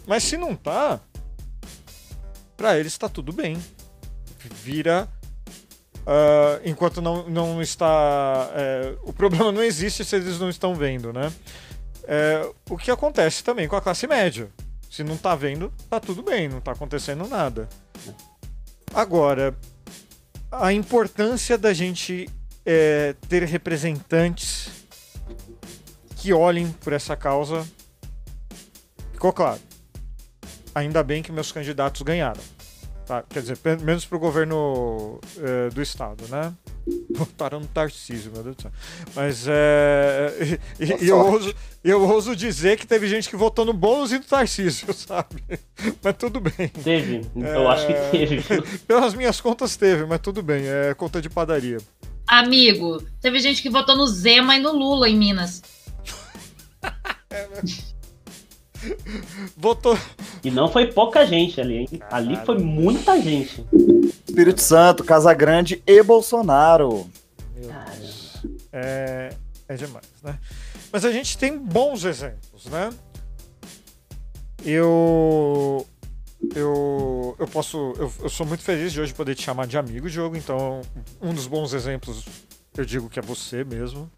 Mas 0.07 0.23
se 0.23 0.37
não 0.37 0.55
tá, 0.55 1.01
para 2.57 2.79
eles 2.79 2.97
tá 2.97 3.09
tudo 3.09 3.33
bem. 3.33 3.57
Vira. 4.39 5.09
Uh, 6.01 6.63
enquanto 6.65 7.03
não, 7.03 7.29
não 7.29 7.61
está. 7.61 8.51
É, 8.55 8.95
o 9.03 9.13
problema 9.13 9.53
não 9.53 9.63
existe 9.63 10.05
se 10.05 10.17
eles 10.17 10.39
não 10.39 10.49
estão 10.49 10.75
vendo, 10.75 11.13
né? 11.13 11.33
É, 12.13 12.51
o 12.69 12.77
que 12.77 12.91
acontece 12.91 13.45
também 13.45 13.69
com 13.69 13.77
a 13.77 13.81
classe 13.81 14.05
média. 14.05 14.51
Se 14.91 15.05
não 15.05 15.17
tá 15.17 15.37
vendo, 15.37 15.73
tá 15.89 16.01
tudo 16.01 16.25
bem, 16.25 16.49
não 16.49 16.61
tá 16.61 16.73
acontecendo 16.73 17.29
nada. 17.29 17.69
Agora, 18.93 19.57
a 20.51 20.73
importância 20.73 21.57
da 21.57 21.73
gente 21.73 22.29
é, 22.67 23.15
ter 23.29 23.45
representantes 23.45 24.71
que 26.17 26.33
olhem 26.33 26.73
por 26.81 26.93
essa 26.93 27.15
causa 27.15 27.65
ficou 29.13 29.33
claro. 29.33 29.61
Ainda 30.75 31.05
bem 31.05 31.23
que 31.23 31.31
meus 31.31 31.53
candidatos 31.53 32.03
ganharam. 32.03 32.43
Tá? 33.07 33.23
Quer 33.23 33.43
dizer, 33.43 33.59
menos 33.83 34.05
para 34.05 34.17
o 34.17 34.21
governo 34.21 35.21
é, 35.39 35.71
do 35.71 35.81
estado, 35.81 36.27
né? 36.27 36.53
Votaram 37.11 37.61
no 37.61 37.67
Tarcísio, 37.67 38.33
meu 38.33 38.43
Deus 38.43 38.57
do 38.57 38.63
céu. 38.63 38.73
Mas 39.15 39.47
é. 39.49 40.59
E, 40.79 41.09
eu, 41.09 41.19
ouso, 41.19 41.55
eu 41.85 42.03
ouso 42.03 42.37
dizer 42.37 42.79
que 42.79 42.87
teve 42.87 43.09
gente 43.09 43.29
que 43.29 43.37
votou 43.37 43.65
no 43.65 43.73
Boulos 43.73 44.13
e 44.13 44.19
no 44.19 44.25
Tarcísio, 44.25 44.93
sabe? 44.95 45.43
Mas 46.03 46.17
tudo 46.17 46.41
bem. 46.41 46.69
Teve, 46.69 47.27
é... 47.37 47.57
eu 47.57 47.69
acho 47.69 47.87
que 47.87 47.95
teve. 48.11 48.43
Pelas 48.87 49.15
minhas 49.15 49.41
contas 49.41 49.77
teve, 49.77 50.05
mas 50.07 50.21
tudo 50.21 50.43
bem, 50.43 50.65
é 50.67 50.95
conta 50.95 51.21
de 51.21 51.29
padaria. 51.29 51.79
Amigo, 52.27 53.03
teve 53.21 53.41
gente 53.41 53.61
que 53.61 53.69
votou 53.69 53.97
no 53.97 54.07
Zema 54.07 54.57
e 54.57 54.61
no 54.61 54.73
Lula 54.73 55.09
em 55.09 55.17
Minas. 55.17 55.63
Votou. 59.57 59.97
E 60.43 60.51
não 60.51 60.71
foi 60.71 60.87
pouca 60.87 61.27
gente 61.27 61.61
ali, 61.61 61.79
hein? 61.79 61.89
Ali 62.11 62.37
foi 62.45 62.59
muita 62.59 63.21
gente. 63.21 63.65
Espírito 64.27 64.61
Santo, 64.61 65.05
Casagrande 65.05 65.83
e 65.87 66.03
Bolsonaro. 66.03 67.09
É, 68.73 69.31
é 69.69 69.75
demais, 69.75 70.07
né? 70.23 70.39
Mas 70.93 71.05
a 71.05 71.13
gente 71.13 71.37
tem 71.37 71.59
bons 71.59 72.05
exemplos, 72.05 72.67
né? 72.67 72.91
Eu. 74.65 75.87
Eu, 76.55 77.37
eu 77.39 77.47
posso. 77.47 77.95
Eu, 77.99 78.13
eu 78.23 78.29
sou 78.29 78.47
muito 78.47 78.63
feliz 78.63 78.93
de 78.93 79.01
hoje 79.01 79.13
poder 79.13 79.35
te 79.35 79.43
chamar 79.43 79.67
de 79.67 79.77
amigo, 79.77 80.09
Diogo. 80.09 80.37
Então, 80.37 80.81
um 81.21 81.35
dos 81.35 81.47
bons 81.47 81.73
exemplos 81.73 82.25
eu 82.77 82.85
digo 82.85 83.11
que 83.11 83.19
é 83.19 83.23
você 83.23 83.65
mesmo. 83.65 84.11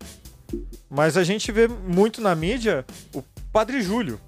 Mas 0.88 1.16
a 1.16 1.24
gente 1.24 1.50
vê 1.50 1.66
muito 1.66 2.20
na 2.20 2.34
mídia 2.34 2.84
o 3.14 3.22
Padre 3.52 3.80
Júlio. 3.80 4.20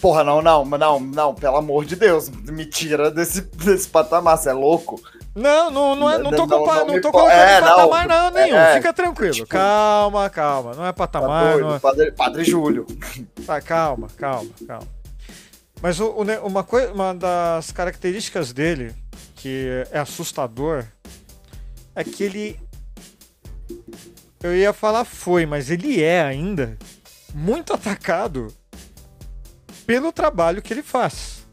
Porra, 0.00 0.22
não, 0.22 0.40
não, 0.40 0.64
não, 0.64 1.00
não, 1.00 1.34
pelo 1.34 1.56
amor 1.56 1.84
de 1.84 1.96
Deus, 1.96 2.28
me 2.28 2.64
tira 2.64 3.10
desse, 3.10 3.40
desse 3.40 3.88
patamar, 3.88 4.38
você 4.38 4.50
é 4.50 4.52
louco? 4.52 5.00
Não, 5.34 5.70
não, 5.70 5.94
não, 5.96 6.10
é, 6.10 6.18
não 6.18 6.30
tô, 6.30 6.46
Não, 6.46 6.58
compa- 6.58 6.74
não 6.76 6.86
não 6.86 7.00
tô 7.00 7.10
colocando 7.12 7.32
é, 7.36 7.60
patamar 7.60 8.08
não, 8.08 8.24
não, 8.24 8.30
nenhum. 8.30 8.56
é, 8.56 8.74
Fica 8.76 8.92
tranquilo. 8.92 9.34
tipo- 9.34 9.46
calma, 9.48 10.28
calma. 10.30 10.74
Não 10.74 10.84
é 10.84 10.88
Tá 10.88 10.92
patamar. 10.92 11.52
doido, 11.52 11.66
não 11.68 11.74
é... 11.76 11.78
padre, 11.78 12.12
padre 12.12 12.44
Júlio. 12.44 12.86
Tá, 13.46 13.60
calma, 13.60 14.08
calma, 14.16 14.50
calma. 14.66 14.86
Mas 15.80 16.00
o- 16.00 16.06
o 16.10 16.22
uma, 16.46 16.66
uma 16.92 17.14
das 17.14 17.70
características 17.70 18.52
dele, 18.52 18.92
que 19.36 19.84
é 19.92 19.98
assustador, 20.00 20.84
é 21.94 22.02
que 22.02 22.24
ele. 22.24 22.60
Eu 24.42 24.56
ia 24.56 24.72
falar 24.72 25.04
foi, 25.04 25.46
mas 25.46 25.70
ele 25.70 26.02
é 26.02 26.20
ainda 26.22 26.76
muito 27.34 27.72
atacado 27.72 28.52
pelo 29.88 30.12
trabalho 30.12 30.60
que 30.60 30.70
ele 30.70 30.82
faz. 30.82 31.46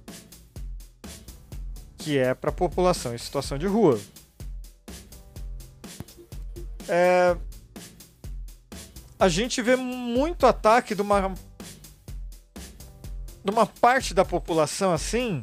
Que 1.97 2.17
é 2.17 2.33
para 2.33 2.49
a 2.49 2.53
população 2.53 3.15
em 3.15 3.17
situação 3.17 3.57
de 3.57 3.65
rua. 3.65 3.97
É, 6.89 7.37
a 9.17 9.29
gente 9.29 9.61
vê 9.61 9.77
muito 9.77 10.45
ataque 10.45 10.93
de 10.93 11.01
uma 11.01 11.33
de 13.41 13.51
uma 13.51 13.65
parte 13.65 14.13
da 14.13 14.25
população 14.25 14.91
assim 14.91 15.41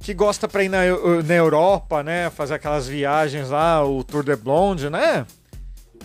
que 0.00 0.12
gosta 0.12 0.46
para 0.46 0.62
ir 0.62 0.68
na, 0.68 0.80
na 1.24 1.34
Europa, 1.34 2.02
né, 2.02 2.28
fazer 2.28 2.54
aquelas 2.54 2.86
viagens 2.86 3.48
lá, 3.48 3.82
o 3.84 4.04
Tour 4.04 4.24
de 4.24 4.36
Blonde, 4.36 4.90
né? 4.90 5.26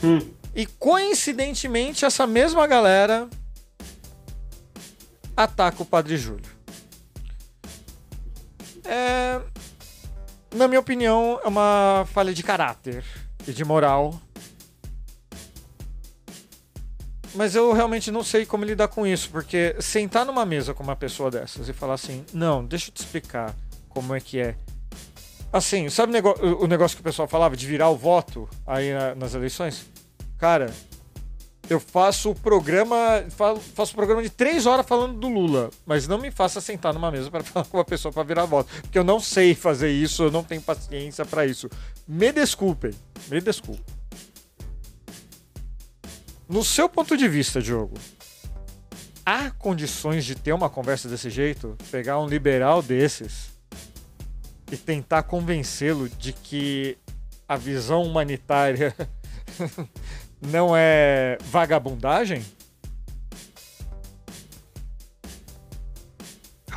Hum. 0.02 0.20
E 0.56 0.66
coincidentemente 0.66 2.06
essa 2.06 2.26
mesma 2.26 2.66
galera 2.66 3.28
ataca 5.36 5.82
o 5.84 5.86
Padre 5.86 6.18
Júlio. 6.18 6.52
É, 8.86 9.42
na 10.56 10.68
minha 10.68 10.80
opinião, 10.80 11.40
é 11.44 11.48
uma 11.48 12.06
falha 12.12 12.34
de 12.34 12.44
caráter 12.44 13.04
e 13.48 13.52
de 13.54 13.64
moral. 13.64 14.20
Mas 17.36 17.56
eu 17.56 17.74
realmente 17.74 18.12
não 18.12 18.24
sei 18.24 18.46
como 18.46 18.64
lidar 18.64 18.88
com 18.90 19.08
isso, 19.08 19.30
porque 19.32 19.76
sentar 19.80 20.24
numa 20.26 20.46
mesa 20.46 20.74
com 20.74 20.84
uma 20.84 20.96
pessoa 20.96 21.32
dessas 21.32 21.68
e 21.68 21.74
falar 21.74 21.96
assim, 21.96 22.24
não, 22.32 22.64
deixa 22.64 22.90
eu 22.90 22.94
te 22.94 22.98
explicar 23.02 23.56
como 23.90 24.14
é 24.14 24.20
que 24.20 24.40
é. 24.40 24.56
Assim, 25.52 25.90
sabe 25.90 26.14
o 26.60 26.68
negócio 26.68 26.96
que 26.98 27.02
o 27.02 27.04
pessoal 27.04 27.28
falava 27.28 27.56
de 27.58 27.66
virar 27.66 27.90
o 27.90 27.96
voto 27.96 28.48
aí 28.68 28.94
na- 28.94 29.16
nas 29.16 29.34
eleições? 29.34 29.86
Cara, 30.38 30.72
eu 31.70 31.80
faço 31.80 32.32
o 32.32 32.36
programa, 32.36 33.24
fa- 33.30 33.56
faço 33.56 33.94
o 33.94 33.96
programa 33.96 34.22
de 34.22 34.30
três 34.30 34.66
horas 34.66 34.86
falando 34.86 35.18
do 35.20 35.28
Lula, 35.30 35.70
mas 35.86 36.08
não 36.08 36.18
me 36.20 36.30
faça 36.30 36.60
sentar 36.60 36.94
numa 36.94 37.10
mesa 37.10 37.32
para 37.32 37.44
falar 37.46 37.66
com 37.66 37.78
uma 37.78 37.86
pessoa 37.86 38.12
para 38.12 38.24
virar 38.24 38.46
voto, 38.46 38.70
porque 38.82 39.00
eu 39.00 39.04
não 39.04 39.20
sei 39.20 39.56
fazer 39.56 39.90
isso, 39.92 40.24
eu 40.24 40.32
não 40.32 40.44
tenho 40.44 40.62
paciência 40.62 41.26
para 41.26 41.46
isso. 41.46 41.70
Me 42.08 42.32
desculpem, 42.32 42.92
me 43.30 43.40
desculpem. 43.40 43.84
No 46.48 46.64
seu 46.64 46.90
ponto 46.90 47.16
de 47.16 47.28
vista, 47.28 47.62
Diogo, 47.62 47.96
há 49.26 49.50
condições 49.52 50.26
de 50.26 50.36
ter 50.36 50.52
uma 50.54 50.70
conversa 50.70 51.08
desse 51.08 51.30
jeito? 51.30 51.78
Pegar 51.90 52.20
um 52.20 52.28
liberal 52.28 52.82
desses 52.84 53.52
e 54.72 54.76
tentar 54.78 55.24
convencê-lo 55.24 56.10
de 56.10 56.34
que 56.34 56.98
a 57.48 57.56
visão 57.56 58.04
humanitária 58.04 58.94
não 60.48 60.76
é 60.76 61.38
vagabundagem? 61.42 62.44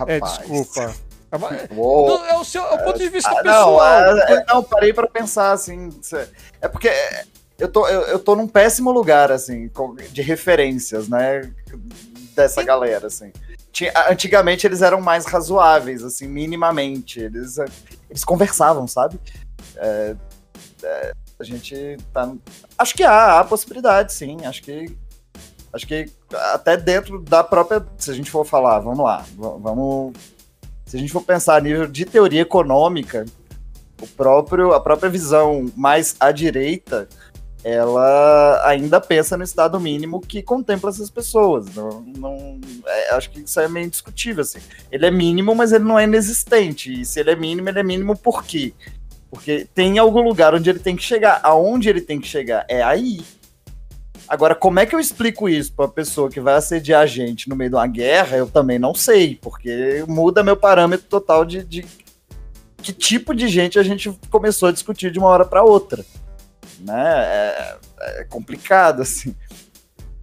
É, 0.06 0.18
Rapaz. 0.18 0.38
desculpa. 0.38 0.94
É, 1.32 1.74
Uou. 1.74 2.06
Não, 2.08 2.26
é 2.26 2.36
o 2.38 2.44
seu 2.44 2.62
é 2.62 2.74
o 2.74 2.84
ponto 2.84 2.98
de 2.98 3.08
vista 3.08 3.30
Ah, 3.30 3.42
pessoal. 3.42 3.70
não, 3.76 4.18
é- 4.18 4.32
é- 4.34 4.44
não, 4.46 4.62
parei 4.62 4.92
pra 4.92 5.06
pensar, 5.06 5.52
assim. 5.52 5.90
É 6.60 6.68
porque 6.68 6.90
eu 7.58 7.68
tô, 7.68 7.86
eu, 7.88 8.02
eu 8.02 8.18
tô 8.18 8.36
num 8.36 8.46
péssimo 8.46 8.90
lugar, 8.90 9.32
assim, 9.32 9.70
de 10.12 10.22
referências, 10.22 11.08
né? 11.08 11.50
Dessa 12.34 12.60
Sim. 12.60 12.66
galera, 12.66 13.06
assim. 13.08 13.32
Tinha- 13.72 13.92
antigamente 14.08 14.66
eles 14.66 14.82
eram 14.82 15.00
mais 15.00 15.26
razoáveis, 15.26 16.02
assim, 16.04 16.26
minimamente. 16.28 17.20
Eles, 17.20 17.56
eles 18.08 18.24
conversavam, 18.24 18.86
sabe? 18.86 19.18
É, 19.76 20.14
é, 20.82 21.12
a 21.38 21.44
gente 21.44 21.96
tá. 22.12 22.32
Acho 22.78 22.94
que 22.94 23.02
há, 23.02 23.40
há 23.40 23.44
possibilidade, 23.44 24.12
sim. 24.12 24.38
Acho 24.44 24.62
que. 24.62 24.96
Acho 25.72 25.86
que 25.86 26.08
até 26.52 26.76
dentro 26.76 27.20
da 27.20 27.44
própria. 27.44 27.84
Se 27.98 28.10
a 28.10 28.14
gente 28.14 28.30
for 28.30 28.44
falar, 28.44 28.78
vamos 28.80 29.04
lá, 29.04 29.24
vamos. 29.36 30.14
Se 30.86 30.96
a 30.96 31.00
gente 31.00 31.12
for 31.12 31.22
pensar 31.22 31.56
a 31.56 31.60
nível 31.60 31.86
de 31.86 32.04
teoria 32.04 32.42
econômica, 32.42 33.24
o 34.00 34.06
próprio, 34.06 34.72
a 34.72 34.80
própria 34.80 35.10
visão 35.10 35.70
mais 35.76 36.14
à 36.20 36.30
direita, 36.30 37.08
ela 37.64 38.62
ainda 38.66 39.00
pensa 39.00 39.36
no 39.36 39.42
estado 39.42 39.78
mínimo 39.80 40.20
que 40.20 40.42
contempla 40.42 40.88
essas 40.90 41.10
pessoas. 41.10 41.66
Não, 41.74 42.00
não- 42.16 42.60
é, 42.86 43.10
acho 43.14 43.30
que 43.30 43.40
isso 43.40 43.58
é 43.58 43.68
meio 43.68 43.86
indiscutível. 43.86 44.42
Assim. 44.42 44.60
Ele 44.90 45.04
é 45.04 45.10
mínimo, 45.10 45.54
mas 45.54 45.72
ele 45.72 45.84
não 45.84 45.98
é 45.98 46.04
inexistente. 46.04 47.00
E 47.00 47.04
se 47.04 47.18
ele 47.20 47.32
é 47.32 47.36
mínimo, 47.36 47.68
ele 47.68 47.80
é 47.80 47.82
mínimo 47.82 48.16
por 48.16 48.44
quê? 48.44 48.72
Porque 49.30 49.66
tem 49.74 49.98
algum 49.98 50.22
lugar 50.22 50.54
onde 50.54 50.70
ele 50.70 50.78
tem 50.78 50.96
que 50.96 51.02
chegar. 51.02 51.40
Aonde 51.42 51.88
ele 51.88 52.00
tem 52.00 52.20
que 52.20 52.28
chegar? 52.28 52.64
É 52.68 52.82
aí. 52.82 53.20
Agora, 54.28 54.54
como 54.54 54.80
é 54.80 54.86
que 54.86 54.94
eu 54.94 55.00
explico 55.00 55.48
isso 55.48 55.72
para 55.72 55.84
a 55.84 55.88
pessoa 55.88 56.28
que 56.28 56.40
vai 56.40 56.54
assediar 56.54 57.02
a 57.02 57.06
gente 57.06 57.48
no 57.48 57.54
meio 57.54 57.70
de 57.70 57.76
uma 57.76 57.86
guerra? 57.86 58.36
Eu 58.36 58.48
também 58.48 58.78
não 58.78 58.94
sei, 58.94 59.38
porque 59.40 60.04
muda 60.08 60.42
meu 60.42 60.56
parâmetro 60.56 61.06
total 61.06 61.44
de, 61.44 61.62
de 61.62 61.86
que 62.78 62.92
tipo 62.92 63.34
de 63.34 63.48
gente 63.48 63.78
a 63.78 63.82
gente 63.82 64.10
começou 64.30 64.68
a 64.68 64.72
discutir 64.72 65.10
de 65.10 65.18
uma 65.18 65.28
hora 65.28 65.44
para 65.44 65.62
outra. 65.62 66.04
Né? 66.80 67.04
É, 67.04 67.76
é 68.20 68.24
complicado, 68.24 69.02
assim. 69.02 69.34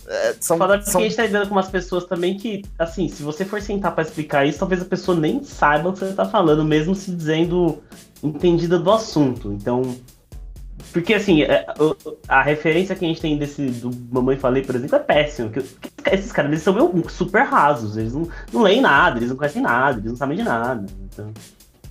É, 0.05 0.35
são, 0.39 0.57
que 0.59 0.91
são- 0.91 0.99
a 0.99 1.03
gente 1.03 1.15
tá 1.15 1.23
lidando 1.23 1.47
com 1.47 1.55
umas 1.55 1.69
pessoas 1.69 2.05
também 2.05 2.37
que, 2.37 2.61
assim, 2.77 3.07
se 3.07 3.23
você 3.23 3.45
for 3.45 3.61
sentar 3.61 3.93
pra 3.93 4.03
explicar 4.03 4.45
isso, 4.45 4.59
talvez 4.59 4.81
a 4.81 4.85
pessoa 4.85 5.17
nem 5.17 5.41
saiba 5.43 5.89
o 5.89 5.93
que 5.93 5.99
você 5.99 6.13
tá 6.13 6.25
falando, 6.25 6.63
mesmo 6.65 6.93
se 6.93 7.09
dizendo 7.11 7.81
entendida 8.23 8.79
do 8.79 8.91
assunto. 8.91 9.51
Então. 9.53 9.95
Porque, 10.91 11.13
assim, 11.13 11.41
é, 11.43 11.65
a 12.27 12.41
referência 12.43 12.95
que 12.95 13.03
a 13.03 13.07
gente 13.07 13.21
tem 13.21 13.37
desse 13.37 13.65
do 13.65 13.89
Mamãe 14.11 14.37
Falei, 14.37 14.63
por 14.63 14.75
exemplo, 14.75 14.95
é 14.95 14.99
péssimo. 14.99 15.49
que- 15.49 15.63
esses 16.11 16.31
caras 16.31 16.51
eles 16.51 16.63
são 16.63 16.73
meio 16.73 17.09
super 17.09 17.43
rasos, 17.43 17.97
eles 17.97 18.13
não, 18.13 18.27
não 18.51 18.61
leem 18.61 18.81
nada, 18.81 19.17
eles 19.17 19.29
não 19.29 19.37
conhecem 19.37 19.61
nada, 19.61 19.99
eles 19.99 20.11
não 20.11 20.17
sabem 20.17 20.37
de 20.37 20.43
nada. 20.43 20.85
Então, 21.05 21.27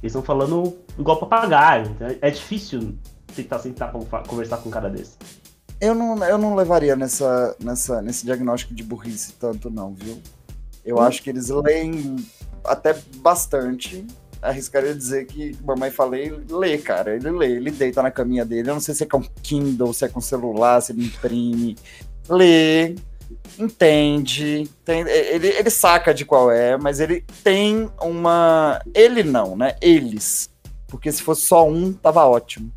eles 0.02 0.12
estão 0.12 0.22
falando 0.22 0.76
igual 0.98 1.18
papagaio. 1.18 1.86
Então, 1.90 2.08
é 2.20 2.30
difícil 2.30 2.94
tentar 3.34 3.58
sentar 3.58 3.90
conversar 4.28 4.58
com 4.58 4.68
um 4.68 4.72
cara 4.72 4.88
desse. 4.90 5.16
Eu 5.80 5.94
não, 5.94 6.22
eu 6.24 6.38
não 6.38 6.54
levaria 6.54 6.94
nessa, 6.94 7.56
nessa, 7.60 8.00
nesse 8.02 8.24
diagnóstico 8.24 8.72
de 8.74 8.84
burrice 8.84 9.32
tanto, 9.32 9.68
não, 9.68 9.94
viu? 9.94 10.20
Eu 10.84 11.00
acho 11.00 11.22
que 11.22 11.30
eles 11.30 11.48
leem 11.48 12.16
até 12.64 12.96
bastante. 13.16 14.06
Arriscaria 14.42 14.94
dizer 14.94 15.26
que 15.26 15.56
mamãe 15.64 15.90
falei, 15.90 16.32
lê, 16.50 16.76
cara. 16.78 17.14
Ele 17.14 17.30
lê, 17.30 17.52
ele 17.52 17.70
deita 17.70 18.02
na 18.02 18.10
caminha 18.10 18.44
dele. 18.44 18.68
Eu 18.68 18.74
não 18.74 18.80
sei 18.80 18.94
se 18.94 19.04
é 19.04 19.06
com 19.06 19.22
Kindle, 19.42 19.94
se 19.94 20.04
é 20.04 20.08
com 20.08 20.20
celular, 20.20 20.80
se 20.80 20.92
ele 20.92 21.04
imprime. 21.06 21.76
Lê, 22.28 22.96
entende, 23.58 24.68
tem- 24.84 25.08
ele, 25.08 25.48
ele 25.48 25.70
saca 25.70 26.12
de 26.12 26.24
qual 26.24 26.50
é, 26.50 26.76
mas 26.76 27.00
ele 27.00 27.24
tem 27.44 27.88
uma. 28.00 28.80
Ele 28.94 29.22
não, 29.22 29.56
né? 29.56 29.76
Eles. 29.80 30.50
Porque 30.88 31.10
se 31.10 31.22
fosse 31.22 31.46
só 31.46 31.66
um, 31.66 31.92
tava 31.92 32.26
ótimo 32.26 32.70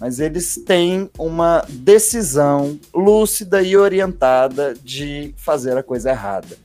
mas 0.00 0.20
eles 0.20 0.62
têm 0.64 1.10
uma 1.18 1.64
decisão 1.68 2.78
lúcida 2.94 3.62
e 3.62 3.76
orientada 3.76 4.74
de 4.74 5.34
fazer 5.36 5.76
a 5.76 5.82
coisa 5.82 6.10
errada. 6.10 6.56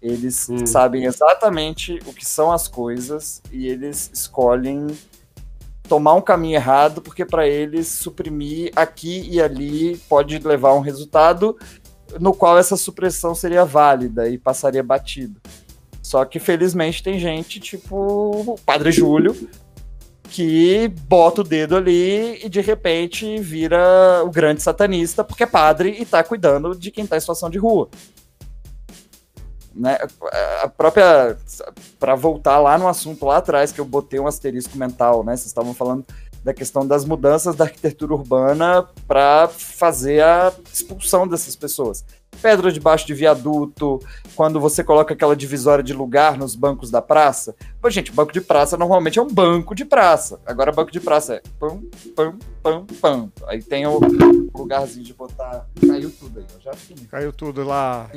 Eles 0.00 0.48
Hum. 0.48 0.64
sabem 0.66 1.04
exatamente 1.04 1.98
o 2.06 2.12
que 2.12 2.24
são 2.24 2.52
as 2.52 2.68
coisas 2.68 3.42
e 3.50 3.66
eles 3.66 4.10
escolhem 4.12 4.86
tomar 5.88 6.14
um 6.14 6.20
caminho 6.20 6.54
errado 6.54 7.00
porque 7.00 7.24
para 7.24 7.48
eles 7.48 7.88
suprimir 7.88 8.70
aqui 8.76 9.26
e 9.30 9.40
ali 9.40 9.96
pode 10.08 10.38
levar 10.38 10.70
a 10.70 10.74
um 10.74 10.80
resultado 10.80 11.56
no 12.20 12.32
qual 12.32 12.58
essa 12.58 12.76
supressão 12.76 13.34
seria 13.34 13.64
válida 13.64 14.28
e 14.28 14.38
passaria 14.38 14.82
batido. 14.82 15.40
Só 16.02 16.24
que 16.24 16.38
felizmente 16.38 17.02
tem 17.02 17.18
gente, 17.18 17.58
tipo 17.60 17.96
o 17.96 18.58
Padre 18.64 18.92
Júlio, 18.92 19.36
que 20.30 20.88
bota 21.08 21.40
o 21.40 21.44
dedo 21.44 21.76
ali 21.76 22.44
e 22.44 22.48
de 22.48 22.60
repente 22.60 23.38
vira 23.40 24.22
o 24.24 24.30
grande 24.30 24.62
satanista 24.62 25.24
porque 25.24 25.42
é 25.42 25.46
padre 25.46 25.96
e 25.98 26.04
tá 26.06 26.22
cuidando 26.22 26.74
de 26.74 26.90
quem 26.90 27.06
tá 27.06 27.16
em 27.16 27.20
situação 27.20 27.50
de 27.50 27.58
rua. 27.58 27.88
Né? 29.78 29.98
A 30.62 30.68
própria. 30.68 31.36
Para 31.98 32.14
voltar 32.14 32.58
lá 32.58 32.76
no 32.76 32.88
assunto 32.88 33.24
lá 33.24 33.36
atrás, 33.36 33.70
que 33.70 33.80
eu 33.80 33.84
botei 33.84 34.18
um 34.18 34.26
asterisco 34.26 34.76
mental, 34.76 35.22
né? 35.22 35.36
Vocês 35.36 35.46
estavam 35.46 35.72
falando 35.72 36.04
da 36.42 36.52
questão 36.52 36.86
das 36.86 37.04
mudanças 37.04 37.54
da 37.54 37.64
arquitetura 37.64 38.14
urbana 38.14 38.88
para 39.06 39.48
fazer 39.48 40.22
a 40.22 40.52
expulsão 40.72 41.26
dessas 41.26 41.54
pessoas 41.56 42.04
pedra 42.40 42.72
debaixo 42.72 43.06
de 43.06 43.14
viaduto, 43.14 44.00
quando 44.34 44.60
você 44.60 44.84
coloca 44.84 45.14
aquela 45.14 45.36
divisória 45.36 45.82
de 45.82 45.92
lugar 45.92 46.38
nos 46.38 46.54
bancos 46.54 46.90
da 46.90 47.02
praça. 47.02 47.54
Pô, 47.80 47.90
gente, 47.90 48.12
banco 48.12 48.32
de 48.32 48.40
praça 48.40 48.76
normalmente 48.76 49.18
é 49.18 49.22
um 49.22 49.28
banco 49.28 49.74
de 49.74 49.84
praça. 49.84 50.40
Agora, 50.46 50.72
banco 50.72 50.90
de 50.90 51.00
praça 51.00 51.34
é 51.34 51.42
pam, 51.58 51.82
pam, 52.14 52.38
pam, 52.62 52.86
pam. 53.00 53.32
Aí 53.46 53.62
tem 53.62 53.86
o 53.86 54.00
lugarzinho 54.54 55.04
de 55.04 55.14
botar. 55.14 55.66
Caiu 55.86 56.10
tudo 56.10 56.38
aí, 56.38 56.46
eu 56.54 56.60
já 56.60 56.72
fiz. 56.72 57.06
Caiu 57.10 57.32
tudo 57.32 57.64
lá. 57.64 58.10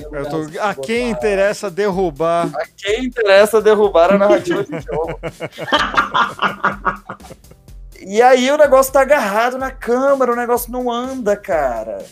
A 0.60 0.76
quem 0.76 1.10
interessa 1.10 1.69
derrubar. 1.69 2.49
A 2.53 2.65
quem 2.77 3.06
interessa 3.06 3.61
derrubar 3.61 4.14
a 4.14 4.18
narrativa 4.18 4.64
de 4.64 4.80
jogo. 4.80 5.19
e 7.99 8.22
aí 8.22 8.52
o 8.52 8.57
negócio 8.57 8.93
tá 8.93 9.02
agarrado 9.02 9.57
na 9.57 9.72
câmera, 9.72 10.34
o 10.34 10.35
negócio 10.35 10.72
não 10.72 10.91
anda, 10.91 11.35
cara. 11.35 12.06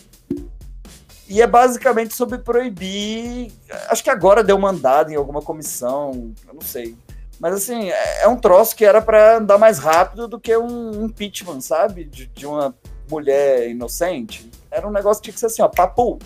E 1.30 1.40
é 1.40 1.46
basicamente 1.46 2.12
sobre 2.12 2.38
proibir. 2.38 3.52
Acho 3.88 4.02
que 4.02 4.10
agora 4.10 4.42
deu 4.42 4.58
mandado 4.58 5.12
em 5.12 5.14
alguma 5.14 5.40
comissão, 5.40 6.34
eu 6.44 6.52
não 6.52 6.60
sei. 6.60 6.96
Mas 7.38 7.54
assim, 7.54 7.88
é, 7.88 8.22
é 8.22 8.28
um 8.28 8.36
troço 8.36 8.74
que 8.74 8.84
era 8.84 9.00
para 9.00 9.36
andar 9.36 9.56
mais 9.56 9.78
rápido 9.78 10.26
do 10.26 10.40
que 10.40 10.54
um 10.56 11.04
impeachment, 11.04 11.60
sabe? 11.60 12.02
De, 12.02 12.26
de, 12.26 12.44
uma 12.44 12.74
mulher 13.08 13.70
inocente. 13.70 14.50
Era 14.72 14.88
um 14.88 14.90
negócio 14.90 15.22
que 15.22 15.26
tinha 15.26 15.34
que 15.34 15.38
ser 15.38 15.46
assim, 15.46 15.62
ó, 15.62 15.68
papo. 15.68 16.18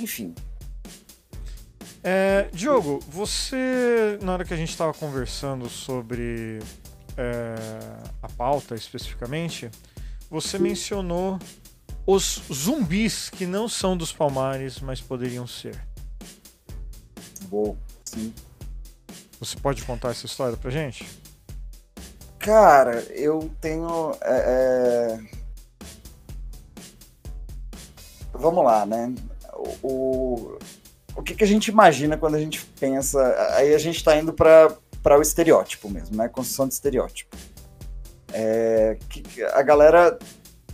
Enfim. 0.00 0.34
É, 2.02 2.48
Diogo, 2.52 2.98
você, 3.08 4.18
na 4.20 4.32
hora 4.32 4.44
que 4.44 4.52
a 4.52 4.56
gente 4.56 4.70
estava 4.70 4.92
conversando 4.92 5.68
sobre 5.68 6.58
é, 7.16 7.54
a 8.20 8.28
pauta 8.28 8.74
especificamente, 8.74 9.70
você 10.28 10.58
mencionou 10.58 11.38
os 12.06 12.42
zumbis 12.52 13.30
que 13.30 13.46
não 13.46 13.68
são 13.68 13.96
dos 13.96 14.12
Palmares, 14.12 14.80
mas 14.80 15.00
poderiam 15.00 15.46
ser. 15.46 15.78
Bom, 17.48 17.76
sim. 18.04 18.32
Você 19.38 19.56
pode 19.56 19.82
contar 19.84 20.10
essa 20.10 20.26
história 20.26 20.56
pra 20.56 20.70
gente? 20.70 21.06
Cara, 22.38 23.02
eu 23.10 23.50
tenho. 23.60 24.16
É, 24.22 25.18
é... 25.18 25.20
Vamos 28.32 28.64
lá, 28.64 28.86
né? 28.86 29.14
O, 29.82 30.58
o, 31.14 31.22
que, 31.22 31.34
que, 31.34 31.44
a 31.44 31.46
gente 31.46 31.68
imagina 31.68 32.16
quando 32.16 32.36
a 32.36 32.40
gente 32.40 32.64
pensa. 32.78 33.20
Aí 33.54 33.74
a 33.74 33.78
gente 33.78 33.96
está 33.96 34.16
indo 34.16 34.32
para 34.32 35.18
o 35.18 35.22
estereótipo 35.22 35.88
mesmo, 35.88 36.16
né? 36.16 36.28
Construção 36.28 36.66
de 36.66 36.74
estereótipo. 36.74 37.36
É, 38.32 38.96
que 39.08 39.42
a 39.42 39.62
galera 39.62 40.18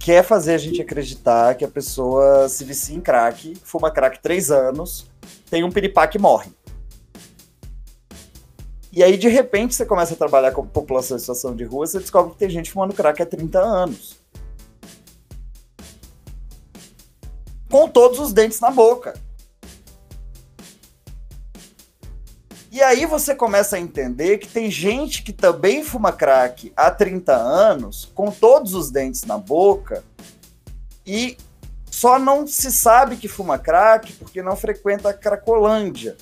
quer 0.06 0.22
fazer 0.22 0.54
a 0.54 0.58
gente 0.58 0.80
acreditar 0.80 1.56
que 1.56 1.64
a 1.64 1.68
pessoa 1.68 2.48
se 2.48 2.62
vicia 2.64 2.94
em 2.94 3.00
crack, 3.00 3.56
fuma 3.64 3.90
crack 3.90 4.20
três 4.22 4.52
anos, 4.52 5.10
tem 5.50 5.64
um 5.64 5.70
piripaque 5.72 6.16
e 6.16 6.20
morre. 6.20 6.52
E 8.92 9.02
aí, 9.02 9.16
de 9.16 9.26
repente, 9.26 9.74
você 9.74 9.84
começa 9.84 10.14
a 10.14 10.16
trabalhar 10.16 10.52
com 10.52 10.60
a 10.60 10.64
população 10.64 11.16
em 11.16 11.20
situação 11.20 11.56
de 11.56 11.64
rua, 11.64 11.88
você 11.88 11.98
descobre 11.98 12.34
que 12.34 12.38
tem 12.38 12.48
gente 12.48 12.70
fumando 12.70 12.94
crack 12.94 13.20
há 13.20 13.26
30 13.26 13.58
anos. 13.58 14.16
Com 17.68 17.88
todos 17.88 18.20
os 18.20 18.32
dentes 18.32 18.60
na 18.60 18.70
boca. 18.70 19.25
E 22.76 22.82
aí 22.82 23.06
você 23.06 23.34
começa 23.34 23.76
a 23.76 23.80
entender 23.80 24.36
que 24.36 24.46
tem 24.46 24.70
gente 24.70 25.22
que 25.22 25.32
também 25.32 25.82
fuma 25.82 26.12
crack 26.12 26.74
há 26.76 26.90
30 26.90 27.34
anos, 27.34 28.12
com 28.14 28.30
todos 28.30 28.74
os 28.74 28.90
dentes 28.90 29.22
na 29.22 29.38
boca, 29.38 30.04
e 31.06 31.38
só 31.90 32.18
não 32.18 32.46
se 32.46 32.70
sabe 32.70 33.16
que 33.16 33.28
fuma 33.28 33.58
crack 33.58 34.12
porque 34.12 34.42
não 34.42 34.54
frequenta 34.54 35.08
a 35.08 35.14
Cracolândia. 35.14 36.18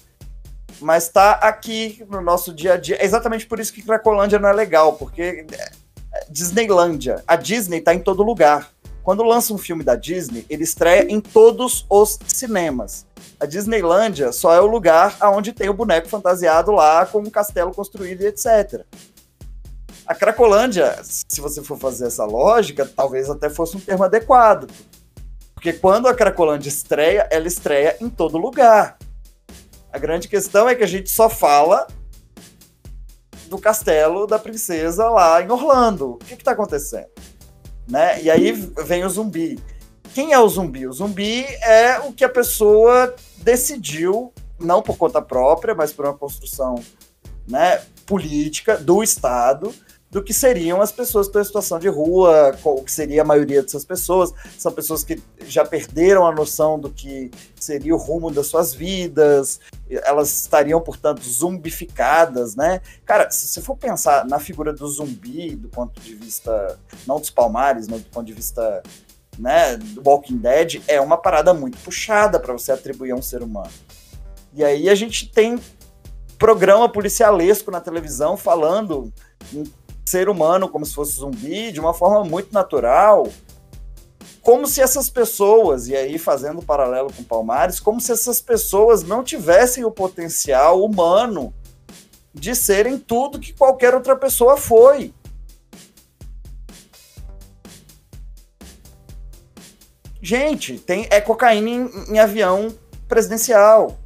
Mas 0.81 1.09
está 1.09 1.33
aqui 1.33 2.07
no 2.09 2.21
nosso 2.21 2.55
dia 2.55 2.75
a 2.75 2.77
dia. 2.77 3.03
É 3.03 3.05
exatamente 3.05 3.49
por 3.49 3.59
isso 3.59 3.73
que 3.73 3.83
Cracolândia 3.83 4.39
não 4.39 4.49
é 4.49 4.53
legal, 4.53 4.93
porque 4.93 5.45
é, 5.51 5.71
Disneylândia, 6.31 7.25
a 7.27 7.35
Disney 7.35 7.79
está 7.79 7.93
em 7.93 7.99
todo 7.99 8.23
lugar. 8.23 8.71
Quando 9.05 9.23
lança 9.23 9.53
um 9.53 9.59
filme 9.59 9.85
da 9.85 9.97
Disney, 9.97 10.47
ele 10.49 10.65
estreia 10.65 11.07
em 11.13 11.21
todos 11.21 11.85
os 11.91 12.19
cinemas. 12.27 13.07
A 13.39 13.45
Disneylândia 13.45 14.33
só 14.33 14.55
é 14.55 14.61
o 14.63 14.67
lugar 14.67 15.19
onde 15.25 15.53
tem 15.53 15.69
o 15.69 15.75
boneco 15.75 16.09
fantasiado 16.09 16.73
lá 16.73 17.05
com 17.05 17.19
um 17.19 17.29
castelo 17.29 17.71
construído 17.75 18.23
e 18.23 18.29
etc. 18.29 18.83
A 20.07 20.15
Cracolândia, 20.15 20.99
se 21.03 21.39
você 21.39 21.63
for 21.63 21.79
fazer 21.79 22.07
essa 22.07 22.25
lógica, 22.25 22.91
talvez 22.97 23.29
até 23.29 23.51
fosse 23.51 23.77
um 23.77 23.81
termo 23.81 24.05
adequado. 24.05 24.71
Porque 25.55 25.75
quando 25.75 26.09
a 26.09 26.15
Cracolândia 26.15 26.71
estreia, 26.71 27.29
ela 27.31 27.47
estreia 27.47 27.99
em 28.01 28.09
todo 28.09 28.39
lugar. 28.39 28.97
A 29.93 29.99
grande 29.99 30.29
questão 30.29 30.67
é 30.67 30.75
que 30.75 30.83
a 30.83 30.89
gente 30.89 31.11
só 31.11 31.29
fala 31.29 31.87
do 33.49 33.59
castelo 33.59 34.27
da 34.27 34.39
princesa 34.39 35.11
lá 35.11 35.43
em 35.43 35.51
Orlando. 35.51 36.13
O 36.13 36.19
que 36.19 36.33
está 36.33 36.53
acontecendo? 36.53 37.09
Né? 37.89 38.23
E 38.23 38.31
aí 38.31 38.53
vem 38.53 39.05
o 39.05 39.09
zumbi. 39.09 39.59
Quem 40.15 40.33
é 40.33 40.39
o 40.39 40.49
zumbi? 40.49 40.87
O 40.87 40.93
zumbi 40.93 41.45
é 41.63 41.99
o 42.01 42.13
que 42.13 42.25
a 42.25 42.29
pessoa 42.29 43.15
decidiu, 43.39 44.33
não 44.59 44.81
por 44.81 44.97
conta 44.97 45.21
própria, 45.21 45.75
mas 45.75 45.93
por 45.93 46.05
uma 46.07 46.15
construção 46.15 46.77
né, 47.49 47.83
política 48.07 48.77
do 48.77 49.03
Estado, 49.03 49.75
do 50.15 50.23
que 50.23 50.33
seriam 50.33 50.81
as 50.81 50.93
pessoas 50.93 51.27
pela 51.27 51.43
situação 51.43 51.77
de 51.77 51.89
rua, 51.89 52.57
o 52.63 52.85
que 52.85 52.93
seria 52.93 53.23
a 53.23 53.25
maioria 53.25 53.61
dessas 53.61 53.85
pessoas. 53.85 54.33
São 54.57 54.71
pessoas 54.71 55.03
que 55.03 55.21
já 55.45 55.65
perderam 55.65 56.25
a 56.25 56.33
noção 56.33 56.79
do 56.79 56.89
que 56.89 57.33
seria 57.59 57.93
o 57.93 57.99
rumo 57.99 58.31
das 58.31 58.47
suas 58.47 58.73
vidas, 58.73 59.59
elas 59.91 60.43
estariam, 60.43 60.81
portanto, 60.81 61.21
zumbificadas, 61.25 62.55
né? 62.55 62.81
Cara, 63.05 63.29
se 63.29 63.49
você 63.49 63.61
for 63.61 63.77
pensar 63.77 64.25
na 64.25 64.39
figura 64.39 64.73
do 64.73 64.87
zumbi, 64.87 65.57
do 65.57 65.69
ponto 65.69 66.01
de 66.01 66.15
vista, 66.15 66.79
não 67.09 67.19
dos 67.19 67.31
palmares, 67.31 67.89
mas 67.89 68.03
do 68.03 68.09
ponto 68.11 68.25
de 68.25 68.35
vista 68.35 68.85
né, 69.37 69.77
do 69.77 70.01
Walking 70.09 70.37
Dead 70.37 70.81
é 70.87 71.01
uma 71.01 71.17
parada 71.17 71.53
muito 71.53 71.77
puxada 71.79 72.39
para 72.39 72.53
você 72.53 72.71
atribuir 72.71 73.11
a 73.11 73.17
um 73.17 73.23
ser 73.23 73.43
humano. 73.43 73.73
E 74.53 74.63
aí 74.63 74.89
a 74.89 74.95
gente 74.95 75.29
tem 75.29 75.59
programa 76.39 76.89
policialesco 76.89 77.73
na 77.73 77.81
televisão 77.81 78.37
falando 78.37 79.13
em 79.53 79.65
ser 80.05 80.29
humano 80.29 80.69
como 80.69 80.85
se 80.85 80.95
fosse 80.95 81.17
zumbi 81.17 81.73
de 81.73 81.81
uma 81.81 81.95
forma 81.95 82.25
muito 82.25 82.53
natural, 82.53 83.27
como 84.43 84.67
se 84.67 84.83
essas 84.83 85.09
pessoas, 85.09 85.89
e 85.89 85.97
aí 85.97 86.19
fazendo 86.19 86.61
paralelo 86.63 87.13
com 87.13 87.25
Palmares, 87.25 87.81
como 87.81 88.01
se 88.01 88.13
essas 88.13 88.43
pessoas 88.43 89.03
não 89.03 89.25
tivessem 89.25 89.85
o 89.85 89.91
potencial 89.91 90.85
humano 90.85 91.55
de 92.33 92.55
serem 92.55 92.99
tudo 92.99 93.39
que 93.39 93.53
qualquer 93.53 93.95
outra 93.95 94.15
pessoa 94.15 94.57
foi. 94.57 95.15
Gente, 100.21 100.79
tem, 100.79 101.07
é 101.11 101.21
cocaína 101.21 101.69
em, 101.71 102.15
em 102.15 102.19
avião 102.19 102.75
presidencial. 103.07 103.99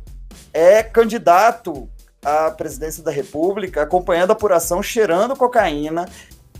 É 0.52 0.82
candidato 0.82 1.88
à 2.24 2.50
presidência 2.50 3.02
da 3.02 3.10
República 3.10 3.82
acompanhando 3.82 4.30
a 4.30 4.32
apuração, 4.32 4.82
cheirando 4.82 5.36
cocaína, 5.36 6.08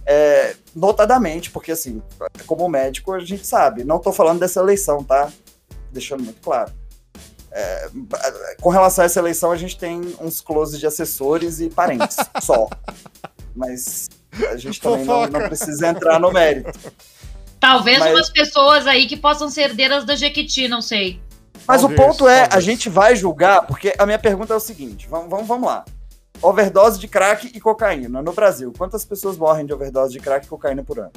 é, 0.07 0.57
notadamente, 0.75 1.51
porque 1.51 1.73
assim, 1.73 2.03
como 2.47 2.69
médico 2.69 3.13
a 3.13 3.21
gente 3.21 3.47
sabe, 3.47 3.85
não 3.85 3.97
estou 3.97 4.13
falando 4.13 4.41
dessa 4.41 4.61
eleição, 4.61 5.05
tá? 5.05 5.31
Deixando 5.93 6.25
muito 6.25 6.41
claro. 6.41 6.73
É, 7.51 7.91
com 8.61 8.71
relação 8.71 9.03
a 9.03 9.07
essa 9.07 9.19
eleição, 9.19 9.51
a 9.51 9.57
gente 9.57 9.77
tem 9.77 10.17
uns 10.21 10.41
closes 10.41 10.79
de 10.79 10.87
assessores 10.87 11.61
e 11.61 11.69
parentes 11.69 12.17
só. 12.41 12.69
Mas 13.55 14.09
a 14.51 14.57
gente 14.57 14.81
também 14.81 15.05
não, 15.05 15.27
não, 15.27 15.41
precisa 15.41 15.89
entrar 15.89 16.21
no 16.21 16.33
mérito. 16.33 16.79
Talvez 17.59 17.99
mas... 17.99 18.15
umas 18.15 18.31
pessoas 18.31 18.87
aí 18.87 19.07
que 19.07 19.17
possam 19.17 19.51
ser 19.51 19.63
herdeiras 19.63 20.05
da 20.05 20.15
Jequiti, 20.15 20.69
não 20.69 20.81
sei. 20.81 21.21
Mas 21.67 21.81
talvez, 21.83 22.01
o 22.01 22.03
ponto 22.03 22.29
é, 22.29 22.41
talvez. 22.43 22.55
a 22.57 22.61
gente 22.61 22.89
vai 22.89 23.15
julgar, 23.17 23.67
porque 23.67 23.95
a 23.99 24.07
minha 24.07 24.19
pergunta 24.19 24.53
é 24.53 24.57
o 24.57 24.61
seguinte: 24.61 25.07
vamos, 25.09 25.29
vamos, 25.29 25.47
vamos 25.47 25.67
lá. 25.69 25.85
Overdose 26.41 26.99
de 27.01 27.09
crack 27.09 27.51
e 27.53 27.61
cocaína 27.61 28.23
no 28.23 28.33
Brasil. 28.33 28.73
Quantas 28.77 29.05
pessoas 29.05 29.37
morrem 29.37 29.67
de 29.67 29.73
overdose 29.73 30.13
de 30.13 30.21
crack 30.21 30.47
e 30.47 30.49
cocaína 30.49 30.85
por 30.85 30.99
ano? 31.01 31.11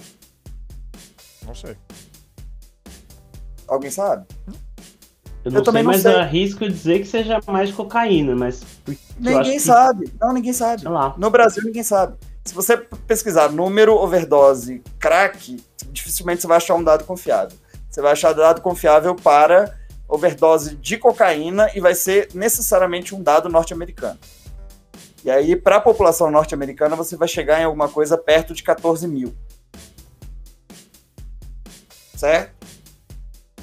Não 1.46 1.54
sei. 1.54 1.76
Alguém 3.68 3.92
sabe? 3.92 4.26
Eu 5.44 5.52
não 5.52 5.60
Eu 5.60 5.64
também 5.64 5.82
sei, 5.82 5.86
não 5.86 5.92
mas 5.94 6.02
sei. 6.02 6.14
eu 6.14 6.20
arrisco 6.20 6.70
dizer 6.70 7.00
que 7.00 7.06
seja 7.06 7.40
mais 7.48 7.72
cocaína, 7.72 8.36
mas. 8.36 8.64
porque 8.84 9.00
eu 9.24 9.30
acho 9.30 9.38
Ninguém 9.40 9.54
que- 9.54 9.60
sabe. 9.60 10.14
Não, 10.20 10.34
ninguém 10.34 10.54
sabe. 10.54 10.84
No 11.18 11.30
Brasil, 11.30 11.64
ninguém 11.64 11.84
sabe. 11.84 12.16
Se 12.46 12.54
você 12.54 12.76
pesquisar 12.78 13.50
número, 13.52 13.94
overdose, 13.96 14.84
crack, 15.00 15.64
dificilmente 15.92 16.42
você 16.42 16.48
vai 16.48 16.58
achar 16.58 16.76
um 16.76 16.84
dado 16.84 17.04
confiável. 17.06 17.56
Você 17.90 18.02
vai 18.02 18.12
achar 18.12 18.34
dado 18.34 18.62
confiável 18.62 19.16
para 19.16 19.78
overdose 20.12 20.76
de 20.76 20.98
cocaína 20.98 21.72
e 21.74 21.80
vai 21.80 21.96
ser 21.96 22.28
necessariamente 22.34 23.16
um 23.16 23.24
dado 23.24 23.48
norte-americano. 23.48 24.20
E 25.24 25.32
aí, 25.32 25.56
para 25.56 25.78
a 25.78 25.82
população 25.82 26.30
norte-americana, 26.30 26.98
você 26.98 27.16
vai 27.16 27.30
chegar 27.30 27.62
em 27.62 27.64
alguma 27.64 27.88
coisa 27.88 28.18
perto 28.18 28.54
de 28.54 28.62
14 28.62 29.08
mil. 29.08 29.34
Certo? 32.18 32.68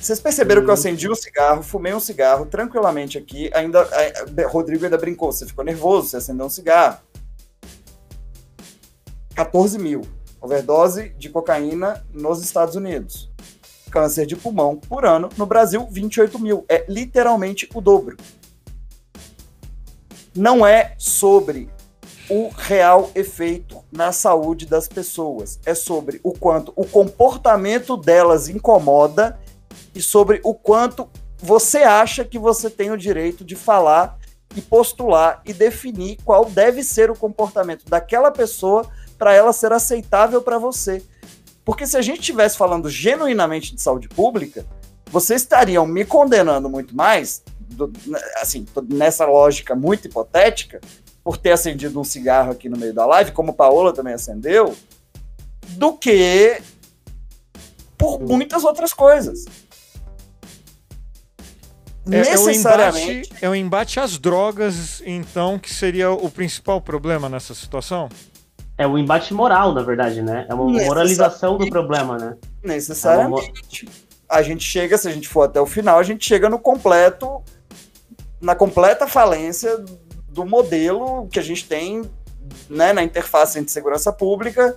Vocês 0.01 0.21
perceberam 0.21 0.63
que 0.63 0.69
eu 0.69 0.73
Hum. 0.73 0.75
acendi 0.75 1.11
um 1.11 1.15
cigarro, 1.15 1.63
fumei 1.63 1.93
um 1.93 2.01
cigarro 2.01 2.47
tranquilamente 2.47 3.19
aqui. 3.19 3.51
Ainda, 3.53 3.81
eh, 3.93 4.47
Rodrigo 4.47 4.85
ainda 4.85 4.97
brincou. 4.97 5.31
Você 5.31 5.45
ficou 5.45 5.65
nervoso, 5.65 6.09
você 6.09 6.17
acendeu 6.17 6.47
um 6.47 6.51
cigarro. 6.51 7.01
14 9.35 9.79
mil. 9.79 10.03
Overdose 10.41 11.11
de 11.11 11.29
cocaína 11.29 12.07
nos 12.13 12.43
Estados 12.43 12.75
Unidos. 12.75 13.31
Câncer 13.91 14.27
de 14.27 14.37
pulmão 14.37 14.77
por 14.77 15.05
ano. 15.05 15.29
No 15.37 15.47
Brasil, 15.47 15.87
28 15.91 16.39
mil. 16.39 16.65
É 16.69 16.85
literalmente 16.89 17.69
o 17.75 17.81
dobro. 17.81 18.17
Não 20.35 20.67
é 20.67 20.95
sobre 20.99 21.71
o 22.31 22.51
real 22.55 23.11
efeito 23.15 23.83
na 23.91 24.13
saúde 24.13 24.67
das 24.67 24.87
pessoas. 24.87 25.59
É 25.65 25.75
sobre 25.75 26.21
o 26.23 26.33
quanto 26.33 26.73
o 26.77 26.87
comportamento 26.87 27.97
delas 27.97 28.49
incomoda 28.49 29.39
e 29.95 30.03
sobre 30.03 30.41
o 30.45 30.55
quanto 30.55 31.09
você 31.39 31.79
acha 31.79 32.25
que 32.25 32.39
você 32.39 32.69
tem 32.69 32.91
o 32.91 32.99
direito 32.99 33.45
de 33.45 33.57
falar 33.57 34.19
e 34.55 34.61
postular 34.61 35.41
e 35.45 35.53
definir 35.53 36.19
qual 36.25 36.45
deve 36.45 36.83
ser 36.83 37.11
o 37.11 37.17
comportamento 37.17 37.85
daquela 37.87 38.31
pessoa 38.31 38.87
para 39.17 39.35
ela 39.35 39.53
ser 39.53 39.73
aceitável 39.73 40.43
para 40.43 40.59
você. 40.59 41.03
Porque 41.69 41.87
se 41.87 41.99
a 41.99 42.01
gente 42.01 42.21
estivesse 42.21 42.57
falando 42.57 42.89
genuinamente 42.89 43.75
de 43.75 43.83
saúde 43.83 44.09
pública, 44.09 44.65
vocês 45.11 45.43
estariam 45.43 45.87
me 45.87 46.03
condenando 46.03 46.67
muito 46.67 46.97
mais, 46.97 47.43
do- 47.61 47.93
assim, 48.41 48.65
tô 48.65 48.81
nessa 48.81 49.27
lógica 49.27 49.75
muito 49.75 50.07
hipotética, 50.09 50.81
por 51.23 51.37
ter 51.37 51.53
acendido 51.53 52.01
um 52.01 52.05
cigarro 52.05 52.53
aqui 52.53 52.71
no 52.71 52.79
meio 52.79 52.95
da 52.95 53.05
live, 53.05 53.33
como 53.33 53.53
Paola 53.53 53.93
também 53.93 54.15
acendeu, 54.15 54.75
do 55.73 55.93
que 55.93 56.59
por 57.99 58.19
muitas 58.21 58.65
outras 58.65 58.95
coisas. 58.95 59.45
É, 62.11 62.17
é 62.17 62.39
o 62.39 62.47
Necessariamente. 62.47 63.29
embate, 63.29 63.45
é 63.45 63.49
o 63.51 63.55
embate 63.55 64.01
às 64.01 64.17
drogas, 64.17 65.03
então, 65.05 65.59
que 65.59 65.71
seria 65.75 66.11
o 66.11 66.31
principal 66.31 66.81
problema 66.81 67.29
nessa 67.29 67.53
situação? 67.53 68.09
É 68.79 68.87
o 68.87 68.97
embate 68.97 69.35
moral, 69.35 69.75
na 69.75 69.83
verdade, 69.83 70.23
né? 70.23 70.47
É 70.49 70.55
uma 70.55 70.65
Necessariamente. 70.65 70.87
moralização 70.87 71.59
do 71.59 71.69
problema, 71.69 72.17
né? 72.17 72.37
Necessariamente. 72.63 73.89
A 74.29 74.41
gente 74.41 74.65
chega, 74.65 74.97
se 74.97 75.09
a 75.09 75.11
gente 75.11 75.29
for 75.29 75.43
até 75.43 75.61
o 75.61 75.67
final, 75.67 75.99
a 75.99 76.03
gente 76.03 76.25
chega 76.25 76.49
no 76.49 76.59
completo, 76.59 77.43
na 78.41 78.55
completa 78.55 79.09
falência 79.09 79.77
do 80.29 80.47
modelo 80.47 81.27
que 81.29 81.41
a 81.41 81.43
gente 81.43 81.67
tem 81.67 82.09
né, 82.71 82.93
na 82.93 83.03
interface 83.03 83.59
entre 83.59 83.73
segurança 83.73 84.13
pública, 84.13 84.77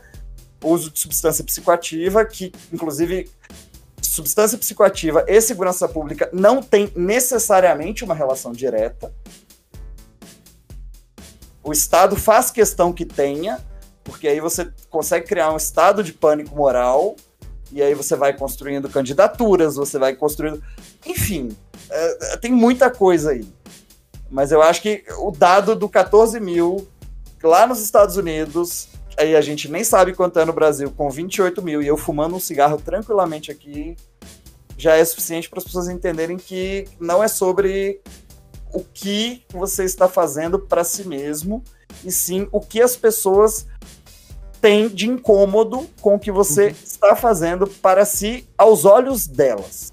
uso 0.63 0.89
de 0.91 0.99
substância 0.99 1.43
psicoativa, 1.43 2.25
que 2.25 2.51
inclusive 2.73 3.29
substância 4.01 4.57
psicoativa 4.57 5.23
e 5.27 5.39
segurança 5.39 5.87
pública 5.87 6.29
não 6.33 6.61
tem 6.61 6.91
necessariamente 6.95 8.03
uma 8.03 8.13
relação 8.13 8.51
direta. 8.51 9.13
O 11.63 11.71
Estado 11.71 12.15
faz 12.15 12.49
questão 12.49 12.91
que 12.91 13.05
tenha, 13.05 13.59
porque 14.03 14.27
aí 14.27 14.39
você 14.39 14.71
consegue 14.89 15.27
criar 15.27 15.51
um 15.51 15.57
estado 15.57 16.03
de 16.03 16.13
pânico 16.13 16.55
moral, 16.55 17.15
e 17.71 17.81
aí 17.81 17.93
você 17.93 18.15
vai 18.15 18.33
construindo 18.35 18.89
candidaturas, 18.89 19.75
você 19.75 19.97
vai 19.97 20.13
construindo. 20.13 20.61
Enfim, 21.05 21.55
é, 21.89 22.33
é, 22.33 22.37
tem 22.37 22.51
muita 22.51 22.89
coisa 22.89 23.31
aí. 23.31 23.47
Mas 24.29 24.51
eu 24.51 24.61
acho 24.61 24.81
que 24.81 25.03
o 25.19 25.31
dado 25.31 25.75
do 25.75 25.87
14 25.89 26.39
mil 26.39 26.87
lá 27.43 27.65
nos 27.65 27.81
Estados 27.81 28.17
Unidos, 28.17 28.89
aí 29.17 29.35
a 29.35 29.41
gente 29.41 29.69
nem 29.69 29.83
sabe 29.83 30.13
quanto 30.13 30.39
é 30.39 30.45
no 30.45 30.53
Brasil, 30.53 30.91
com 30.91 31.09
28 31.09 31.61
mil, 31.61 31.81
e 31.81 31.87
eu 31.87 31.97
fumando 31.97 32.35
um 32.35 32.39
cigarro 32.39 32.77
tranquilamente 32.77 33.51
aqui, 33.51 33.95
já 34.77 34.95
é 34.95 35.03
suficiente 35.03 35.49
para 35.49 35.59
as 35.59 35.65
pessoas 35.65 35.89
entenderem 35.89 36.37
que 36.37 36.87
não 36.99 37.23
é 37.23 37.27
sobre 37.27 38.01
o 38.73 38.83
que 38.83 39.43
você 39.49 39.83
está 39.83 40.07
fazendo 40.07 40.59
para 40.59 40.83
si 40.83 41.07
mesmo, 41.07 41.63
e 42.03 42.11
sim 42.11 42.47
o 42.51 42.59
que 42.59 42.81
as 42.81 42.95
pessoas 42.95 43.65
têm 44.61 44.87
de 44.87 45.07
incômodo 45.09 45.89
com 46.01 46.15
o 46.15 46.19
que 46.19 46.31
você 46.31 46.67
Uhum. 46.67 46.75
está 46.83 47.15
fazendo 47.15 47.67
para 47.67 48.05
si 48.05 48.47
aos 48.57 48.85
olhos 48.85 49.27
delas. 49.27 49.91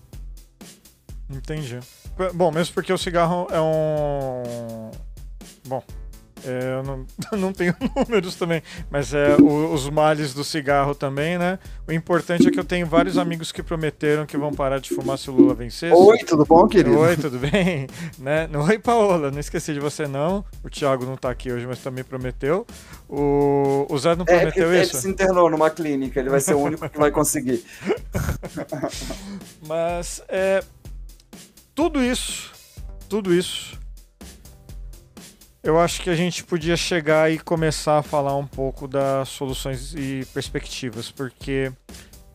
Entendi. 1.30 1.80
Bom, 2.34 2.50
mesmo 2.50 2.74
porque 2.74 2.92
o 2.92 2.98
cigarro 2.98 3.46
é 3.50 3.60
um. 3.60 4.90
Bom, 5.66 5.82
é, 6.44 6.74
eu 6.78 6.82
não, 6.82 7.06
não 7.38 7.52
tenho 7.52 7.74
números 7.96 8.34
também, 8.34 8.62
mas 8.90 9.12
é 9.14 9.36
o- 9.36 9.72
os 9.72 9.88
males 9.90 10.32
do 10.34 10.44
cigarro 10.44 10.94
também, 10.94 11.38
né? 11.38 11.58
O 11.86 11.92
importante 11.92 12.46
é 12.48 12.50
que 12.50 12.58
eu 12.58 12.64
tenho 12.64 12.86
vários 12.86 13.16
amigos 13.18 13.50
que 13.52 13.62
prometeram 13.62 14.26
que 14.26 14.36
vão 14.36 14.52
parar 14.52 14.78
de 14.78 14.90
fumar 14.90 15.18
se 15.18 15.30
o 15.30 15.32
Lula 15.32 15.54
vencer. 15.54 15.92
Oi, 15.92 16.18
tudo 16.18 16.44
bom, 16.44 16.66
querido? 16.68 16.98
Oi, 16.98 17.16
tudo 17.16 17.38
bem? 17.38 17.86
né? 18.18 18.48
Oi, 18.68 18.78
Paola, 18.78 19.30
não 19.30 19.40
esqueci 19.40 19.72
de 19.72 19.80
você 19.80 20.06
não. 20.06 20.44
O 20.62 20.70
Thiago 20.70 21.04
não 21.04 21.16
tá 21.16 21.30
aqui 21.30 21.50
hoje, 21.52 21.66
mas 21.66 21.78
também 21.80 22.04
prometeu. 22.04 22.66
O, 23.08 23.86
o 23.88 23.98
Zé 23.98 24.14
não 24.14 24.24
É, 24.28 24.38
prometeu 24.38 24.72
ele, 24.72 24.82
isso? 24.82 24.96
ele 24.96 25.02
se 25.02 25.08
internou 25.08 25.50
numa 25.50 25.70
clínica, 25.70 26.20
ele 26.20 26.28
vai 26.30 26.40
ser 26.40 26.54
o 26.54 26.58
único 26.58 26.88
que 26.88 26.98
vai 26.98 27.10
conseguir. 27.10 27.64
Mas 29.66 30.22
é, 30.28 30.62
tudo 31.74 32.02
isso, 32.02 32.52
tudo 33.08 33.32
isso, 33.34 33.78
eu 35.68 35.78
acho 35.78 36.00
que 36.00 36.08
a 36.08 36.14
gente 36.14 36.42
podia 36.44 36.78
chegar 36.78 37.30
e 37.30 37.38
começar 37.38 37.98
a 37.98 38.02
falar 38.02 38.34
um 38.34 38.46
pouco 38.46 38.88
das 38.88 39.28
soluções 39.28 39.92
e 39.94 40.26
perspectivas, 40.32 41.10
porque 41.10 41.70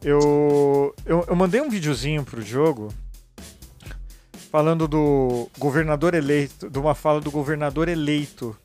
eu, 0.04 0.94
eu, 1.04 1.26
eu 1.28 1.36
mandei 1.36 1.60
um 1.60 1.68
videozinho 1.68 2.24
pro 2.24 2.44
jogo 2.44 2.94
falando 4.52 4.88
do 4.88 5.50
governador 5.58 6.14
eleito, 6.14 6.70
de 6.70 6.78
uma 6.78 6.94
fala 6.94 7.20
do 7.20 7.32
governador 7.32 7.90
eleito 7.90 8.56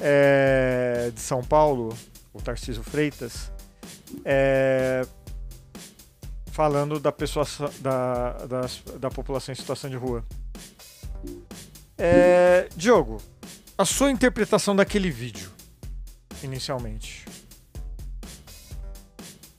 é, 0.00 1.12
de 1.14 1.20
São 1.20 1.44
Paulo, 1.44 1.96
o 2.34 2.42
Tarcísio 2.42 2.82
Freitas, 2.82 3.52
é, 4.24 5.06
falando 6.46 6.98
da 6.98 7.12
pessoa 7.12 7.46
da, 7.78 8.36
da 8.98 9.10
população 9.10 9.52
em 9.52 9.56
situação 9.56 9.88
de 9.88 9.94
rua. 9.94 10.24
É, 12.04 12.68
Diogo, 12.76 13.18
a 13.78 13.84
sua 13.84 14.10
interpretação 14.10 14.74
daquele 14.74 15.08
vídeo, 15.10 15.50
inicialmente. 16.42 17.24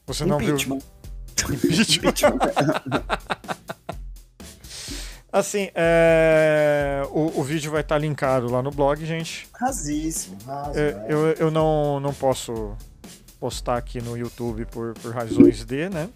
Você 0.05 0.25
não 0.25 0.41
Impeachment. 0.41 0.79
viu 1.47 1.55
impeachment? 1.55 2.13
Assim, 5.31 5.69
é, 5.73 7.01
o, 7.09 7.39
o 7.39 7.43
vídeo 7.43 7.71
vai 7.71 7.81
estar 7.81 7.97
linkado 7.97 8.51
lá 8.51 8.61
no 8.61 8.69
blog, 8.69 9.03
gente. 9.03 9.47
Rasíssimo, 9.59 10.37
raso, 10.45 10.77
É, 10.77 11.05
eu 11.09 11.27
eu 11.33 11.49
não, 11.49 11.99
não 11.99 12.13
posso 12.13 12.75
postar 13.39 13.77
aqui 13.77 13.99
no 13.99 14.15
YouTube 14.15 14.65
por, 14.65 14.93
por 14.95 15.11
razões 15.13 15.65
de, 15.65 15.89
né? 15.89 16.07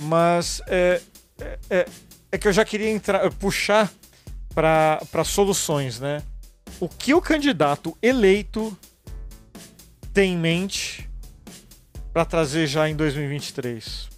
Mas 0.00 0.62
é, 0.68 1.02
é, 1.38 1.58
é- 1.68 1.86
é 2.32 2.38
que 2.38 2.48
eu 2.48 2.52
já 2.52 2.64
queria 2.64 2.88
entrar, 2.90 3.30
puxar 3.32 3.92
para 4.54 5.24
soluções, 5.24 6.00
né? 6.00 6.22
O 6.78 6.88
que 6.88 7.14
o 7.14 7.20
candidato 7.20 7.96
eleito 8.02 8.76
tem 10.12 10.34
em 10.34 10.38
mente 10.38 11.08
para 12.12 12.24
trazer 12.24 12.66
já 12.66 12.88
em 12.88 12.96
2023? 12.96 14.08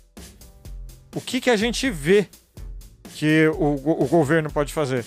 O 1.15 1.21
que, 1.21 1.41
que 1.41 1.51
a 1.51 1.57
gente 1.57 1.91
vê 1.91 2.29
que 3.15 3.47
o, 3.49 3.75
o 3.75 4.07
governo 4.07 4.51
pode 4.51 4.73
fazer? 4.73 5.05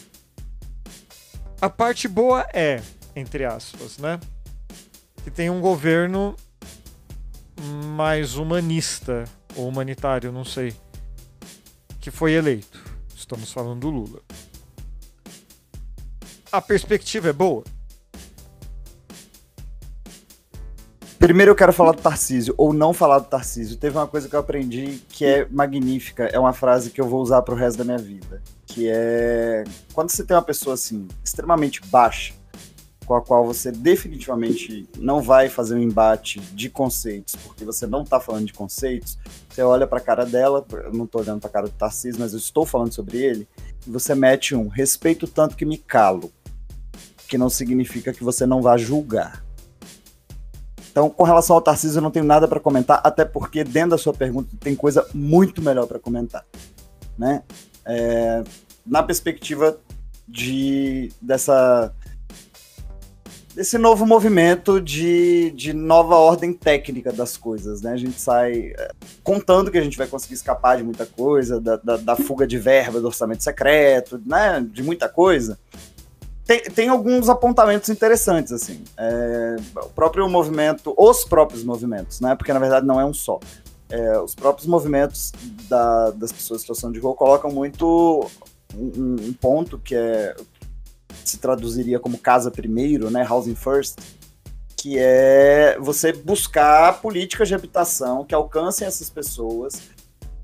A 1.60 1.70
parte 1.70 2.08
boa 2.08 2.46
é, 2.54 2.82
entre 3.16 3.46
aspas, 3.46 3.98
né? 3.98 4.20
Que 5.24 5.32
tem 5.32 5.50
um 5.50 5.60
governo 5.60 6.36
mais 7.96 8.36
humanista 8.36 9.24
ou 9.56 9.68
humanitário, 9.68 10.32
não 10.32 10.46
sei, 10.46 10.76
que 12.00 12.12
foi 12.12 12.34
eleito. 12.34 12.84
Estamos 13.16 13.52
falando 13.52 13.80
do 13.80 13.90
Lula. 13.90 14.22
A 16.56 16.62
perspectiva 16.62 17.28
é 17.28 17.34
boa? 17.34 17.66
Primeiro 21.20 21.52
eu 21.52 21.56
quero 21.56 21.74
falar 21.74 21.92
do 21.92 22.02
Tarcísio, 22.02 22.56
ou 22.58 22.72
não 22.72 22.94
falar 22.94 23.20
do 23.20 23.26
Tarcísio. 23.26 23.76
Teve 23.76 23.98
uma 23.98 24.08
coisa 24.08 24.30
que 24.30 24.38
eu 24.38 24.40
aprendi 24.40 25.02
que 25.10 25.26
é 25.26 25.46
magnífica, 25.52 26.24
é 26.28 26.40
uma 26.40 26.54
frase 26.54 26.92
que 26.92 27.02
eu 27.02 27.10
vou 27.10 27.22
usar 27.22 27.42
pro 27.42 27.58
resto 27.58 27.80
da 27.80 27.84
minha 27.84 27.98
vida. 27.98 28.42
Que 28.66 28.88
é. 28.88 29.66
Quando 29.92 30.12
você 30.12 30.24
tem 30.24 30.34
uma 30.34 30.42
pessoa 30.42 30.76
assim, 30.76 31.10
extremamente 31.22 31.82
baixa, 31.88 32.34
com 33.06 33.16
a 33.16 33.22
qual 33.22 33.46
você 33.46 33.70
definitivamente 33.70 34.88
não 34.98 35.22
vai 35.22 35.50
fazer 35.50 35.76
um 35.76 35.80
embate 35.80 36.40
de 36.40 36.70
conceitos, 36.70 37.36
porque 37.36 37.66
você 37.66 37.86
não 37.86 38.06
tá 38.06 38.18
falando 38.18 38.46
de 38.46 38.54
conceitos, 38.54 39.18
você 39.50 39.62
olha 39.62 39.86
pra 39.86 40.00
cara 40.00 40.26
dela, 40.26 40.66
eu 40.72 40.94
não 40.94 41.06
tô 41.06 41.20
olhando 41.20 41.42
pra 41.42 41.50
cara 41.50 41.68
do 41.68 41.74
Tarcísio, 41.74 42.22
mas 42.22 42.32
eu 42.32 42.40
estou 42.40 42.66
falando 42.66 42.94
sobre 42.94 43.18
ele, 43.18 43.46
e 43.86 43.90
você 43.90 44.16
mete 44.16 44.56
um 44.56 44.70
respeito 44.70 45.28
tanto 45.28 45.58
que 45.58 45.66
me 45.66 45.78
calo. 45.78 46.32
Que 47.28 47.38
não 47.38 47.50
significa 47.50 48.14
que 48.14 48.24
você 48.24 48.46
não 48.46 48.62
vá 48.62 48.78
julgar 48.78 49.46
então, 50.96 51.10
com 51.10 51.26
relação 51.26 51.58
ao 51.58 51.62
Tarcísio, 51.62 51.98
eu 51.98 52.02
não 52.02 52.10
tenho 52.10 52.24
nada 52.24 52.48
para 52.48 52.58
comentar, 52.58 53.02
até 53.04 53.26
porque 53.26 53.66
dentro 53.66 53.90
da 53.90 53.98
sua 53.98 54.14
pergunta 54.14 54.56
tem 54.62 54.74
coisa 54.74 55.06
muito 55.14 55.62
melhor 55.62 55.88
para 55.88 56.00
comentar. 56.00 56.46
Né? 57.18 57.44
É, 57.86 58.42
na 58.88 59.04
perspectiva 59.04 59.78
de 60.26 61.12
dessa 61.22 61.94
desse 63.54 63.78
novo 63.78 64.06
movimento 64.06 64.80
de, 64.80 65.52
de 65.52 65.74
nova 65.74 66.16
ordem 66.16 66.54
técnica 66.54 67.12
das 67.12 67.36
coisas, 67.36 67.82
né? 67.82 67.92
A 67.92 67.98
gente 67.98 68.20
sai 68.20 68.74
é, 68.78 68.92
contando 69.22 69.70
que 69.72 69.78
a 69.78 69.84
gente 69.84 69.98
vai 69.98 70.08
conseguir 70.08 70.36
escapar 70.36 70.78
de 70.78 70.84
muita 70.84 71.06
coisa, 71.06 71.60
da, 71.60 71.76
da, 71.76 71.98
da 71.98 72.16
fuga 72.16 72.48
de 72.48 72.58
verba 72.58 73.02
do 73.02 73.08
orçamento 73.08 73.44
secreto, 73.44 74.22
né? 74.26 74.66
De 74.72 74.82
muita 74.82 75.10
coisa 75.10 75.60
tem, 76.46 76.62
tem 76.62 76.90
alguns 76.90 77.28
apontamentos 77.28 77.90
interessantes, 77.90 78.52
assim. 78.52 78.84
É, 78.96 79.56
o 79.78 79.90
próprio 79.90 80.30
movimento, 80.30 80.94
os 80.96 81.26
próprios 81.26 81.64
movimentos, 81.64 82.22
né? 82.22 82.36
Porque 82.36 82.54
na 82.54 82.60
verdade 82.60 82.86
não 82.86 83.00
é 83.00 83.06
um 83.06 83.14
só. 83.14 83.40
É, 83.90 84.20
os 84.20 84.36
próprios 84.36 84.68
movimentos 84.68 85.32
da, 85.68 86.12
das 86.12 86.32
pessoas 86.32 86.60
em 86.60 86.62
situação 86.62 86.92
de 86.92 87.00
rua 87.00 87.16
colocam 87.16 87.52
muito 87.52 88.30
um, 88.76 89.16
um, 89.28 89.34
ponto 89.34 89.80
que 89.80 89.96
é 89.96 90.36
se 91.24 91.38
traduziria 91.38 92.00
como 92.00 92.18
casa 92.18 92.52
primeiro, 92.52 93.10
né? 93.10 93.26
Housing 93.28 93.56
first, 93.56 93.98
que 94.78 95.00
é 95.00 95.78
você 95.80 96.14
buscar 96.14 97.02
políticas 97.02 97.48
de 97.48 97.56
habitação 97.56 98.24
que 98.24 98.36
alcancem 98.36 98.88
essas 98.88 99.10
pessoas 99.10 99.82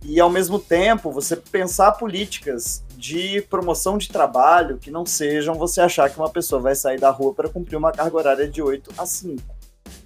e 0.04 0.20
ao 0.20 0.32
mesmo 0.32 0.58
tempo 0.58 1.12
você 1.12 1.36
pensar 1.36 1.92
políticas 1.92 2.84
de 3.02 3.42
promoção 3.50 3.98
de 3.98 4.08
trabalho 4.10 4.78
que 4.78 4.92
não 4.92 5.08
sejam 5.08 5.56
você 5.56 5.82
achar 5.82 6.08
que 6.08 6.20
uma 6.20 6.30
pessoa 6.30 6.62
vai 6.62 6.76
sair 6.76 7.00
da 7.00 7.10
rua 7.10 7.34
para 7.34 7.50
cumprir 7.50 7.76
uma 7.76 7.92
carga 7.92 8.16
horária 8.16 8.48
de 8.48 8.62
8 8.62 8.94
a 8.96 9.08
5, 9.08 9.42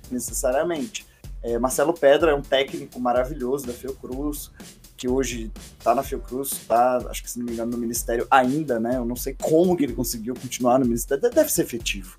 necessariamente. 0.10 1.06
É, 1.44 1.60
Marcelo 1.60 1.94
Pedra 1.94 2.32
é 2.32 2.34
um 2.34 2.42
técnico 2.42 2.98
maravilhoso 2.98 3.68
da 3.68 3.74
Fiocruz, 3.74 4.50
que 4.96 5.10
hoje 5.10 5.52
está 5.78 5.94
na 5.94 6.04
Fiocruz, 6.04 6.54
está, 6.54 6.96
acho 7.10 7.22
que 7.22 7.30
se 7.30 7.38
não 7.38 7.46
me 7.46 7.52
engano, 7.52 7.72
no 7.72 7.78
Ministério 7.78 8.26
ainda, 8.32 8.80
né? 8.80 8.96
Eu 8.96 9.04
não 9.04 9.18
sei 9.18 9.36
como 9.42 9.76
que 9.76 9.84
ele 9.84 9.94
conseguiu 9.94 10.34
continuar 10.34 10.80
no 10.80 10.86
Ministério, 10.86 11.30
deve 11.30 11.52
ser 11.52 11.64
efetivo. 11.64 12.18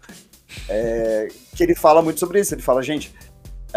É, 0.68 1.28
que 1.56 1.62
ele 1.62 1.74
fala 1.74 2.02
muito 2.02 2.20
sobre 2.20 2.38
isso, 2.38 2.54
ele 2.54 2.60
fala, 2.60 2.82
gente, 2.82 3.14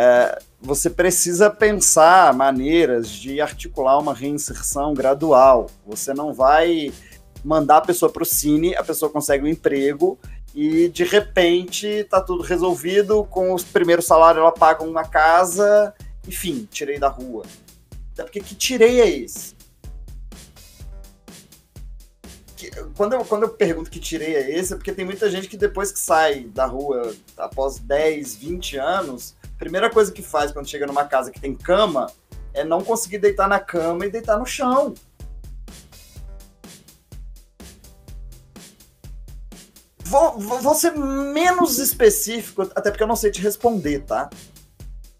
é, 0.02 0.40
você 0.62 0.90
precisa 0.90 1.50
pensar 1.50 2.34
maneiras 2.34 3.10
de 3.10 3.42
articular 3.42 4.00
uma 4.00 4.14
reinserção 4.14 4.94
gradual. 4.94 5.70
Você 5.86 6.14
não 6.14 6.34
vai 6.34 6.94
mandar 7.44 7.78
a 7.78 7.82
pessoa 7.82 8.10
para 8.10 8.24
o 8.24 8.26
cine, 8.26 8.74
a 8.76 8.84
pessoa 8.84 9.12
consegue 9.12 9.44
um 9.44 9.48
emprego 9.48 10.18
e 10.56 10.88
de 10.88 11.04
repente 11.04 11.86
está 11.86 12.22
tudo 12.22 12.44
resolvido, 12.44 13.26
com 13.26 13.54
o 13.54 13.62
primeiro 13.62 14.02
salário 14.02 14.40
ela 14.40 14.54
paga 14.54 14.86
uma 14.86 15.04
casa, 15.04 15.94
enfim, 16.26 16.66
tirei 16.72 16.98
da 16.98 17.10
rua. 17.10 17.44
Até 18.14 18.24
porque 18.24 18.40
que 18.40 18.56
tirei 18.56 19.02
é 19.02 19.10
esse? 19.10 19.60
quando, 22.96 23.14
eu, 23.14 23.26
quando 23.26 23.44
eu 23.44 23.50
pergunto 23.50 23.90
que 23.90 24.00
tirei 24.00 24.36
é 24.36 24.58
esse, 24.58 24.74
é 24.74 24.76
porque 24.76 24.92
tem 24.92 25.06
muita 25.06 25.30
gente 25.30 25.48
que 25.48 25.58
depois 25.58 25.92
que 25.92 26.00
sai 26.00 26.46
da 26.46 26.66
rua 26.66 27.14
após 27.38 27.80
10, 27.80 28.36
20 28.36 28.78
anos, 28.78 29.36
primeira 29.60 29.90
coisa 29.90 30.12
que 30.12 30.24
faz 30.24 30.52
quando 30.52 30.70
chega 30.70 30.88
numa 30.88 31.04
casa 31.04 31.30
que 31.30 31.40
tem 31.40 31.54
cama 31.54 32.08
é 32.54 32.64
não 32.64 32.82
conseguir 32.82 33.20
deitar 33.20 33.48
na 33.48 33.60
cama 33.60 34.06
e 34.06 34.10
deitar 34.10 34.40
no 34.40 34.46
chão. 34.46 34.94
Vou, 40.00 40.40
vou 40.40 40.74
ser 40.74 40.92
menos 40.92 41.78
específico, 41.78 42.64
até 42.74 42.90
porque 42.90 43.04
eu 43.04 43.08
não 43.08 43.16
sei 43.16 43.30
te 43.30 43.42
responder, 43.42 44.00
tá? 44.00 44.28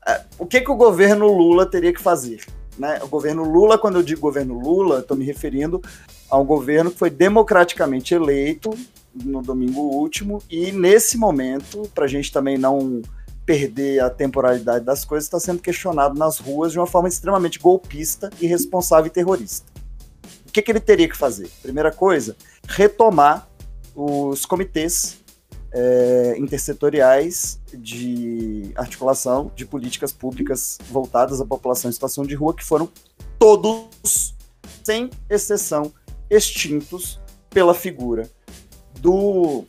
É, 0.08 0.24
o 0.40 0.48
que, 0.48 0.62
que 0.62 0.72
o 0.72 0.76
governo 0.76 1.28
Lula 1.28 1.70
teria 1.70 1.94
que 1.94 2.02
fazer? 2.02 2.44
Né? 2.76 3.00
O 3.04 3.08
governo 3.08 3.44
Lula, 3.44 3.78
quando 3.78 3.98
eu 3.98 4.04
digo 4.04 4.22
governo 4.22 4.58
Lula, 4.58 5.00
estou 5.00 5.16
me 5.16 5.26
referindo 5.26 5.80
a 6.28 6.38
um 6.38 6.46
governo 6.46 6.90
que 6.90 6.98
foi 6.98 7.12
democraticamente 7.12 8.16
eleito 8.16 8.72
no 9.14 9.42
domingo 9.42 9.82
último, 9.82 10.42
e 10.50 10.72
nesse 10.72 11.18
momento, 11.18 11.90
para 11.94 12.06
a 12.06 12.08
gente 12.08 12.32
também 12.32 12.58
não 12.58 13.02
perder 13.50 14.00
a 14.00 14.12
temporalidade 14.12 14.86
das 14.86 15.04
coisas, 15.04 15.26
está 15.26 15.40
sendo 15.40 15.60
questionado 15.60 16.14
nas 16.14 16.38
ruas 16.38 16.72
de 16.72 16.78
uma 16.78 16.86
forma 16.86 17.08
extremamente 17.08 17.58
golpista, 17.58 18.30
irresponsável 18.40 19.08
e 19.08 19.10
terrorista. 19.10 19.66
O 20.48 20.52
que, 20.52 20.62
que 20.62 20.72
ele 20.72 20.80
teria 20.80 21.10
que 21.10 21.18
fazer? 21.18 21.50
Primeira 21.60 21.92
coisa, 21.92 22.36
retomar 22.68 23.50
os 23.96 24.46
comitês 24.46 25.18
é, 25.72 26.36
intersetoriais 26.38 27.60
de 27.74 28.72
articulação 28.76 29.52
de 29.56 29.66
políticas 29.66 30.12
públicas 30.12 30.78
voltadas 30.88 31.42
à 31.42 31.46
população 31.46 31.90
em 31.90 31.94
situação 31.94 32.24
de 32.24 32.36
rua, 32.36 32.54
que 32.54 32.64
foram 32.64 32.88
todos, 33.40 34.36
sem 34.84 35.10
exceção, 35.28 35.92
extintos 36.30 37.20
pela 37.50 37.74
figura 37.74 38.30
do 39.00 39.66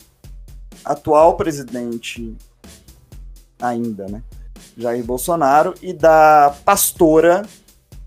atual 0.85 1.35
presidente 1.35 2.37
ainda, 3.61 4.07
né? 4.07 4.23
Jair 4.77 5.03
Bolsonaro 5.03 5.73
e 5.81 5.93
da 5.93 6.55
pastora 6.65 7.43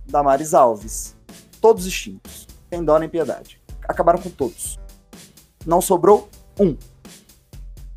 Damares 0.07 0.55
Alves. 0.55 1.17
Todos 1.61 1.87
extintos. 1.87 2.47
Sem 2.71 2.85
dó 2.85 2.99
nem 2.99 3.09
piedade. 3.09 3.61
Acabaram 3.89 4.21
com 4.21 4.31
todos. 4.31 4.79
Não 5.65 5.81
sobrou 5.81 6.29
um. 6.59 6.77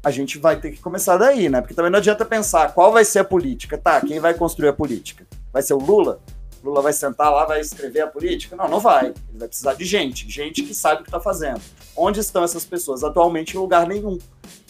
A 0.04 0.12
gente 0.12 0.38
vai 0.38 0.60
ter 0.60 0.72
que 0.72 0.80
começar 0.80 1.18
daí, 1.18 1.50
né? 1.50 1.60
Porque 1.60 1.74
também 1.74 1.92
não 1.92 2.00
adianta 2.00 2.24
pensar 2.24 2.74
qual 2.74 2.92
vai 2.92 3.04
ser 3.04 3.20
a 3.20 3.24
política. 3.26 3.78
Tá, 3.78 4.00
quem 4.00 4.20
vai 4.20 4.34
construir 4.34 4.70
a 4.70 4.74
política? 4.74 5.26
Vai 5.52 5.62
ser 5.62 5.74
o 5.74 5.80
Lula? 5.80 6.22
Lula 6.64 6.82
vai 6.82 6.94
sentar 6.94 7.32
lá, 7.32 7.46
vai 7.46 7.60
escrever 7.60 8.02
a 8.02 8.08
política? 8.08 8.56
Não, 8.56 8.68
não 8.68 8.80
vai. 8.80 9.08
Ele 9.08 9.38
vai 9.38 9.48
precisar 9.48 9.74
de 9.74 9.86
gente, 9.86 10.30
gente 10.30 10.64
que 10.64 10.74
sabe 10.74 11.02
o 11.02 11.04
que 11.04 11.10
está 11.10 11.20
fazendo. 11.20 11.62
Onde 11.96 12.20
estão 12.20 12.44
essas 12.44 12.66
pessoas? 12.66 13.04
Atualmente 13.04 13.56
em 13.56 13.60
lugar 13.60 13.88
nenhum. 13.88 14.18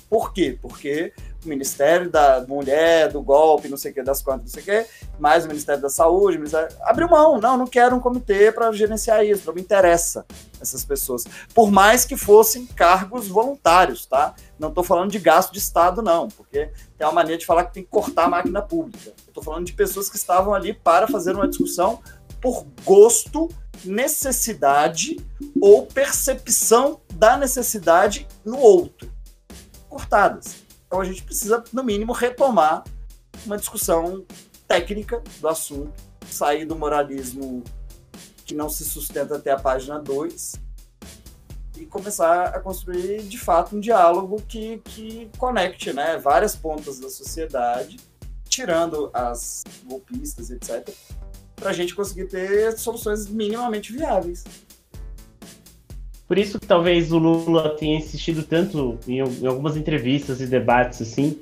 Por 0.09 0.33
quê? 0.33 0.57
Porque 0.61 1.13
Ministério 1.47 2.09
da 2.09 2.45
Mulher, 2.47 3.11
do 3.11 3.21
golpe, 3.21 3.67
não 3.67 3.77
sei 3.77 3.91
o 3.91 3.93
que, 3.93 4.03
das 4.03 4.21
contas, 4.21 4.41
não 4.41 4.47
sei 4.49 4.61
o 4.61 4.65
que, 4.65 4.89
mais 5.19 5.45
o 5.45 5.47
Ministério 5.47 5.81
da 5.81 5.89
Saúde, 5.89 6.37
Ministério... 6.37 6.75
abriu 6.81 7.09
mão. 7.09 7.39
Não, 7.39 7.57
não 7.57 7.67
quero 7.67 7.95
um 7.95 7.99
comitê 7.99 8.51
para 8.51 8.71
gerenciar 8.71 9.23
isso, 9.25 9.43
não 9.45 9.53
me 9.53 9.61
interessa 9.61 10.25
essas 10.61 10.83
pessoas. 10.83 11.23
Por 11.53 11.71
mais 11.71 12.05
que 12.05 12.17
fossem 12.17 12.65
cargos 12.65 13.27
voluntários, 13.27 14.05
tá? 14.05 14.33
Não 14.59 14.69
estou 14.69 14.83
falando 14.83 15.11
de 15.11 15.19
gasto 15.19 15.51
de 15.51 15.59
Estado, 15.59 16.01
não, 16.01 16.27
porque 16.27 16.71
tem 16.97 17.07
uma 17.07 17.13
mania 17.13 17.37
de 17.37 17.45
falar 17.45 17.65
que 17.65 17.73
tem 17.73 17.83
que 17.83 17.89
cortar 17.89 18.25
a 18.25 18.29
máquina 18.29 18.61
pública. 18.61 19.13
Estou 19.27 19.43
falando 19.43 19.65
de 19.65 19.73
pessoas 19.73 20.09
que 20.09 20.17
estavam 20.17 20.53
ali 20.53 20.73
para 20.73 21.07
fazer 21.07 21.35
uma 21.35 21.47
discussão 21.47 21.99
por 22.41 22.65
gosto, 22.83 23.49
necessidade 23.83 25.17
ou 25.61 25.85
percepção 25.85 27.01
da 27.13 27.37
necessidade 27.37 28.27
no 28.43 28.57
outro 28.59 29.17
cortadas. 29.97 30.66
Então 30.87 31.01
a 31.01 31.05
gente 31.05 31.21
precisa, 31.23 31.63
no 31.71 31.83
mínimo, 31.83 32.13
retomar 32.13 32.83
uma 33.45 33.57
discussão 33.57 34.25
técnica 34.67 35.21
do 35.39 35.47
assunto, 35.47 35.93
sair 36.29 36.65
do 36.65 36.75
moralismo 36.75 37.63
que 38.45 38.55
não 38.55 38.69
se 38.69 38.85
sustenta 38.85 39.35
até 39.35 39.51
a 39.51 39.59
página 39.59 39.99
2 39.99 40.53
e 41.77 41.85
começar 41.85 42.45
a 42.45 42.59
construir, 42.59 43.21
de 43.23 43.37
fato, 43.37 43.75
um 43.75 43.79
diálogo 43.79 44.41
que, 44.47 44.79
que 44.79 45.29
conecte 45.37 45.93
né, 45.93 46.17
várias 46.17 46.55
pontas 46.55 46.99
da 46.99 47.09
sociedade, 47.09 47.97
tirando 48.49 49.11
as 49.13 49.63
golpistas, 49.85 50.49
etc., 50.49 50.89
para 51.55 51.71
a 51.71 51.73
gente 51.73 51.95
conseguir 51.95 52.25
ter 52.25 52.77
soluções 52.77 53.27
minimamente 53.27 53.91
viáveis. 53.91 54.43
Por 56.27 56.37
isso 56.37 56.59
que 56.59 56.67
talvez 56.67 57.11
o 57.11 57.17
Lula 57.17 57.69
tenha 57.77 57.97
insistido 57.97 58.43
tanto 58.43 58.99
em, 59.07 59.19
em 59.19 59.47
algumas 59.47 59.77
entrevistas 59.77 60.41
e 60.41 60.45
debates 60.45 61.01
assim, 61.01 61.39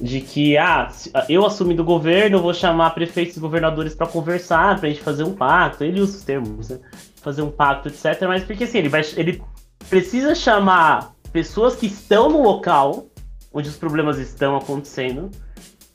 de 0.00 0.20
que 0.20 0.56
ah, 0.58 0.90
eu 1.28 1.46
assumindo 1.46 1.82
o 1.82 1.84
governo, 1.84 2.42
vou 2.42 2.52
chamar 2.52 2.90
prefeitos 2.90 3.36
e 3.36 3.40
governadores 3.40 3.94
para 3.94 4.08
conversar, 4.08 4.78
para 4.78 4.88
a 4.88 4.90
gente 4.90 5.02
fazer 5.02 5.22
um 5.22 5.34
pacto. 5.34 5.84
Ele 5.84 6.00
usa 6.00 6.18
os 6.18 6.24
termos, 6.24 6.68
né? 6.68 6.80
Fazer 7.22 7.42
um 7.42 7.50
pacto, 7.50 7.88
etc. 7.88 8.22
Mas 8.26 8.42
porque 8.42 8.64
assim, 8.64 8.78
ele, 8.78 8.88
vai, 8.88 9.02
ele 9.16 9.40
precisa 9.88 10.34
chamar 10.34 11.14
pessoas 11.32 11.76
que 11.76 11.86
estão 11.86 12.28
no 12.28 12.42
local 12.42 13.06
onde 13.52 13.68
os 13.68 13.76
problemas 13.76 14.18
estão 14.18 14.56
acontecendo 14.56 15.30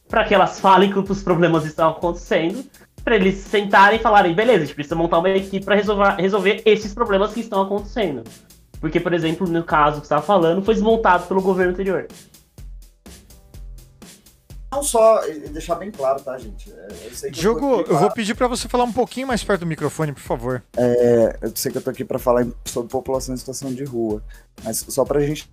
para 0.07 0.23
que 0.23 0.33
elas 0.33 0.59
falem 0.59 0.91
que 0.91 0.97
os 0.97 1.21
problemas 1.21 1.65
estão 1.65 1.91
acontecendo, 1.91 2.65
para 3.03 3.15
eles 3.15 3.35
sentarem 3.37 3.99
e 3.99 4.01
falarem, 4.01 4.33
beleza, 4.33 4.63
a 4.63 4.65
gente 4.65 4.75
precisa 4.75 4.95
montar 4.95 5.19
uma 5.19 5.29
equipe 5.29 5.65
para 5.65 5.75
resolver, 5.75 6.15
resolver 6.15 6.61
esses 6.65 6.93
problemas 6.93 7.33
que 7.33 7.39
estão 7.39 7.61
acontecendo. 7.61 8.23
Porque, 8.79 8.99
por 8.99 9.13
exemplo, 9.13 9.47
no 9.47 9.63
caso 9.63 10.01
que 10.01 10.07
você 10.07 10.13
estava 10.13 10.21
falando, 10.21 10.63
foi 10.63 10.73
desmontado 10.73 11.27
pelo 11.27 11.41
governo 11.41 11.73
anterior. 11.73 12.07
Não 14.71 14.83
só, 14.83 15.21
deixar 15.51 15.75
bem 15.75 15.89
claro, 15.89 16.21
tá, 16.21 16.37
gente? 16.37 16.71
É, 16.71 16.87
eu 17.05 17.15
sei 17.15 17.31
que 17.31 17.39
Diogo, 17.39 17.81
eu, 17.81 17.85
eu 17.87 17.97
vou 17.97 18.11
pedir 18.11 18.35
para 18.35 18.47
você 18.47 18.69
falar 18.69 18.83
um 18.83 18.93
pouquinho 18.93 19.27
mais 19.27 19.43
perto 19.43 19.61
do 19.61 19.65
microfone, 19.65 20.13
por 20.13 20.21
favor. 20.21 20.63
É, 20.77 21.37
eu 21.41 21.51
sei 21.55 21.71
que 21.71 21.79
eu 21.79 21.81
tô 21.81 21.89
aqui 21.89 22.05
para 22.05 22.19
falar 22.19 22.45
sobre 22.65 22.91
população 22.91 23.33
em 23.33 23.37
situação 23.37 23.73
de 23.73 23.83
rua, 23.83 24.23
mas 24.63 24.85
só 24.87 25.03
pra 25.03 25.21
gente 25.21 25.49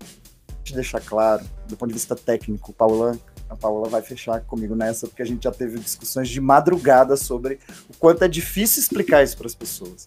deixar 0.72 1.00
claro, 1.00 1.44
do 1.66 1.76
ponto 1.76 1.88
de 1.88 1.94
vista 1.94 2.14
técnico, 2.14 2.72
Paula, 2.74 3.18
a 3.48 3.56
Paula 3.56 3.88
vai 3.88 4.02
fechar 4.02 4.40
comigo 4.40 4.74
nessa, 4.74 5.06
porque 5.06 5.22
a 5.22 5.26
gente 5.26 5.44
já 5.44 5.52
teve 5.52 5.78
discussões 5.78 6.28
de 6.28 6.40
madrugada 6.40 7.16
sobre 7.16 7.58
o 7.88 7.96
quanto 7.98 8.24
é 8.24 8.28
difícil 8.28 8.80
explicar 8.80 9.22
isso 9.22 9.36
para 9.36 9.46
as 9.46 9.54
pessoas. 9.54 10.06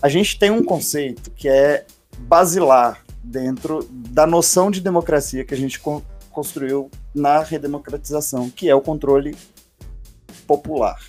A 0.00 0.08
gente 0.08 0.38
tem 0.38 0.50
um 0.50 0.64
conceito 0.64 1.30
que 1.30 1.48
é 1.48 1.86
basilar 2.18 3.02
dentro 3.22 3.86
da 3.90 4.26
noção 4.26 4.70
de 4.70 4.80
democracia 4.80 5.44
que 5.44 5.54
a 5.54 5.56
gente 5.56 5.80
construiu 6.30 6.90
na 7.14 7.40
redemocratização, 7.40 8.50
que 8.50 8.68
é 8.68 8.74
o 8.74 8.80
controle 8.80 9.36
popular. 10.46 11.00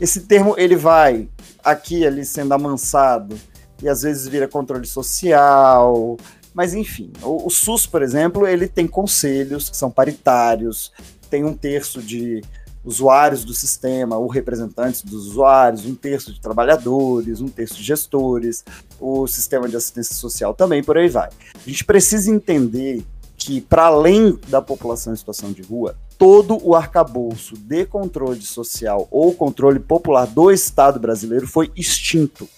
Esse 0.00 0.20
termo 0.22 0.54
ele 0.58 0.76
vai 0.76 1.28
aqui 1.62 2.06
ali 2.06 2.24
sendo 2.24 2.52
amansado 2.52 3.38
e 3.82 3.88
às 3.88 4.02
vezes 4.02 4.26
vira 4.26 4.48
controle 4.48 4.86
social, 4.86 6.16
mas 6.54 6.72
enfim, 6.72 7.12
o, 7.20 7.46
o 7.46 7.50
SUS, 7.50 7.84
por 7.86 8.00
exemplo, 8.00 8.46
ele 8.46 8.68
tem 8.68 8.86
conselhos 8.86 9.68
que 9.68 9.76
são 9.76 9.90
paritários, 9.90 10.92
tem 11.28 11.44
um 11.44 11.52
terço 11.52 12.00
de 12.00 12.42
usuários 12.84 13.44
do 13.44 13.54
sistema, 13.54 14.16
ou 14.16 14.28
representantes 14.28 15.02
dos 15.02 15.26
usuários, 15.28 15.86
um 15.86 15.94
terço 15.94 16.32
de 16.32 16.40
trabalhadores, 16.40 17.40
um 17.40 17.48
terço 17.48 17.76
de 17.76 17.82
gestores, 17.82 18.64
o 19.00 19.26
sistema 19.26 19.68
de 19.68 19.76
assistência 19.76 20.14
social 20.14 20.54
também, 20.54 20.84
por 20.84 20.98
aí 20.98 21.08
vai. 21.08 21.28
A 21.54 21.68
gente 21.68 21.84
precisa 21.84 22.30
entender 22.30 23.04
que, 23.36 23.60
para 23.60 23.86
além 23.86 24.38
da 24.48 24.60
população 24.62 25.12
em 25.12 25.16
situação 25.16 25.50
de 25.50 25.62
rua, 25.62 25.96
todo 26.18 26.58
o 26.62 26.74
arcabouço 26.74 27.56
de 27.56 27.84
controle 27.86 28.42
social 28.42 29.08
ou 29.10 29.34
controle 29.34 29.80
popular 29.80 30.26
do 30.26 30.50
Estado 30.50 31.00
brasileiro 31.00 31.46
foi 31.46 31.72
extinto. 31.74 32.48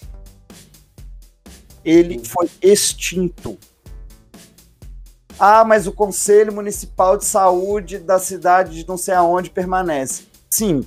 Ele 1.83 2.21
foi 2.23 2.49
extinto. 2.61 3.57
Ah, 5.39 5.63
mas 5.63 5.85
o 5.85 5.91
Conselho 5.91 6.53
Municipal 6.53 7.17
de 7.17 7.25
Saúde 7.25 7.99
da 7.99 8.17
cidade 8.17 8.75
de 8.75 8.87
não 8.87 8.97
sei 8.97 9.13
aonde 9.13 9.49
permanece. 9.49 10.25
Sim. 10.49 10.85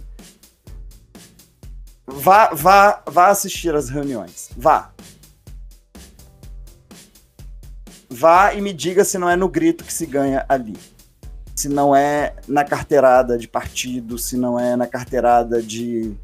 Vá, 2.07 2.51
vá, 2.53 3.03
vá 3.07 3.29
assistir 3.29 3.75
às 3.75 3.89
reuniões. 3.89 4.51
Vá. 4.57 4.91
Vá 8.09 8.53
e 8.53 8.61
me 8.61 8.73
diga 8.73 9.05
se 9.05 9.17
não 9.17 9.31
é 9.31 9.37
no 9.37 9.49
grito 9.49 9.85
que 9.85 9.93
se 9.93 10.05
ganha 10.05 10.45
ali. 10.49 10.77
Se 11.55 11.69
não 11.69 11.95
é 11.95 12.35
na 12.49 12.65
carteirada 12.65 13.39
de 13.39 13.47
partido, 13.47 14.19
se 14.19 14.37
não 14.37 14.59
é 14.59 14.75
na 14.75 14.87
carteirada 14.87 15.63
de. 15.63 16.17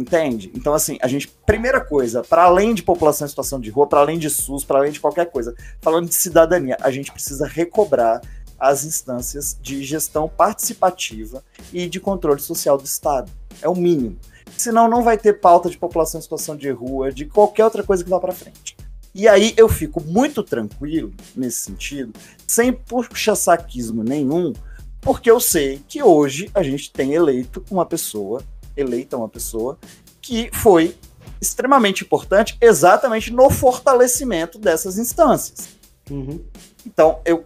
Entende? 0.00 0.50
Então, 0.54 0.72
assim, 0.72 0.96
a 1.02 1.06
gente. 1.06 1.28
Primeira 1.44 1.78
coisa, 1.78 2.22
para 2.22 2.44
além 2.44 2.72
de 2.72 2.82
população 2.82 3.26
em 3.26 3.28
situação 3.28 3.60
de 3.60 3.68
rua, 3.68 3.86
para 3.86 4.00
além 4.00 4.18
de 4.18 4.30
SUS, 4.30 4.64
para 4.64 4.78
além 4.78 4.92
de 4.92 4.98
qualquer 4.98 5.26
coisa, 5.26 5.54
falando 5.82 6.08
de 6.08 6.14
cidadania, 6.14 6.78
a 6.80 6.90
gente 6.90 7.12
precisa 7.12 7.46
recobrar 7.46 8.22
as 8.58 8.84
instâncias 8.84 9.58
de 9.60 9.84
gestão 9.84 10.26
participativa 10.26 11.44
e 11.70 11.86
de 11.86 12.00
controle 12.00 12.40
social 12.40 12.78
do 12.78 12.84
Estado. 12.84 13.30
É 13.60 13.68
o 13.68 13.74
mínimo. 13.74 14.16
Senão, 14.56 14.88
não 14.88 15.02
vai 15.02 15.18
ter 15.18 15.38
pauta 15.38 15.68
de 15.68 15.76
população 15.76 16.18
em 16.18 16.22
situação 16.22 16.56
de 16.56 16.70
rua, 16.70 17.12
de 17.12 17.26
qualquer 17.26 17.64
outra 17.64 17.82
coisa 17.82 18.02
que 18.02 18.08
vá 18.08 18.18
para 18.18 18.32
frente. 18.32 18.74
E 19.14 19.28
aí 19.28 19.52
eu 19.54 19.68
fico 19.68 20.00
muito 20.02 20.42
tranquilo 20.42 21.12
nesse 21.36 21.58
sentido, 21.58 22.14
sem 22.46 22.72
puxa-saquismo 22.72 24.02
nenhum, 24.02 24.54
porque 25.00 25.30
eu 25.30 25.40
sei 25.40 25.82
que 25.86 26.02
hoje 26.02 26.50
a 26.54 26.62
gente 26.62 26.90
tem 26.90 27.12
eleito 27.12 27.62
uma 27.70 27.84
pessoa, 27.84 28.42
eleita 28.80 29.16
uma 29.16 29.28
pessoa, 29.28 29.78
que 30.20 30.50
foi 30.52 30.96
extremamente 31.40 32.04
importante 32.04 32.56
exatamente 32.60 33.32
no 33.32 33.48
fortalecimento 33.50 34.58
dessas 34.58 34.98
instâncias. 34.98 35.68
Uhum. 36.10 36.40
Então, 36.84 37.20
eu, 37.24 37.44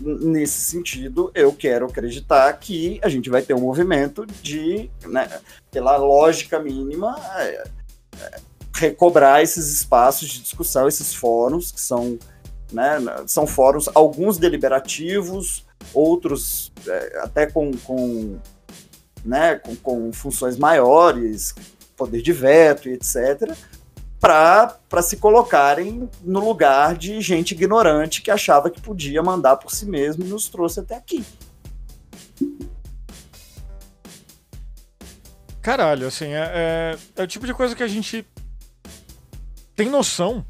nesse 0.00 0.60
sentido, 0.60 1.30
eu 1.34 1.52
quero 1.52 1.86
acreditar 1.86 2.52
que 2.54 3.00
a 3.02 3.08
gente 3.08 3.28
vai 3.28 3.42
ter 3.42 3.54
um 3.54 3.60
movimento 3.60 4.24
de, 4.42 4.90
né, 5.06 5.28
pela 5.70 5.96
lógica 5.96 6.58
mínima, 6.58 7.16
é, 7.36 7.64
é, 8.20 8.40
recobrar 8.74 9.42
esses 9.42 9.68
espaços 9.68 10.28
de 10.28 10.40
discussão, 10.40 10.86
esses 10.88 11.12
fóruns, 11.12 11.72
que 11.72 11.80
são, 11.80 12.18
né, 12.72 12.98
são 13.26 13.46
fóruns, 13.46 13.88
alguns 13.94 14.38
deliberativos, 14.38 15.66
outros 15.92 16.72
é, 16.86 17.20
até 17.22 17.46
com, 17.46 17.72
com, 17.78 18.38
né, 19.24 19.56
com, 19.56 19.76
com 19.76 20.12
funções 20.12 20.56
maiores, 20.56 21.54
poder 21.96 22.22
de 22.22 22.32
veto 22.32 22.88
e 22.88 22.92
etc., 22.92 23.54
para 24.20 25.02
se 25.02 25.16
colocarem 25.16 26.08
no 26.22 26.40
lugar 26.40 26.96
de 26.96 27.20
gente 27.20 27.52
ignorante 27.52 28.20
que 28.20 28.30
achava 28.30 28.68
que 28.68 28.80
podia 28.80 29.22
mandar 29.22 29.56
por 29.56 29.70
si 29.70 29.86
mesmo 29.86 30.24
e 30.24 30.28
nos 30.28 30.48
trouxe 30.48 30.80
até 30.80 30.96
aqui. 30.96 31.24
Caralho, 35.62 36.06
assim, 36.06 36.32
é, 36.32 36.50
é, 36.54 36.98
é, 37.16 37.22
o 37.22 37.26
tipo 37.26 37.46
de 37.46 37.52
coisa 37.52 37.76
que 37.76 37.82
a 37.82 37.88
gente 37.88 38.26
tem 39.76 39.88
noção, 39.88 40.44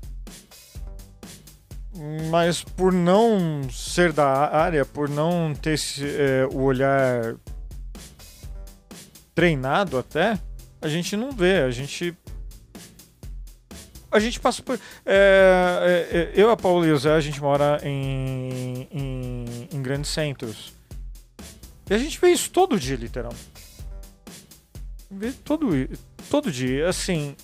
mas 2.31 2.63
por 2.63 2.93
não 2.93 3.69
ser 3.69 4.13
da 4.13 4.27
área, 4.27 4.85
por 4.85 5.09
não 5.09 5.53
ter 5.55 5.73
esse, 5.73 6.05
é, 6.07 6.47
o 6.53 6.63
olhar 6.63 7.35
treinado 9.39 9.97
até, 9.97 10.37
a 10.83 10.89
gente 10.89 11.17
não 11.17 11.31
vê, 11.31 11.61
a 11.61 11.71
gente 11.71 12.13
a 14.11 14.19
gente 14.19 14.41
passa 14.41 14.61
por. 14.65 14.81
É, 15.07 16.09
é, 16.11 16.19
é 16.19 16.33
eu, 16.35 16.51
a 16.51 16.57
Paula 16.57 16.85
e 16.85 16.91
o 16.91 16.99
Zé, 16.99 17.15
a 17.15 17.21
gente 17.21 17.41
mora 17.41 17.79
em, 17.85 18.89
em, 18.91 19.69
em, 19.73 19.81
grandes 19.81 20.11
centros. 20.11 20.73
E 21.89 21.95
a 21.95 21.99
gente 21.99 22.21
vê 22.21 22.31
isso 22.31 22.51
todo 22.51 22.81
dia, 22.81 22.97
literalmente. 22.97 23.47
Vê 25.09 25.31
todo, 25.31 25.71
todo 26.29 26.51
dia. 26.51 26.89
Assim, 26.89 27.37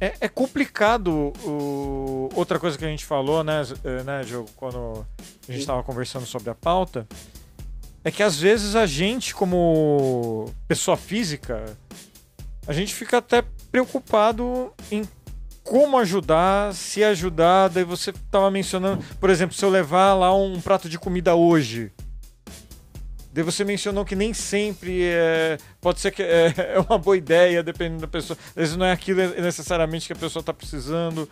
é, 0.00 0.14
é 0.20 0.28
complicado 0.28 1.32
o, 1.44 2.28
outra 2.36 2.60
coisa 2.60 2.78
que 2.78 2.84
a 2.84 2.88
gente 2.88 3.04
falou, 3.04 3.42
né, 3.42 3.62
é, 3.82 4.04
né, 4.04 4.22
Diogo, 4.22 4.48
quando 4.54 5.04
a 5.48 5.50
gente 5.50 5.62
estava 5.62 5.82
conversando 5.82 6.26
sobre 6.26 6.48
a 6.48 6.54
pauta, 6.54 7.08
é 8.04 8.10
que 8.10 8.22
às 8.22 8.38
vezes 8.38 8.76
a 8.76 8.86
gente, 8.86 9.34
como 9.34 10.52
pessoa 10.68 10.96
física, 10.96 11.64
a 12.66 12.72
gente 12.72 12.94
fica 12.94 13.18
até 13.18 13.42
preocupado 13.72 14.72
em 14.90 15.02
como 15.62 15.98
ajudar, 15.98 16.74
se 16.74 17.02
ajudar. 17.02 17.68
Daí 17.68 17.82
você 17.82 18.10
estava 18.10 18.50
mencionando, 18.50 19.02
por 19.18 19.30
exemplo, 19.30 19.56
se 19.56 19.64
eu 19.64 19.70
levar 19.70 20.14
lá 20.14 20.34
um 20.36 20.60
prato 20.60 20.88
de 20.88 20.98
comida 20.98 21.34
hoje, 21.34 21.90
Daí 23.34 23.42
você 23.42 23.64
mencionou 23.64 24.04
que 24.04 24.14
nem 24.14 24.32
sempre 24.32 25.06
é, 25.06 25.58
pode 25.80 25.98
ser 25.98 26.12
que 26.12 26.22
é, 26.22 26.54
é, 26.76 26.78
uma 26.78 26.96
boa 26.96 27.16
ideia, 27.16 27.64
dependendo 27.64 28.02
da 28.02 28.06
pessoa. 28.06 28.38
Às 28.50 28.54
vezes 28.54 28.76
não 28.76 28.86
é 28.86 28.92
aquilo 28.92 29.20
necessariamente 29.40 30.06
que 30.06 30.12
a 30.12 30.16
pessoa 30.16 30.40
está 30.40 30.54
precisando. 30.54 31.28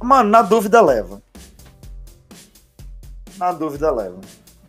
Mano, 0.00 0.30
na 0.30 0.42
dúvida 0.42 0.80
leva. 0.80 1.20
Na 3.36 3.50
dúvida 3.50 3.90
leva. 3.90 4.20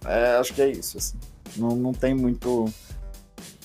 É, 0.05 0.35
acho 0.37 0.53
que 0.53 0.61
é 0.61 0.69
isso. 0.69 0.97
Assim. 0.97 1.17
Não, 1.57 1.75
não 1.75 1.93
tem 1.93 2.13
muito. 2.13 2.71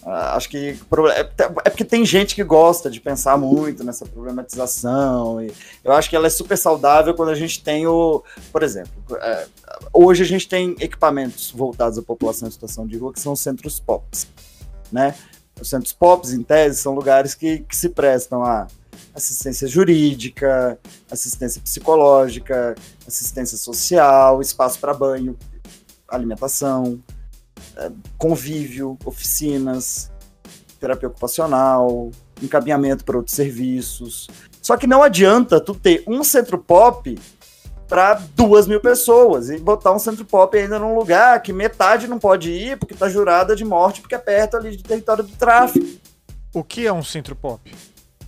Ah, 0.04 0.36
acho 0.36 0.48
que 0.48 0.78
é, 1.16 1.20
é 1.20 1.70
porque 1.70 1.84
tem 1.84 2.04
gente 2.04 2.34
que 2.34 2.44
gosta 2.44 2.88
de 2.88 3.00
pensar 3.00 3.36
muito 3.36 3.82
nessa 3.82 4.06
problematização. 4.06 5.42
E 5.42 5.52
eu 5.82 5.92
acho 5.92 6.08
que 6.08 6.14
ela 6.14 6.28
é 6.28 6.30
super 6.30 6.56
saudável 6.56 7.14
quando 7.14 7.30
a 7.30 7.34
gente 7.34 7.62
tem 7.62 7.86
o. 7.86 8.22
Por 8.52 8.62
exemplo, 8.62 9.16
é, 9.16 9.46
hoje 9.92 10.22
a 10.22 10.26
gente 10.26 10.48
tem 10.48 10.76
equipamentos 10.78 11.50
voltados 11.50 11.98
à 11.98 12.02
população 12.02 12.46
em 12.46 12.50
situação 12.52 12.86
de 12.86 12.96
rua 12.96 13.12
que 13.12 13.20
são 13.20 13.32
os 13.32 13.40
centros 13.40 13.80
POPs. 13.80 14.28
Né? 14.92 15.14
Os 15.60 15.68
centros 15.68 15.92
POPs, 15.92 16.32
em 16.32 16.42
tese, 16.42 16.78
são 16.78 16.94
lugares 16.94 17.34
que, 17.34 17.60
que 17.60 17.74
se 17.74 17.88
prestam 17.88 18.44
a 18.44 18.68
assistência 19.14 19.66
jurídica, 19.66 20.78
assistência 21.10 21.60
psicológica, 21.60 22.74
assistência 23.06 23.56
social, 23.56 24.40
espaço 24.42 24.78
para 24.78 24.92
banho, 24.92 25.36
alimentação, 26.08 27.02
convívio, 28.18 28.98
oficinas, 29.04 30.10
terapia 30.78 31.08
ocupacional, 31.08 32.10
encaminhamento 32.42 33.04
para 33.04 33.16
outros 33.16 33.34
serviços. 33.34 34.28
Só 34.62 34.76
que 34.76 34.86
não 34.86 35.02
adianta 35.02 35.60
tu 35.60 35.74
ter 35.74 36.02
um 36.06 36.22
centro 36.24 36.58
pop 36.58 37.18
para 37.88 38.14
duas 38.34 38.66
mil 38.66 38.80
pessoas 38.80 39.48
e 39.48 39.58
botar 39.58 39.92
um 39.92 39.98
centro 39.98 40.24
pop 40.24 40.56
ainda 40.58 40.78
num 40.78 40.96
lugar 40.96 41.40
que 41.40 41.52
metade 41.52 42.08
não 42.08 42.18
pode 42.18 42.50
ir 42.50 42.76
porque 42.76 42.94
tá 42.94 43.08
jurada 43.08 43.54
de 43.54 43.64
morte 43.64 44.00
porque 44.00 44.14
é 44.14 44.18
perto 44.18 44.56
ali 44.56 44.76
de 44.76 44.82
território 44.82 45.22
do 45.22 45.32
tráfico. 45.36 45.86
O 46.52 46.64
que 46.64 46.86
é 46.86 46.92
um 46.92 47.02
centro 47.02 47.36
pop? 47.36 47.72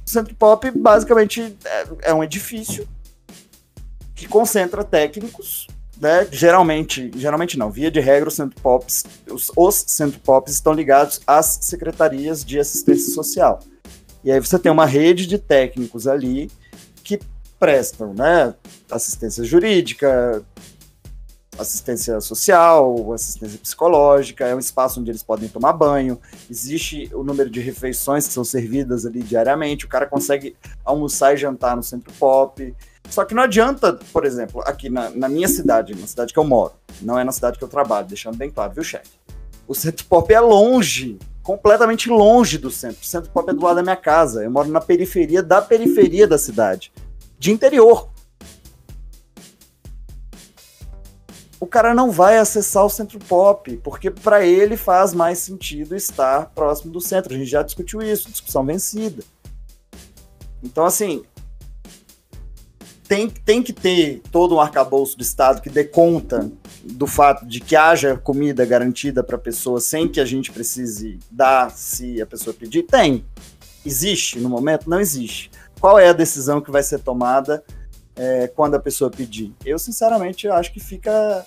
O 0.07 0.11
centro 0.11 0.35
pop 0.37 0.71
basicamente 0.71 1.57
é, 1.65 1.87
é 2.03 2.15
um 2.15 2.23
edifício 2.23 2.89
que 4.15 4.29
concentra 4.29 4.85
técnicos, 4.85 5.67
né? 6.01 6.27
Geralmente, 6.31 7.11
geralmente 7.17 7.59
não, 7.59 7.71
via 7.71 7.91
de 7.91 8.01
regra 8.01 8.29
os 8.29 8.35
centro 8.35 8.61
pops, 8.61 9.05
os, 9.31 9.51
os 9.57 9.85
centro 9.87 10.21
pops 10.21 10.55
estão 10.55 10.73
ligados 10.73 11.21
às 11.27 11.59
secretarias 11.63 12.45
de 12.45 12.59
assistência 12.59 13.13
social. 13.13 13.61
E 14.23 14.31
aí 14.31 14.41
você 14.41 14.59
tem 14.59 14.71
uma 14.71 14.87
rede 14.87 15.27
de 15.27 15.39
técnicos 15.39 16.07
ali 16.07 16.51
que 17.03 17.19
prestam, 17.59 18.15
né? 18.15 18.55
Assistência 18.91 19.45
jurídica, 19.45 20.45
assistência 21.59 22.21
social, 22.21 23.13
assistência 23.13 23.59
psicológica, 23.59 24.47
é 24.47 24.55
um 24.55 24.59
espaço 24.59 25.01
onde 25.01 25.11
eles 25.11 25.23
podem 25.23 25.49
tomar 25.49 25.73
banho, 25.73 26.19
existe 26.49 27.11
o 27.13 27.25
número 27.25 27.51
de 27.51 27.61
refeições 27.61 28.27
que 28.27 28.33
são 28.33 28.45
servidas 28.45 29.05
ali 29.05 29.23
diariamente, 29.23 29.85
o 29.85 29.89
cara 29.89 30.07
consegue 30.07 30.57
almoçar 30.85 31.35
e 31.35 31.37
jantar 31.37 31.77
no 31.77 31.83
centro 31.83 32.13
pop. 32.15 32.75
Só 33.11 33.25
que 33.25 33.35
não 33.35 33.43
adianta, 33.43 33.99
por 34.13 34.25
exemplo, 34.25 34.63
aqui 34.67 34.91
na, 34.91 35.11
na 35.11 35.29
minha 35.29 35.49
cidade, 35.49 35.95
na 35.95 36.07
cidade 36.07 36.33
que 36.33 36.39
eu 36.39 36.45
moro, 36.45 36.75
não 37.01 37.19
é 37.19 37.25
na 37.25 37.33
cidade 37.33 37.59
que 37.59 37.65
eu 37.65 37.69
trabalho, 37.69 38.07
deixando 38.07 38.37
bem 38.37 38.51
claro, 38.51 38.73
viu, 38.73 38.85
chefe? 38.85 39.11
O 39.67 39.75
centro 39.75 40.05
pop 40.07 40.33
é 40.33 40.41
longe, 40.41 41.19
completamente 41.43 42.09
longe 42.09 42.59
do 42.59 42.71
centro. 42.71 43.03
O 43.03 43.07
centro 43.07 43.31
pop 43.31 43.49
é 43.51 43.55
do 43.55 43.63
lado 43.63 43.77
da 43.77 43.83
minha 43.83 43.97
casa. 43.97 44.43
Eu 44.43 44.51
moro 44.51 44.69
na 44.69 44.81
periferia 44.81 45.43
da 45.43 45.61
periferia 45.61 46.27
da 46.27 46.39
cidade 46.39 46.93
de 47.39 47.51
interior. 47.51 48.09
O 51.61 51.67
cara 51.67 51.95
não 51.95 52.11
vai 52.11 52.39
acessar 52.39 52.85
o 52.85 52.91
centro 52.91 53.19
pop, 53.19 53.77
porque 53.79 54.11
para 54.11 54.45
ele 54.45 54.77
faz 54.77 55.13
mais 55.13 55.39
sentido 55.39 55.97
estar 55.97 56.47
próximo 56.55 56.93
do 56.93 57.01
centro. 57.01 57.35
A 57.35 57.37
gente 57.37 57.51
já 57.51 57.63
discutiu 57.63 58.01
isso, 58.01 58.31
discussão 58.31 58.65
vencida. 58.65 59.25
Então, 60.63 60.85
assim, 60.85 61.25
tem, 63.09 63.29
tem 63.29 63.63
que 63.63 63.73
ter 63.73 64.21
todo 64.31 64.55
um 64.55 64.61
arcabouço 64.61 65.17
do 65.17 65.23
Estado 65.23 65.63
que 65.63 65.71
dê 65.71 65.85
conta 65.85 66.51
do 66.85 67.07
fato 67.07 67.47
de 67.47 67.61
que 67.61 67.75
haja 67.75 68.17
comida 68.17 68.65
garantida 68.65 69.25
para 69.25 69.37
a 69.37 69.41
pessoa 69.41 69.81
sem 69.81 70.07
que 70.07 70.21
a 70.21 70.25
gente 70.25 70.53
precise 70.53 71.19
dar 71.31 71.71
se 71.71 72.21
a 72.21 72.27
pessoa 72.27 72.55
pedir? 72.55 72.83
Tem. 72.85 73.25
Existe 73.85 74.39
no 74.39 74.49
momento? 74.49 74.91
Não 74.91 75.01
existe 75.01 75.51
qual 75.79 75.99
é 75.99 76.09
a 76.09 76.13
decisão 76.13 76.61
que 76.61 76.71
vai 76.71 76.83
ser 76.83 76.99
tomada 77.01 77.65
é, 78.17 78.49
quando 78.49 78.75
a 78.75 78.81
pessoa 78.81 79.11
pedir? 79.11 79.55
Eu, 79.65 79.79
sinceramente, 79.79 80.49
acho 80.49 80.73
que 80.73 80.81
fica, 80.81 81.47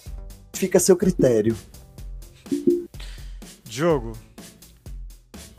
fica 0.54 0.78
a 0.78 0.82
seu 0.82 0.96
critério. 0.96 1.56
Diogo, 3.64 4.14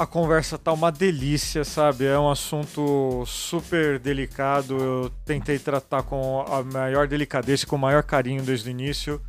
a 0.03 0.07
conversa 0.07 0.59
tá 0.59 0.73
uma 0.73 0.91
delícia, 0.91 1.65
sabe? 1.65 2.07
É 2.07 2.19
um 2.19 2.29
assunto 2.29 3.24
super 3.24 4.01
delicado. 4.01 4.77
Eu 4.77 5.11
tentei 5.24 5.59
tratar 5.59 6.03
com 6.03 6.45
a 6.49 6.62
maior 6.62 7.07
delicadeza 7.07 7.62
e 7.62 7.66
com 7.66 7.77
o 7.77 7.79
maior 7.79 8.03
carinho 8.03 8.43
desde 8.43 8.69
o 8.69 8.70
início. 8.70 9.23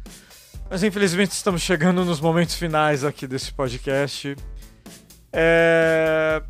Mas 0.70 0.82
infelizmente 0.82 1.32
estamos 1.32 1.62
chegando 1.62 2.04
nos 2.04 2.20
momentos 2.20 2.56
finais 2.56 3.04
aqui 3.04 3.28
desse 3.28 3.54
podcast. 3.54 4.36
É... 5.32 6.42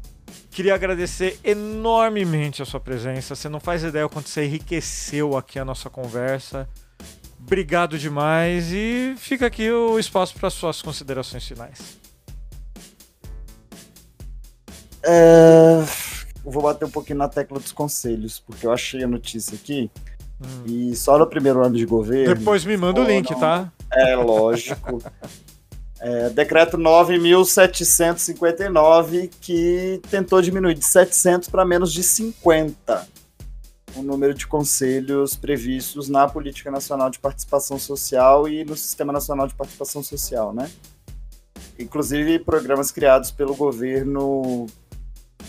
Queria 0.49 0.75
agradecer 0.75 1.37
enormemente 1.43 2.61
a 2.61 2.65
sua 2.65 2.79
presença. 2.79 3.35
Você 3.35 3.49
não 3.49 3.59
faz 3.59 3.83
ideia 3.83 4.05
o 4.05 4.09
quanto 4.09 4.29
você 4.29 4.45
enriqueceu 4.45 5.35
aqui 5.35 5.59
a 5.59 5.65
nossa 5.65 5.89
conversa. 5.89 6.69
Obrigado 7.39 7.99
demais 7.99 8.71
e 8.71 9.15
fica 9.17 9.47
aqui 9.47 9.69
o 9.69 9.99
espaço 9.99 10.33
para 10.35 10.49
suas 10.49 10.81
considerações 10.81 11.45
finais. 11.45 12.02
É... 15.03 15.83
Vou 16.43 16.63
bater 16.63 16.85
um 16.85 16.89
pouquinho 16.89 17.19
na 17.19 17.29
tecla 17.29 17.59
dos 17.59 17.71
conselhos, 17.71 18.39
porque 18.39 18.65
eu 18.67 18.71
achei 18.71 19.03
a 19.03 19.07
notícia 19.07 19.55
aqui. 19.55 19.89
Hum. 20.41 20.63
E 20.65 20.95
só 20.95 21.15
no 21.17 21.27
primeiro 21.27 21.63
ano 21.63 21.75
de 21.75 21.85
governo. 21.85 22.35
Depois 22.35 22.65
me 22.65 22.75
manda 22.75 23.01
o 23.01 23.03
link, 23.03 23.27
tá? 23.39 23.71
É 23.91 24.15
lógico. 24.15 25.03
É, 26.05 26.29
decreto 26.31 26.77
9.759, 26.77 29.31
que 29.39 30.01
tentou 30.11 30.41
diminuir 30.41 30.73
de 30.73 30.83
700 30.83 31.47
para 31.47 31.63
menos 31.63 31.93
de 31.93 32.03
50 32.03 33.07
o 33.95 34.01
número 34.01 34.33
de 34.33 34.47
conselhos 34.47 35.35
previstos 35.35 36.09
na 36.09 36.27
Política 36.27 36.71
Nacional 36.71 37.09
de 37.09 37.19
Participação 37.19 37.77
Social 37.77 38.47
e 38.47 38.65
no 38.65 38.75
Sistema 38.75 39.13
Nacional 39.13 39.47
de 39.47 39.53
Participação 39.53 40.03
Social, 40.03 40.53
né? 40.53 40.69
Inclusive 41.77 42.39
programas 42.39 42.91
criados 42.91 43.31
pelo 43.31 43.55
governo 43.55 44.67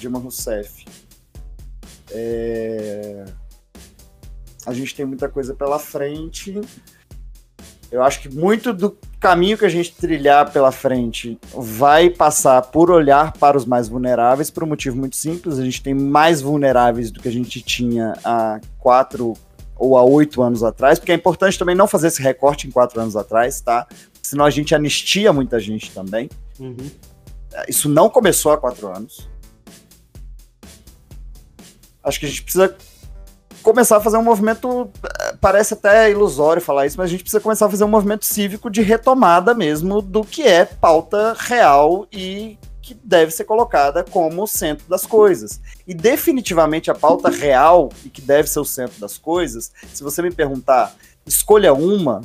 Dilma 0.04 0.18
Rousseff. 0.18 0.84
É... 2.10 3.24
A 4.66 4.72
gente 4.72 4.94
tem 4.94 5.06
muita 5.06 5.28
coisa 5.28 5.54
pela 5.54 5.78
frente. 5.78 6.60
Eu 7.90 8.02
acho 8.02 8.20
que 8.20 8.28
muito 8.28 8.72
do 8.72 8.98
caminho 9.18 9.56
que 9.56 9.64
a 9.64 9.68
gente 9.68 9.94
trilhar 9.94 10.50
pela 10.52 10.70
frente 10.70 11.38
vai 11.54 12.10
passar 12.10 12.60
por 12.60 12.90
olhar 12.90 13.32
para 13.32 13.56
os 13.56 13.64
mais 13.64 13.88
vulneráveis, 13.88 14.50
por 14.50 14.64
um 14.64 14.66
motivo 14.66 14.96
muito 14.96 15.16
simples. 15.16 15.58
A 15.58 15.64
gente 15.64 15.82
tem 15.82 15.94
mais 15.94 16.42
vulneráveis 16.42 17.10
do 17.10 17.20
que 17.20 17.28
a 17.28 17.32
gente 17.32 17.62
tinha 17.62 18.14
há 18.22 18.60
quatro 18.78 19.32
ou 19.76 19.96
há 19.96 20.04
oito 20.04 20.42
anos 20.42 20.62
atrás, 20.62 20.98
porque 20.98 21.12
é 21.12 21.14
importante 21.14 21.58
também 21.58 21.74
não 21.74 21.88
fazer 21.88 22.08
esse 22.08 22.22
recorte 22.22 22.66
em 22.66 22.70
quatro 22.70 23.00
anos 23.00 23.16
atrás, 23.16 23.60
tá? 23.60 23.86
Senão 24.22 24.44
a 24.44 24.50
gente 24.50 24.74
anistia 24.74 25.32
muita 25.32 25.58
gente 25.58 25.90
também. 25.92 26.28
Uhum. 26.58 26.90
Isso 27.68 27.88
não 27.88 28.08
começou 28.10 28.52
há 28.52 28.58
quatro 28.58 28.88
anos. 28.88 29.28
Acho 32.04 32.20
que 32.20 32.26
a 32.26 32.28
gente 32.28 32.42
precisa 32.42 32.76
começar 33.62 33.96
a 33.96 34.00
fazer 34.00 34.18
um 34.18 34.22
movimento. 34.22 34.90
Eh, 35.02 35.36
parece 35.40 35.74
até 35.74 36.10
ilusório 36.10 36.60
falar 36.60 36.86
isso, 36.86 36.98
mas 36.98 37.06
a 37.06 37.10
gente 37.10 37.22
precisa 37.22 37.40
começar 37.40 37.66
a 37.66 37.70
fazer 37.70 37.84
um 37.84 37.88
movimento 37.88 38.26
cívico 38.26 38.70
de 38.70 38.82
retomada 38.82 39.54
mesmo 39.54 40.02
do 40.02 40.22
que 40.22 40.42
é 40.42 40.64
pauta 40.64 41.34
real 41.36 42.06
e 42.12 42.58
que 42.82 42.92
deve 43.02 43.30
ser 43.30 43.44
colocada 43.44 44.04
como 44.04 44.46
centro 44.46 44.86
das 44.88 45.06
coisas. 45.06 45.60
E 45.86 45.94
definitivamente 45.94 46.90
a 46.90 46.94
pauta 46.94 47.30
real 47.30 47.90
e 48.04 48.10
que 48.10 48.20
deve 48.20 48.48
ser 48.48 48.60
o 48.60 48.64
centro 48.64 49.00
das 49.00 49.16
coisas, 49.16 49.72
se 49.92 50.02
você 50.02 50.20
me 50.20 50.30
perguntar, 50.30 50.94
escolha 51.24 51.72
uma, 51.72 52.20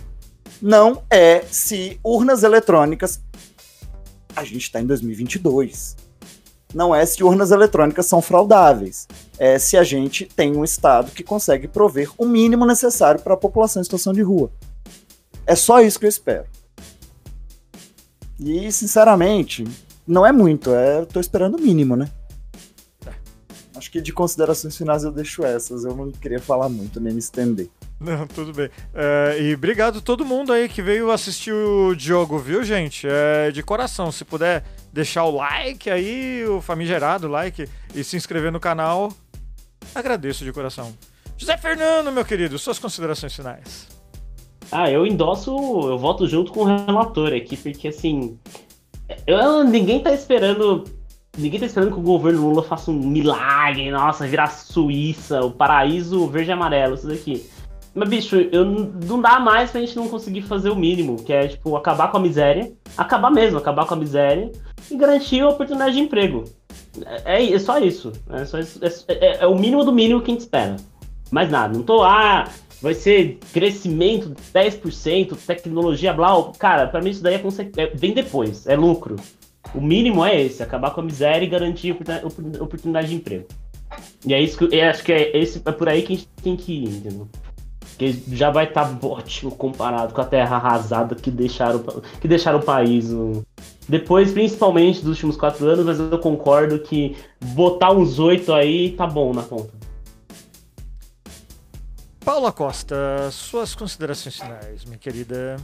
não 0.61 1.01
é 1.09 1.41
se 1.49 1.97
urnas 2.03 2.43
eletrônicas. 2.43 3.21
A 4.35 4.43
gente 4.43 4.63
está 4.63 4.81
em 4.81 4.85
2022 4.85 5.95
não 6.73 6.93
é 6.93 7.05
se 7.05 7.23
urnas 7.23 7.51
eletrônicas 7.51 8.05
são 8.05 8.21
fraudáveis, 8.21 9.07
é 9.39 9.57
se 9.57 9.77
a 9.77 9.83
gente 9.83 10.25
tem 10.25 10.55
um 10.55 10.63
Estado 10.65 11.11
que 11.11 11.23
consegue 11.23 11.67
prover 11.67 12.11
o 12.17 12.25
mínimo 12.25 12.65
necessário 12.65 13.21
para 13.21 13.33
a 13.33 13.37
população 13.37 13.81
em 13.81 13.85
situação 13.85 14.11
de 14.11 14.21
rua. 14.21 14.51
É 15.47 15.55
só 15.55 15.81
isso 15.81 15.97
que 15.97 16.05
eu 16.05 16.09
espero. 16.09 16.45
E, 18.37 18.71
sinceramente, 18.71 19.65
não 20.05 20.25
é 20.25 20.31
muito, 20.31 20.71
é, 20.75 21.07
esperando 21.19 21.57
o 21.57 21.61
mínimo, 21.61 21.95
né? 21.95 22.09
Acho 23.75 23.89
que 23.89 24.01
de 24.01 24.11
considerações 24.11 24.75
finais 24.75 25.05
eu 25.05 25.11
deixo 25.11 25.43
essas, 25.43 25.85
eu 25.85 25.95
não 25.95 26.11
queria 26.11 26.39
falar 26.39 26.67
muito, 26.67 26.99
nem 26.99 27.13
me 27.13 27.19
estender. 27.19 27.69
Não, 27.99 28.27
tudo 28.27 28.53
bem. 28.53 28.69
É, 28.93 29.37
e 29.41 29.53
obrigado 29.53 30.01
todo 30.01 30.25
mundo 30.25 30.51
aí 30.51 30.67
que 30.67 30.81
veio 30.81 31.11
assistir 31.11 31.53
o 31.53 31.95
Diogo, 31.95 32.37
viu, 32.37 32.63
gente? 32.63 33.07
É, 33.09 33.51
de 33.51 33.63
coração, 33.63 34.11
se 34.11 34.25
puder 34.25 34.63
deixar 34.91 35.23
o 35.23 35.31
like 35.31 35.89
aí, 35.89 36.45
o 36.45 36.61
famigerado 36.61 37.27
like, 37.27 37.69
e 37.95 38.03
se 38.03 38.17
inscrever 38.17 38.51
no 38.51 38.59
canal, 38.59 39.13
agradeço 39.93 40.43
de 40.43 40.51
coração. 40.51 40.93
José 41.37 41.57
Fernando, 41.57 42.11
meu 42.11 42.25
querido, 42.25 42.59
suas 42.59 42.79
considerações 42.79 43.33
finais. 43.33 43.87
Ah, 44.71 44.89
eu 44.89 45.05
endosso, 45.05 45.51
eu 45.89 45.97
voto 45.97 46.27
junto 46.27 46.51
com 46.51 46.61
o 46.61 46.65
relator 46.65 47.33
aqui, 47.33 47.57
porque 47.57 47.87
assim, 47.87 48.37
eu, 49.25 49.63
ninguém 49.63 50.01
tá 50.01 50.11
esperando, 50.11 50.83
ninguém 51.37 51.59
tá 51.59 51.65
esperando 51.65 51.93
que 51.93 51.99
o 51.99 52.03
governo 52.03 52.41
Lula 52.41 52.61
faça 52.61 52.91
um 52.91 52.99
milagre, 52.99 53.89
nossa, 53.89 54.27
virar 54.27 54.47
Suíça, 54.47 55.41
o 55.41 55.51
paraíso 55.51 56.27
verde 56.27 56.51
e 56.51 56.53
amarelo, 56.53 56.95
isso 56.95 57.07
daqui. 57.07 57.49
Mas, 57.95 58.09
bicho, 58.09 58.35
eu, 58.35 58.63
não 58.63 59.19
dá 59.19 59.39
mais 59.39 59.71
pra 59.71 59.81
gente 59.81 59.95
não 59.95 60.07
conseguir 60.07 60.43
fazer 60.43 60.69
o 60.69 60.75
mínimo, 60.75 61.23
que 61.23 61.33
é, 61.33 61.47
tipo, 61.47 61.75
acabar 61.75 62.11
com 62.11 62.17
a 62.17 62.21
miséria, 62.21 62.71
acabar 62.95 63.31
mesmo, 63.31 63.57
acabar 63.57 63.85
com 63.85 63.95
a 63.95 63.97
miséria 63.97 64.51
e 64.89 64.95
garantir 64.95 65.41
a 65.41 65.49
oportunidade 65.49 65.95
de 65.95 66.01
emprego. 66.01 66.43
É, 67.05 67.43
é, 67.43 67.53
é 67.53 67.59
só 67.59 67.79
isso. 67.79 68.11
É, 68.29 68.45
só 68.45 68.59
isso 68.59 68.79
é, 69.07 69.13
é, 69.13 69.37
é, 69.41 69.47
o 69.47 69.55
mínimo 69.55 69.83
do 69.83 69.91
mínimo 69.91 70.21
que 70.21 70.31
a 70.31 70.33
gente 70.33 70.41
espera. 70.41 70.75
Mais 71.31 71.49
nada. 71.49 71.73
Não 71.73 71.83
tô, 71.83 72.03
ah, 72.03 72.49
vai 72.81 72.93
ser 72.93 73.37
crescimento 73.53 74.35
10%, 74.53 75.37
tecnologia, 75.45 76.13
blá. 76.13 76.51
Cara, 76.57 76.87
pra 76.87 77.01
mim 77.01 77.11
isso 77.11 77.23
daí 77.23 77.35
é, 77.35 77.87
vem 77.93 78.13
depois, 78.13 78.65
é 78.67 78.75
lucro. 78.75 79.15
O 79.73 79.81
mínimo 79.81 80.25
é 80.25 80.41
esse, 80.41 80.63
acabar 80.63 80.91
com 80.91 81.01
a 81.01 81.03
miséria 81.03 81.45
e 81.45 81.49
garantir 81.49 81.95
oportunidade 82.59 83.09
de 83.09 83.15
emprego. 83.15 83.45
E 84.25 84.33
é 84.33 84.41
isso 84.41 84.57
que 84.57 84.75
eu 84.75 84.89
acho 84.89 85.03
que 85.03 85.11
é, 85.11 85.37
esse, 85.37 85.61
é 85.63 85.71
por 85.71 85.87
aí 85.87 86.01
que 86.01 86.13
a 86.13 86.15
gente 86.15 86.27
tem 86.41 86.55
que 86.55 86.83
ir, 86.83 86.89
entendeu? 86.89 87.27
que 87.99 88.23
já 88.33 88.49
vai 88.49 88.63
estar 88.63 88.85
tá 88.85 89.07
ótimo 89.07 89.51
comparado 89.51 90.13
com 90.13 90.21
a 90.21 90.25
terra 90.25 90.55
arrasada 90.55 91.15
que 91.15 91.29
deixaram, 91.29 91.83
que 92.21 92.27
deixaram 92.29 92.59
o 92.59 92.63
país. 92.63 93.11
Depois, 93.89 94.31
principalmente 94.31 94.99
dos 94.99 95.09
últimos 95.09 95.35
quatro 95.35 95.67
anos, 95.67 95.83
mas 95.83 95.99
eu 95.99 96.19
concordo 96.19 96.77
que 96.77 97.17
botar 97.43 97.91
uns 97.91 98.19
oito 98.19 98.53
aí 98.53 98.91
tá 98.91 99.07
bom 99.07 99.33
na 99.33 99.41
conta. 99.41 99.73
Paula 102.23 102.51
Costa, 102.51 102.95
suas 103.31 103.73
considerações 103.73 104.35
finais, 104.35 104.85
minha 104.85 104.99
querida. 104.99 105.57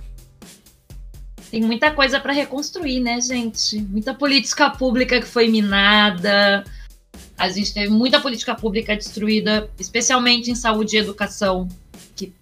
Tem 1.51 1.61
muita 1.61 1.91
coisa 1.91 2.19
para 2.19 2.33
reconstruir, 2.33 2.99
né, 2.99 3.21
gente? 3.21 3.79
Muita 3.79 4.15
política 4.15 4.71
pública 4.71 5.21
que 5.21 5.27
foi 5.27 5.47
minada. 5.47 6.63
A 7.37 7.47
gente 7.49 7.75
teve 7.75 7.89
muita 7.89 8.19
política 8.19 8.55
pública 8.55 8.95
destruída, 8.95 9.69
especialmente 9.79 10.49
em 10.49 10.55
saúde 10.55 10.95
e 10.95 10.99
educação, 10.99 11.67
que 12.15 12.33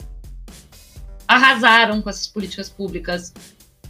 arrasaram 1.27 2.01
com 2.01 2.10
essas 2.10 2.27
políticas 2.27 2.69
públicas. 2.69 3.34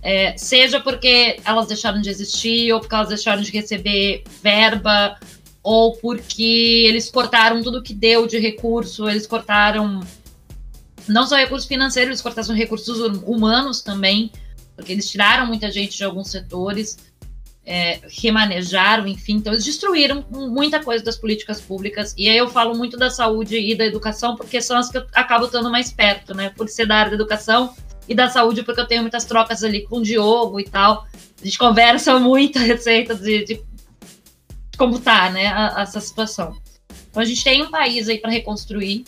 É, 0.06 0.36
seja 0.38 0.82
porque 0.82 1.40
elas 1.46 1.68
deixaram 1.68 2.02
de 2.02 2.10
existir, 2.10 2.74
ou 2.74 2.82
porque 2.82 2.94
elas 2.94 3.08
deixaram 3.08 3.42
de 3.42 3.50
receber 3.52 4.26
verba, 4.42 5.18
ou 5.64 5.96
porque 5.96 6.84
eles 6.86 7.10
cortaram 7.10 7.64
tudo 7.64 7.82
que 7.82 7.94
deu 7.94 8.28
de 8.28 8.38
recurso, 8.38 9.08
eles 9.08 9.26
cortaram 9.26 10.02
não 11.08 11.26
só 11.26 11.38
recursos 11.38 11.68
financeiros, 11.68 12.10
eles 12.10 12.22
cortaram 12.22 12.54
recursos 12.54 13.00
humanos 13.24 13.82
também, 13.82 14.30
porque 14.76 14.92
eles 14.92 15.10
tiraram 15.10 15.48
muita 15.48 15.72
gente 15.72 15.96
de 15.96 16.04
alguns 16.04 16.30
setores, 16.30 16.98
é, 17.66 18.02
remanejaram, 18.10 19.08
enfim, 19.08 19.36
então 19.36 19.54
eles 19.54 19.64
destruíram 19.64 20.26
muita 20.30 20.84
coisa 20.84 21.02
das 21.02 21.16
políticas 21.16 21.62
públicas. 21.62 22.14
E 22.18 22.28
aí 22.28 22.38
eu 22.38 22.50
falo 22.50 22.76
muito 22.76 22.98
da 22.98 23.10
saúde 23.10 23.58
e 23.58 23.74
da 23.74 23.86
educação, 23.86 24.36
porque 24.36 24.62
são 24.62 24.78
as 24.78 24.90
que 24.90 24.98
eu 24.98 25.06
acabo 25.14 25.46
estando 25.46 25.72
mais 25.72 25.94
perto, 25.94 26.34
né? 26.36 26.50
Por 26.50 26.68
ser 26.68 26.86
da 26.86 26.98
área 26.98 27.12
da 27.12 27.16
educação 27.16 27.74
e 28.08 28.14
da 28.14 28.30
saúde, 28.30 28.64
porque 28.64 28.82
eu 28.82 28.88
tenho 28.88 29.02
muitas 29.02 29.26
trocas 29.26 29.64
ali 29.64 29.84
com 29.84 29.98
o 29.98 30.04
Diogo 30.04 30.60
e 30.60 30.66
tal. 30.66 31.08
A 31.42 31.46
gente 31.46 31.58
conversa 31.58 32.18
muito 32.20 32.60
a 32.60 32.62
receita 32.62 33.16
de, 33.16 33.46
de 33.46 33.62
como 34.78 35.00
tá, 35.00 35.30
né, 35.30 35.48
a, 35.48 35.82
essa 35.82 36.00
situação. 36.00 36.56
Então 37.10 37.22
a 37.22 37.26
gente 37.26 37.44
tem 37.44 37.62
um 37.62 37.70
país 37.70 38.10
aí 38.10 38.18
para 38.18 38.32
reconstruir. 38.32 39.06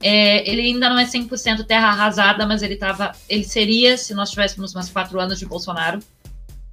É, 0.00 0.48
ele 0.48 0.62
ainda 0.62 0.90
não 0.90 0.98
é 0.98 1.04
100% 1.04 1.64
terra 1.64 1.88
arrasada, 1.88 2.46
mas 2.46 2.62
ele 2.62 2.76
tava, 2.76 3.12
ele 3.28 3.44
seria 3.44 3.96
se 3.96 4.14
nós 4.14 4.30
tivéssemos 4.30 4.74
mais 4.74 4.90
quatro 4.90 5.18
anos 5.18 5.38
de 5.38 5.46
Bolsonaro. 5.46 6.00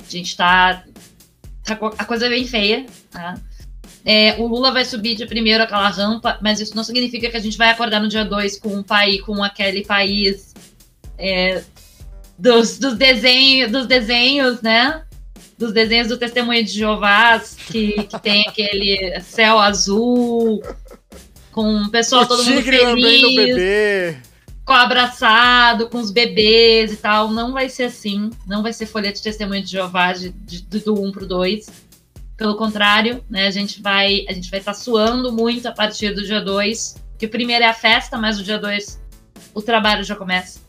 A 0.05 0.09
gente 0.09 0.35
tá, 0.35 0.83
tá 1.63 1.79
a 1.97 2.05
coisa 2.05 2.25
é 2.25 2.29
bem 2.29 2.45
feia, 2.45 2.85
tá? 3.09 3.35
É, 4.05 4.35
o 4.37 4.47
Lula 4.47 4.71
vai 4.71 4.83
subir 4.83 5.15
de 5.15 5.25
primeiro 5.25 5.63
aquela 5.63 5.87
rampa, 5.87 6.37
mas 6.41 6.59
isso 6.59 6.75
não 6.75 6.83
significa 6.83 7.29
que 7.29 7.37
a 7.37 7.39
gente 7.39 7.57
vai 7.57 7.69
acordar 7.69 8.01
no 8.01 8.09
dia 8.09 8.25
2 8.25 8.59
com 8.59 8.75
um 8.75 8.83
país, 8.83 9.21
com 9.21 9.41
aquele 9.41 9.85
país 9.85 10.52
é, 11.23 11.63
dos, 12.37 12.77
dos, 12.77 12.95
desenhos, 12.95 13.71
dos 13.71 13.87
desenhos, 13.87 14.61
né? 14.61 15.03
Dos 15.57 15.71
desenhos 15.71 16.09
do 16.09 16.17
Testemunho 16.17 16.63
de 16.65 16.71
Jeová, 16.71 17.41
que, 17.67 18.03
que 18.03 18.19
tem 18.19 18.45
aquele 18.45 19.21
céu 19.21 19.57
azul, 19.57 20.61
com 21.51 21.83
o 21.83 21.89
pessoal 21.89 22.23
o 22.23 22.27
todo 22.27 22.43
mundo 22.43 22.61
feliz, 22.61 24.17
com 24.65 24.73
abraçado, 24.73 25.87
com 25.89 25.99
os 25.99 26.11
bebês 26.11 26.91
e 26.91 26.97
tal. 26.97 27.29
Não 27.29 27.53
vai 27.53 27.69
ser 27.69 27.83
assim. 27.83 28.29
Não 28.45 28.61
vai 28.61 28.73
ser 28.73 28.85
folha 28.85 29.13
de 29.13 29.21
Testemunho 29.21 29.63
de 29.63 29.71
Jeová 29.71 30.11
de, 30.11 30.31
de, 30.31 30.79
do 30.79 31.01
1 31.01 31.11
pro 31.13 31.25
2. 31.25 31.67
Pelo 32.35 32.57
contrário, 32.57 33.23
né, 33.29 33.47
a 33.47 33.51
gente 33.51 33.81
vai 33.81 34.25
a 34.27 34.33
gente 34.33 34.49
vai 34.49 34.59
estar 34.59 34.73
tá 34.73 34.77
suando 34.77 35.31
muito 35.31 35.67
a 35.67 35.71
partir 35.71 36.13
do 36.13 36.25
dia 36.25 36.41
2, 36.41 36.95
que 37.17 37.27
o 37.27 37.29
primeiro 37.29 37.63
é 37.63 37.67
a 37.67 37.73
festa, 37.73 38.17
mas 38.17 38.39
o 38.39 38.43
dia 38.43 38.57
2 38.57 38.99
o 39.53 39.61
trabalho 39.61 40.03
já 40.03 40.15
começa. 40.15 40.62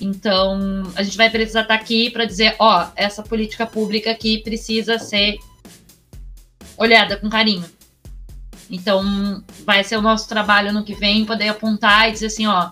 Então, 0.00 0.82
a 0.96 1.02
gente 1.02 1.16
vai 1.16 1.30
precisar 1.30 1.62
estar 1.62 1.76
tá 1.76 1.80
aqui 1.80 2.10
para 2.10 2.24
dizer, 2.24 2.56
ó, 2.58 2.88
essa 2.96 3.22
política 3.22 3.66
pública 3.66 4.10
aqui 4.10 4.38
precisa 4.38 4.98
ser 4.98 5.38
olhada 6.76 7.16
com 7.16 7.28
carinho. 7.28 7.64
Então, 8.70 9.42
vai 9.64 9.84
ser 9.84 9.96
o 9.96 10.02
nosso 10.02 10.28
trabalho 10.28 10.72
no 10.72 10.84
que 10.84 10.94
vem 10.94 11.24
poder 11.24 11.48
apontar 11.48 12.08
e 12.08 12.12
dizer 12.12 12.26
assim, 12.26 12.46
ó, 12.46 12.70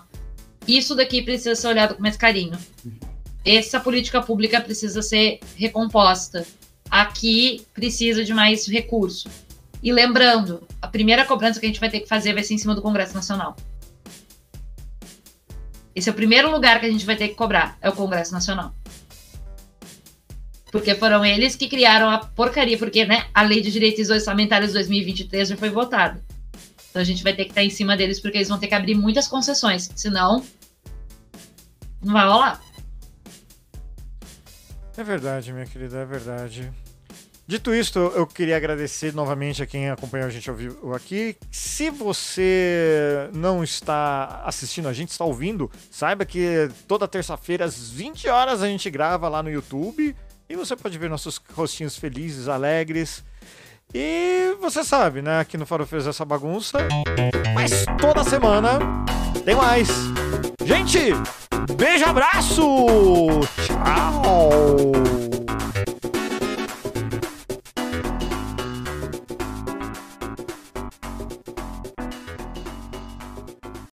isso 0.67 0.95
daqui 0.95 1.21
precisa 1.21 1.55
ser 1.55 1.67
olhado 1.67 1.95
com 1.95 2.01
mais 2.01 2.17
carinho. 2.17 2.57
Essa 3.45 3.79
política 3.79 4.21
pública 4.21 4.59
precisa 4.61 5.01
ser 5.01 5.39
recomposta. 5.55 6.45
Aqui 6.89 7.65
precisa 7.73 8.23
de 8.23 8.33
mais 8.33 8.67
recurso. 8.67 9.29
E 9.81 9.91
lembrando, 9.91 10.65
a 10.81 10.87
primeira 10.87 11.25
cobrança 11.25 11.59
que 11.59 11.65
a 11.65 11.69
gente 11.69 11.79
vai 11.79 11.89
ter 11.89 11.99
que 11.99 12.07
fazer 12.07 12.33
vai 12.33 12.43
ser 12.43 12.53
em 12.53 12.57
cima 12.57 12.73
do 12.73 12.81
Congresso 12.81 13.13
Nacional. 13.13 13.55
Esse 15.95 16.09
é 16.09 16.11
o 16.11 16.15
primeiro 16.15 16.49
lugar 16.49 16.79
que 16.79 16.85
a 16.85 16.91
gente 16.91 17.05
vai 17.05 17.15
ter 17.15 17.29
que 17.29 17.35
cobrar, 17.35 17.77
é 17.81 17.89
o 17.89 17.93
Congresso 17.93 18.33
Nacional. 18.33 18.73
Porque 20.71 20.95
foram 20.95 21.23
eles 21.23 21.55
que 21.55 21.69
criaram 21.69 22.09
a 22.09 22.17
porcaria, 22.17 22.77
porque 22.77 23.05
né, 23.05 23.27
a 23.33 23.43
Lei 23.43 23.61
de 23.61 23.71
Direitos 23.71 24.09
Orçamentários 24.09 24.73
2023 24.73 25.49
já 25.49 25.57
foi 25.57 25.69
votada. 25.69 26.19
Então 26.89 27.01
a 27.01 27.05
gente 27.05 27.23
vai 27.23 27.33
ter 27.35 27.45
que 27.45 27.51
estar 27.51 27.63
em 27.63 27.69
cima 27.69 27.95
deles, 27.95 28.19
porque 28.19 28.37
eles 28.37 28.49
vão 28.49 28.59
ter 28.59 28.67
que 28.67 28.75
abrir 28.75 28.95
muitas 28.95 29.27
concessões, 29.27 29.89
senão 29.95 30.43
não 32.01 32.13
vai 32.13 32.27
rolar. 32.27 32.61
É 34.97 35.03
verdade, 35.03 35.53
minha 35.53 35.65
querida, 35.65 35.99
é 35.99 36.05
verdade. 36.05 36.71
Dito 37.45 37.73
isto, 37.73 37.99
eu 37.99 38.25
queria 38.25 38.55
agradecer 38.55 39.13
novamente 39.13 39.61
a 39.61 39.65
quem 39.65 39.89
acompanhou 39.89 40.27
a 40.27 40.29
gente 40.29 40.49
ao 40.49 40.55
vivo 40.55 40.95
aqui. 40.95 41.35
Se 41.51 41.89
você 41.89 43.29
não 43.33 43.61
está 43.61 44.43
assistindo 44.45 44.87
a 44.87 44.93
gente, 44.93 45.09
está 45.09 45.25
ouvindo, 45.25 45.69
saiba 45.91 46.23
que 46.25 46.69
toda 46.87 47.07
terça-feira 47.07 47.65
às 47.65 47.89
20 47.89 48.29
horas 48.29 48.63
a 48.63 48.67
gente 48.67 48.89
grava 48.89 49.27
lá 49.27 49.43
no 49.43 49.51
YouTube 49.51 50.15
e 50.47 50.55
você 50.55 50.75
pode 50.75 50.97
ver 50.97 51.09
nossos 51.09 51.39
rostinhos 51.53 51.97
felizes, 51.97 52.47
alegres. 52.47 53.23
E 53.93 54.55
você 54.61 54.83
sabe, 54.83 55.21
né? 55.21 55.39
Aqui 55.39 55.57
no 55.57 55.65
Faro 55.65 55.85
fez 55.85 56.07
essa 56.07 56.23
bagunça. 56.23 56.77
Mas 57.53 57.85
toda 57.99 58.23
semana 58.23 58.79
tem 59.43 59.55
mais. 59.55 59.89
Gente, 60.63 61.11
beijo, 61.75 62.05
abraço! 62.05 62.63
Tchau! 63.65 65.22